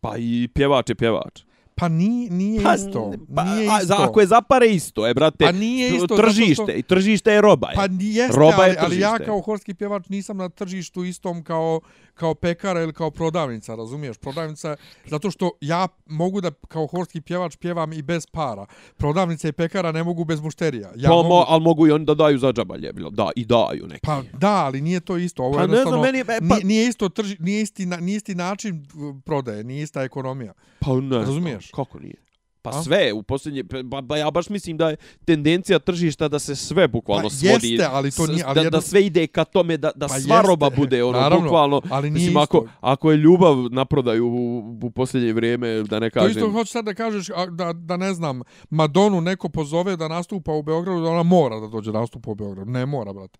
Pa 0.00 0.16
i 0.18 0.48
pjevač 0.54 0.88
je 0.88 0.94
pjevač. 0.94 1.42
Pa 1.80 1.88
nije, 1.88 2.30
nije 2.30 2.62
pa, 2.62 2.74
isto. 2.74 3.12
Pa, 3.34 3.44
nije 3.44 3.68
a, 3.70 3.82
isto. 3.82 3.94
Ako 3.94 4.20
je 4.20 4.26
za 4.26 4.40
pare 4.40 4.66
isto, 4.66 5.06
je, 5.06 5.14
brate, 5.14 5.44
pa 5.44 5.52
nije 5.52 5.96
isto, 5.96 6.16
tržište, 6.16 6.54
što... 6.54 6.70
i 6.70 6.82
tržište 6.82 7.32
je 7.32 7.40
roba. 7.40 7.68
Je. 7.68 7.74
Pa 7.74 7.86
jeste, 8.00 8.38
roba 8.38 8.56
ali, 8.58 8.70
je 8.70 8.76
ali 8.80 9.00
ja 9.00 9.18
kao 9.18 9.40
horski 9.40 9.74
pjevač 9.74 10.08
nisam 10.08 10.36
na 10.36 10.48
tržištu 10.48 11.04
istom 11.04 11.44
kao, 11.44 11.80
kao 12.14 12.34
pekara 12.34 12.82
ili 12.82 12.92
kao 12.92 13.10
prodavnica, 13.10 13.74
razumiješ? 13.74 14.16
Prodavnica, 14.16 14.76
zato 15.04 15.30
što 15.30 15.50
ja 15.60 15.88
mogu 16.06 16.40
da 16.40 16.50
kao 16.68 16.86
horski 16.86 17.20
pjevač 17.20 17.56
pjevam 17.56 17.92
i 17.92 18.02
bez 18.02 18.26
para. 18.26 18.66
Prodavnica 18.96 19.48
i 19.48 19.52
pekara 19.52 19.92
ne 19.92 20.04
mogu 20.04 20.24
bez 20.24 20.40
mušterija. 20.40 20.92
Ja 20.96 21.08
pa, 21.08 21.14
mogu... 21.14 21.28
mo, 21.28 21.44
ali 21.48 21.62
mogu 21.62 21.86
i 21.86 21.90
oni 21.90 22.04
da 22.04 22.14
daju 22.14 22.38
za 22.38 22.52
džabalje, 22.52 22.92
da, 23.10 23.30
i 23.36 23.44
daju 23.44 23.86
neki. 23.86 24.06
Pa 24.06 24.22
da, 24.32 24.64
ali 24.64 24.80
nije 24.80 25.00
to 25.00 25.16
isto. 25.16 25.42
Ovo 25.42 25.58
pa, 25.58 25.66
ne 25.66 25.82
znam, 25.82 26.00
meni, 26.00 26.24
pa... 26.24 26.38
nije, 26.40 26.64
nije, 26.64 26.88
isto 26.88 27.08
trži, 27.08 27.36
nije, 27.40 27.62
isti, 27.62 27.86
nije 27.86 28.16
isti 28.16 28.34
način 28.34 28.86
prodaje, 29.24 29.64
nije 29.64 29.82
ista 29.82 30.02
ekonomija. 30.02 30.52
Pa 30.80 31.00
ne, 31.00 31.18
razumiješ? 31.18 31.69
Kako 31.70 31.98
nije? 31.98 32.30
Pa 32.62 32.70
A? 32.70 32.82
sve 32.82 33.12
u 33.12 33.22
posljednje 33.22 33.64
pa, 33.90 34.02
pa 34.08 34.16
ja 34.16 34.30
baš 34.30 34.48
mislim 34.48 34.76
da 34.76 34.88
je 34.88 34.96
tendencija 35.24 35.78
tržišta 35.78 36.28
da 36.28 36.38
se 36.38 36.56
sve 36.56 36.88
bukvalno 36.88 37.28
pa, 37.28 37.30
svodi 37.30 37.68
jeste, 37.68 37.88
ali 37.90 38.10
to 38.10 38.26
nije 38.26 38.44
ali 38.46 38.54
da, 38.54 38.60
jedno... 38.60 38.78
da 38.78 38.80
sve 38.80 39.06
ide 39.06 39.26
ka 39.26 39.44
tome 39.44 39.76
da 39.76 39.90
da 39.94 40.08
pa 40.08 40.20
sva 40.20 40.36
jeste, 40.36 40.48
roba 40.48 40.70
bude 40.70 41.04
ono 41.04 41.20
naravno, 41.20 41.44
bukvalno 41.44 41.82
ali 41.90 42.10
mislim 42.10 42.36
ako 42.36 42.66
ako 42.80 43.10
je 43.10 43.16
ljubav 43.16 43.56
na 43.70 43.84
prodaju 43.84 44.26
u, 44.26 44.78
u 44.82 44.90
posljednje 44.90 45.32
vrijeme 45.32 45.82
da 45.82 45.98
ne 45.98 46.10
kažem 46.10 46.32
To 46.32 46.38
isto 46.38 46.50
hoćeš 46.50 46.72
sad 46.72 46.84
da 46.84 46.94
kažeš 46.94 47.26
da 47.50 47.72
da 47.72 47.96
ne 47.96 48.14
znam 48.14 48.40
Madonu 48.70 49.20
neko 49.20 49.48
pozove 49.48 49.96
da 49.96 50.08
nastupa 50.08 50.52
u 50.52 50.62
Beogradu 50.62 51.00
da 51.00 51.08
ona 51.08 51.22
mora 51.22 51.60
da 51.60 51.66
dođe 51.66 51.92
da 51.92 52.00
nastupa 52.00 52.30
u 52.30 52.34
Beogradu 52.34 52.70
ne 52.70 52.86
mora 52.86 53.12
brate 53.12 53.38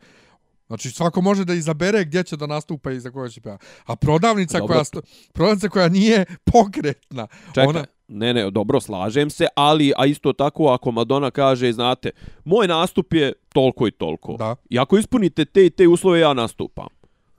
Znači 0.71 0.91
svako 0.91 1.21
može 1.21 1.45
da 1.45 1.55
izabere 1.55 2.05
gdje 2.05 2.23
će 2.23 2.37
da 2.37 2.47
nastupa 2.47 2.91
i 2.91 3.01
za 3.01 3.11
koga 3.11 3.29
će 3.29 3.41
pjevati. 3.41 3.67
A 3.87 3.97
prodavnica 3.97 4.59
Dobro. 4.59 4.75
koja 4.75 4.85
sto, 4.85 5.01
prodavnica 5.33 5.69
koja 5.69 5.89
nije 5.89 6.25
pokretna. 6.45 7.27
Čekaj, 7.47 7.67
Ona, 7.67 7.85
ne, 8.09 8.35
ne, 8.35 8.51
dobro, 8.51 8.81
slažem 8.81 9.31
se, 9.31 9.47
ali, 9.55 9.93
a 9.97 10.07
isto 10.07 10.33
tako, 10.33 10.69
ako 10.69 10.91
Madonna 10.91 11.31
kaže, 11.31 11.73
znate, 11.73 12.11
moj 12.45 12.69
nastup 12.69 13.15
je 13.15 13.33
toliko 13.53 13.87
i 13.87 13.91
toliko. 13.91 14.37
Da. 14.37 14.57
I 14.69 14.79
ako 14.79 14.99
ispunite 14.99 15.45
te 15.45 15.67
i 15.67 15.71
te 15.71 15.89
uslove, 15.89 16.21
ja 16.21 16.35
nastupam. 16.35 16.89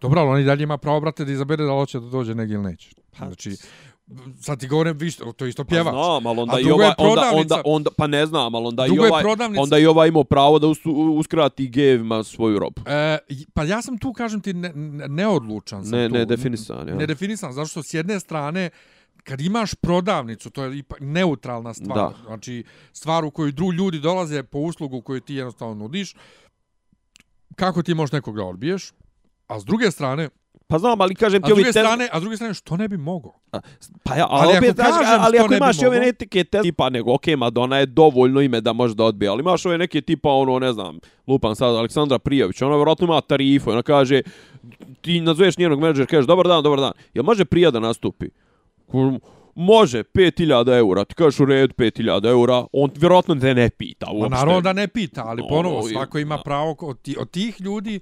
Dobro, 0.01 0.21
ali 0.21 0.29
on 0.29 0.39
i 0.39 0.43
dalje 0.43 0.63
ima 0.63 0.77
pravo, 0.77 0.99
brate, 0.99 1.25
da 1.25 1.31
izabere 1.31 1.63
da 1.63 1.71
li 1.71 1.79
hoće 1.79 1.99
da 1.99 2.09
dođe 2.09 2.35
negdje 2.35 2.55
ili 2.55 2.63
neće. 2.63 2.89
Znači, 3.17 3.55
sad 4.39 4.59
ti 4.59 4.67
govorim, 4.67 4.97
vi, 4.97 5.11
što- 5.11 5.31
to 5.31 5.45
je 5.45 5.49
isto 5.49 5.63
pjevač. 5.65 5.85
Pa 5.85 6.03
znam, 6.03 6.27
ali 6.27 6.39
onda 6.39 6.59
i 6.59 6.71
ovaj, 6.71 6.91
onda, 6.97 7.31
onda, 7.33 7.61
onda, 7.65 7.89
pa 7.97 8.07
ne 8.07 8.25
znam, 8.25 8.55
ali 8.55 8.65
onda 8.65 8.85
i 8.85 8.89
Drugo 8.89 9.03
je 9.05 9.11
ovaj, 9.11 9.23
onda 9.57 9.77
i 9.77 9.85
ovaj 9.85 10.07
imao 10.07 10.23
pravo 10.23 10.59
da 10.59 10.67
us, 10.67 10.77
uskrati 11.15 11.67
gejevima 11.67 12.23
svoju 12.23 12.59
robu. 12.59 12.81
E, 12.85 13.17
pa 13.53 13.63
ja 13.63 13.81
sam 13.81 13.97
tu, 13.97 14.13
kažem 14.13 14.41
ti, 14.41 14.53
ne, 14.53 14.71
ne, 14.75 15.07
neodlučan 15.07 15.83
sam 15.83 15.91
Ne, 15.91 16.07
tu. 16.09 16.13
ne 16.13 16.25
definisan, 16.25 16.87
ja. 16.87 16.95
Ne 16.95 17.07
definisan, 17.07 17.53
zato 17.53 17.67
što 17.67 17.83
s 17.83 17.93
jedne 17.93 18.19
strane, 18.19 18.69
kad 19.23 19.41
imaš 19.41 19.75
prodavnicu, 19.75 20.49
to 20.49 20.63
je 20.63 20.77
ipak 20.77 20.97
neutralna 21.01 21.73
stvar. 21.73 21.97
Da. 21.97 22.13
Znači, 22.25 22.63
stvar 22.93 23.25
u 23.25 23.31
kojoj 23.31 23.51
drugi 23.51 23.77
ljudi 23.77 23.99
dolaze 23.99 24.43
po 24.43 24.59
uslugu 24.59 25.01
koju 25.01 25.21
ti 25.21 25.35
jednostavno 25.35 25.75
nudiš, 25.75 26.15
kako 27.55 27.83
ti 27.83 27.93
možeš 27.93 28.11
nekog 28.11 28.35
da 28.35 28.43
odbiješ? 28.43 28.91
A 29.47 29.59
s 29.59 29.65
druge 29.65 29.91
strane, 29.91 30.29
Pa 30.71 30.77
znam, 30.79 31.01
ali 31.01 31.15
kažem 31.15 31.41
ti 31.41 31.51
ovi 31.51 31.63
te- 31.63 31.71
strane, 31.71 32.09
a 32.11 32.19
s 32.19 32.21
druge 32.21 32.35
strane, 32.35 32.53
što 32.53 32.77
ne 32.77 32.87
bi 32.87 32.97
mogao? 32.97 33.33
Pa 34.03 34.15
ja, 34.15 34.27
Ali 34.29 34.47
ali, 34.47 34.57
ako 34.57 34.65
opet, 34.65 34.75
znaš, 34.75 34.89
kažem 34.89 35.19
ali 35.21 35.39
ako 35.39 35.53
imaš 35.53 35.81
i 35.81 35.85
ove 35.85 35.99
neke 35.99 36.43
te 36.43 36.61
tipa, 36.61 36.89
nego, 36.89 37.13
okej, 37.13 37.35
Madonna 37.35 37.77
je 37.77 37.85
dovoljno 37.85 38.41
ime 38.41 38.61
da 38.61 38.73
može 38.73 38.95
da 38.95 39.03
odbije, 39.03 39.29
ali 39.29 39.41
imaš 39.41 39.65
ove 39.65 39.77
neke 39.77 40.01
tipa, 40.01 40.29
ono, 40.29 40.59
ne 40.59 40.73
znam, 40.73 40.99
lupam 41.27 41.55
sad, 41.55 41.75
Aleksandra 41.75 42.19
Prijović, 42.19 42.61
ona 42.61 42.75
vjerojatno 42.75 43.05
ima 43.07 43.21
tarifu, 43.21 43.71
ona 43.71 43.81
kaže, 43.81 44.21
ti 45.01 45.21
nazoveš 45.21 45.57
njenog 45.57 45.79
menadžera, 45.79 46.05
kažeš, 46.05 46.25
dobar 46.25 46.47
dan, 46.47 46.63
dobar 46.63 46.79
dan, 46.79 46.91
jel 47.13 47.23
može 47.23 47.45
prija 47.45 47.71
da 47.71 47.79
nastupi? 47.79 48.25
Kažem, 48.91 49.19
Može, 49.55 50.03
5000 50.03 50.77
eura, 50.77 51.05
ti 51.05 51.15
kažeš 51.15 51.39
u 51.39 51.45
redu 51.45 51.73
5000 51.73 52.27
eura, 52.27 52.65
on 52.73 52.91
vjerojatno 52.95 53.35
te 53.35 53.53
ne 53.53 53.69
pita 53.69 54.05
uopšte. 54.11 54.29
naravno 54.29 54.61
da 54.61 54.73
ne 54.73 54.87
pita, 54.87 55.23
ali 55.25 55.41
Ono, 55.41 55.49
ponovo, 55.49 55.83
svako 55.83 56.19
ima 56.19 56.37
da. 56.37 56.43
pravo, 56.43 56.75
od, 56.79 57.01
ti, 57.01 57.15
od 57.19 57.31
tih 57.31 57.61
ljudi, 57.61 57.99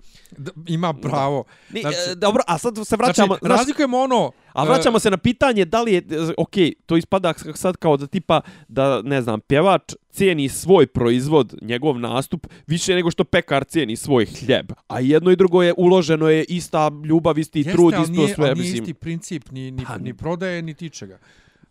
ima 0.68 0.94
pravo. 0.94 1.44
Ni, 1.70 1.82
Znači- 1.82 1.98
e, 2.12 2.16
dobro, 2.16 2.44
a 2.48 2.58
sad 2.58 2.80
se 2.84 2.96
vraćamo... 2.96 3.36
znači, 3.36 3.48
razlikujemo 3.50 3.98
ono... 4.00 4.32
A 4.54 4.64
e, 4.64 4.68
vraćamo 4.68 5.00
se 5.00 5.12
na 5.12 5.18
pitanje 5.18 5.66
da 5.66 5.82
li 5.82 5.94
je, 5.94 6.02
ok, 6.38 6.54
to 6.86 6.98
ispada 6.98 7.34
sad 7.56 7.78
kao 7.78 7.98
da 7.98 8.08
tipa, 8.08 8.42
da 8.68 9.02
ne 9.02 9.22
znam, 9.22 9.40
pjevač 9.40 9.82
cijeni 10.12 10.50
svoj 10.50 10.88
proizvod, 10.88 11.56
njegov 11.62 12.00
nastup, 12.00 12.48
više 12.68 12.96
nego 12.96 13.12
što 13.12 13.24
pekar 13.24 13.64
cijeni 13.64 13.96
svoj 13.96 14.26
hljeb. 14.26 14.72
A 14.88 15.00
jedno 15.00 15.32
i 15.32 15.36
drugo 15.36 15.64
je, 15.64 15.74
uloženo 15.78 16.30
je 16.30 16.44
ista 16.44 16.92
ljubav, 17.06 17.40
isti 17.40 17.60
Jeste, 17.60 17.72
trud, 17.72 17.94
isto 17.94 18.12
nije, 18.12 18.36
sve, 18.36 18.50
ali 18.50 18.62
nije 18.62 18.74
isti 18.74 18.94
princip, 18.94 19.52
ni, 19.52 19.72
ni, 19.72 19.84
Pa- 19.86 19.98
ni 19.98 20.14
prodaje, 20.14 20.62
ni 20.62 20.74
tičega. 20.74 21.18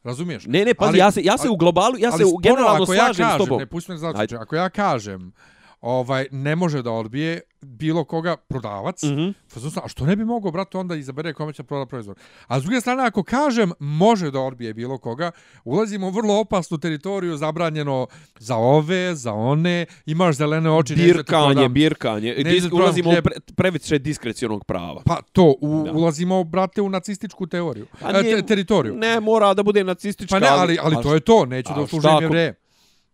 Razumiješ? 0.04 0.46
Ne, 0.46 0.64
ne, 0.64 0.74
pazi, 0.74 0.88
Ali- 0.88 0.98
ja 0.98 1.10
se, 1.10 1.22
ja 1.22 1.38
se 1.38 1.42
ali- 1.42 1.50
u 1.54 1.56
globalu, 1.56 1.94
ja 1.98 2.12
se 2.12 2.24
u, 2.24 2.36
generalno 2.36 2.82
ako 2.82 2.94
ja 2.94 2.98
slažem 2.98 3.24
kažem, 3.24 3.40
s 3.40 3.44
tobom. 3.44 3.58
Ne, 3.58 3.66
pusti 3.66 3.92
me 3.92 3.98
znači, 3.98 4.36
ako 4.36 4.56
ja 4.56 4.68
kažem, 4.68 5.32
ovaj, 5.80 6.26
ne 6.30 6.56
može 6.56 6.82
da 6.82 6.90
odbije 6.90 7.40
bilo 7.60 8.04
koga 8.04 8.36
prodavac, 8.38 9.02
mm. 9.02 9.06
-hmm. 9.08 9.80
a 9.84 9.88
što 9.88 10.06
ne 10.06 10.16
bi 10.16 10.24
mogao, 10.24 10.50
brate, 10.50 10.78
onda 10.78 10.96
izabere 10.96 11.32
kome 11.32 11.52
će 11.52 11.62
proda 11.62 11.86
proizvod. 11.86 12.16
A 12.46 12.60
s 12.60 12.62
druge 12.62 12.80
strane, 12.80 13.06
ako 13.06 13.22
kažem 13.22 13.72
može 13.78 14.30
da 14.30 14.40
odbije 14.40 14.74
bilo 14.74 14.98
koga, 14.98 15.30
ulazimo 15.64 16.06
u 16.06 16.10
vrlo 16.10 16.40
opasnu 16.40 16.78
teritoriju, 16.78 17.36
zabranjeno 17.36 18.06
za 18.38 18.56
ove, 18.56 19.14
za 19.14 19.32
one, 19.32 19.86
imaš 20.06 20.36
zelene 20.36 20.70
oči, 20.70 20.94
Birkanje, 20.94 21.54
prodam. 21.54 21.72
birkanje. 21.72 22.34
Neću 22.34 22.50
Dis, 22.50 22.72
ulazimo 22.72 23.10
u 23.10 23.22
pre, 23.22 23.34
previše 23.56 23.98
diskrecionog 23.98 24.64
prava. 24.64 25.02
Pa 25.04 25.16
to, 25.32 25.54
u, 25.60 25.82
Da. 25.84 25.92
ulazimo, 25.92 26.44
brate, 26.44 26.82
u 26.82 26.88
nacističku 26.88 27.46
teoriju, 27.46 27.86
Pa 28.00 28.10
e, 28.10 28.22
nije- 28.22 28.36
te, 28.36 28.46
teritoriju. 28.46 28.94
Ne, 28.94 29.20
mora 29.20 29.54
da 29.54 29.62
bude 29.62 29.84
nacistička. 29.84 30.34
Pa 30.34 30.40
ne, 30.40 30.48
ali, 30.50 30.78
ali 30.82 30.96
a 30.96 31.02
to 31.02 31.14
je 31.14 31.20
to, 31.20 31.46
neću 31.46 31.72
da 31.74 31.80
uslužim 31.80 32.10
ako- 32.10 32.22
jevreje. 32.22 32.54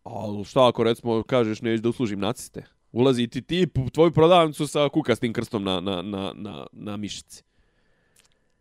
Ali 0.05 0.45
šta 0.45 0.69
ako 0.69 0.85
recimo 0.85 1.23
kažeš 1.23 1.63
neću 1.63 1.83
da 1.83 1.89
uslužim 1.89 2.21
naciste? 2.21 2.65
Ulazi 2.93 3.27
ti 3.27 3.43
ti 3.43 3.67
u 3.87 3.91
tvoju 3.91 4.13
prodavnicu 4.13 4.67
sa 4.67 4.89
kukastim 4.89 5.33
krstom 5.33 5.65
na, 5.65 5.81
na, 5.81 6.03
na, 6.03 6.33
na, 6.35 6.67
na 6.73 6.97
mišici. 6.97 7.43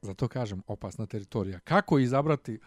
Zato 0.02 0.28
kažem, 0.28 0.62
opasna 0.68 1.06
teritorija. 1.06 1.60
Kako 1.60 2.00
izabrati 2.00 2.60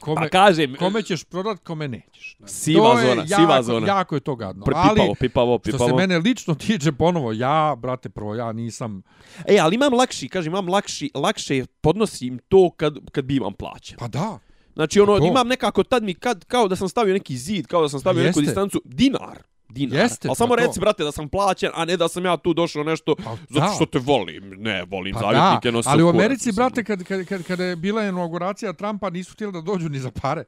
kome, 0.00 0.20
Pa 0.20 0.28
kažem, 0.28 0.74
kome 0.78 1.02
ćeš 1.02 1.24
prodat, 1.24 1.58
kome 1.58 1.88
nećeš. 1.88 2.36
Siva 2.46 2.94
to 2.94 3.00
zona, 3.00 3.24
jako, 3.26 3.42
siva 3.42 3.62
zona. 3.62 3.86
Jako 3.86 4.14
je 4.14 4.20
to 4.20 4.36
gadno. 4.36 4.64
pipavo, 4.64 4.84
Ali, 4.88 5.14
pipavo, 5.20 5.58
što 5.58 5.72
pipavo. 5.72 5.88
se 5.88 5.94
mene 5.94 6.18
lično 6.18 6.54
tiče, 6.54 6.92
ponovo, 6.92 7.32
ja, 7.32 7.74
brate, 7.78 8.08
prvo, 8.08 8.34
ja 8.34 8.52
nisam... 8.52 9.02
E, 9.46 9.58
ali 9.58 9.74
imam 9.74 9.94
lakši, 9.94 10.28
kažem, 10.28 10.52
imam 10.52 10.68
lakši, 10.68 11.10
lakše 11.14 11.64
podnosim 11.80 12.38
to 12.48 12.70
kad, 12.70 12.96
kad 13.12 13.24
bivam 13.24 13.52
plaćen. 13.54 13.98
Pa 13.98 14.08
da, 14.08 14.38
Znači, 14.76 15.00
ono, 15.00 15.18
to. 15.18 15.26
imam 15.26 15.48
nekako, 15.48 15.82
tad 15.82 16.02
mi, 16.02 16.14
kad, 16.14 16.44
kao 16.44 16.68
da 16.68 16.76
sam 16.76 16.88
stavio 16.88 17.14
neki 17.14 17.36
zid, 17.36 17.66
kao 17.66 17.82
da 17.82 17.88
sam 17.88 18.00
stavio 18.00 18.22
neku 18.22 18.38
Jeste. 18.38 18.40
distancu, 18.40 18.82
dinar. 18.84 19.38
Dinar. 19.68 19.98
Jeste, 20.00 20.28
ali 20.28 20.30
pa 20.30 20.34
samo 20.34 20.56
to. 20.56 20.62
reci, 20.62 20.80
brate, 20.80 21.04
da 21.04 21.12
sam 21.12 21.28
plaćen, 21.28 21.70
a 21.74 21.84
ne 21.84 21.96
da 21.96 22.08
sam 22.08 22.24
ja 22.24 22.36
tu 22.36 22.54
došao 22.54 22.84
nešto 22.84 23.14
Pa 23.14 23.36
zato 23.50 23.74
što 23.74 23.86
te 23.86 23.98
volim. 23.98 24.54
Ne, 24.58 24.84
volim 24.84 25.14
pa 25.14 25.20
zavjetnike, 25.20 25.72
nosim 25.72 25.92
Ali 25.92 26.02
u 26.02 26.06
kurac, 26.06 26.14
Americi, 26.16 26.48
mislim. 26.48 26.54
brate, 26.56 26.84
kad, 26.84 27.04
kad, 27.04 27.24
kad, 27.24 27.42
kad 27.42 27.60
je 27.60 27.76
bila 27.76 28.02
inauguracija 28.02 28.72
Trumpa, 28.72 29.10
nisu 29.10 29.32
htjeli 29.32 29.52
da 29.52 29.60
dođu 29.60 29.88
ni 29.88 29.98
za 29.98 30.10
pare. 30.10 30.44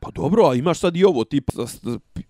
Pa 0.00 0.10
dobro, 0.10 0.46
a 0.46 0.54
imaš 0.54 0.78
sad 0.78 0.96
i 0.96 1.04
ovo 1.04 1.24
tipa 1.24 1.52
pi- 2.14 2.22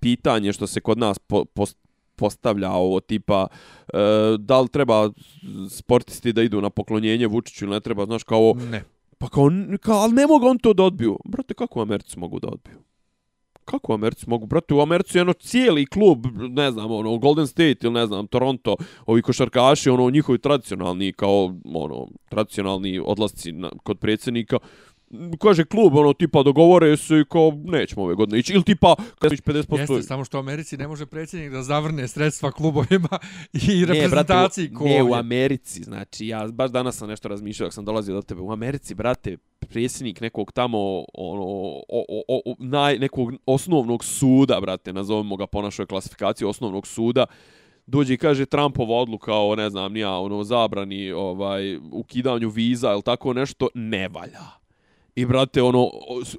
pitanje 0.00 0.52
što 0.52 0.66
se 0.66 0.80
kod 0.80 0.98
nas 0.98 1.18
po, 1.18 1.44
pos- 1.44 1.76
postavlja 2.16 2.70
ovo 2.70 3.00
tipa 3.00 3.46
e, 3.88 3.98
da 4.38 4.60
li 4.60 4.68
treba 4.68 5.10
sportisti 5.70 6.32
da 6.32 6.42
idu 6.42 6.60
na 6.60 6.70
poklonjenje 6.70 7.26
Vučiću 7.26 7.64
ili 7.64 7.74
ne 7.74 7.80
treba, 7.80 8.04
znaš, 8.04 8.24
kao, 8.24 8.54
Ne 8.70 8.84
pa 9.22 9.28
kao, 9.28 9.50
kao 9.80 9.98
ali 9.98 10.12
ne 10.12 10.26
mogu 10.26 10.46
on 10.46 10.58
to 10.58 10.72
da 10.72 10.82
odbiju. 10.82 11.18
Brate, 11.24 11.54
kako 11.54 11.78
u 11.78 11.82
Americi 11.82 12.18
mogu 12.18 12.40
da 12.40 12.48
odbiju? 12.48 12.78
Kako 13.64 13.92
u 13.92 13.94
Americi 13.94 14.24
mogu? 14.28 14.46
Brate, 14.46 14.74
u 14.74 14.80
Americi 14.80 15.18
je 15.18 15.22
ono 15.22 15.32
cijeli 15.32 15.86
klub, 15.86 16.26
ne 16.34 16.70
znam, 16.70 16.90
ono, 16.90 17.18
Golden 17.18 17.46
State 17.46 17.76
ili 17.82 17.92
ne 17.92 18.06
znam, 18.06 18.26
Toronto, 18.26 18.76
ovi 19.06 19.22
košarkaši, 19.22 19.90
ono, 19.90 20.10
njihovi 20.10 20.38
tradicionalni, 20.38 21.12
kao, 21.12 21.54
ono, 21.74 22.06
tradicionalni 22.28 23.00
odlasci 23.04 23.52
na, 23.52 23.70
kod 23.82 23.98
predsjednika, 23.98 24.58
kaže 25.40 25.64
klub, 25.64 25.94
ono, 25.94 26.12
tipa, 26.12 26.42
dogovore 26.42 26.96
se 26.96 27.18
i 27.18 27.24
kao, 27.24 27.52
nećemo 27.64 28.02
ove 28.02 28.14
godine 28.14 28.38
ići. 28.38 28.52
Ili 28.52 28.62
tipa, 28.62 28.94
kada 29.18 29.36
će 29.36 29.42
50%... 29.42 29.78
Jeste, 29.78 30.02
samo 30.02 30.24
što 30.24 30.38
u 30.38 30.40
Americi 30.40 30.76
ne 30.76 30.88
može 30.88 31.06
predsjednik 31.06 31.52
da 31.52 31.62
zavrne 31.62 32.08
sredstva 32.08 32.52
klubovima 32.52 33.08
i 33.68 33.80
Ne, 33.80 33.86
reprezentaciji 33.86 34.68
brate, 34.68 34.78
ko 34.78 34.84
u, 34.84 34.88
ne, 34.88 35.02
u. 35.02 35.14
Americi, 35.14 35.82
znači, 35.82 36.26
ja 36.26 36.46
baš 36.46 36.70
danas 36.70 36.96
sam 36.96 37.08
nešto 37.08 37.28
razmišljao 37.28 37.66
dok 37.66 37.74
sam 37.74 37.84
dolazio 37.84 38.14
do 38.14 38.22
tebe. 38.22 38.40
U 38.40 38.52
Americi, 38.52 38.94
brate, 38.94 39.36
predsjednik 39.58 40.20
nekog 40.20 40.52
tamo, 40.52 40.78
ono, 41.14 41.44
o, 41.44 41.84
o, 41.88 42.22
o, 42.28 42.54
naj, 42.58 42.98
nekog 42.98 43.32
osnovnog 43.46 44.04
suda, 44.04 44.60
brate, 44.60 44.92
nazovemo 44.92 45.36
ga 45.36 45.46
po 45.46 45.62
našoj 45.62 45.86
klasifikaciji 45.86 46.48
osnovnog 46.48 46.86
suda, 46.86 47.26
dođe 47.86 48.14
i 48.14 48.16
kaže 48.16 48.46
Trumpova 48.46 48.94
odluka 48.94 49.34
o, 49.34 49.56
ne 49.56 49.70
znam, 49.70 49.92
nija, 49.92 50.18
ono, 50.18 50.44
zabrani, 50.44 51.12
ovaj, 51.12 51.76
ukidanju 51.76 52.48
viza 52.48 52.92
ili 52.92 53.02
tako 53.02 53.32
nešto, 53.32 53.68
ne 53.74 54.08
valja. 54.08 54.61
I, 55.14 55.26
brate, 55.26 55.62
ono, 55.62 55.90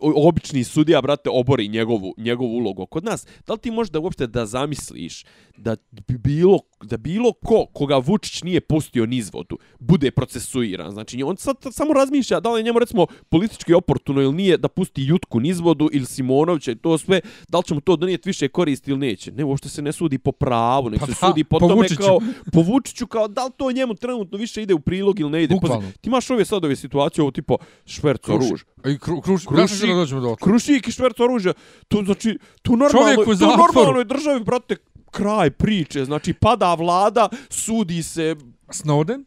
obični 0.02 0.64
sudija, 0.64 1.02
brate, 1.02 1.30
obori 1.30 1.68
njegovu, 1.68 2.14
njegovu 2.18 2.58
ulogu. 2.58 2.86
Kod 2.86 3.04
nas, 3.04 3.28
da 3.48 3.54
li 3.54 3.60
ti 3.60 3.72
možeš 3.72 3.92
da 3.92 4.00
uopšte 4.00 4.28
da 4.28 4.46
zamisliš 4.46 5.24
da 5.58 5.76
bi 5.92 6.18
bilo, 6.18 6.60
da 6.84 6.98
bilo 6.98 7.34
ko, 7.34 7.66
koga 7.74 7.98
Vučić 7.98 8.44
nije 8.44 8.62
pustio 8.62 9.06
niz 9.06 9.34
vodu, 9.34 9.58
bude 9.80 10.12
procesuiran. 10.12 10.92
Znači, 10.92 11.24
on 11.24 11.38
sad 11.38 11.58
samo 11.72 11.94
razmišlja 11.94 12.40
da 12.40 12.52
li 12.52 12.60
je 12.60 12.64
njemu, 12.64 12.80
recimo, 12.80 13.06
politički 13.30 13.74
oportuno 13.74 14.22
ili 14.22 14.34
nije 14.34 14.58
da 14.58 14.68
pusti 14.68 15.06
Jutku 15.06 15.40
niz 15.40 15.60
vodu 15.60 15.90
ili 15.92 16.06
Simonovića 16.06 16.72
i 16.72 16.76
to 16.76 16.98
sve, 16.98 17.22
da 17.50 17.58
li 17.58 17.64
će 17.64 17.74
mu 17.74 17.82
to 17.82 17.96
donijeti 17.96 18.30
više 18.30 18.48
koristi 18.48 18.92
ili 18.92 19.00
neće. 19.00 19.32
Ne, 19.32 19.44
uopšte 19.44 19.70
se 19.70 19.82
ne 19.82 19.92
sudi 19.92 20.18
po 20.18 20.32
pravu, 20.32 20.90
nek 20.90 21.00
Pa 21.00 21.06
se 21.06 21.14
sudi 21.14 21.44
po, 21.44 21.60
po 21.60 21.68
tome 21.68 21.82
Vučiću. 21.82 22.02
kao, 22.02 22.20
po 22.54 22.62
Vučiću 22.62 23.08
kao 23.08 23.28
da 23.28 23.46
li 23.46 23.52
to 23.58 23.72
njemu 23.72 23.96
trenutno 23.96 24.38
više 24.38 24.62
ide 24.62 24.74
u 24.74 24.80
prilog 24.80 25.20
ili 25.20 25.30
ne 25.30 25.44
ide. 25.44 25.56
Bukvalno. 25.56 25.92
Ti 26.02 26.10
imaš 26.10 26.30
ove 26.30 26.46
sad 26.46 26.66
ove 26.66 26.76
situacije, 26.76 27.22
ovo 27.22 27.32
tipo 27.32 27.58
šverco 27.86 28.40
Ruž. 28.84 28.94
I 28.96 29.00
kru, 29.00 29.22
kruš, 29.22 29.46
Krušik. 29.46 29.90
da 29.90 29.96
dođemo 29.96 30.22
do 30.22 30.30
otka. 30.30 30.46
Krušik 30.46 30.88
i 30.88 30.92
šverco 30.92 31.24
oružja. 31.24 31.54
To 31.88 32.02
znači, 32.06 32.38
tu 32.62 32.78
normalno, 32.78 33.26
tu 33.26 33.46
normalnoj 33.46 34.06
državi, 34.06 34.44
brate, 34.44 34.76
kraj 35.12 35.52
priče. 35.52 36.06
Znači, 36.06 36.34
pada 36.34 36.74
vlada, 36.74 37.30
sudi 37.50 38.04
se 38.04 38.36
Snowden? 38.68 39.24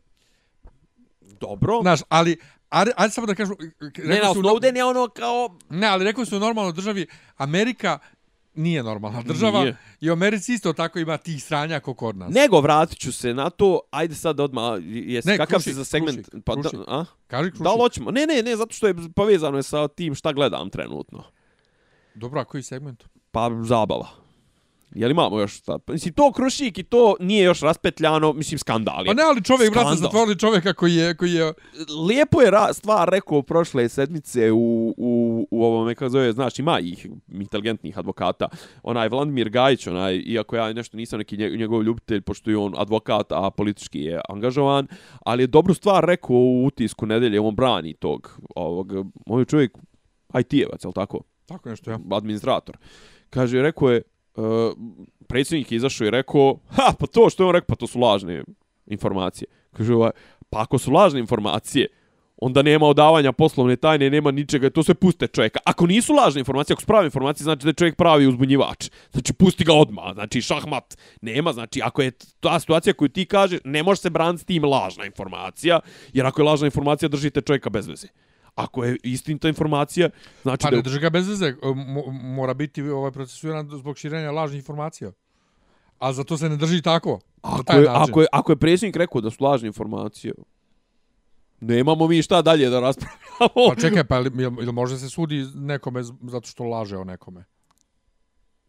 dobro. 1.41 1.79
Znaš, 1.83 2.01
ali, 2.09 2.37
ajde, 2.69 2.93
ajde 2.97 3.13
samo 3.13 3.27
da 3.27 3.35
kažu... 3.35 3.55
ne, 4.05 4.19
na 4.19 4.29
Snowden 4.35 4.77
je 4.77 4.85
ono 4.85 5.09
kao... 5.09 5.59
Ne, 5.71 5.87
ali 5.87 6.05
rekao 6.05 6.25
su 6.25 6.37
u 6.37 6.41
normalnoj 6.41 6.73
državi, 6.73 7.07
Amerika 7.37 7.99
nije 8.57 8.83
normalna 8.83 9.23
država 9.23 9.61
Nije. 9.61 9.77
i 10.01 10.11
u 10.11 10.13
Americi 10.13 10.53
isto 10.55 10.73
tako 10.73 10.99
ima 10.99 11.17
tih 11.17 11.45
sranja 11.45 11.81
kako 11.81 11.95
kod 11.95 12.17
nas. 12.17 12.35
Nego, 12.35 12.61
vratit 12.61 12.99
ću 12.99 13.13
se 13.13 13.35
na 13.35 13.51
to. 13.51 13.81
Ajde 13.91 14.15
sad 14.15 14.41
odmah, 14.41 14.79
jesi, 14.83 15.29
Ne, 15.29 15.37
kakav 15.37 15.57
Krušik, 15.57 15.71
si 15.71 15.75
za 15.75 15.85
segment? 15.85 16.29
Krušik, 16.29 16.45
pa, 16.45 16.55
da, 16.55 16.61
Krušik. 16.61 16.81
a? 16.89 17.05
Kaži 17.27 17.51
krušik. 17.51 17.65
Da 17.65 17.73
li 17.73 17.79
hoćemo? 17.81 18.11
Ne, 18.11 18.27
ne, 18.27 18.43
ne, 18.43 18.57
zato 18.57 18.75
što 18.75 18.87
je 18.87 18.95
povezano 19.17 19.57
je 19.57 19.63
sa 19.63 19.89
tim 19.89 20.15
šta 20.15 20.33
gledam 20.33 20.71
trenutno. 20.71 21.25
Dobro, 22.15 22.41
a 22.41 22.45
koji 22.45 22.63
segment? 22.63 23.05
Pa, 23.31 23.51
zabava. 23.63 24.26
Je 24.95 25.07
li 25.07 25.11
imamo 25.11 25.41
još 25.41 25.63
sad? 25.63 25.83
Pa, 25.83 25.93
Mislim, 25.93 26.15
to 26.15 26.33
Krušik 26.33 26.79
i 26.79 26.83
to 26.83 27.17
nije 27.21 27.45
još 27.45 27.61
raspetljano, 27.61 28.33
mislim, 28.33 28.59
skandal 28.59 29.01
je. 29.01 29.07
Pa 29.07 29.15
ne, 29.15 29.23
ali 29.23 29.45
čovjek, 29.45 29.73
brate, 29.73 29.97
zatvorili 29.97 30.39
čovjeka 30.39 30.73
koji 30.73 30.95
je, 30.95 31.17
koji 31.17 31.33
je... 31.33 31.53
Lijepo 32.09 32.41
je 32.41 32.51
ra 32.51 32.73
stvar 32.73 33.09
rekao 33.09 33.43
prošle 33.43 33.89
sedmice 33.89 34.53
u, 34.53 34.95
u, 34.97 35.49
u 35.51 35.65
ovome, 35.65 35.95
kako 35.95 36.09
zove, 36.09 36.33
znaš, 36.33 36.59
ima 36.59 36.81
ih 36.81 37.07
inteligentnih 37.33 37.99
advokata. 37.99 38.49
Onaj 38.83 39.09
Vladimir 39.09 39.49
Gajić, 39.49 39.87
onaj, 39.87 40.23
iako 40.27 40.57
ja 40.57 40.73
nešto 40.73 40.97
nisam 40.97 41.19
neki 41.19 41.37
nje- 41.37 41.57
njegov 41.57 41.83
ljubitelj, 41.83 42.21
pošto 42.21 42.51
je 42.51 42.57
on 42.57 42.75
advokat, 42.77 43.33
a 43.33 43.51
politički 43.51 44.01
je 44.01 44.21
angažovan, 44.29 44.87
ali 45.25 45.43
je 45.43 45.47
dobru 45.47 45.75
stvar 45.75 46.05
rekao 46.05 46.37
u 46.37 46.67
utisku 46.67 47.07
nedelje, 47.07 47.41
on 47.41 47.55
brani 47.55 47.95
tog, 47.95 48.41
ovog, 48.57 48.93
moj 49.27 49.45
čovjek, 49.45 49.73
IT-evac, 50.35 50.85
je 50.85 50.93
tako? 50.95 51.21
Tako 51.47 51.69
nešto, 51.69 51.91
ja. 51.91 51.99
administrator. 52.11 52.77
Kaže, 53.31 53.63
rekao 53.63 53.91
je, 53.91 54.03
uh, 54.37 54.73
predsjednik 55.27 55.73
je 55.73 55.77
izašao 55.77 56.07
i 56.07 56.11
rekao, 56.11 56.59
ha, 56.69 56.93
pa 56.99 57.07
to 57.07 57.31
što 57.31 57.43
je 57.43 57.47
on 57.47 57.53
rekao, 57.53 57.67
pa 57.67 57.75
to 57.75 57.87
su 57.87 58.01
lažne 58.01 58.45
informacije. 58.87 59.49
Kaže, 59.73 59.95
ovaj, 59.95 60.11
pa 60.51 60.63
ako 60.63 60.79
su 60.79 60.93
lažne 60.93 61.21
informacije, 61.21 61.87
onda 62.37 62.63
nema 62.63 62.87
odavanja 62.87 63.33
poslovne 63.33 63.77
tajne, 63.77 64.11
nema 64.11 64.31
ničega, 64.31 64.71
to 64.71 64.83
sve 64.83 64.95
puste 64.95 65.27
čovjeka. 65.27 65.61
Ako 65.65 65.87
nisu 65.87 66.13
lažne 66.13 66.39
informacije, 66.39 66.75
ako 66.75 66.81
su 66.81 66.87
prave 66.87 67.05
informacije, 67.05 67.45
znači 67.45 67.65
da 67.65 67.69
je 67.69 67.75
čovjek 67.75 67.97
pravi 67.97 68.27
uzbunjivač. 68.27 68.91
Znači, 69.13 69.33
pusti 69.33 69.65
ga 69.65 69.73
odmah, 69.73 70.13
znači 70.15 70.43
šahmat. 70.43 70.97
Nema, 71.21 71.53
znači, 71.53 71.81
ako 71.85 72.03
je 72.03 72.11
ta 72.41 72.61
situacija 72.61 72.95
koju 72.95 73.09
ti 73.09 73.25
kažeš, 73.27 73.61
ne 73.65 73.83
može 73.83 74.01
se 74.01 74.11
braniti 74.11 74.43
s 74.43 74.47
tim 74.47 74.65
lažna 74.65 75.05
informacija, 75.05 75.81
jer 76.13 76.27
ako 76.27 76.41
je 76.41 76.45
lažna 76.45 76.67
informacija, 76.67 77.09
držite 77.09 77.41
čovjeka 77.41 77.71
bez 77.71 77.89
veze. 77.89 78.09
Ako 78.57 78.85
je 78.85 78.97
istinita 79.03 79.49
informacija, 79.49 80.11
znači 80.43 80.63
Pa 80.63 80.71
da... 80.71 80.77
ne 80.77 80.83
drži 80.83 81.01
ga 81.01 81.11
bez 81.11 81.29
veze, 81.29 81.55
mo, 81.63 82.03
mora 82.13 82.55
biti 82.55 82.83
ovaj 82.83 83.11
procesuiran 83.11 83.69
zbog 83.73 83.99
širenja 83.99 84.31
lažnih 84.31 84.59
informacija. 84.59 85.13
A 85.99 86.13
zato 86.13 86.37
se 86.37 86.49
ne 86.49 86.57
drži 86.57 86.83
tako. 86.83 87.21
Ako 87.43 87.73
je, 87.73 87.85
način. 87.85 88.03
ako, 88.03 88.21
je, 88.21 88.27
ako 88.33 88.53
je 88.53 88.57
predsjednik 88.57 88.97
rekao 88.97 89.21
da 89.21 89.31
su 89.31 89.45
lažne 89.45 89.67
informacije, 89.67 90.35
nemamo 91.61 92.09
mi 92.09 92.23
šta 92.23 92.43
dalje 92.43 92.71
da 92.71 92.81
raspravljamo. 92.81 93.69
Pa 93.69 93.81
čekaj, 93.81 94.05
pa 94.05 94.17
ili, 94.17 94.43
ili 94.43 94.73
može 94.73 94.99
se 94.99 95.09
sudi 95.09 95.47
nekome 95.55 96.03
zato 96.03 96.49
što 96.49 96.65
laže 96.65 96.97
o 96.97 97.05
nekome? 97.05 97.45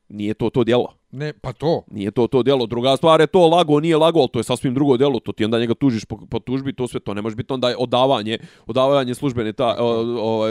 Nije 0.09 0.33
to 0.33 0.49
to 0.49 0.63
djelo. 0.63 0.93
Ne, 1.11 1.33
pa 1.33 1.53
to. 1.53 1.83
Nije 1.91 2.11
to 2.11 2.27
to 2.27 2.43
djelo. 2.43 2.65
Druga 2.65 2.97
stvar 2.97 3.21
je 3.21 3.27
to 3.27 3.47
lago, 3.47 3.79
nije 3.79 3.97
lago, 3.97 4.19
ali 4.19 4.29
to 4.33 4.39
je 4.39 4.43
sasvim 4.43 4.73
drugo 4.73 4.97
djelo. 4.97 5.19
To 5.19 5.31
ti 5.31 5.45
onda 5.45 5.59
njega 5.59 5.73
tužiš 5.73 6.05
po, 6.05 6.19
po 6.29 6.39
tužbi, 6.39 6.73
to 6.73 6.87
sve 6.87 6.99
to. 6.99 7.13
Ne 7.13 7.21
može 7.21 7.35
biti 7.35 7.53
onda 7.53 7.73
odavanje, 7.77 8.37
odavanje 8.67 9.15
službene 9.15 9.53
ta, 9.53 9.75
o, 9.79 9.87
o, 10.19 10.47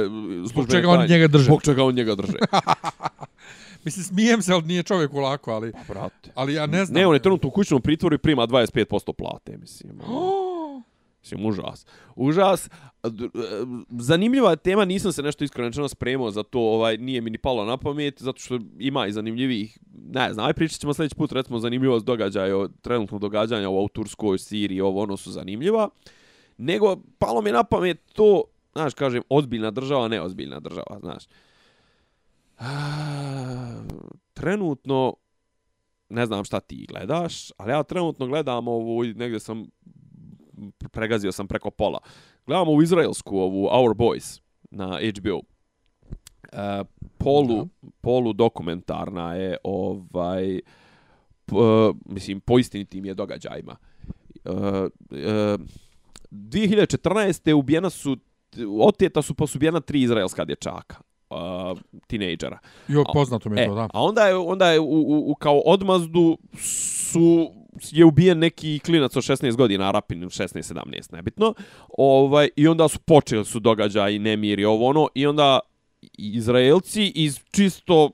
službene 0.53 0.71
čega 0.71 0.89
oni 0.89 0.99
tajne. 0.99 1.15
njega 1.15 1.29
drže. 1.29 1.45
Zbog 1.45 1.63
čega 1.63 1.85
on 1.85 1.95
njega 1.95 2.15
drže. 2.15 2.39
Mislim, 3.85 4.05
smijem 4.05 4.43
se, 4.43 4.53
ali 4.53 4.63
nije 4.63 4.83
čovjeku 4.83 5.19
lako, 5.19 5.53
ali, 5.53 5.73
Brate. 5.89 6.31
ali 6.35 6.55
ja 6.55 6.67
ne 6.67 6.85
znam. 6.85 7.01
Ne, 7.01 7.07
on 7.07 7.15
je 7.15 7.23
trenutno 7.23 7.49
u 7.49 7.53
kućnom 7.53 7.83
pritvoru 7.83 8.15
i 8.15 8.19
prima 8.19 8.47
25% 8.47 9.13
plate, 9.13 9.57
mislim. 9.59 9.99
Mislim, 11.27 11.47
užas. 11.47 11.87
Užas. 12.16 12.66
E, 12.66 13.09
zanimljiva 13.91 14.51
je 14.51 14.57
tema, 14.57 14.85
nisam 14.85 15.12
se 15.12 15.22
nešto 15.22 15.45
iskreno 15.45 15.89
spremao 15.89 16.31
za 16.31 16.43
to, 16.43 16.61
ovaj, 16.61 16.97
nije 16.97 17.20
mi 17.20 17.31
ni 17.31 17.39
palo 17.39 17.64
na 17.64 17.77
pamet, 17.77 18.22
zato 18.22 18.41
što 18.41 18.59
ima 18.79 19.07
i 19.07 19.12
zanimljivih, 19.12 19.79
ne 20.12 20.33
znam, 20.33 20.47
aj 20.47 20.53
pričat 20.55 20.81
ćemo 20.81 20.95
sljedeći 20.95 21.14
put, 21.14 21.33
recimo, 21.33 21.59
zanimljivost 21.59 22.07
događaja, 22.07 22.57
o- 22.59 22.68
trenutno 22.68 23.18
događanja 23.18 23.68
u 23.68 23.89
Turskoj, 23.89 24.39
Siriji, 24.39 24.81
ovo, 24.81 25.03
ono 25.03 25.16
su 25.16 25.33
zanimljiva. 25.33 25.89
Nego, 26.59 26.97
palo 27.18 27.43
mi 27.43 27.53
na 27.53 27.64
pamet 27.64 28.12
to, 28.12 28.43
znaš, 28.72 28.95
kažem, 28.95 29.22
ozbiljna 29.29 29.70
država, 29.70 30.09
neozbiljna 30.09 30.61
država, 30.61 30.99
znaš. 31.01 31.24
Trenutno, 34.35 35.14
ne 36.09 36.27
znam 36.27 36.45
šta 36.45 36.61
ti 36.61 36.87
gledaš, 36.89 37.53
ali 37.57 37.72
ja 37.72 37.83
trenutno 37.83 38.27
gledam 38.27 38.68
ovu, 38.68 39.03
negdje 39.05 39.41
sam, 39.41 39.66
pregazio 40.93 41.33
sam 41.33 41.47
preko 41.47 41.71
pola. 41.71 41.99
Gledam 42.47 42.69
ovu 42.69 42.83
izraelsku, 42.83 43.39
ovu 43.39 43.65
Our 43.67 43.95
Boys 43.95 44.41
na 44.71 44.87
HBO. 44.87 45.41
E, 46.53 46.85
polu, 47.19 47.69
polu 48.01 48.33
dokumentarna 48.33 49.35
je, 49.35 49.57
ovaj, 49.65 50.61
p, 51.47 51.55
mislim, 52.07 52.41
po 52.41 52.59
istinitim 52.59 53.05
je 53.05 53.15
događajima. 53.15 53.77
E, 54.45 54.51
e, 55.17 55.57
2014. 56.31 57.53
ubijena 57.53 57.91
su, 57.91 58.17
oteta 58.81 59.23
su 59.23 59.35
pa 59.35 59.47
su 59.47 59.59
ubijena 59.59 59.81
tri 59.81 60.03
izraelska 60.03 60.45
dječaka 60.45 60.97
uh, 61.31 61.79
tinejdžera. 62.07 62.59
Jo, 62.89 63.05
poznato 63.13 63.49
mi 63.49 63.61
je 63.61 63.65
E, 63.65 63.67
to, 63.67 63.75
da. 63.75 63.89
a 63.93 64.03
onda 64.03 64.27
je, 64.27 64.37
onda 64.37 64.71
je 64.71 64.81
u, 64.81 64.85
u, 64.85 65.31
u 65.31 65.35
kao 65.35 65.63
odmazdu 65.67 66.39
su 66.59 67.51
je 67.91 68.05
ubijen 68.05 68.39
neki 68.39 68.79
klinac 68.79 69.16
od 69.16 69.22
16 69.22 69.57
godina, 69.57 69.89
Arapin 69.89 70.22
16-17, 70.22 71.12
nebitno. 71.12 71.55
Ovaj, 71.99 72.49
I 72.57 72.68
onda 72.68 72.89
su 72.89 72.99
počeli 72.99 73.45
su 73.45 73.61
događaji, 73.61 74.18
nemiri, 74.18 74.64
ovo 74.64 74.87
ono, 74.87 75.09
i 75.14 75.27
onda 75.27 75.61
Izraelci 76.18 77.12
iz 77.14 77.41
čisto 77.51 78.11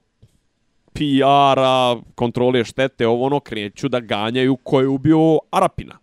PR-a, 0.92 2.00
kontrole 2.14 2.64
štete, 2.64 3.06
ovo 3.06 3.26
ono, 3.26 3.40
kreću 3.40 3.88
da 3.88 4.00
ganjaju 4.00 4.56
ko 4.56 4.80
je 4.80 4.88
ubio 4.88 5.38
Arapina, 5.50 5.98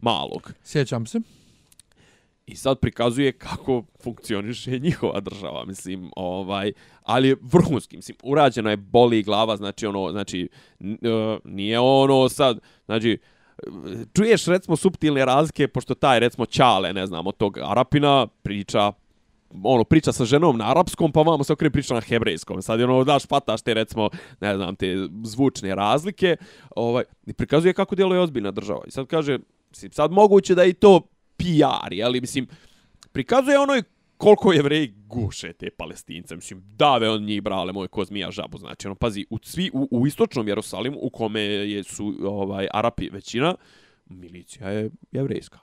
malog. 0.00 0.52
Sjećam 0.64 1.06
se. 1.06 1.20
I 2.48 2.56
sad 2.56 2.78
prikazuje 2.78 3.32
kako 3.32 3.82
funkcioniše 4.02 4.78
njihova 4.78 5.20
država, 5.20 5.64
mislim, 5.64 6.10
ovaj, 6.16 6.72
ali 7.02 7.28
je 7.28 7.36
vrhunski, 7.42 7.96
mislim, 7.96 8.16
urađeno 8.22 8.70
je 8.70 8.76
boli 8.76 9.22
glava, 9.22 9.56
znači 9.56 9.86
ono, 9.86 10.10
znači 10.10 10.48
e, 10.80 10.86
nije 11.44 11.78
ono 11.78 12.28
sad, 12.28 12.60
znači 12.86 13.18
čuješ 14.12 14.46
recimo 14.46 14.76
suptilne 14.76 15.24
razlike 15.24 15.68
pošto 15.68 15.94
taj 15.94 16.20
recimo 16.20 16.46
Ćale, 16.46 16.92
ne 16.92 17.06
znam, 17.06 17.26
od 17.26 17.36
tog 17.36 17.58
Arapina 17.58 18.26
priča 18.42 18.92
ono 19.62 19.84
priča 19.84 20.12
sa 20.12 20.24
ženom 20.24 20.58
na 20.58 20.70
arapskom, 20.70 21.12
pa 21.12 21.22
vamo 21.22 21.44
se 21.44 21.52
okrene 21.52 21.70
priča 21.72 21.94
na 21.94 22.00
hebrejskom. 22.00 22.62
Sad 22.62 22.80
je 22.80 22.86
ono 22.86 23.04
daš 23.04 23.26
pataš 23.26 23.62
te 23.62 23.74
recimo, 23.74 24.10
ne 24.40 24.56
znam, 24.56 24.76
te 24.76 25.08
zvučne 25.24 25.74
razlike, 25.74 26.36
ovaj 26.76 27.04
i 27.26 27.32
prikazuje 27.32 27.72
kako 27.72 27.94
djeluje 27.94 28.20
ozbiljna 28.20 28.50
država. 28.50 28.80
I 28.86 28.90
sad 28.90 29.06
kaže, 29.06 29.38
mislim, 29.70 29.92
sad 29.92 30.12
moguće 30.12 30.54
da 30.54 30.64
i 30.64 30.72
to 30.72 31.00
PR, 31.38 31.92
je 31.92 32.08
li 32.08 32.20
mislim 32.20 32.46
prikazuje 33.12 33.58
onoj 33.58 33.82
koliko 34.16 34.52
jevreji 34.52 34.94
guše 35.06 35.52
te 35.52 35.70
palestince. 35.70 36.36
Mislim, 36.36 36.62
dave 36.76 37.10
on 37.10 37.24
njih 37.24 37.42
brale 37.42 37.72
moj 37.72 37.88
ko 37.88 38.04
zmija 38.04 38.30
žabu. 38.30 38.58
Znači, 38.58 38.88
ono, 38.88 38.94
pazi, 38.94 39.26
u, 39.30 39.38
svi, 39.42 39.70
u, 39.72 39.88
u 39.90 40.06
istočnom 40.06 40.48
Jerusalimu, 40.48 40.98
u 41.02 41.10
kome 41.10 41.40
je, 41.40 41.82
su 41.84 42.14
ovaj 42.24 42.68
Arapi 42.72 43.08
većina, 43.12 43.54
milicija 44.06 44.70
je 44.70 44.90
jevrejska. 45.12 45.58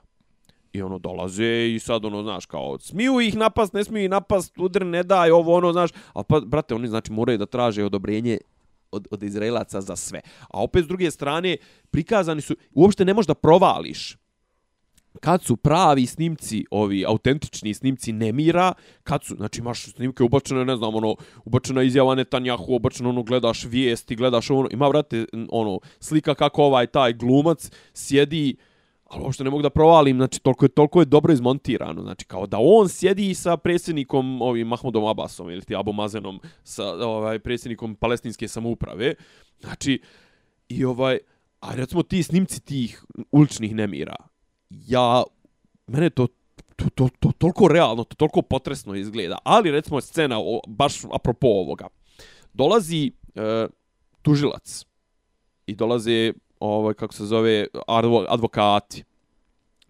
I 0.72 0.82
ono 0.82 0.98
dolaze 0.98 1.68
i 1.74 1.78
sad 1.78 2.04
ono 2.04 2.22
znaš 2.22 2.46
kao 2.46 2.78
smiju 2.78 3.20
ih 3.20 3.36
napast, 3.36 3.72
ne 3.72 3.84
smiju 3.84 4.04
ih 4.04 4.10
napast, 4.10 4.58
udr 4.58 4.86
ne 4.86 5.02
daj 5.02 5.30
ovo 5.30 5.54
ono 5.54 5.72
znaš, 5.72 5.90
al 6.12 6.24
pa 6.24 6.40
brate 6.40 6.74
oni 6.74 6.88
znači 6.88 7.12
moraju 7.12 7.38
da 7.38 7.46
traže 7.46 7.84
odobrenje 7.84 8.38
od, 8.90 9.08
od 9.10 9.22
Izraelaca 9.22 9.80
za 9.80 9.96
sve. 9.96 10.20
A 10.48 10.62
opet 10.62 10.84
s 10.84 10.88
druge 10.88 11.10
strane 11.10 11.56
prikazani 11.90 12.40
su 12.40 12.56
uopšte 12.74 13.04
ne 13.04 13.14
možeš 13.14 13.26
da 13.26 13.34
provališ 13.34 14.16
kad 15.20 15.42
su 15.42 15.56
pravi 15.56 16.06
snimci, 16.06 16.64
ovi 16.70 17.04
autentični 17.06 17.74
snimci 17.74 18.12
nemira, 18.12 18.72
kad 19.02 19.24
su, 19.24 19.34
znači 19.36 19.60
imaš 19.60 19.84
snimke 19.84 20.22
ubačene, 20.22 20.64
ne 20.64 20.76
znam, 20.76 20.94
ono, 20.94 21.16
ubačena 21.44 21.82
izjava 21.82 22.14
Netanjahu, 22.14 22.74
ubačeno 22.74 23.08
ono, 23.08 23.22
gledaš 23.22 23.64
vijesti, 23.64 24.16
gledaš 24.16 24.50
ono, 24.50 24.68
ima, 24.72 24.88
brate, 24.88 25.24
ono, 25.50 25.80
slika 26.00 26.34
kako 26.34 26.62
ovaj 26.62 26.86
taj 26.86 27.12
glumac 27.12 27.70
sjedi, 27.92 28.56
ali 29.04 29.22
uopšte 29.24 29.44
ne 29.44 29.50
mogu 29.50 29.62
da 29.62 29.70
provalim, 29.70 30.16
znači 30.16 30.40
toliko 30.40 30.64
je, 30.64 30.68
toliko 30.68 31.00
je 31.00 31.04
dobro 31.04 31.32
izmontirano, 31.32 32.02
znači 32.02 32.24
kao 32.24 32.46
da 32.46 32.56
on 32.60 32.88
sjedi 32.88 33.34
sa 33.34 33.56
predsjednikom 33.56 34.42
ovim 34.42 34.68
Mahmudom 34.68 35.06
Abbasom 35.06 35.50
ili 35.50 35.62
ti 35.62 35.76
Abu 35.76 35.92
Mazenom 35.92 36.40
sa 36.64 36.84
ovaj 37.06 37.38
predsjednikom 37.38 37.94
palestinske 37.94 38.48
samouprave. 38.48 39.14
Znači 39.60 40.00
i 40.68 40.84
ovaj 40.84 41.18
a 41.60 41.74
recimo 41.74 42.02
ti 42.02 42.22
snimci 42.22 42.60
tih 42.60 43.04
uličnih 43.30 43.74
nemira. 43.74 44.16
Ja 44.70 45.22
mene 45.86 46.10
to 46.10 46.26
to, 46.76 46.90
to, 46.94 47.08
to 47.20 47.32
toliko 47.38 47.68
realno, 47.68 48.04
to 48.04 48.14
toliko 48.16 48.42
potresno 48.42 48.94
izgleda. 48.94 49.38
Ali 49.44 49.70
recimo 49.70 50.00
scena 50.00 50.38
o, 50.38 50.60
baš 50.68 51.04
apropo 51.12 51.46
ovoga. 51.46 51.88
Dolazi 52.52 53.12
e, 53.34 53.66
tužilac 54.22 54.84
i 55.66 55.74
dolaze 55.74 56.32
ovaj 56.60 56.94
kako 56.94 57.14
se 57.14 57.24
zove 57.24 57.66
advo, 57.86 58.26
advokati. 58.28 59.04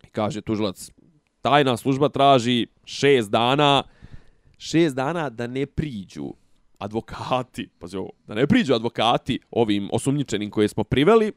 I 0.04 0.10
kaže 0.10 0.40
tužilac 0.40 0.90
tajna 1.42 1.76
služba 1.76 2.08
traži 2.08 2.66
šest 2.84 3.30
dana 3.30 3.82
šest 4.58 4.96
dana 4.96 5.30
da 5.30 5.46
ne 5.46 5.66
priđu 5.66 6.32
advokati, 6.78 7.68
pazi 7.78 7.96
ovo, 7.96 8.10
da 8.26 8.34
ne 8.34 8.46
priđu 8.46 8.74
advokati 8.74 9.38
ovim 9.50 9.88
osumnjičenim 9.92 10.50
koje 10.50 10.68
smo 10.68 10.84
priveli, 10.84 11.32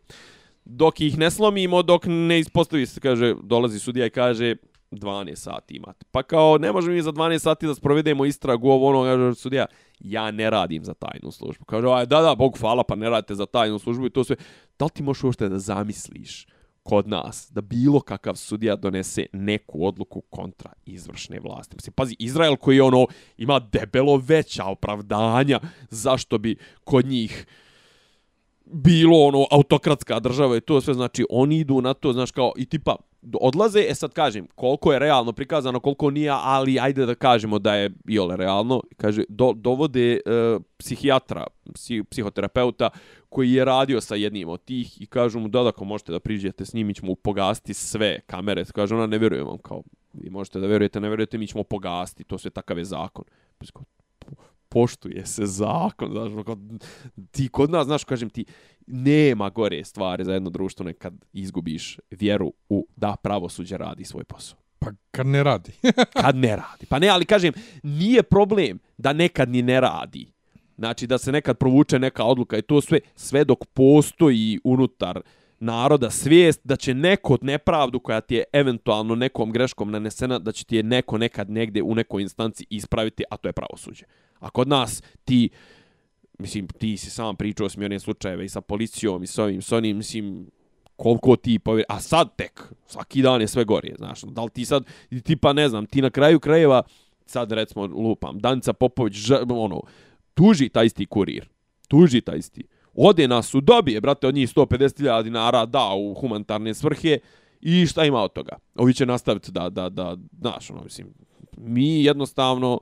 dok 0.65 1.02
ih 1.02 1.18
ne 1.18 1.31
slomimo, 1.31 1.81
dok 1.84 2.06
ne 2.07 2.40
ispostavi 2.40 2.86
se, 2.86 2.99
kaže, 2.99 3.36
dolazi 3.44 3.80
sudija 3.80 4.06
i 4.06 4.10
kaže, 4.10 4.56
12 4.91 5.36
sati 5.36 5.76
imate. 5.76 6.06
Pa 6.11 6.23
kao, 6.23 6.57
ne 6.57 6.72
možemo 6.72 6.95
mi 6.95 7.02
za 7.02 7.11
12 7.11 7.40
sati 7.40 7.68
da 7.68 7.76
sprovedemo 7.76 8.26
istragu 8.26 8.69
ovo 8.69 8.90
ono, 8.90 9.03
kaže 9.03 9.36
sudija, 9.36 9.65
ja 9.99 10.31
ne 10.31 10.49
radim 10.49 10.86
za 10.86 10.94
tajnu 10.94 11.31
službu. 11.31 11.65
Kaže, 11.65 11.88
aj, 11.88 12.06
da, 12.06 12.22
da, 12.22 12.36
Bog 12.36 12.57
hvala, 12.60 12.84
pa 12.84 12.95
ne 12.95 13.10
radite 13.10 13.36
za 13.36 13.45
tajnu 13.45 13.80
službu 13.80 14.06
i 14.06 14.10
to 14.10 14.23
sve. 14.23 14.36
Da 14.80 14.86
li 14.86 14.91
ti 14.91 15.03
možeš 15.03 15.23
uopšte 15.23 15.49
da 15.49 15.60
zamisliš 15.60 16.48
kod 16.84 17.07
nas 17.07 17.52
da 17.52 17.61
bilo 17.61 17.99
kakav 17.99 18.36
sudija 18.36 18.76
donese 18.76 19.26
neku 19.34 19.86
odluku 19.86 20.22
kontra 20.22 20.73
izvršne 20.86 21.40
vlasti? 21.40 21.76
Mislim, 21.76 21.94
pazi, 21.94 22.15
Izrael 22.19 22.56
koji 22.56 22.81
ono 22.81 23.07
ima 23.38 23.60
debelo 23.60 24.18
veća 24.18 24.65
opravdanja 24.65 25.60
zašto 25.90 26.38
bi 26.38 26.56
kod 26.84 27.06
njih 27.06 27.45
bilo 28.72 29.18
ono 29.18 29.46
autokratska 29.52 30.20
država 30.20 30.58
i 30.58 30.62
to 30.62 30.82
sve 30.82 30.94
znači 30.94 31.26
oni 31.30 31.58
idu 31.58 31.82
na 31.82 31.94
to 31.94 32.14
znaš 32.14 32.32
kao 32.32 32.52
i 32.58 32.66
tipa 32.66 32.96
odlaze, 33.41 33.86
e 33.90 33.96
sad 33.96 34.14
kažem, 34.14 34.48
koliko 34.56 34.94
je 34.94 35.00
realno 35.00 35.32
prikazano, 35.32 35.80
koliko 35.80 36.12
nije, 36.12 36.32
ali 36.34 36.80
ajde 36.80 37.06
da 37.06 37.16
kažemo 37.16 37.60
da 37.60 37.76
je 37.76 37.91
iole 38.08 38.38
realno, 38.38 38.82
kaže, 38.98 39.24
do, 39.30 39.54
dovode 39.56 40.14
e, 40.14 40.20
psihijatra, 40.78 41.48
psi, 41.74 42.04
psihoterapeuta, 42.04 42.90
koji 43.30 43.52
je 43.52 43.66
radio 43.66 44.02
sa 44.02 44.16
jednim 44.16 44.50
od 44.50 44.64
tih 44.64 45.02
i 45.02 45.06
kažu 45.06 45.40
mu, 45.40 45.48
da, 45.48 45.64
da, 45.64 45.70
ako 45.70 45.86
možete 45.86 46.12
da 46.12 46.20
priđete 46.20 46.66
s 46.66 46.74
njim, 46.74 46.88
mi 46.88 46.94
ćemo 46.94 47.16
pogasti 47.16 47.74
sve 47.74 48.20
kamere. 48.26 48.66
Kaže, 48.66 48.96
ona, 48.96 49.08
ne 49.08 49.18
vjerujem 49.18 49.48
vam, 49.48 49.58
kao, 49.58 49.84
vi 50.14 50.30
možete 50.30 50.60
da 50.60 50.68
vjerujete, 50.68 51.00
ne 51.00 51.08
vjerujete, 51.08 51.38
mi 51.38 51.48
ćemo 51.48 51.64
pogasti, 51.64 52.24
to 52.24 52.38
sve 52.38 52.52
takav 52.52 52.78
je 52.78 52.86
zakon. 52.86 53.26
Poštuje 54.70 55.26
se 55.26 55.46
zakon, 55.46 56.12
znaš, 56.12 56.46
kao, 56.46 56.58
ti 57.32 57.50
kod 57.50 57.70
nas, 57.70 57.86
znaš, 57.86 58.04
kažem 58.04 58.30
ti, 58.30 58.46
nema 58.88 59.50
gore 59.50 59.84
stvari 59.84 60.24
za 60.24 60.34
jedno 60.34 60.50
društvo 60.50 60.86
nekad 60.86 61.14
izgubiš 61.34 61.98
vjeru 62.12 62.54
u 62.70 62.88
da 62.96 63.16
pravosuđe 63.24 63.78
radi 63.78 64.06
svoj 64.06 64.24
posao. 64.24 64.60
Pa 64.80 64.88
kad 65.12 65.28
ne 65.28 65.44
radi. 65.44 65.72
kad 66.22 66.36
ne 66.36 66.56
radi. 66.56 66.86
Pa 66.90 67.00
ne, 67.00 67.08
ali 67.08 67.26
kažem, 67.26 67.54
nije 67.84 68.24
problem 68.24 68.80
da 68.98 69.14
nekad 69.14 69.50
ni 69.50 69.62
ne 69.62 69.82
radi. 69.82 70.32
Znači 70.78 71.08
da 71.08 71.18
se 71.18 71.32
nekad 71.32 71.58
provuče 71.58 72.00
neka 72.00 72.24
odluka 72.24 72.58
i 72.58 72.62
to 72.62 72.82
sve, 72.82 73.00
sve 73.16 73.44
dok 73.44 73.66
postoji 73.66 74.60
unutar 74.64 75.22
naroda 75.60 76.10
svijest 76.10 76.62
da 76.64 76.76
će 76.76 76.94
neko 76.94 77.34
od 77.34 77.44
nepravdu 77.44 78.00
koja 78.00 78.22
ti 78.22 78.36
je 78.36 78.44
eventualno 78.54 79.16
nekom 79.16 79.52
greškom 79.52 79.91
nanesena, 79.91 80.40
da 80.40 80.52
će 80.52 80.66
ti 80.66 80.76
je 80.76 80.84
neko 80.84 81.18
nekad 81.18 81.50
negde 81.50 81.82
u 81.82 81.96
nekoj 81.96 82.22
instanci 82.22 82.66
ispraviti, 82.70 83.24
a 83.30 83.38
to 83.38 83.50
je 83.50 83.54
pravosuđe. 83.54 84.06
A 84.40 84.49
kod 84.49 84.68
nas 84.68 85.03
ti, 85.26 85.49
mislim, 86.40 86.68
ti 86.68 86.98
si 86.98 87.10
sam 87.10 87.36
pričao 87.36 87.70
s 87.70 87.78
mi 87.78 87.99
slučajeve 87.99 88.45
i 88.45 88.49
sa 88.49 88.61
policijom 88.61 89.24
i 89.24 89.28
s 89.28 89.38
ovim, 89.38 89.61
s 89.61 89.72
onim, 89.72 89.98
mislim, 89.98 90.48
koliko 90.95 91.36
ti 91.36 91.60
povjeri, 91.60 91.86
a 91.90 91.99
sad 91.99 92.36
tek, 92.36 92.64
svaki 92.88 93.22
dan 93.22 93.41
je 93.41 93.48
sve 93.48 93.64
gorije, 93.64 93.95
znaš, 93.98 94.22
da 94.22 94.44
li 94.44 94.49
ti 94.49 94.66
sad, 94.66 94.84
tipa 95.24 95.53
ne 95.53 95.70
znam, 95.70 95.86
ti 95.86 96.02
na 96.02 96.10
kraju 96.10 96.40
krajeva, 96.40 96.84
sad 97.26 97.52
recimo 97.52 97.86
lupam, 97.86 98.40
Danica 98.40 98.74
Popović, 98.74 99.14
ž, 99.14 99.36
ono, 99.49 99.82
tuži 100.34 100.70
taj 100.70 100.86
isti 100.86 101.06
kurir, 101.06 101.49
tuži 101.88 102.22
taj 102.22 102.38
isti, 102.38 102.64
ode 102.94 103.28
na 103.28 103.41
su 103.41 103.61
dobije, 103.61 104.02
brate, 104.02 104.28
od 104.28 104.36
njih 104.36 104.49
150.000 104.49 105.24
dinara 105.24 105.66
da 105.66 105.94
u 105.94 106.14
humanitarne 106.14 106.74
svrhe 106.74 107.20
i 107.61 107.86
šta 107.86 108.06
ima 108.06 108.22
od 108.22 108.34
toga? 108.34 108.57
Ovi 108.76 108.94
će 108.94 109.06
nastaviti 109.06 109.52
da, 109.52 109.70
da, 109.70 109.90
da, 109.90 110.18
znaš, 110.40 110.72
ono, 110.72 110.84
mislim, 110.84 111.07
mi 111.57 112.03
jednostavno, 112.03 112.80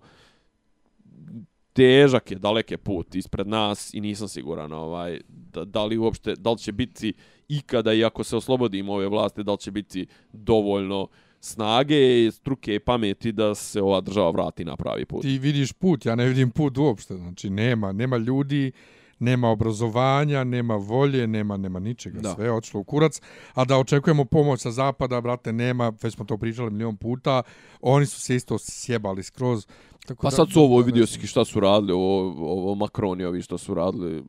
težak 1.78 2.32
je, 2.32 2.40
dalek 2.42 2.72
je 2.72 2.78
put 2.78 3.16
ispred 3.16 3.48
nas 3.48 3.94
i 3.94 4.02
nisam 4.02 4.28
siguran 4.28 4.74
ovaj, 4.74 5.20
da, 5.30 5.66
da 5.66 5.86
li 5.86 5.98
uopšte, 5.98 6.36
da 6.36 6.52
li 6.52 6.58
će 6.58 6.72
biti 6.72 7.14
ikada 7.48 7.94
i 7.94 8.04
ako 8.04 8.24
se 8.24 8.36
oslobodimo 8.36 8.94
ove 8.94 9.08
vlasti, 9.08 9.44
da 9.44 9.52
li 9.52 9.58
će 9.58 9.72
biti 9.72 10.08
dovoljno 10.34 11.08
snage, 11.40 12.32
struke 12.32 12.76
i 12.76 12.80
pameti 12.80 13.32
da 13.32 13.56
se 13.56 13.82
ova 13.82 14.02
država 14.02 14.32
vrati 14.32 14.66
na 14.66 14.76
pravi 14.76 15.06
put. 15.06 15.22
Ti 15.22 15.38
vidiš 15.40 15.74
put, 15.74 16.06
ja 16.06 16.16
ne 16.16 16.26
vidim 16.26 16.52
put 16.52 16.78
uopšte, 16.78 17.16
znači 17.16 17.50
nema, 17.50 17.92
nema 17.92 18.18
ljudi, 18.18 18.72
nema 19.20 19.50
obrazovanja, 19.50 20.44
nema 20.44 20.76
volje, 20.76 21.28
nema 21.28 21.58
nema 21.58 21.80
ničega, 21.80 22.20
da. 22.20 22.36
sve 22.36 22.46
je 22.46 22.52
odšlo 22.52 22.80
u 22.80 22.84
kurac, 22.84 23.22
a 23.54 23.66
da 23.66 23.78
očekujemo 23.78 24.26
pomoć 24.26 24.62
sa 24.62 24.72
zapada, 24.72 25.22
brate, 25.22 25.54
nema, 25.54 25.94
već 26.02 26.16
smo 26.16 26.26
to 26.26 26.38
pričali 26.38 26.72
milion 26.72 26.98
puta, 26.98 27.44
oni 27.82 28.06
su 28.06 28.22
se 28.22 28.36
isto 28.36 28.58
sjebali 28.58 29.24
skroz. 29.24 29.68
Tako 30.06 30.22
pa 30.22 30.30
da, 30.30 30.36
sad 30.36 30.52
su 30.52 30.62
ovo 30.62 30.82
vidio 30.82 31.06
si 31.06 31.28
šta 31.28 31.46
su 31.46 31.60
radili, 31.60 31.92
ovo, 31.94 32.52
ovo 32.52 32.76
Makroni, 32.76 33.24
ovi 33.24 33.42
što 33.42 33.58
su 33.58 33.74
radili 33.74 34.24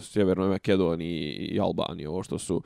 Sjevernoj 0.00 0.48
Makedoniji 0.48 1.32
i 1.32 1.60
Albaniji, 1.60 2.06
ovo 2.06 2.22
što 2.22 2.38
su 2.38 2.62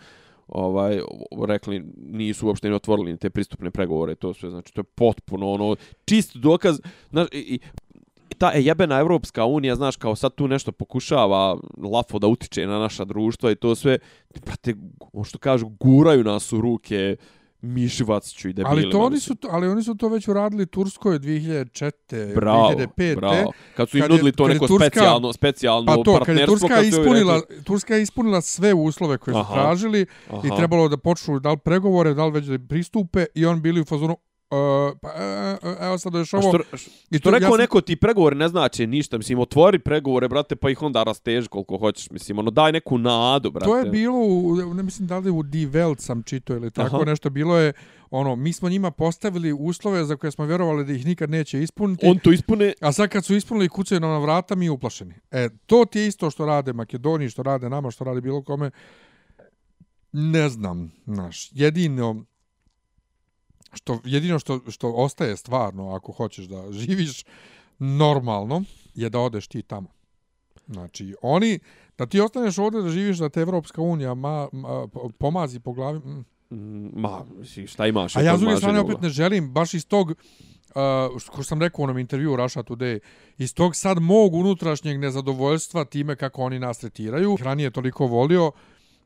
ovaj 0.49 1.01
rekli 1.47 1.85
nisu 1.97 2.47
uopšte 2.47 2.69
ni 2.69 2.75
otvorili 2.75 3.17
te 3.17 3.31
pristupne 3.31 3.71
pregovore. 3.71 4.15
To 4.15 4.35
sve 4.35 4.51
znači 4.51 4.75
to 4.75 4.81
je 4.81 4.85
potpuno 4.85 5.51
ono 5.51 5.77
čist 6.05 6.37
dokaz 6.37 6.81
znači 7.11 7.39
i, 7.39 7.59
ta 8.41 8.53
e, 8.55 8.63
jebena 8.63 8.99
Evropska 8.99 9.45
unija, 9.45 9.77
znaš, 9.77 9.97
kao 9.97 10.17
sad 10.17 10.35
tu 10.35 10.49
nešto 10.49 10.73
pokušava 10.73 11.57
lafo 11.93 12.19
da 12.19 12.27
utiče 12.27 12.67
na 12.67 12.79
naša 12.79 13.05
društva 13.05 13.51
i 13.51 13.55
to 13.55 13.75
sve, 13.75 13.99
brate, 14.45 14.75
ono 15.13 15.25
što 15.25 15.39
kažu, 15.39 15.69
guraju 15.69 16.25
nas 16.25 16.53
u 16.53 16.61
ruke 16.61 17.17
mišivaciću 17.63 18.49
i 18.49 18.53
debilima. 18.53 18.71
Ali, 18.71 18.91
to 18.91 19.01
oni 19.01 19.21
su, 19.21 19.35
ali 19.51 19.69
oni 19.69 19.83
su 19.83 19.95
to 19.95 20.09
već 20.09 20.29
uradili 20.29 20.67
Turskoj 20.67 21.19
2004. 21.19 22.35
Bravo, 22.35 22.71
2005. 22.71 23.17
bravo. 23.17 23.53
Kad 23.77 23.89
su 23.89 23.99
im 23.99 24.05
nudili 24.09 24.33
to 24.33 24.49
neko 24.49 24.67
Turska, 24.67 24.87
specijalno, 24.87 25.33
specijalno 25.33 25.87
pa 25.87 26.03
to, 26.03 26.21
Kad 26.25 26.37
je 26.37 26.47
Turska, 26.47 26.69
kad 26.69 26.85
ispunila, 26.85 27.35
rekli... 27.35 27.65
Turska 27.65 27.95
je 27.95 28.03
ispunila 28.03 28.41
sve 28.41 28.75
uslove 28.75 29.19
koje 29.19 29.35
su 29.35 29.41
aha, 29.41 29.55
tražili 29.55 30.07
aha. 30.31 30.41
i 30.45 30.57
trebalo 30.57 30.89
da 30.89 30.97
počnu 30.97 31.41
da 31.41 31.51
li 31.51 31.59
pregovore, 31.59 32.15
da 32.15 32.27
li 32.27 32.33
već 32.33 32.47
da 32.47 32.59
pristupe 32.69 33.27
i 33.35 33.47
on 33.47 33.63
bili 33.63 33.81
u 33.81 33.85
fazonu, 33.85 34.17
Uh, 34.53 34.99
pa, 35.01 35.09
uh, 35.63 35.77
evo 35.81 35.99
sad 35.99 36.15
još 36.15 36.35
ovo... 36.35 36.49
Što, 36.49 36.77
što, 36.77 36.91
I 37.11 37.19
to 37.21 37.31
rekao 37.31 37.47
ja 37.47 37.51
sam... 37.51 37.61
neko 37.61 37.81
ti 37.81 37.97
pregovore 37.97 38.37
ne 38.37 38.49
znači 38.49 38.87
ništa, 38.87 39.19
mislim, 39.19 39.39
otvori 39.39 39.79
pregovore, 39.79 40.29
brate, 40.29 40.57
pa 40.57 40.71
ih 40.71 40.83
onda 40.83 41.03
rasteži 41.03 41.49
koliko 41.49 41.79
hoćeš, 41.79 42.11
mislim, 42.11 42.39
ono, 42.39 42.51
daj 42.51 42.73
neku 42.73 42.99
nadu, 42.99 43.51
brate. 43.51 43.67
To 43.67 43.77
je 43.77 43.85
bilo, 43.85 44.19
u, 44.19 44.75
ne 44.75 44.83
mislim, 44.83 45.09
da 45.09 45.19
li 45.19 45.31
u 45.31 45.43
Die 45.43 45.67
Welt 45.67 45.99
sam 45.99 46.23
čito 46.23 46.55
ili 46.55 46.71
tako 46.71 46.97
Aha. 46.97 47.05
nešto, 47.05 47.31
bilo 47.31 47.59
je, 47.59 47.73
ono, 48.11 48.37
mi 48.37 48.53
smo 48.53 48.69
njima 48.69 48.91
postavili 48.91 49.53
uslove 49.53 50.05
za 50.05 50.17
koje 50.17 50.31
smo 50.31 50.45
vjerovali 50.45 50.85
da 50.85 50.93
ih 50.93 51.07
nikad 51.07 51.31
neće 51.31 51.63
ispuniti. 51.63 52.07
On 52.07 52.19
to 52.19 52.33
ispune. 52.33 52.73
A 52.81 52.93
sad 52.93 53.09
kad 53.09 53.25
su 53.25 53.35
ispunili 53.35 53.69
kucaju 53.69 54.01
na 54.01 54.19
vrata, 54.19 54.55
mi 54.55 54.69
uplašeni. 54.69 55.15
E, 55.31 55.49
to 55.67 55.85
ti 55.85 55.99
je 55.99 56.07
isto 56.07 56.31
što 56.31 56.47
rade 56.47 56.73
Makedoniji, 56.73 57.31
što 57.31 57.43
rade 57.43 57.69
nama, 57.69 57.91
što 57.91 58.05
rade 58.05 58.21
bilo 58.21 58.43
kome. 58.43 58.71
Ne 60.13 60.49
znam, 60.49 60.93
znaš, 61.07 61.51
jedino 61.53 62.25
što 63.73 63.99
jedino 64.05 64.39
što 64.39 64.61
što 64.69 64.93
ostaje 64.93 65.37
stvarno 65.37 65.95
ako 65.95 66.13
hoćeš 66.13 66.45
da 66.45 66.73
živiš 66.73 67.25
normalno 67.79 68.65
je 68.95 69.11
da 69.11 69.21
odeš 69.21 69.47
ti 69.47 69.63
tamo. 69.63 69.89
Znači, 70.67 71.15
oni 71.23 71.59
da 71.99 72.07
ti 72.07 72.21
ostaneš 72.21 72.59
ovdje 72.59 72.83
da 72.83 72.89
živiš 72.89 73.19
da 73.19 73.29
te 73.29 73.41
Evropska 73.41 73.83
unija 73.83 74.15
ma, 74.15 74.49
ma, 74.53 74.87
pomazi 75.19 75.61
po 75.61 75.73
glavi. 75.73 75.99
Mm. 75.99 76.25
mm 76.51 77.01
ma, 77.01 77.25
šta 77.67 77.87
imaš? 77.87 78.17
A 78.17 78.21
ja 78.21 78.37
s 78.37 78.41
druge 78.41 78.57
strane 78.57 78.81
opet 78.81 79.01
ne 79.01 79.09
želim, 79.09 79.53
baš 79.53 79.75
iz 79.75 79.87
tog, 79.87 80.11
uh, 80.11 80.15
što 81.19 81.43
sam 81.43 81.63
rekao 81.63 81.83
u 81.83 81.85
onom 81.85 81.99
intervju 81.99 82.37
Russia 82.37 82.63
Today, 82.63 82.99
iz 83.39 83.55
tog 83.55 83.77
sad 83.77 83.99
mog 83.99 84.35
unutrašnjeg 84.35 84.99
nezadovoljstva 84.99 85.85
time 85.85 86.17
kako 86.17 86.43
oni 86.43 86.59
nas 86.59 86.79
tretiraju. 86.79 87.37
Ranije 87.41 87.71
toliko 87.71 88.07
volio, 88.07 88.53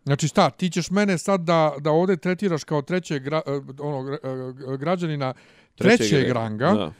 Znači 0.04 0.28
šta, 0.28 0.50
ti 0.50 0.70
ćeš 0.70 0.90
mene 0.90 1.18
sad 1.18 1.40
da, 1.40 1.74
da 1.80 1.90
ovdje 1.90 2.16
tretiraš 2.16 2.64
kao 2.64 2.82
trećeg 2.82 3.22
gra, 3.22 3.42
eh, 3.46 3.50
ono, 3.78 4.12
eh, 4.12 4.76
građanina 4.76 5.34
trećeg, 5.74 5.98
trećeg 5.98 6.30
ranga, 6.30 6.72
da. 6.72 6.92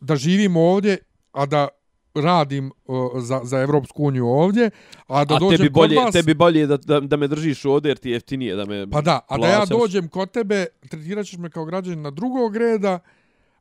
da 0.00 0.16
živim 0.16 0.56
ovdje, 0.56 0.98
a 1.32 1.46
da 1.46 1.68
radim 2.14 2.72
uh, 2.86 3.10
za, 3.22 3.40
za 3.44 3.60
Evropsku 3.60 4.04
uniju 4.04 4.26
ovdje, 4.26 4.70
a 5.06 5.24
da 5.24 5.34
a 5.34 5.38
dođem 5.38 5.58
tebi 5.58 5.70
bolje, 5.70 5.96
kod 5.96 6.04
vas... 6.04 6.12
tebi 6.12 6.34
bolje 6.34 6.66
da, 6.66 6.76
da, 6.76 7.00
da 7.00 7.16
me 7.16 7.28
držiš 7.28 7.64
ovdje 7.64 7.90
jer 7.90 7.98
ti 7.98 8.10
jeftinije 8.10 8.56
da 8.56 8.64
me 8.64 8.90
Pa 8.90 9.00
da, 9.00 9.20
a 9.28 9.36
plaćaš. 9.36 9.68
da 9.68 9.74
ja 9.74 9.78
dođem 9.80 10.08
kod 10.08 10.30
tebe, 10.30 10.66
tretirat 10.88 11.26
ćeš 11.26 11.38
me 11.38 11.50
kao 11.50 11.64
građanin 11.64 12.02
na 12.02 12.10
drugog 12.10 12.56
reda, 12.56 12.98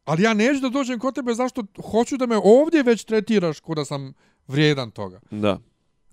ali 0.05 0.23
ja 0.23 0.33
neću 0.33 0.59
da 0.61 0.69
dođem 0.69 0.99
kod 0.99 1.15
tebe 1.15 1.33
zašto 1.33 1.63
hoću 1.91 2.17
da 2.17 2.25
me 2.25 2.37
ovdje 2.43 2.83
već 2.83 3.03
tretiraš 3.03 3.59
kod 3.59 3.77
da 3.77 3.85
sam 3.85 4.13
vrijedan 4.47 4.91
toga. 4.91 5.19
Da. 5.31 5.59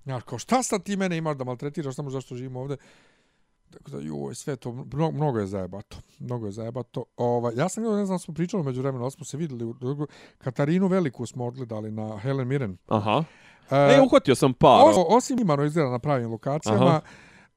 Ja, 0.07 0.20
kao 0.20 0.39
šta 0.39 0.62
sad 0.62 0.83
ti 0.83 0.97
mene 0.97 1.16
imaš 1.16 1.37
da 1.37 1.45
maltretiraš 1.45 1.95
samo 1.95 2.11
zašto 2.11 2.37
živim 2.37 2.57
ovde? 2.57 2.77
Tako 3.70 3.91
da, 3.91 4.01
joj, 4.01 4.35
sve 4.35 4.57
to, 4.57 4.73
mnogo, 4.73 5.11
mnogo 5.11 5.39
je 5.39 5.47
zajebato. 5.47 5.97
Mnogo 6.19 6.47
je 6.47 6.53
zajebato. 6.53 7.05
Ova, 7.16 7.53
ja 7.57 7.69
sam 7.69 7.83
gledao, 7.83 7.99
ne 7.99 8.07
znam, 8.07 8.19
smo 8.19 8.35
pričali 8.35 8.62
među 8.62 8.81
vremena, 8.81 9.11
smo 9.11 9.24
se 9.24 9.37
videli, 9.37 9.74
Katarinu 10.39 10.87
Veliku 10.87 11.27
smo 11.27 11.47
odgledali 11.47 11.91
na 11.91 12.19
Helen 12.19 12.49
Mirren. 12.49 12.77
Aha. 12.87 13.24
E, 13.70 13.77
e 13.77 14.01
uhvatio 14.01 14.35
sam 14.35 14.55
par. 14.55 14.81
O, 14.97 15.07
osim 15.09 15.39
imano 15.39 15.65
izgleda 15.65 15.91
na 15.91 15.99
pravim 15.99 16.31
lokacijama, 16.31 16.87
Aha. 16.87 17.01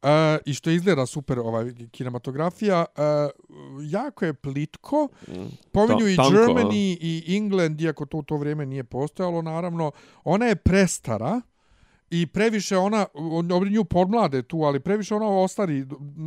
Uh, 0.03 0.09
I 0.45 0.53
što 0.53 0.69
izgleda 0.69 1.05
super 1.05 1.39
ovaj 1.39 1.73
kinematografija, 1.91 2.85
uh, 2.97 3.03
jako 3.83 4.25
je 4.25 4.33
plitko. 4.33 5.07
Pominju 5.71 6.05
Ta, 6.05 6.09
i 6.09 6.15
tanko, 6.15 6.31
Germany 6.31 6.97
i 7.01 7.37
England, 7.37 7.81
iako 7.81 8.05
to 8.05 8.17
u 8.17 8.23
to 8.23 8.37
vrijeme 8.37 8.65
nije 8.65 8.83
postojalo, 8.83 9.41
naravno. 9.41 9.91
Ona 10.23 10.45
je 10.45 10.55
prestara 10.55 11.41
i 12.11 12.27
previše 12.27 12.77
ona, 12.77 13.05
oni 13.53 13.69
nju 13.71 13.83
podmlade 13.83 14.41
tu, 14.41 14.57
ali 14.57 14.79
previše 14.79 15.15
ona 15.15 15.27
ostari 15.27 15.85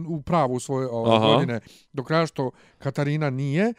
u 0.09 0.23
pravu 0.23 0.61
svoje 0.61 0.89
ove 0.91 1.19
godine, 1.19 1.61
do 1.93 2.05
kraja 2.05 2.27
što 2.27 2.51
Katarina 2.79 3.31
nije. 3.31 3.65
E, 3.65 3.75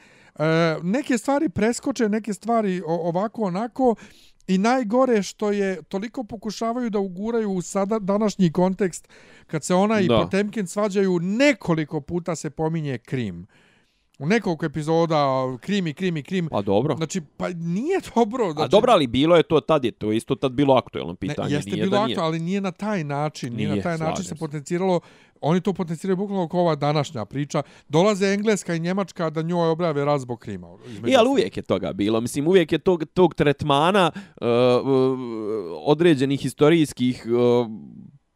neke 0.83 1.17
stvari 1.17 1.49
preskoče, 1.49 2.09
neke 2.09 2.33
stvari 2.33 2.81
ovako 2.87 3.41
onako 3.41 3.95
i 4.47 4.57
najgore 4.57 5.23
što 5.23 5.51
je 5.51 5.83
toliko 5.83 6.23
pokušavaju 6.23 6.89
da 6.89 6.99
uguraju 6.99 7.51
u 7.51 7.61
sada 7.61 7.99
današnji 7.99 8.51
kontekst 8.51 9.07
kad 9.47 9.63
se 9.63 9.73
ona 9.73 9.99
i 9.99 10.07
Da. 10.07 10.17
Potemkin 10.17 10.67
svađaju 10.67 11.19
nekoliko 11.19 12.01
puta 12.01 12.35
se 12.35 12.49
pominje 12.49 12.97
Krim. 12.97 13.47
U 14.19 14.25
nekoliko 14.25 14.65
epizoda 14.65 15.27
Krim 15.61 15.87
i 15.87 15.93
Krim 15.93 16.17
i 16.17 16.23
Krim. 16.23 16.47
Pa 16.51 16.61
dobro. 16.61 16.95
Znači, 16.95 17.21
pa 17.37 17.49
nije 17.49 17.99
dobro. 18.15 18.51
Znači, 18.51 18.65
A 18.65 18.67
dobro, 18.67 18.91
ali 18.91 19.07
bilo 19.07 19.35
je 19.35 19.43
to 19.43 19.59
tad, 19.59 19.85
je 19.85 19.91
to 19.91 20.11
isto 20.11 20.35
tad 20.35 20.51
bilo 20.51 20.73
aktuelno 20.73 21.15
pitanje. 21.15 21.49
Ne, 21.49 21.55
jeste 21.55 21.71
nije 21.71 21.83
bilo 21.83 21.97
da 21.97 22.05
nije. 22.05 22.13
aktualno, 22.13 22.27
ali 22.27 22.39
nije 22.39 22.61
na 22.61 22.71
taj 22.71 23.03
način. 23.03 23.55
Nije, 23.55 23.67
na 23.67 23.73
Nije, 23.73 23.83
taj 23.83 23.97
način 23.97 24.25
se 24.25 24.35
potenciralo. 24.35 24.99
Oni 25.41 25.61
to 25.61 25.73
potenciraju 25.73 26.17
bukvalno 26.17 26.47
kao 26.47 26.59
ova 26.59 26.75
današnja 26.75 27.25
priča. 27.25 27.63
Dolaze 27.89 28.33
Engleska 28.33 28.75
i 28.75 28.79
Njemačka 28.79 29.29
da 29.29 29.41
njoj 29.41 29.69
objave 29.69 30.05
rat 30.05 30.21
zbog 30.21 30.39
Krima. 30.39 30.67
I, 30.67 30.69
ali 30.69 31.05
ostalog. 31.05 31.31
uvijek 31.31 31.57
je 31.57 31.63
toga 31.63 31.93
bilo. 31.93 32.21
Mislim, 32.21 32.47
uvijek 32.47 32.71
je 32.71 32.79
tog, 32.79 33.05
tog 33.13 33.33
tretmana 33.33 34.11
uh, 34.15 34.47
uh, 34.47 35.19
određenih 35.85 36.41
historijskih 36.41 37.25
uh, 37.25 37.67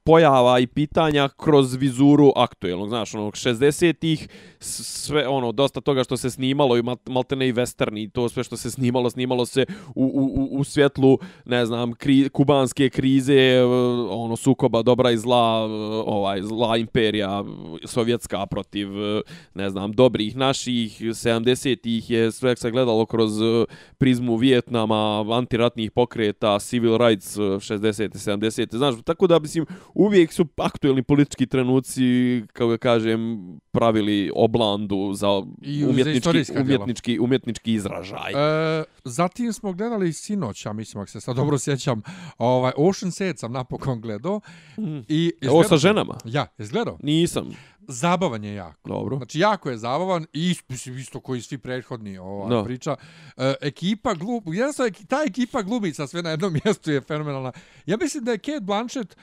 pojava 0.08 0.60
i 0.60 0.68
pitanja 0.68 1.30
kroz 1.30 1.76
vizuru 1.76 2.32
aktuelnog, 2.36 2.90
znaš, 2.90 3.14
onog 3.16 3.34
60-ih, 3.34 4.28
sve, 4.60 5.28
ono, 5.28 5.52
dosta 5.52 5.82
toga 5.82 6.04
što 6.04 6.18
se 6.18 6.30
snimalo 6.30 6.78
i 6.78 6.82
mal- 6.82 7.10
maltene 7.10 7.48
i 7.48 7.54
western 7.54 7.98
i 7.98 8.10
to 8.10 8.30
sve 8.30 8.44
što 8.44 8.58
se 8.58 8.72
snimalo, 8.72 9.10
snimalo 9.10 9.46
se 9.46 9.66
u, 9.96 10.04
u, 10.06 10.26
u- 10.36 10.60
u 10.60 10.64
svjetlu, 10.64 11.18
ne 11.46 11.66
znam, 11.66 11.94
kri, 11.94 12.30
kubanske 12.30 12.90
krize, 12.90 13.34
eh, 13.36 13.64
ono, 14.10 14.36
sukoba 14.36 14.82
dobra 14.82 15.12
i 15.12 15.18
zla, 15.18 15.66
eh, 15.66 15.72
ovaj, 16.06 16.42
zla 16.42 16.78
imperija 16.78 17.44
eh, 17.84 17.88
sovjetska 17.88 18.46
protiv, 18.46 18.88
ne 19.54 19.70
znam, 19.70 19.92
dobrih 19.92 20.36
naših, 20.36 21.02
70-ih 21.02 22.10
je 22.10 22.32
sve 22.32 22.56
se 22.56 22.72
gledalo 22.72 23.06
kroz 23.06 23.32
prizmu 23.98 24.36
Vijetnama, 24.36 25.26
antiratnih 25.32 25.92
pokreta, 25.92 26.60
civil 26.60 26.98
rights 26.98 27.38
60-te, 27.38 28.18
70-te, 28.20 28.78
znaš, 28.78 28.96
tako 29.06 29.28
da, 29.28 29.40
mislim, 29.40 29.66
uvijek 29.98 30.34
su 30.34 30.48
aktuelni 30.58 31.04
politički 31.04 31.48
trenuci, 31.48 32.04
kako 32.48 32.68
ga 32.68 32.78
kažem, 32.78 33.38
pravili 33.72 34.32
oblandu 34.36 35.14
za 35.14 35.28
I 35.62 35.80
za 35.80 35.90
umjetnički, 35.90 36.30
umjetnički, 36.60 37.20
umjetnički 37.20 37.74
izražaj. 37.74 38.32
E, 38.80 38.84
zatim 39.04 39.54
smo 39.54 39.74
gledali 39.74 40.14
sinoć, 40.14 40.66
ja 40.66 40.74
mislim, 40.74 41.02
ako 41.02 41.12
se 41.12 41.22
sad 41.22 41.36
dobro 41.36 41.58
sjećam, 41.58 42.02
ovaj, 42.38 42.72
Ocean 42.78 43.12
Set 43.12 43.40
sam 43.40 43.52
napokon 43.52 44.02
gledao. 44.02 44.42
I, 45.08 45.32
Ovo 45.44 45.64
sa 45.64 45.66
izgledao- 45.66 45.78
ženama? 45.78 46.18
Ja, 46.26 46.48
izgledao. 46.58 46.98
Nisam. 47.04 47.50
Zabavan 47.82 48.44
je 48.44 48.54
jako. 48.54 48.90
Dobro. 48.90 49.18
Znači, 49.18 49.40
jako 49.40 49.70
je 49.70 49.78
zabavan 49.78 50.26
i 50.34 50.40
is- 50.46 50.64
mislim, 50.70 50.98
isto 50.98 51.20
koji 51.20 51.42
svi 51.42 51.58
prethodni 51.58 52.18
ova 52.18 52.50
Da. 52.50 52.64
priča. 52.64 52.96
E, 53.38 53.54
ekipa 53.62 54.10
jednostavno, 54.46 54.90
eki- 54.90 55.08
ta 55.08 55.24
ekipa 55.28 55.62
glumica 55.62 56.08
sve 56.08 56.22
na 56.22 56.30
jednom 56.30 56.54
mjestu 56.66 56.92
je 56.92 57.02
fenomenalna. 57.02 57.52
Ja 57.86 57.98
mislim 57.98 58.24
da 58.24 58.32
je 58.32 58.38
Kate 58.38 58.60
Blanchett 58.62 59.18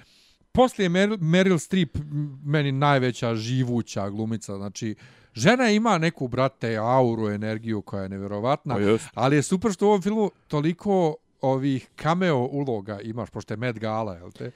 poslije 0.54 0.88
Meryl, 0.88 1.18
Meryl 1.18 1.58
Streep 1.58 1.96
meni 2.44 2.72
najveća 2.72 3.34
živuća 3.34 4.10
glumica. 4.10 4.56
Znači, 4.56 4.94
žena 5.34 5.70
ima 5.70 5.98
neku, 5.98 6.28
brate, 6.28 6.76
auru, 6.76 7.28
energiju 7.28 7.82
koja 7.82 8.02
je 8.02 8.08
nevjerovatna. 8.08 8.74
Pa. 8.74 8.80
Ali 9.14 9.36
je 9.36 9.42
super 9.42 9.72
što 9.72 9.86
u 9.86 9.88
ovom 9.88 10.02
filmu 10.02 10.30
toliko 10.48 11.14
ovih 11.40 11.88
cameo 12.02 12.38
uloga 12.38 13.00
imaš, 13.00 13.30
pošto 13.30 13.54
je 13.54 13.58
Met 13.58 13.78
Gala, 13.78 14.14
jel 14.14 14.30
te? 14.30 14.50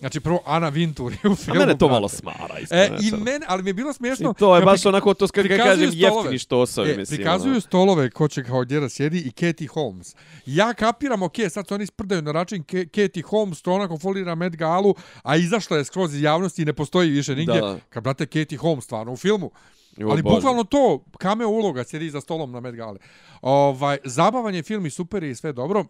Znači, 0.00 0.20
prvo 0.20 0.42
Ana 0.46 0.70
Wintour 0.70 1.12
je 1.14 1.30
u 1.30 1.32
A 1.32 1.36
filmu. 1.36 1.60
mene 1.60 1.72
to 1.72 1.78
brate. 1.78 1.92
malo 1.92 2.08
smara, 2.08 2.58
iskreno. 2.58 2.84
E, 2.94 2.98
I 3.02 3.10
mene, 3.14 3.46
ali 3.48 3.62
mi 3.62 3.70
je 3.70 3.74
bilo 3.74 3.92
smiješno... 3.92 4.30
I 4.30 4.34
to 4.34 4.56
je 4.56 4.62
baš 4.62 4.86
onako, 4.86 5.14
to 5.14 5.28
kad 5.28 5.44
prikazuju 5.44 5.86
kažem, 5.86 6.00
jeftini 6.00 6.38
štosovi, 6.38 6.90
E, 6.90 6.96
mislim. 6.96 7.16
prikazuju 7.16 7.52
ono. 7.52 7.60
stolove 7.60 8.10
ko 8.10 8.28
će 8.28 8.44
kao 8.44 8.60
gdje 8.62 8.80
da 8.80 8.88
sjedi 8.88 9.18
i 9.18 9.30
Katie 9.30 9.68
Holmes. 9.68 10.14
Ja 10.46 10.74
kapiram, 10.74 11.22
ok, 11.22 11.32
sad 11.50 11.68
se 11.68 11.74
oni 11.74 11.86
sprdaju 11.86 12.22
na 12.22 12.32
račun 12.32 12.62
Ke 12.62 12.86
Katie 12.86 13.22
Holmes, 13.22 13.62
to 13.62 13.72
onako 13.72 13.98
folira 13.98 14.34
Met 14.34 14.56
Galu, 14.56 14.94
a 15.22 15.36
izašla 15.36 15.76
je 15.76 15.84
skroz 15.84 16.14
iz 16.14 16.22
javnosti 16.22 16.62
i 16.62 16.66
ne 16.66 16.72
postoji 16.72 17.10
više 17.10 17.34
nigdje. 17.34 17.60
Da. 17.60 17.78
Kad, 17.88 18.02
brate, 18.02 18.26
Katie 18.26 18.58
Holmes 18.58 18.84
stvarno 18.84 19.12
u 19.12 19.16
filmu. 19.16 19.50
Jo, 19.96 20.08
Ali 20.08 20.22
Bože. 20.22 20.34
bukvalno 20.34 20.64
to, 20.64 21.04
cameo 21.20 21.48
uloga, 21.48 21.84
sjedi 21.84 22.10
za 22.10 22.20
stolom 22.20 22.52
na 22.52 22.60
Met 22.60 22.74
Gali. 22.74 22.98
Ovaj, 23.42 23.98
zabavan 24.04 24.54
je 24.54 24.62
film 24.62 24.86
i 24.86 24.90
super 24.90 25.22
je 25.22 25.30
i 25.30 25.34
sve 25.34 25.52
dobro. 25.52 25.84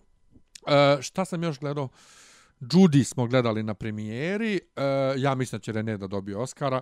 E, 0.67 1.03
šta 1.03 1.25
sam 1.25 1.43
još 1.43 1.59
gledao? 1.59 1.89
Judy 2.61 3.05
smo 3.05 3.27
gledali 3.27 3.63
na 3.63 3.75
premijeri. 3.75 4.61
E, 4.77 4.83
ja 5.17 5.35
mislim 5.35 5.59
da 5.59 5.63
će 5.63 5.73
René 5.73 5.97
da 5.97 6.07
dobije 6.07 6.37
Oscara. 6.37 6.81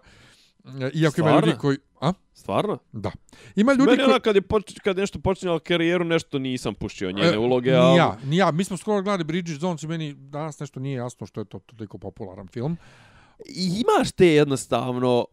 E, 0.64 0.90
Iako 0.94 1.20
ima 1.20 1.28
Stvarno? 1.28 1.46
ljudi 1.46 1.58
koji... 1.58 1.76
A? 2.00 2.12
Stvarno? 2.34 2.78
Da. 2.92 3.10
Ima 3.56 3.72
ljudi 3.72 3.84
Meni 3.90 3.96
koji... 3.96 4.08
ona 4.10 4.20
kad 4.20 4.34
je 4.36 4.42
poč, 4.42 4.74
kad 4.84 4.96
je 4.96 5.00
nešto 5.00 5.18
počinjala 5.20 5.60
karijeru, 5.60 6.04
nešto 6.04 6.38
nisam 6.38 6.74
puštio 6.74 7.12
njene 7.12 7.28
E, 7.34 7.38
uloge, 7.38 7.74
ali... 7.74 7.98
ja, 7.98 8.16
ni 8.24 8.36
ja. 8.36 8.50
Mi 8.50 8.64
smo 8.64 8.76
skoro 8.76 9.02
gledali 9.02 9.24
Bridget 9.24 9.62
Jones 9.62 9.82
i 9.82 9.86
meni 9.86 10.14
danas 10.14 10.60
nešto 10.60 10.80
nije 10.80 10.96
jasno 10.96 11.26
što 11.26 11.40
je 11.40 11.44
to 11.44 11.58
toliko 11.58 11.98
popularan 11.98 12.48
film. 12.48 12.76
I 13.46 13.82
imaš 13.86 14.12
te 14.12 14.26
jednostavno, 14.26 15.24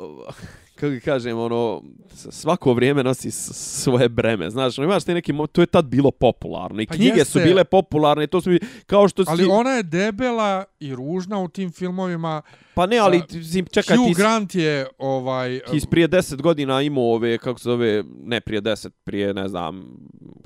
kako 0.76 0.90
ga 0.90 1.00
kažem, 1.02 1.38
ono, 1.40 1.82
svako 2.10 2.74
vrijeme 2.74 3.04
nosi 3.04 3.32
svoje 3.32 4.10
breme, 4.10 4.50
znaš, 4.50 4.80
ono, 4.80 4.86
imaš 4.86 5.04
te 5.04 5.14
neki, 5.14 5.34
to 5.52 5.62
je 5.62 5.68
tad 5.68 5.86
bilo 5.86 6.12
popularno 6.12 6.82
i 6.82 6.86
Pa 6.86 6.94
knjige 6.96 7.14
su 7.16 7.38
jeste. 7.38 7.40
bile 7.42 7.64
popularne 7.64 8.28
to 8.28 8.42
su 8.42 8.50
mi, 8.50 8.60
kao 8.86 9.08
što 9.08 9.26
si, 9.26 9.32
Ali 9.32 9.46
ona 9.46 9.70
je 9.70 9.84
debela 9.84 10.64
i 10.80 10.96
ružna 10.96 11.40
u 11.40 11.48
tim 11.48 11.72
filmovima. 11.72 12.42
pa 12.74 12.86
ne, 12.86 12.98
ali 12.98 13.22
si- 13.44 13.66
čekaj, 13.66 13.98
Hugh 13.98 14.08
ti, 14.08 14.14
Grant 14.14 14.56
je 14.56 14.88
ovaj... 14.98 15.60
ti 15.62 15.82
prije 15.86 16.08
deset 16.08 16.42
godina 16.42 16.82
imao 16.82 17.04
ove, 17.06 17.38
kako 17.38 17.60
se 17.60 17.64
zove, 17.64 18.04
ne 18.18 18.42
prije 18.42 18.62
deset, 18.62 18.94
prije 19.04 19.34
ne 19.34 19.48
znam 19.48 19.98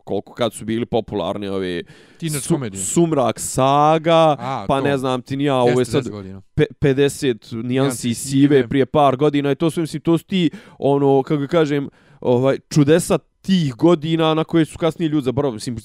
koliko, 0.04 0.34
kad 0.34 0.54
su 0.54 0.66
bili 0.66 0.86
popularni 0.86 1.48
ove 1.48 1.84
Teenage 2.20 2.46
komedije. 2.48 2.84
Sumrak 2.84 3.40
saga, 3.40 4.36
A, 4.40 4.66
pa 4.68 4.78
to. 4.78 4.82
ne 4.82 4.98
znam 4.98 5.22
ti 5.22 5.38
ni 5.38 5.44
ja, 5.44 5.56
ovo 5.56 5.70
je 5.70 5.76
Jeste 5.78 5.92
sad 5.92 6.04
10 6.04 6.10
godina. 6.10 6.42
pe, 6.56 6.66
50 6.74 7.64
nijansi 7.64 8.14
sive. 8.14 8.68
prije 8.70 8.86
par 8.86 9.16
godina 9.16 9.52
i 9.52 9.56
to 9.56 9.70
su 9.70 9.82
mislim 9.82 10.02
to 10.02 10.18
su 10.20 10.26
ti 10.26 10.50
ono 10.78 11.24
kako 11.24 11.48
kažem 11.48 11.90
ovaj 12.22 12.58
čudesa 12.70 13.18
tih 13.42 13.76
godina 13.76 14.34
na 14.34 14.44
koje 14.44 14.66
su 14.66 14.78
kasnije 14.78 15.10
ljudi 15.10 15.26
zaboravili 15.26 15.56
mislim 15.56 15.78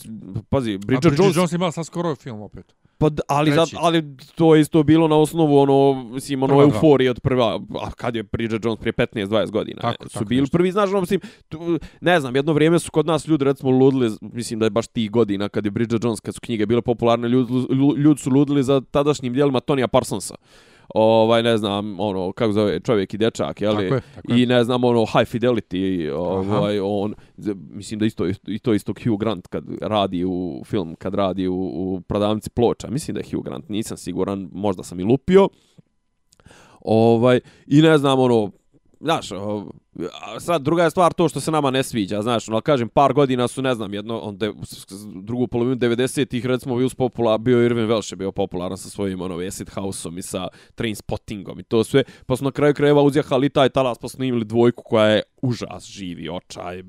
pazi 0.48 0.78
Bridget, 0.78 0.86
Bridget 0.86 1.18
Jones, 1.18 1.36
Jones 1.36 1.52
imala 1.52 1.72
sad 1.72 1.86
skoro 1.86 2.14
film 2.16 2.40
opet. 2.42 2.74
pa 2.98 3.10
ali 3.28 3.52
za, 3.52 3.66
ali 3.76 4.16
to 4.34 4.54
je 4.54 4.60
isto 4.60 4.82
bilo 4.82 5.08
na 5.08 5.16
osnovu 5.16 5.58
ono 5.58 6.04
mislim 6.04 6.42
ono 6.42 6.54
Prva 6.54 6.62
euforije 6.62 7.10
od 7.10 7.20
prva 7.20 7.60
a 7.82 7.90
kad 7.90 8.16
je 8.16 8.22
Bridget 8.22 8.64
Jones 8.64 8.80
prije 8.80 8.92
15 8.92 9.26
20 9.26 9.50
godina 9.50 9.80
Tako, 9.80 10.04
su 10.04 10.12
tako 10.12 10.24
bili 10.24 10.40
nešto. 10.40 10.56
prvi 10.56 10.72
znaš 10.72 10.90
ono 10.90 11.00
mislim 11.00 11.20
tu, 11.48 11.78
ne 12.00 12.20
znam 12.20 12.36
jedno 12.36 12.52
vrijeme 12.52 12.78
su 12.78 12.90
kod 12.90 13.06
nas 13.06 13.28
ljudi 13.28 13.44
recimo 13.44 13.70
ludili 13.70 14.10
mislim 14.20 14.58
da 14.58 14.66
je 14.66 14.70
baš 14.70 14.86
tih 14.86 15.10
godina 15.10 15.48
kad 15.48 15.64
je 15.64 15.70
Bridget 15.70 16.04
Jones 16.04 16.20
kad 16.20 16.34
su 16.34 16.40
knjige 16.40 16.66
bile 16.66 16.82
popularne 16.82 17.28
ljudi, 17.28 17.52
ljudi 17.96 18.20
su 18.20 18.30
ludili 18.30 18.62
za 18.62 18.80
tadašnjim 18.80 19.32
djelima 19.32 19.60
Tonija 19.60 19.88
Parsonsa 19.88 20.34
ovaj 20.88 21.42
ne 21.42 21.58
znam 21.58 22.00
ono 22.00 22.32
kako 22.32 22.52
zove 22.52 22.80
čovjek 22.80 23.14
i 23.14 23.18
dečak 23.18 23.60
je 23.60 23.70
li? 23.70 24.00
I 24.30 24.46
ne 24.46 24.64
znam 24.64 24.84
ono 24.84 25.00
high 25.02 25.26
fidelity 25.26 26.10
ovaj 26.10 26.80
on 26.80 27.14
z- 27.36 27.54
mislim 27.70 28.00
da 28.00 28.06
isto 28.06 28.26
i 28.46 28.58
to 28.58 28.74
isto 28.74 28.94
Hugh 29.04 29.20
Grant 29.20 29.46
kad 29.46 29.64
radi 29.80 30.24
u 30.24 30.62
film 30.64 30.94
kad 30.94 31.14
radi 31.14 31.48
u, 31.48 31.54
u 31.54 32.00
prodavnici 32.00 32.50
ploča. 32.50 32.90
Mislim 32.90 33.14
da 33.14 33.20
je 33.20 33.26
Hugh 33.30 33.44
Grant 33.44 33.68
nisam 33.68 33.96
siguran 33.96 34.48
možda 34.52 34.82
sam 34.82 35.00
i 35.00 35.04
lupio. 35.04 35.48
Ovaj 36.80 37.40
i 37.66 37.82
ne 37.82 37.98
znam 37.98 38.20
ono 38.20 38.50
Znaš, 39.00 39.28
a 40.20 40.40
sad 40.40 40.62
druga 40.62 40.84
je 40.84 40.90
stvar 40.90 41.12
to 41.12 41.28
što 41.28 41.40
se 41.40 41.50
nama 41.50 41.70
ne 41.70 41.82
sviđa, 41.82 42.22
znaš, 42.22 42.48
no, 42.48 42.60
kažem, 42.60 42.88
par 42.88 43.12
godina 43.12 43.48
su, 43.48 43.62
ne 43.62 43.74
znam, 43.74 43.94
jedno, 43.94 44.18
onda 44.18 44.52
drugu 45.22 45.46
polovinu 45.46 45.76
90-ih, 45.76 46.46
recimo, 46.46 46.76
bio, 46.76 46.88
popula 46.96 47.38
bio 47.38 47.64
Irvin 47.64 47.86
Welsh 47.86 48.12
je 48.12 48.16
bio 48.16 48.32
popularan 48.32 48.78
sa 48.78 48.88
svojim, 48.88 49.20
ono, 49.20 49.38
Acid 49.38 49.70
House-om 49.70 50.18
i 50.18 50.22
sa 50.22 50.48
Train 50.74 50.96
Spottingom 50.96 51.60
i 51.60 51.62
to 51.62 51.84
sve, 51.84 52.04
pa 52.26 52.36
smo 52.36 52.44
na 52.44 52.52
kraju 52.52 52.74
krajeva 52.74 53.02
uzjahali 53.02 53.48
taj 53.48 53.68
talas, 53.68 53.98
pa 53.98 54.08
snimili 54.08 54.44
dvojku 54.44 54.82
koja 54.82 55.06
je 55.06 55.22
užas, 55.42 55.86
živi 55.86 56.28
očaj, 56.28 56.82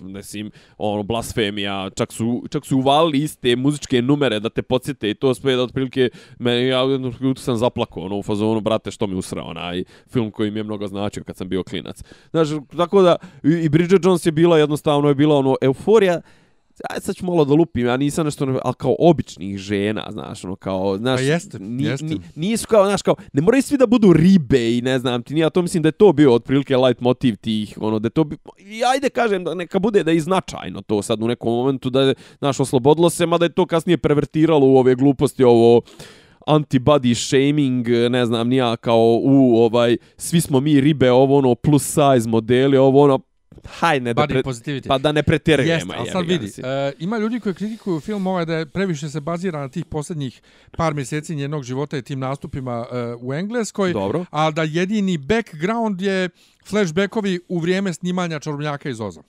nesim, 0.00 0.50
ono, 0.78 1.02
blasfemija, 1.02 1.90
čak 1.96 2.12
su, 2.12 2.44
čak 2.50 2.66
su 2.66 2.78
uvalili 2.78 3.18
iste 3.18 3.56
muzičke 3.56 4.02
numere 4.02 4.40
da 4.40 4.48
te 4.48 4.62
podsjete 4.62 5.10
i 5.10 5.14
to 5.14 5.34
sve 5.34 5.56
da 5.56 5.62
otprilike, 5.62 6.10
meni, 6.38 6.66
ja 6.66 6.80
jednom 6.80 7.36
sam 7.36 7.56
zaplakao, 7.56 8.02
ono, 8.02 8.18
u 8.18 8.22
fazonu, 8.22 8.60
brate, 8.60 8.90
što 8.90 9.06
mi 9.06 9.14
usrao, 9.14 9.46
onaj 9.46 9.84
film 10.08 10.30
koji 10.30 10.50
mi 10.50 10.58
je 10.58 10.64
mnogo 10.64 10.86
značio 10.86 11.24
kad 11.24 11.36
sam 11.36 11.48
bio 11.48 11.62
klinac. 11.62 12.02
Znaš, 12.30 12.48
tako 12.76 13.02
da, 13.02 13.16
i, 13.44 13.48
i 13.48 13.68
Bridget 13.68 14.04
Jones 14.04 14.26
je 14.26 14.32
bila 14.32 14.58
jednostavno, 14.58 15.08
je 15.08 15.14
bila 15.14 15.36
ono, 15.36 15.56
euforija, 15.60 16.20
aj 16.90 17.00
sad 17.00 17.16
ću 17.16 17.26
malo 17.26 17.44
da 17.44 17.54
lupim, 17.54 17.86
ja 17.86 17.96
nisam 17.96 18.24
nešto, 18.24 18.46
ne- 18.46 18.58
ali 18.64 18.74
kao 18.74 18.96
običnih 18.98 19.58
žena, 19.58 20.08
znaš, 20.10 20.44
ono, 20.44 20.56
kao, 20.56 20.98
znaš, 20.98 21.20
Pa 21.20 21.22
jeste, 21.22 21.58
ni, 21.58 21.84
jeste. 21.84 22.06
Ni, 22.06 22.20
nisu 22.34 22.66
kao, 22.68 22.84
znaš, 22.84 23.02
kao, 23.02 23.14
ne 23.32 23.42
moraju 23.42 23.62
svi 23.62 23.76
da 23.78 23.86
budu 23.86 24.12
ribe 24.12 24.76
i 24.78 24.80
ne 24.82 24.98
znam 24.98 25.22
ti, 25.22 25.36
ja 25.36 25.50
to 25.50 25.62
mislim 25.62 25.82
da 25.82 25.88
je 25.88 25.92
to 25.92 26.12
bio 26.12 26.34
otprilike 26.34 26.76
light 26.76 27.00
motiv 27.00 27.36
tih, 27.36 27.78
ono, 27.80 27.98
da 27.98 28.10
to, 28.10 28.24
bi, 28.24 28.36
i 28.58 28.84
ajde 28.84 29.08
kažem, 29.08 29.44
da 29.44 29.54
neka 29.54 29.78
bude 29.78 30.04
da 30.04 30.10
je 30.10 30.20
značajno 30.20 30.82
to 30.82 31.02
sad 31.02 31.22
u 31.22 31.28
nekom 31.28 31.52
momentu, 31.52 31.90
da 31.90 32.00
je, 32.00 32.14
znaš, 32.38 32.60
oslobodilo 32.60 33.10
se, 33.10 33.26
mada 33.26 33.44
je 33.44 33.52
to 33.52 33.66
kasnije 33.66 33.98
pervertiralo 33.98 34.66
u 34.66 34.76
ove 34.76 34.94
gluposti, 34.94 35.44
ovo, 35.44 35.82
anti-body 36.46 37.14
shaming, 37.14 37.88
ne 38.10 38.26
znam, 38.26 38.48
nija 38.48 38.76
kao 38.76 39.20
u 39.22 39.56
ovaj, 39.56 39.96
svi 40.16 40.40
smo 40.40 40.60
mi 40.60 40.80
ribe, 40.80 41.10
ovo 41.10 41.38
ono 41.38 41.54
plus 41.54 41.82
size 41.82 42.28
modeli, 42.28 42.76
ovo 42.76 43.02
ono, 43.02 43.20
haj 43.64 44.00
ne 44.00 44.14
da 44.14 44.26
pre, 44.26 44.42
positivity. 44.42 44.88
pa 44.88 44.98
da 44.98 45.12
ne 45.12 45.22
pretjerujemo. 45.22 45.72
Jeste, 45.72 45.94
ali 45.98 46.10
sad 46.10 46.26
vidi, 46.26 46.52
e, 46.62 46.92
ima 46.98 47.18
ljudi 47.18 47.40
koji 47.40 47.54
kritikuju 47.54 48.00
film 48.00 48.26
ovaj 48.26 48.44
da 48.44 48.54
je 48.54 48.66
previše 48.66 49.08
se 49.08 49.20
bazira 49.20 49.60
na 49.60 49.68
tih 49.68 49.84
posljednjih 49.84 50.42
par 50.76 50.94
mjeseci 50.94 51.34
njenog 51.34 51.62
života 51.62 51.96
i 51.98 52.02
tim 52.02 52.18
nastupima 52.18 52.86
e, 52.92 53.14
u 53.20 53.34
Engleskoj, 53.34 53.92
Dobro. 53.92 54.24
a 54.30 54.50
da 54.50 54.62
jedini 54.62 55.18
background 55.18 56.00
je 56.00 56.28
flashbackovi 56.64 57.40
u 57.48 57.58
vrijeme 57.58 57.92
snimanja 57.92 58.38
Čarobnjaka 58.38 58.88
iz 58.88 59.00
Oza. 59.00 59.22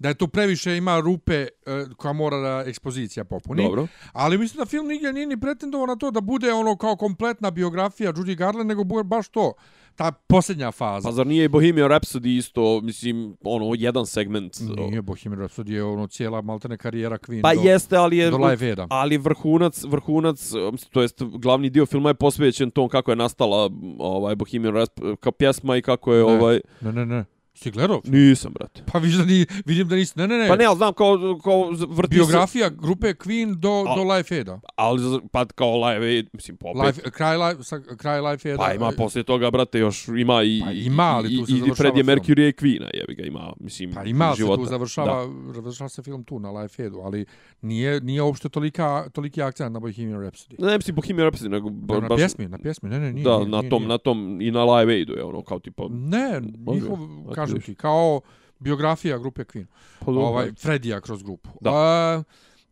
Da 0.00 0.08
je 0.08 0.14
tu 0.14 0.28
previše 0.28 0.76
ima 0.76 1.00
rupe 1.00 1.34
e, 1.34 1.48
koja 1.96 2.12
mora 2.12 2.36
da 2.36 2.64
ekspozicija 2.66 3.24
popuni. 3.24 3.62
Dobro. 3.62 3.86
Ali 4.12 4.38
mislim 4.38 4.58
da 4.58 4.64
film 4.66 4.86
nigdje 4.88 5.12
nije 5.12 5.26
ni 5.26 5.40
pretendovao 5.40 5.86
na 5.86 5.96
to 5.96 6.10
da 6.10 6.20
bude 6.20 6.52
ono 6.52 6.76
kao 6.76 6.96
kompletna 6.96 7.50
biografija 7.50 8.12
Judy 8.12 8.36
Garland, 8.36 8.68
nego 8.68 8.84
baš 9.04 9.28
to 9.28 9.52
ta 9.96 10.12
posljednja 10.12 10.70
faza. 10.72 11.08
Pa 11.08 11.12
zar 11.12 11.26
nije 11.26 11.44
i 11.44 11.48
Bohemian 11.48 11.88
Rhapsody 11.88 12.38
isto, 12.38 12.80
mislim, 12.80 13.36
ono, 13.44 13.74
jedan 13.78 14.06
segment? 14.06 14.56
Nije 14.60 15.02
Bohemian 15.02 15.42
Rhapsody 15.42 15.70
je 15.70 15.84
ono 15.84 16.06
cijela 16.06 16.42
maltene 16.42 16.76
karijera 16.76 17.18
Queen 17.18 17.42
Pa 17.42 17.54
do, 17.54 17.60
jeste, 17.60 17.96
ali 17.96 18.16
je... 18.16 18.30
do 18.30 18.36
Live 18.36 18.66
Aida. 18.66 18.86
Ali 18.90 19.18
vrhunac, 19.18 19.84
vrhunac, 19.84 20.50
to 20.90 21.02
jest 21.02 21.22
glavni 21.22 21.70
dio 21.70 21.86
filma 21.86 22.10
je 22.10 22.14
posvećen 22.14 22.70
tom 22.70 22.88
kako 22.88 23.12
je 23.12 23.16
nastala 23.16 23.70
ovaj 23.98 24.36
Bohemian 24.36 24.74
Rhapsody 24.74 25.16
kao 25.16 25.32
pjesma 25.32 25.76
i 25.76 25.82
kako 25.82 26.14
je 26.14 26.24
Ne. 26.24 26.32
ovaj... 26.32 26.60
Ne, 26.80 26.92
ne, 26.92 27.06
ne. 27.06 27.24
Si 27.54 27.70
gledao? 27.70 28.00
Nisam, 28.04 28.52
brate. 28.52 28.82
Pa 28.92 28.98
vidim 28.98 29.18
da, 29.18 29.24
ni, 29.24 29.46
vidim 29.64 29.88
da 29.88 29.96
nisi. 29.96 30.18
Ne, 30.18 30.28
ne, 30.28 30.38
ne. 30.38 30.48
Pa 30.48 30.56
ne, 30.56 30.64
ali 30.64 30.76
znam 30.76 30.92
kao, 30.94 31.38
kao 31.44 31.70
vrti 31.88 32.14
se- 32.14 32.18
Biografija 32.18 32.68
grupe 32.68 33.06
Queen 33.06 33.54
do, 33.54 33.84
A- 33.88 33.96
do 33.96 34.02
Live 34.02 34.36
Aida. 34.38 34.60
Ali 34.76 35.20
pa 35.32 35.44
kao 35.44 35.88
live, 35.88 36.06
Aid, 36.06 36.28
mislim, 36.32 36.56
popet. 36.56 36.82
Live, 36.82 37.10
kraj, 37.10 37.36
live, 37.36 37.64
sa, 37.64 37.80
kraj 37.96 38.20
Live 38.20 38.50
Aida. 38.50 38.56
Pa 38.56 38.72
ima 38.72 38.92
poslije 38.96 39.24
toga, 39.24 39.50
brate, 39.50 39.78
još 39.78 40.08
ima 40.08 40.42
i... 40.42 40.62
Pa 40.64 40.72
ima, 40.72 41.02
ali 41.02 41.36
tu 41.36 41.46
se 41.46 41.52
i, 41.52 41.56
i 41.56 41.58
završava 41.58 41.74
Freddie 41.74 42.04
film. 42.04 42.18
Mercury 42.18 42.48
i 42.48 42.52
Queen-a, 42.52 42.90
jebi 42.94 43.14
ga, 43.14 43.22
ima, 43.22 43.52
mislim, 43.60 43.92
Pa 43.92 44.04
ima, 44.04 44.36
se 44.36 44.42
tu 44.42 44.64
završava, 44.64 45.28
završava 45.54 45.88
se 45.88 46.02
film 46.02 46.24
tu 46.24 46.38
na 46.38 46.50
Live 46.50 46.74
Aidu, 46.78 47.00
ali 47.04 47.26
nije, 47.62 48.00
nije 48.00 48.22
uopšte 48.22 48.48
tolika, 48.48 49.04
toliki 49.12 49.42
akcent 49.42 49.72
na 49.72 49.80
Bohemian 49.80 50.20
Rhapsody. 50.20 50.54
Da. 50.58 50.66
Ne, 50.66 50.76
mislim, 50.76 50.96
Bohemian 50.96 51.30
Rhapsody, 51.30 51.48
nego... 51.48 51.70
Na, 51.70 52.08
na 52.08 52.16
pjesmi, 52.16 52.48
na 52.48 52.58
pjesmi, 52.58 52.90
ne, 52.90 52.98
ne, 52.98 53.12
nije. 53.12 53.24
da, 53.24 53.38
nije, 53.38 53.48
na 53.48 53.62
tom, 53.62 53.82
nije. 53.82 53.88
na 53.88 53.98
tom 53.98 54.40
i 54.40 54.50
na 54.50 54.64
Live 54.64 54.94
Aidu 54.94 55.12
je 55.12 55.24
ono, 55.24 55.42
kao 55.42 55.58
tipa... 55.58 55.82
Ne, 55.90 56.40
njihov, 56.66 56.98
a 57.30 57.34
ti, 57.58 57.74
kao 57.74 58.20
biografija 58.58 59.18
grupe 59.18 59.44
Queen. 59.44 59.66
Pa, 59.98 60.06
dobro. 60.06 60.22
ovaj, 60.22 60.52
Fredija 60.52 61.00
kroz 61.00 61.22
grupu. 61.22 61.50
Da. 61.60 61.70
A, 61.74 62.22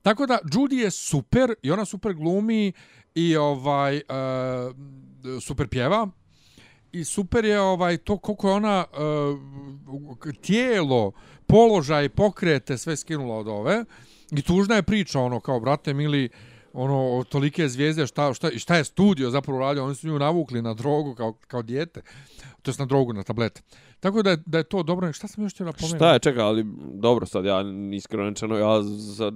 tako 0.03 0.27
da, 0.27 0.39
Judy 0.45 0.75
je 0.75 0.91
super 0.91 1.55
i 1.63 1.71
ona 1.71 1.85
super 1.85 2.15
glumi 2.15 2.73
i 3.15 3.37
ovaj 3.37 4.01
a, 4.09 4.73
super 5.41 5.69
pjeva 5.69 6.09
i 6.93 7.05
super 7.05 7.45
je 7.45 7.61
ovaj 7.61 7.97
to 7.97 8.19
koliko 8.19 8.49
je 8.49 8.55
ona 8.55 8.85
uh, 8.93 10.19
tijelo, 10.41 11.13
položaj, 11.47 12.09
pokrete 12.09 12.79
sve 12.79 12.97
skinula 12.97 13.37
od 13.37 13.49
ove. 13.49 13.85
I 14.31 14.43
tužna 14.43 14.75
je 14.75 14.83
priča 14.83 15.21
ono 15.21 15.41
kao 15.41 15.61
brate 15.61 15.95
mili 15.95 16.29
ono 16.73 17.25
tolike 17.25 17.69
zvijezde 17.69 18.07
šta 18.07 18.35
šta 18.35 18.51
šta 18.59 18.77
je 18.77 18.85
studio 18.85 19.31
zapravo 19.31 19.59
radio 19.59 19.85
oni 19.85 19.95
su 19.95 20.09
nju 20.09 20.19
navukli 20.19 20.63
na 20.63 20.75
drogu 20.75 21.15
kao 21.15 21.33
kao 21.33 21.63
dijete 21.63 22.03
to 22.63 22.71
jest 22.71 22.79
na 22.79 22.87
drogu 22.87 23.13
na 23.13 23.23
tablete 23.23 23.61
tako 24.01 24.23
da 24.23 24.31
je, 24.31 24.37
da 24.47 24.59
je 24.59 24.65
to 24.65 24.83
dobro 24.83 25.13
šta 25.13 25.29
sam 25.29 25.45
još 25.45 25.55
htio 25.55 25.67
napomenuti 25.67 25.97
Šta 25.97 26.13
je, 26.13 26.19
čekaj, 26.19 26.43
ali 26.43 26.65
dobro 26.95 27.27
sad, 27.27 27.45
ja 27.45 27.65
iskreno 27.93 28.29
rečeno, 28.29 28.57
ja 28.59 28.83
za 28.83 29.33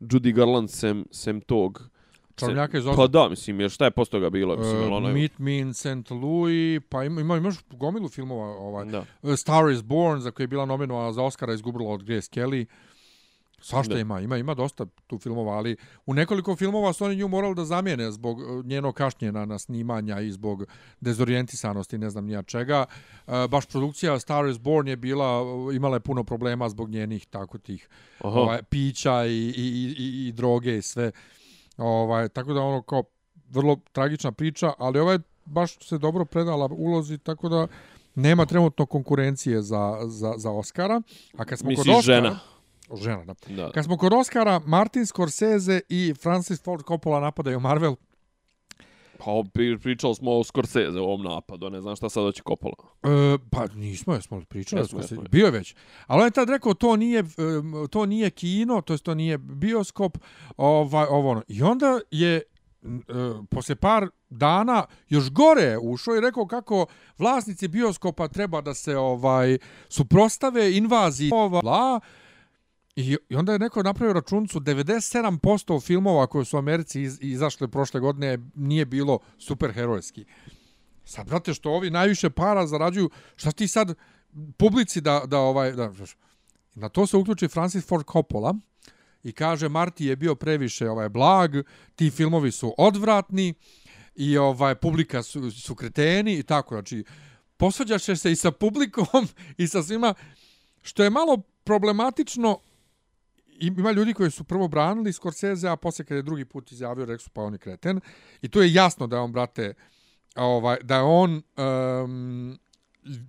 Judy 0.00 0.32
Garland 0.34 0.70
sem, 0.70 1.04
sem 1.10 1.40
tog... 1.40 1.88
Čarobnjaka 2.36 2.78
iz 2.78 2.84
Pa 2.84 2.90
Oza. 2.90 3.06
da, 3.06 3.28
mislim, 3.28 3.60
jer 3.60 3.70
šta 3.70 3.84
je 3.84 3.90
posto 3.90 4.16
toga 4.16 4.30
bilo? 4.30 4.56
Mislim, 4.56 4.82
Uh, 4.82 4.92
ono, 4.92 5.08
Meet 5.12 5.38
Me 5.38 5.58
in 5.58 5.74
St. 5.74 6.10
Louis, 6.10 6.80
pa 6.88 7.04
ima, 7.04 7.20
ima, 7.20 7.36
imaš 7.36 7.54
gomilu 7.70 8.08
filmova, 8.08 8.46
ovaj, 8.46 8.84
Da. 8.84 9.04
uh, 9.22 9.34
Star 9.36 9.70
is 9.70 9.82
Born, 9.82 10.20
za 10.20 10.30
koje 10.30 10.44
je 10.44 10.48
bila 10.48 10.66
nominovana 10.66 11.12
za 11.12 11.22
Oscara, 11.22 11.54
izgubila 11.54 11.90
od 11.90 12.04
Grace 12.04 12.28
Kelly. 12.34 12.66
Svašta 13.64 13.98
ima, 13.98 14.20
ima, 14.20 14.36
ima 14.36 14.54
dosta 14.54 14.86
tu 15.06 15.18
filmova, 15.18 15.52
ali 15.52 15.76
u 16.06 16.14
nekoliko 16.14 16.56
filmova 16.56 16.92
su 16.92 17.04
oni 17.04 17.16
nju 17.16 17.28
morali 17.28 17.54
da 17.54 17.64
zamijene 17.64 18.10
zbog 18.12 18.38
uh, 18.38 18.64
njenog 18.64 18.94
kašnjena 18.94 19.44
na 19.44 19.58
snimanja 19.58 20.20
i 20.20 20.32
zbog 20.32 20.64
dezorijentisanosti, 21.00 21.98
ne 21.98 22.10
znam 22.10 22.26
nija 22.26 22.42
čega. 22.42 22.84
Uh, 23.26 23.32
baš 23.48 23.66
produkcija 23.66 24.18
Star 24.20 24.46
is 24.46 24.58
Born 24.58 24.88
je 24.88 24.96
bila, 24.96 25.42
uh, 25.42 25.74
imala 25.74 25.96
je 25.96 26.00
puno 26.00 26.24
problema 26.24 26.68
zbog 26.68 26.90
njenih 26.90 27.26
tako 27.26 27.58
tih 27.58 27.88
Aha. 28.18 28.40
ovaj, 28.40 28.62
pića 28.62 29.24
i, 29.26 29.30
i, 29.30 29.52
i, 29.56 29.94
i, 29.98 30.28
i 30.28 30.32
droge 30.32 30.76
i 30.76 30.82
sve. 30.82 31.12
Ovaj, 31.76 32.28
tako 32.28 32.52
da 32.52 32.60
ono 32.60 32.82
kao 32.82 33.02
vrlo 33.50 33.76
tragična 33.92 34.32
priča, 34.32 34.72
ali 34.78 34.98
ovaj 34.98 35.18
baš 35.44 35.78
se 35.88 35.98
dobro 35.98 36.24
predala 36.24 36.68
ulozi, 36.72 37.18
tako 37.18 37.48
da 37.48 37.66
nema 38.14 38.46
trenutno 38.46 38.86
konkurencije 38.86 39.62
za, 39.62 39.98
za, 40.06 40.34
za 40.36 40.50
Oscara. 40.50 41.02
A 41.36 41.44
kad 41.44 41.58
smo 41.58 41.68
kod 41.68 41.78
Misliš 41.78 41.96
Oscara, 41.96 42.16
žena? 42.16 42.38
Žena, 43.02 43.24
da. 43.24 43.34
Da. 43.48 43.72
Kad 43.72 43.84
smo 43.84 43.96
kod 43.96 44.12
Oscara, 44.12 44.60
Martin 44.66 45.06
Scorsese 45.06 45.80
i 45.88 46.14
Francis 46.22 46.62
Ford 46.62 46.82
Coppola 46.88 47.20
napadaju 47.20 47.60
Marvel. 47.60 47.96
Pa 49.18 49.30
pri- 49.52 49.78
pričali 49.78 50.14
smo 50.14 50.32
o 50.32 50.44
Scorsese 50.44 51.00
u 51.00 51.04
ovom 51.04 51.22
napadu, 51.22 51.70
ne 51.70 51.80
znam 51.80 51.96
šta 51.96 52.08
sad 52.08 52.22
hoće 52.24 52.42
Coppola. 52.48 52.74
E, 53.02 53.38
pa 53.50 53.66
nismo, 53.74 54.14
jesmo 54.14 54.36
li 54.36 54.44
pričali? 54.44 54.82
Jesmo, 54.82 54.98
Jesmo, 55.00 55.14
jesmo. 55.14 55.28
Bio 55.30 55.44
je 55.44 55.50
već. 55.50 55.74
Ali 56.06 56.20
on 56.20 56.26
je 56.26 56.30
tad 56.30 56.50
rekao 56.50 56.74
to 56.74 56.96
nije, 56.96 57.18
em, 57.18 57.26
to 57.90 58.06
nije 58.06 58.30
kino, 58.30 58.80
to 58.80 58.92
jest 58.92 59.04
to 59.04 59.14
nije 59.14 59.38
bioskop, 59.38 60.18
ovaj, 60.56 61.06
ovo 61.10 61.30
ono. 61.30 61.42
I 61.48 61.62
onda 61.62 62.00
je 62.10 62.36
e, 62.36 62.42
poslije 63.50 63.76
par 63.76 64.08
dana 64.30 64.84
još 65.08 65.30
gore 65.30 65.78
ušao 65.82 66.16
i 66.16 66.20
rekao 66.20 66.46
kako 66.46 66.86
vlasnici 67.18 67.68
bioskopa 67.68 68.28
treba 68.28 68.60
da 68.60 68.74
se 68.74 68.96
ovaj 68.96 69.58
suprostave 69.88 70.76
invaziji 70.76 71.30
ova 71.34 71.60
bla 71.60 72.00
I, 72.96 73.16
I 73.28 73.36
onda 73.36 73.52
je 73.52 73.58
neko 73.58 73.82
napravio 73.82 74.12
računcu 74.12 74.60
97% 74.60 75.86
filmova 75.86 76.26
koje 76.26 76.44
su 76.44 76.56
u 76.56 76.58
Americi 76.58 77.02
iz, 77.02 77.18
izašle 77.20 77.68
prošle 77.68 78.00
godine 78.00 78.38
nije 78.54 78.84
bilo 78.84 79.18
superherojski. 79.38 80.24
Sad, 81.04 81.26
brate, 81.26 81.54
što 81.54 81.70
ovi 81.70 81.90
najviše 81.90 82.30
para 82.30 82.66
zarađuju, 82.66 83.10
šta 83.36 83.52
ti 83.52 83.68
sad 83.68 83.94
publici 84.56 85.00
da, 85.00 85.22
da 85.26 85.38
ovaj, 85.38 85.72
da, 85.72 85.92
na 86.74 86.88
to 86.88 87.06
se 87.06 87.16
uključi 87.16 87.48
Francis 87.48 87.86
Ford 87.86 88.04
Coppola 88.12 88.54
i 89.22 89.32
kaže 89.32 89.68
Marti 89.68 90.06
je 90.06 90.16
bio 90.16 90.34
previše 90.34 90.90
ovaj 90.90 91.08
blag, 91.08 91.50
ti 91.96 92.10
filmovi 92.10 92.52
su 92.52 92.74
odvratni 92.78 93.54
i 94.14 94.38
ovaj 94.38 94.74
publika 94.74 95.22
su, 95.22 95.50
su 95.50 95.74
kreteni 95.74 96.38
i 96.38 96.42
tako, 96.42 96.74
znači 96.74 97.04
posvađaš 97.56 98.02
se 98.02 98.32
i 98.32 98.36
sa 98.36 98.50
publikom 98.50 99.28
i 99.58 99.68
sa 99.68 99.82
svima, 99.82 100.14
što 100.82 101.04
je 101.04 101.10
malo 101.10 101.36
problematično 101.64 102.58
ima 103.58 103.92
ljudi 103.92 104.14
koji 104.14 104.30
su 104.30 104.44
prvo 104.44 104.68
branili 104.68 105.12
Scorsese, 105.12 105.68
a 105.68 105.76
posle 105.76 106.04
kad 106.04 106.16
je 106.16 106.22
drugi 106.22 106.44
put 106.44 106.72
izjavio, 106.72 107.04
rekli 107.04 107.24
su 107.24 107.30
pa 107.30 107.42
on 107.42 107.52
je 107.52 107.58
kreten. 107.58 108.00
I 108.42 108.48
to 108.48 108.62
je 108.62 108.74
jasno 108.74 109.06
da 109.06 109.16
je 109.16 109.22
on, 109.22 109.32
brate, 109.32 109.74
ovaj, 110.36 110.76
da 110.82 110.96
je 110.96 111.02
on 111.02 111.42
um, 111.56 112.58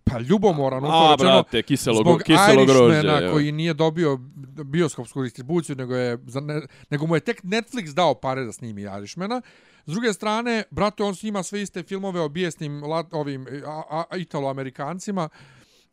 pa 0.04 0.20
ljubomoran, 0.20 0.86
A, 0.86 1.12
rečeno, 1.12 1.32
brate, 1.32 1.62
kiselo, 1.62 1.98
zbog 1.98 2.22
kiselo 2.22 2.66
grožđe. 2.66 3.08
Evo. 3.08 3.34
koji 3.34 3.52
nije 3.52 3.74
dobio 3.74 4.18
bioskopsku 4.66 5.24
distribuciju, 5.24 5.76
nego, 5.76 5.96
je, 5.96 6.18
za 6.28 6.40
ne, 6.40 6.62
nego 6.90 7.08
mu 7.08 7.16
je 7.16 7.20
tek 7.20 7.44
Netflix 7.44 7.94
dao 7.94 8.14
pare 8.14 8.44
da 8.44 8.52
snimi 8.52 8.82
Irishmana. 8.82 9.42
S 9.86 9.92
druge 9.92 10.14
strane, 10.14 10.64
brate, 10.72 11.04
on 11.04 11.16
snima 11.16 11.44
sve 11.44 11.62
iste 11.62 11.84
filmove 11.84 12.22
o 12.22 12.30
bijesnim 12.30 12.84
lat, 12.84 13.14
ovim 13.14 13.48
a, 13.66 13.84
a, 13.90 14.04
a, 14.10 14.18
italo-amerikancima. 14.18 15.30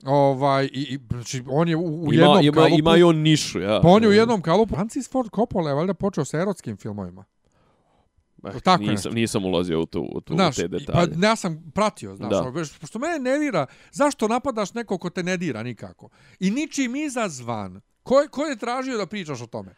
Ovaj, 0.04 0.64
i, 0.64 0.68
i, 0.84 0.98
znači, 1.10 1.42
on 1.48 1.68
je 1.68 1.76
u, 1.76 1.80
u 2.02 2.12
Ima, 2.12 2.22
jednom 2.22 2.44
ima, 2.44 2.52
kalupu. 2.54 2.78
ima 2.78 2.96
i 2.96 3.02
on 3.02 3.16
nišu, 3.16 3.60
ja. 3.60 3.80
Pa 3.80 3.88
on 3.88 4.02
je 4.02 4.08
u 4.08 4.12
jednom 4.12 4.42
kalupu. 4.42 4.74
Francis 4.74 5.10
Ford 5.10 5.28
Coppola 5.34 5.70
je 5.70 5.74
valjda 5.74 5.94
počeo 5.94 6.24
sa 6.24 6.38
erotskim 6.38 6.76
filmovima. 6.76 7.24
Eh, 8.44 8.60
tako 8.60 8.80
nisam, 8.80 8.92
nešto. 8.94 9.10
nisam 9.10 9.44
ulazio 9.44 9.80
u, 9.80 9.86
tu, 9.86 10.08
u, 10.12 10.20
tu, 10.20 10.34
Znaš, 10.34 10.58
u 10.58 10.60
te 10.60 10.68
pa 10.68 10.78
detalje. 10.78 11.12
ja 11.22 11.36
sam 11.36 11.70
pratio, 11.74 12.16
znaš, 12.16 12.30
Da. 12.30 12.40
ono, 12.40 12.52
pošto 12.80 12.98
mene 12.98 13.18
ne 13.20 13.38
dira, 13.38 13.66
zašto 13.92 14.28
napadaš 14.28 14.74
neko 14.74 14.98
ko 14.98 15.10
te 15.10 15.22
ne 15.22 15.36
dira 15.36 15.62
nikako? 15.62 16.08
I 16.40 16.50
ničim 16.50 16.96
izazvan. 16.96 17.80
Ko 18.02 18.20
je, 18.20 18.28
ko 18.28 18.42
je 18.42 18.56
tražio 18.58 18.96
da 18.98 19.06
pričaš 19.06 19.40
o 19.42 19.46
tome? 19.46 19.74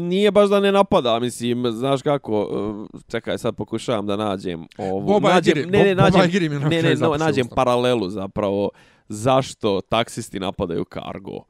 Nije 0.00 0.30
baš 0.30 0.48
da 0.48 0.60
ne 0.60 0.72
napada, 0.72 1.18
mislim, 1.18 1.64
znaš 1.72 2.02
kako, 2.02 2.42
uh, 2.42 3.00
čekaj, 3.08 3.38
sad 3.38 3.56
pokušavam 3.56 4.06
da 4.06 4.16
nađem 4.16 4.66
ovo. 4.78 5.00
Bob 5.02 5.22
nađem, 5.22 5.54
Iger- 5.54 5.70
ne, 5.70 5.84
ne, 5.84 5.94
nađem, 5.94 6.20
na 6.52 6.68
ne, 6.68 6.82
ne, 6.82 6.96
zapušio 6.96 7.24
nađem 7.26 7.46
paralelu 7.48 8.10
zapravo 8.10 8.70
zašto 9.08 9.80
taksisti 9.80 10.40
napadaju 10.40 10.84
kargo. 10.84 11.44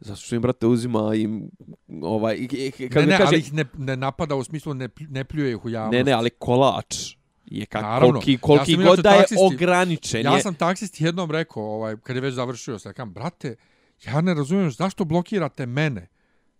Zato 0.00 0.20
što 0.20 0.34
im, 0.34 0.42
brate, 0.42 0.66
uzima 0.66 1.14
im, 1.14 1.50
ovaj, 2.02 2.48
kako 2.88 3.00
ne, 3.00 3.06
ne, 3.06 3.16
kaže, 3.18 3.26
ali 3.26 3.38
ih 3.38 3.52
ne, 3.52 3.64
ne 3.74 3.96
napada 3.96 4.34
u 4.34 4.44
smislu 4.44 4.74
ne, 4.74 4.88
ne 5.00 5.24
pljuje 5.24 5.50
ih 5.50 5.64
u 5.64 5.68
javnost. 5.68 5.92
ne, 5.92 6.04
ne, 6.04 6.12
ali 6.12 6.30
kolač 6.30 6.96
je 7.46 7.66
kak, 7.66 7.82
Naravno. 7.82 8.12
koliki, 8.12 8.32
Ja 8.32 8.38
koliki 8.38 8.72
sam 8.74 8.84
god 8.84 8.98
da 8.98 9.10
je 9.10 9.18
taksisti- 9.18 9.54
ograničen. 9.54 10.24
Ja 10.24 10.40
sam 10.40 10.54
taksist 10.54 11.00
jednom 11.00 11.30
rekao, 11.30 11.62
ovaj, 11.64 11.96
kad 11.96 12.16
je 12.16 12.22
već 12.22 12.34
završio, 12.34 12.78
sam 12.78 12.90
rekao, 12.90 13.06
brate, 13.06 13.56
ja 14.04 14.20
ne 14.20 14.34
razumijem 14.34 14.70
zašto 14.70 15.04
blokirate 15.04 15.66
mene. 15.66 16.06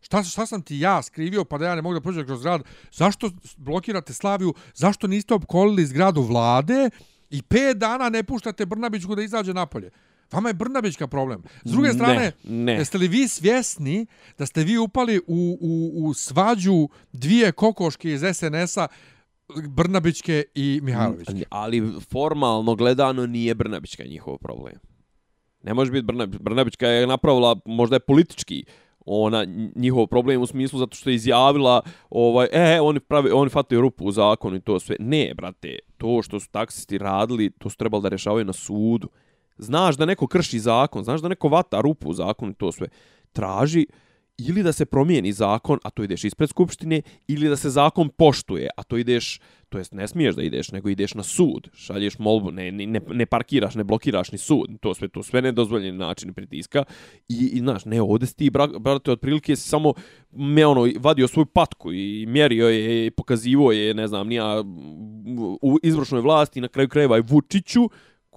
Šta, 0.00 0.22
šta 0.22 0.46
sam 0.46 0.62
ti 0.62 0.78
ja 0.78 1.02
skrivio 1.02 1.44
pa 1.44 1.58
da 1.58 1.66
ja 1.66 1.74
ne 1.74 1.82
mogu 1.82 1.94
da 1.94 2.00
prođem 2.00 2.26
kroz 2.26 2.42
grad? 2.42 2.62
Zašto 2.92 3.30
blokirate 3.56 4.12
Slaviju? 4.12 4.54
Zašto 4.74 5.06
niste 5.06 5.34
opkolili 5.34 5.86
zgradu 5.86 6.22
vlade 6.22 6.90
i 7.30 7.42
pet 7.42 7.76
dana 7.76 8.08
ne 8.08 8.22
puštate 8.22 8.66
Brnabićku 8.66 9.14
da 9.14 9.22
izađe 9.22 9.54
napolje? 9.54 9.90
Vama 10.32 10.48
je 10.48 10.54
Brnabićka 10.54 11.06
problem. 11.06 11.42
S 11.64 11.70
druge 11.72 11.88
Ne, 11.88 11.94
strane, 11.94 12.32
ne. 12.44 12.72
jeste 12.72 12.98
li 12.98 13.08
vi 13.08 13.28
svjesni 13.28 14.06
da 14.38 14.46
ste 14.46 14.64
vi 14.64 14.78
upali 14.78 15.18
u, 15.26 15.58
u, 15.60 15.90
u 16.06 16.14
svađu 16.14 16.88
dvije 17.12 17.52
kokoške 17.52 18.12
iz 18.12 18.20
SNS-a, 18.34 18.86
Brnabićke 19.68 20.44
i 20.54 20.80
Mihajlovićke? 20.82 21.44
Ali 21.50 21.92
formalno 22.10 22.74
gledano 22.74 23.26
nije 23.26 23.54
Brnabićka 23.54 24.04
njihov 24.04 24.38
problem. 24.38 24.74
Ne 25.62 25.74
može 25.74 25.92
biti 25.92 26.04
Brnabić. 26.04 26.40
Brnabićka 26.40 26.88
je 26.88 27.06
napravila, 27.06 27.56
možda 27.64 27.96
je 27.96 28.00
politički, 28.00 28.64
ona 29.06 29.44
njihov 29.76 30.06
problem 30.06 30.42
u 30.42 30.46
smislu 30.46 30.78
zato 30.78 30.96
što 30.96 31.10
je 31.10 31.14
izjavila 31.16 31.82
ovaj 32.10 32.48
e 32.52 32.80
oni 32.80 33.00
prave 33.00 33.32
oni 33.32 33.50
fataju 33.50 33.80
rupu 33.80 34.04
u 34.04 34.12
zakonu 34.12 34.56
i 34.56 34.60
to 34.60 34.80
sve 34.80 34.96
ne 34.98 35.32
brate 35.36 35.78
to 35.96 36.22
što 36.22 36.40
su 36.40 36.50
taksisti 36.50 36.98
radili 36.98 37.50
to 37.58 37.70
su 37.70 37.76
trebali 37.76 38.02
da 38.02 38.08
rješavaju 38.08 38.44
na 38.44 38.52
sudu 38.52 39.08
znaš 39.60 39.96
da 39.96 40.06
neko 40.06 40.26
krši 40.26 40.58
zakon 40.58 41.04
znaš 41.04 41.20
da 41.20 41.28
neko 41.28 41.48
vata 41.48 41.80
rupu 41.80 42.08
u 42.08 42.14
zakonu 42.14 42.52
i 42.52 42.54
to 42.54 42.72
sve. 42.72 42.88
Traži 43.32 43.86
ili 44.48 44.62
da 44.62 44.72
se 44.72 44.84
promijeni 44.84 45.32
zakon, 45.32 45.78
a 45.84 45.90
to 45.90 46.02
ideš 46.02 46.24
ispred 46.24 46.50
skupštine, 46.50 47.02
ili 47.28 47.48
da 47.48 47.56
se 47.56 47.70
zakon 47.70 48.08
poštuje, 48.08 48.68
a 48.76 48.82
to 48.82 48.96
ideš, 48.96 49.40
to 49.68 49.78
jest 49.78 49.92
ne 49.92 50.08
smiješ 50.08 50.34
da 50.34 50.42
ideš, 50.42 50.72
nego 50.72 50.88
ideš 50.88 51.14
na 51.14 51.22
sud, 51.22 51.68
šalješ 51.74 52.18
molbu, 52.18 52.50
ne, 52.50 52.72
ne, 52.72 53.00
ne 53.10 53.26
parkiraš, 53.26 53.74
ne 53.74 53.84
blokiraš 53.84 54.32
ni 54.32 54.38
sud, 54.38 54.80
to 54.80 54.94
sve, 54.94 55.08
to 55.08 55.22
sve 55.22 55.42
nedozvoljeni 55.42 55.98
način 55.98 56.34
pritiska, 56.34 56.84
i, 57.28 57.50
i 57.52 57.58
znaš, 57.58 57.84
ne, 57.84 58.00
ovdje 58.02 58.26
si 58.26 58.36
ti, 58.36 58.50
bra- 58.50 58.78
brate, 58.78 59.10
otprilike 59.10 59.56
si 59.56 59.68
samo, 59.68 59.94
me 60.30 60.66
ono, 60.66 60.88
vadio 60.98 61.28
svoju 61.28 61.46
patku 61.46 61.92
i 61.92 62.26
mjerio 62.26 62.68
je, 62.68 63.06
i 63.06 63.10
pokazivo 63.10 63.72
je, 63.72 63.94
ne 63.94 64.08
znam, 64.08 64.28
nija, 64.28 64.64
u 65.62 65.78
izvršnoj 65.82 66.20
vlasti, 66.20 66.60
na 66.60 66.68
kraju 66.68 66.88
krajeva 66.88 67.18
i 67.18 67.22
Vučiću, 67.28 67.88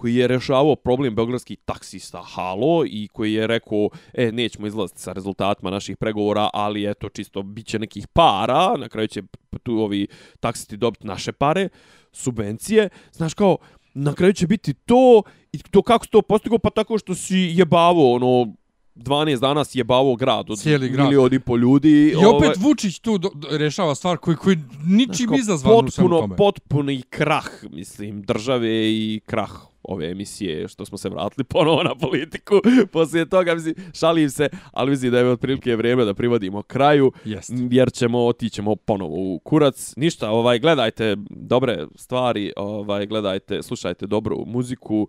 koji 0.03 0.15
je 0.15 0.27
rešavao 0.27 0.75
problem 0.75 1.15
beogradskih 1.15 1.57
taksista 1.65 2.21
Halo 2.21 2.85
i 2.85 3.07
koji 3.13 3.33
je 3.33 3.47
rekao, 3.47 3.89
e, 4.13 4.31
nećemo 4.31 4.67
izlaziti 4.67 5.01
sa 5.01 5.13
rezultatima 5.13 5.71
naših 5.71 5.97
pregovora, 5.97 6.49
ali 6.53 6.89
eto, 6.89 7.09
čisto 7.09 7.43
bit 7.43 7.65
će 7.67 7.79
nekih 7.79 8.07
para, 8.07 8.77
na 8.77 8.89
kraju 8.89 9.07
će 9.07 9.21
tu 9.63 9.77
ovi 9.77 10.07
taksisti 10.39 10.77
dobiti 10.77 11.07
naše 11.07 11.31
pare, 11.31 11.69
subvencije, 12.11 12.89
znaš 13.11 13.33
kao, 13.33 13.57
na 13.93 14.13
kraju 14.13 14.33
će 14.33 14.47
biti 14.47 14.73
to, 14.73 15.23
i 15.51 15.57
to 15.57 15.81
kako 15.81 16.07
to 16.07 16.21
postigao, 16.21 16.59
pa 16.59 16.69
tako 16.69 16.97
što 16.97 17.15
si 17.15 17.37
jebavo, 17.37 18.13
ono, 18.15 18.53
12 18.95 19.39
dana 19.39 19.63
si 19.63 19.79
jebavo 19.79 20.15
grad 20.15 20.49
od 20.49 20.59
Cijeli 20.59 20.89
grad. 20.89 21.07
milion 21.07 21.33
i 21.33 21.39
po 21.39 21.57
ljudi. 21.57 22.15
I 22.21 22.25
opet 22.25 22.57
Vučić 22.57 22.99
tu 22.99 23.17
do, 23.17 23.29
do, 23.33 23.57
rešava 23.57 23.95
stvar 23.95 24.17
koji, 24.17 24.37
koji 24.37 24.57
ničim 24.85 25.33
izazvan 25.33 25.85
u 25.85 25.91
svemu 25.91 26.09
potpuno, 26.09 26.19
tome. 26.19 26.35
potpuni 26.35 27.01
krah, 27.01 27.49
mislim, 27.71 28.21
države 28.21 28.69
i 28.91 29.21
krah 29.25 29.72
ove 29.83 30.11
emisije, 30.11 30.67
što 30.67 30.85
smo 30.85 30.97
se 30.97 31.09
vratili 31.09 31.43
ponovo 31.53 31.83
na 31.83 31.95
politiku. 31.95 32.61
Poslije 32.91 33.29
toga, 33.29 33.55
mislim, 33.55 33.75
šalim 33.93 34.29
se, 34.29 34.49
ali 34.71 34.89
mislim 34.89 35.11
da 35.11 35.19
je 35.19 35.29
otprilike 35.29 35.75
vrijeme 35.75 36.05
da 36.05 36.13
privodimo 36.13 36.61
kraju, 36.61 37.11
Jest. 37.25 37.51
jer 37.71 37.91
ćemo, 37.91 38.25
otićemo 38.25 38.75
ponovo 38.75 39.15
u 39.15 39.39
kurac. 39.39 39.93
Ništa, 39.97 40.29
ovaj, 40.31 40.59
gledajte 40.59 41.15
dobre 41.29 41.87
stvari, 41.95 42.53
ovaj, 42.55 43.05
gledajte, 43.07 43.63
slušajte 43.63 44.07
dobru 44.07 44.43
muziku. 44.45 45.07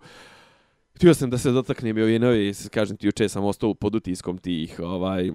Htio 0.95 1.13
sam 1.13 1.29
da 1.29 1.37
se 1.37 1.51
dotaknem 1.51 1.97
i 1.97 2.01
ovi 2.01 2.19
novi, 2.19 2.53
kažem 2.71 2.97
ti, 2.97 3.07
juče 3.07 3.29
sam 3.29 3.43
ostao 3.43 3.73
pod 3.73 3.95
utiskom 3.95 4.37
tih, 4.37 4.79
ovaj, 4.79 5.31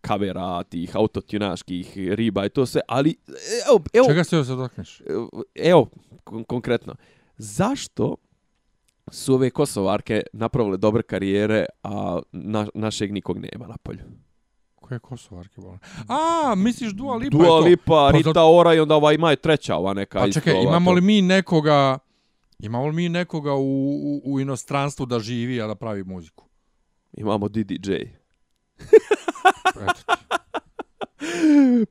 kavera, 0.00 0.62
tih 0.62 0.96
autotunaških 0.96 1.98
riba 1.98 2.46
i 2.46 2.48
to 2.48 2.66
sve, 2.66 2.80
ali 2.88 3.16
evo, 3.68 3.82
evo, 3.92 4.06
Čega 4.08 4.24
se 4.24 4.36
još 4.36 4.46
dotakneš? 4.46 5.02
evo, 5.54 5.88
kon 6.24 6.44
konkretno, 6.44 6.94
zašto 7.36 8.16
su 9.10 9.34
ove 9.34 9.50
kosovarke 9.50 10.22
napravile 10.32 10.76
dobre 10.76 11.02
karijere, 11.02 11.66
a 11.82 12.18
na, 12.32 12.66
našeg 12.74 13.12
nikog 13.12 13.38
nema 13.38 13.66
na 13.66 13.76
polju? 13.76 14.00
Koje 14.74 14.98
Kosovarke 14.98 15.60
bolan? 15.60 15.78
A, 16.08 16.54
misliš 16.56 16.92
Dua 16.92 17.16
Lipa 17.16 17.36
Dua? 17.38 17.58
Lipa, 17.58 17.84
Pa 17.84 18.10
Rita 18.10 18.32
za- 18.34 18.44
Ora 18.44 18.74
i 18.74 18.80
onda 18.80 18.94
ova 18.94 19.12
ima 19.12 19.30
je 19.30 19.36
treća 19.36 19.76
ova 19.76 19.94
neka. 19.94 20.18
Pa 20.18 20.26
isto 20.26 20.40
čekaj, 20.40 20.52
ova 20.52 20.62
imamo 20.62 20.90
to. 20.90 20.94
li 20.94 21.00
mi 21.00 21.22
nekoga 21.22 21.98
imamo 22.58 22.86
li 22.86 22.92
mi 22.92 23.08
nekoga 23.08 23.54
u, 23.54 23.90
u, 23.92 24.22
u 24.24 24.40
inostranstvu 24.40 25.06
da 25.06 25.18
živi, 25.18 25.62
a 25.62 25.66
da 25.66 25.74
pravi 25.74 26.04
muziku? 26.04 26.44
Imamo 27.12 27.48
DDJ. 27.48 27.92
Eto 29.76 29.92
ti. 30.06 30.39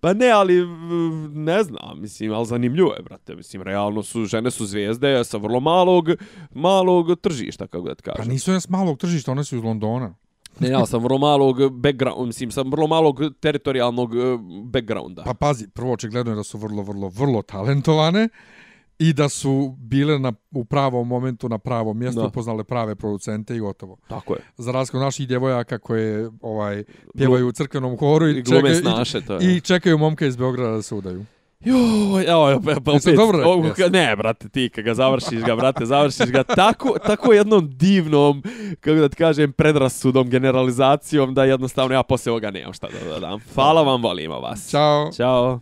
Pa 0.01 0.13
ne, 0.13 0.29
ali 0.29 0.65
mm, 0.65 1.43
ne 1.43 1.63
znam, 1.63 2.01
mislim, 2.01 2.33
ali 2.33 2.45
zanimljivo 2.45 2.93
je, 2.93 3.03
brate. 3.03 3.35
Mislim, 3.35 3.61
realno 3.61 4.03
su, 4.03 4.25
žene 4.25 4.51
su 4.51 4.65
zvijezde 4.65 5.23
sa 5.23 5.37
vrlo 5.37 5.59
malog, 5.59 6.05
malog 6.51 7.19
tržišta, 7.21 7.67
kako 7.67 7.87
da 7.87 7.95
ti 7.95 8.03
Pa 8.05 8.11
kažem. 8.11 8.31
nisu 8.31 8.51
one 8.51 8.61
s 8.61 8.69
malog 8.69 8.97
tržišta, 8.97 9.31
one 9.31 9.43
su 9.43 9.55
iz 9.55 9.63
Londona. 9.63 10.15
Ne, 10.59 10.69
ja 10.69 10.85
sam 10.85 11.03
vrlo 11.03 11.17
malog 11.17 11.69
background, 11.71 12.27
mislim, 12.27 12.51
sam 12.51 12.71
vrlo 12.71 12.87
malog 12.87 13.19
teritorijalnog 13.39 14.15
eh, 14.15 14.19
backgrounda. 14.63 15.23
Pa 15.23 15.33
pazi, 15.33 15.67
prvo 15.67 15.93
očigledno 15.93 16.31
je 16.31 16.35
da 16.35 16.43
su 16.43 16.57
vrlo, 16.57 16.81
vrlo, 16.81 17.09
vrlo 17.09 17.41
talentovane 17.41 18.29
i 18.99 19.13
da 19.13 19.29
su 19.29 19.75
bile 19.79 20.19
na, 20.19 20.33
u 20.51 20.65
pravom 20.65 21.07
momentu 21.07 21.49
na 21.49 21.57
pravom 21.57 21.97
mjestu, 21.99 22.21
Da. 22.21 22.27
upoznale 22.27 22.63
prave 22.63 22.95
producente 22.95 23.55
i 23.55 23.59
gotovo. 23.59 23.97
Tako 24.07 24.33
je. 24.33 24.39
Za 24.57 24.71
razliku 24.71 24.97
od 24.97 25.03
naših 25.03 25.27
djevojaka 25.27 25.77
koje 25.77 26.29
ovaj, 26.41 26.83
pjevaju 27.17 27.47
u 27.47 27.51
crkvenom 27.51 27.97
horu 27.97 28.27
i, 28.27 28.31
I 28.31 28.45
čekaju, 28.45 28.75
snaše, 28.75 29.21
to 29.21 29.33
je. 29.33 29.39
i, 29.47 29.61
čekaju 29.61 29.97
momke 29.97 30.27
iz 30.27 30.35
Beograda 30.35 30.71
da 30.71 30.81
se 30.81 30.95
udaju. 30.95 31.25
Joj, 31.61 32.25
evo, 32.25 32.61
pa, 32.65 32.75
pa 32.75 32.91
opet, 32.91 33.15
dobro 33.15 33.43
ovo, 33.45 33.63
ka- 33.65 33.91
ne, 33.91 34.15
brate, 34.15 34.49
ti, 34.49 34.69
kad 34.69 34.85
ga 34.85 34.93
završiš 34.93 35.39
ga, 35.41 35.55
brate, 35.55 35.85
završiš 35.85 36.25
ga 36.27 36.43
tako, 36.45 36.95
tako 36.99 37.33
jednom 37.33 37.69
divnom, 37.69 38.43
kako 38.79 38.95
da 38.95 39.09
ti 39.09 39.15
kažem, 39.15 39.51
predrasudom, 39.51 40.29
generalizacijom, 40.29 41.33
da 41.33 41.43
jednostavno 41.43 41.95
ja 41.95 42.03
poslije 42.03 42.31
ovoga 42.31 42.51
nemam 42.51 42.73
šta 42.73 42.87
da 42.89 43.13
dodam. 43.13 43.39
Hvala 43.55 43.81
vam, 43.81 44.01
volimo 44.03 44.39
vas. 44.39 44.69
Ćao, 44.69 45.11
Ćao. 45.11 45.59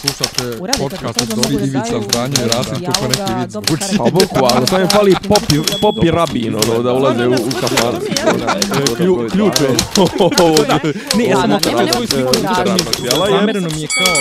Slušate 0.00 0.58
podcast 0.78 1.20
od 1.22 1.36
mogu 1.36 1.48
da 1.50 1.64
Ivica 1.64 1.78
daju 1.80 2.02
Zdanje 2.02 2.34
i 2.36 2.48
Rasim, 2.48 2.74
tu 2.76 2.92
ko 2.92 3.08
neki 3.08 3.32
vid 3.34 3.50
dobro 3.50 3.76
zvuči. 3.78 3.96
Pa 3.98 4.04
bukvalno, 4.04 4.66
to 4.66 4.78
je 4.78 4.86
fali 4.88 5.14
popi, 5.28 5.56
popi 5.80 6.10
rabin, 6.10 6.54
ono, 6.56 6.82
da 6.82 6.92
ulaze 6.92 7.26
u. 7.28 7.34
Klju- 8.96 9.30
Ključ 9.30 9.60
je. 9.60 9.68
Ne, 11.14 11.24
ja 11.24 11.36
sam 11.36 11.50
nekog 11.50 11.76
ključ, 11.88 12.10
radnog 12.58 12.78
zamereno 13.30 13.68
mi 13.68 13.80
je 13.80 13.88
kao 13.88 14.14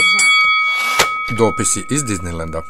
Dopisi 1.37 1.85
iz 1.89 2.01
Disneylanda. 2.01 2.61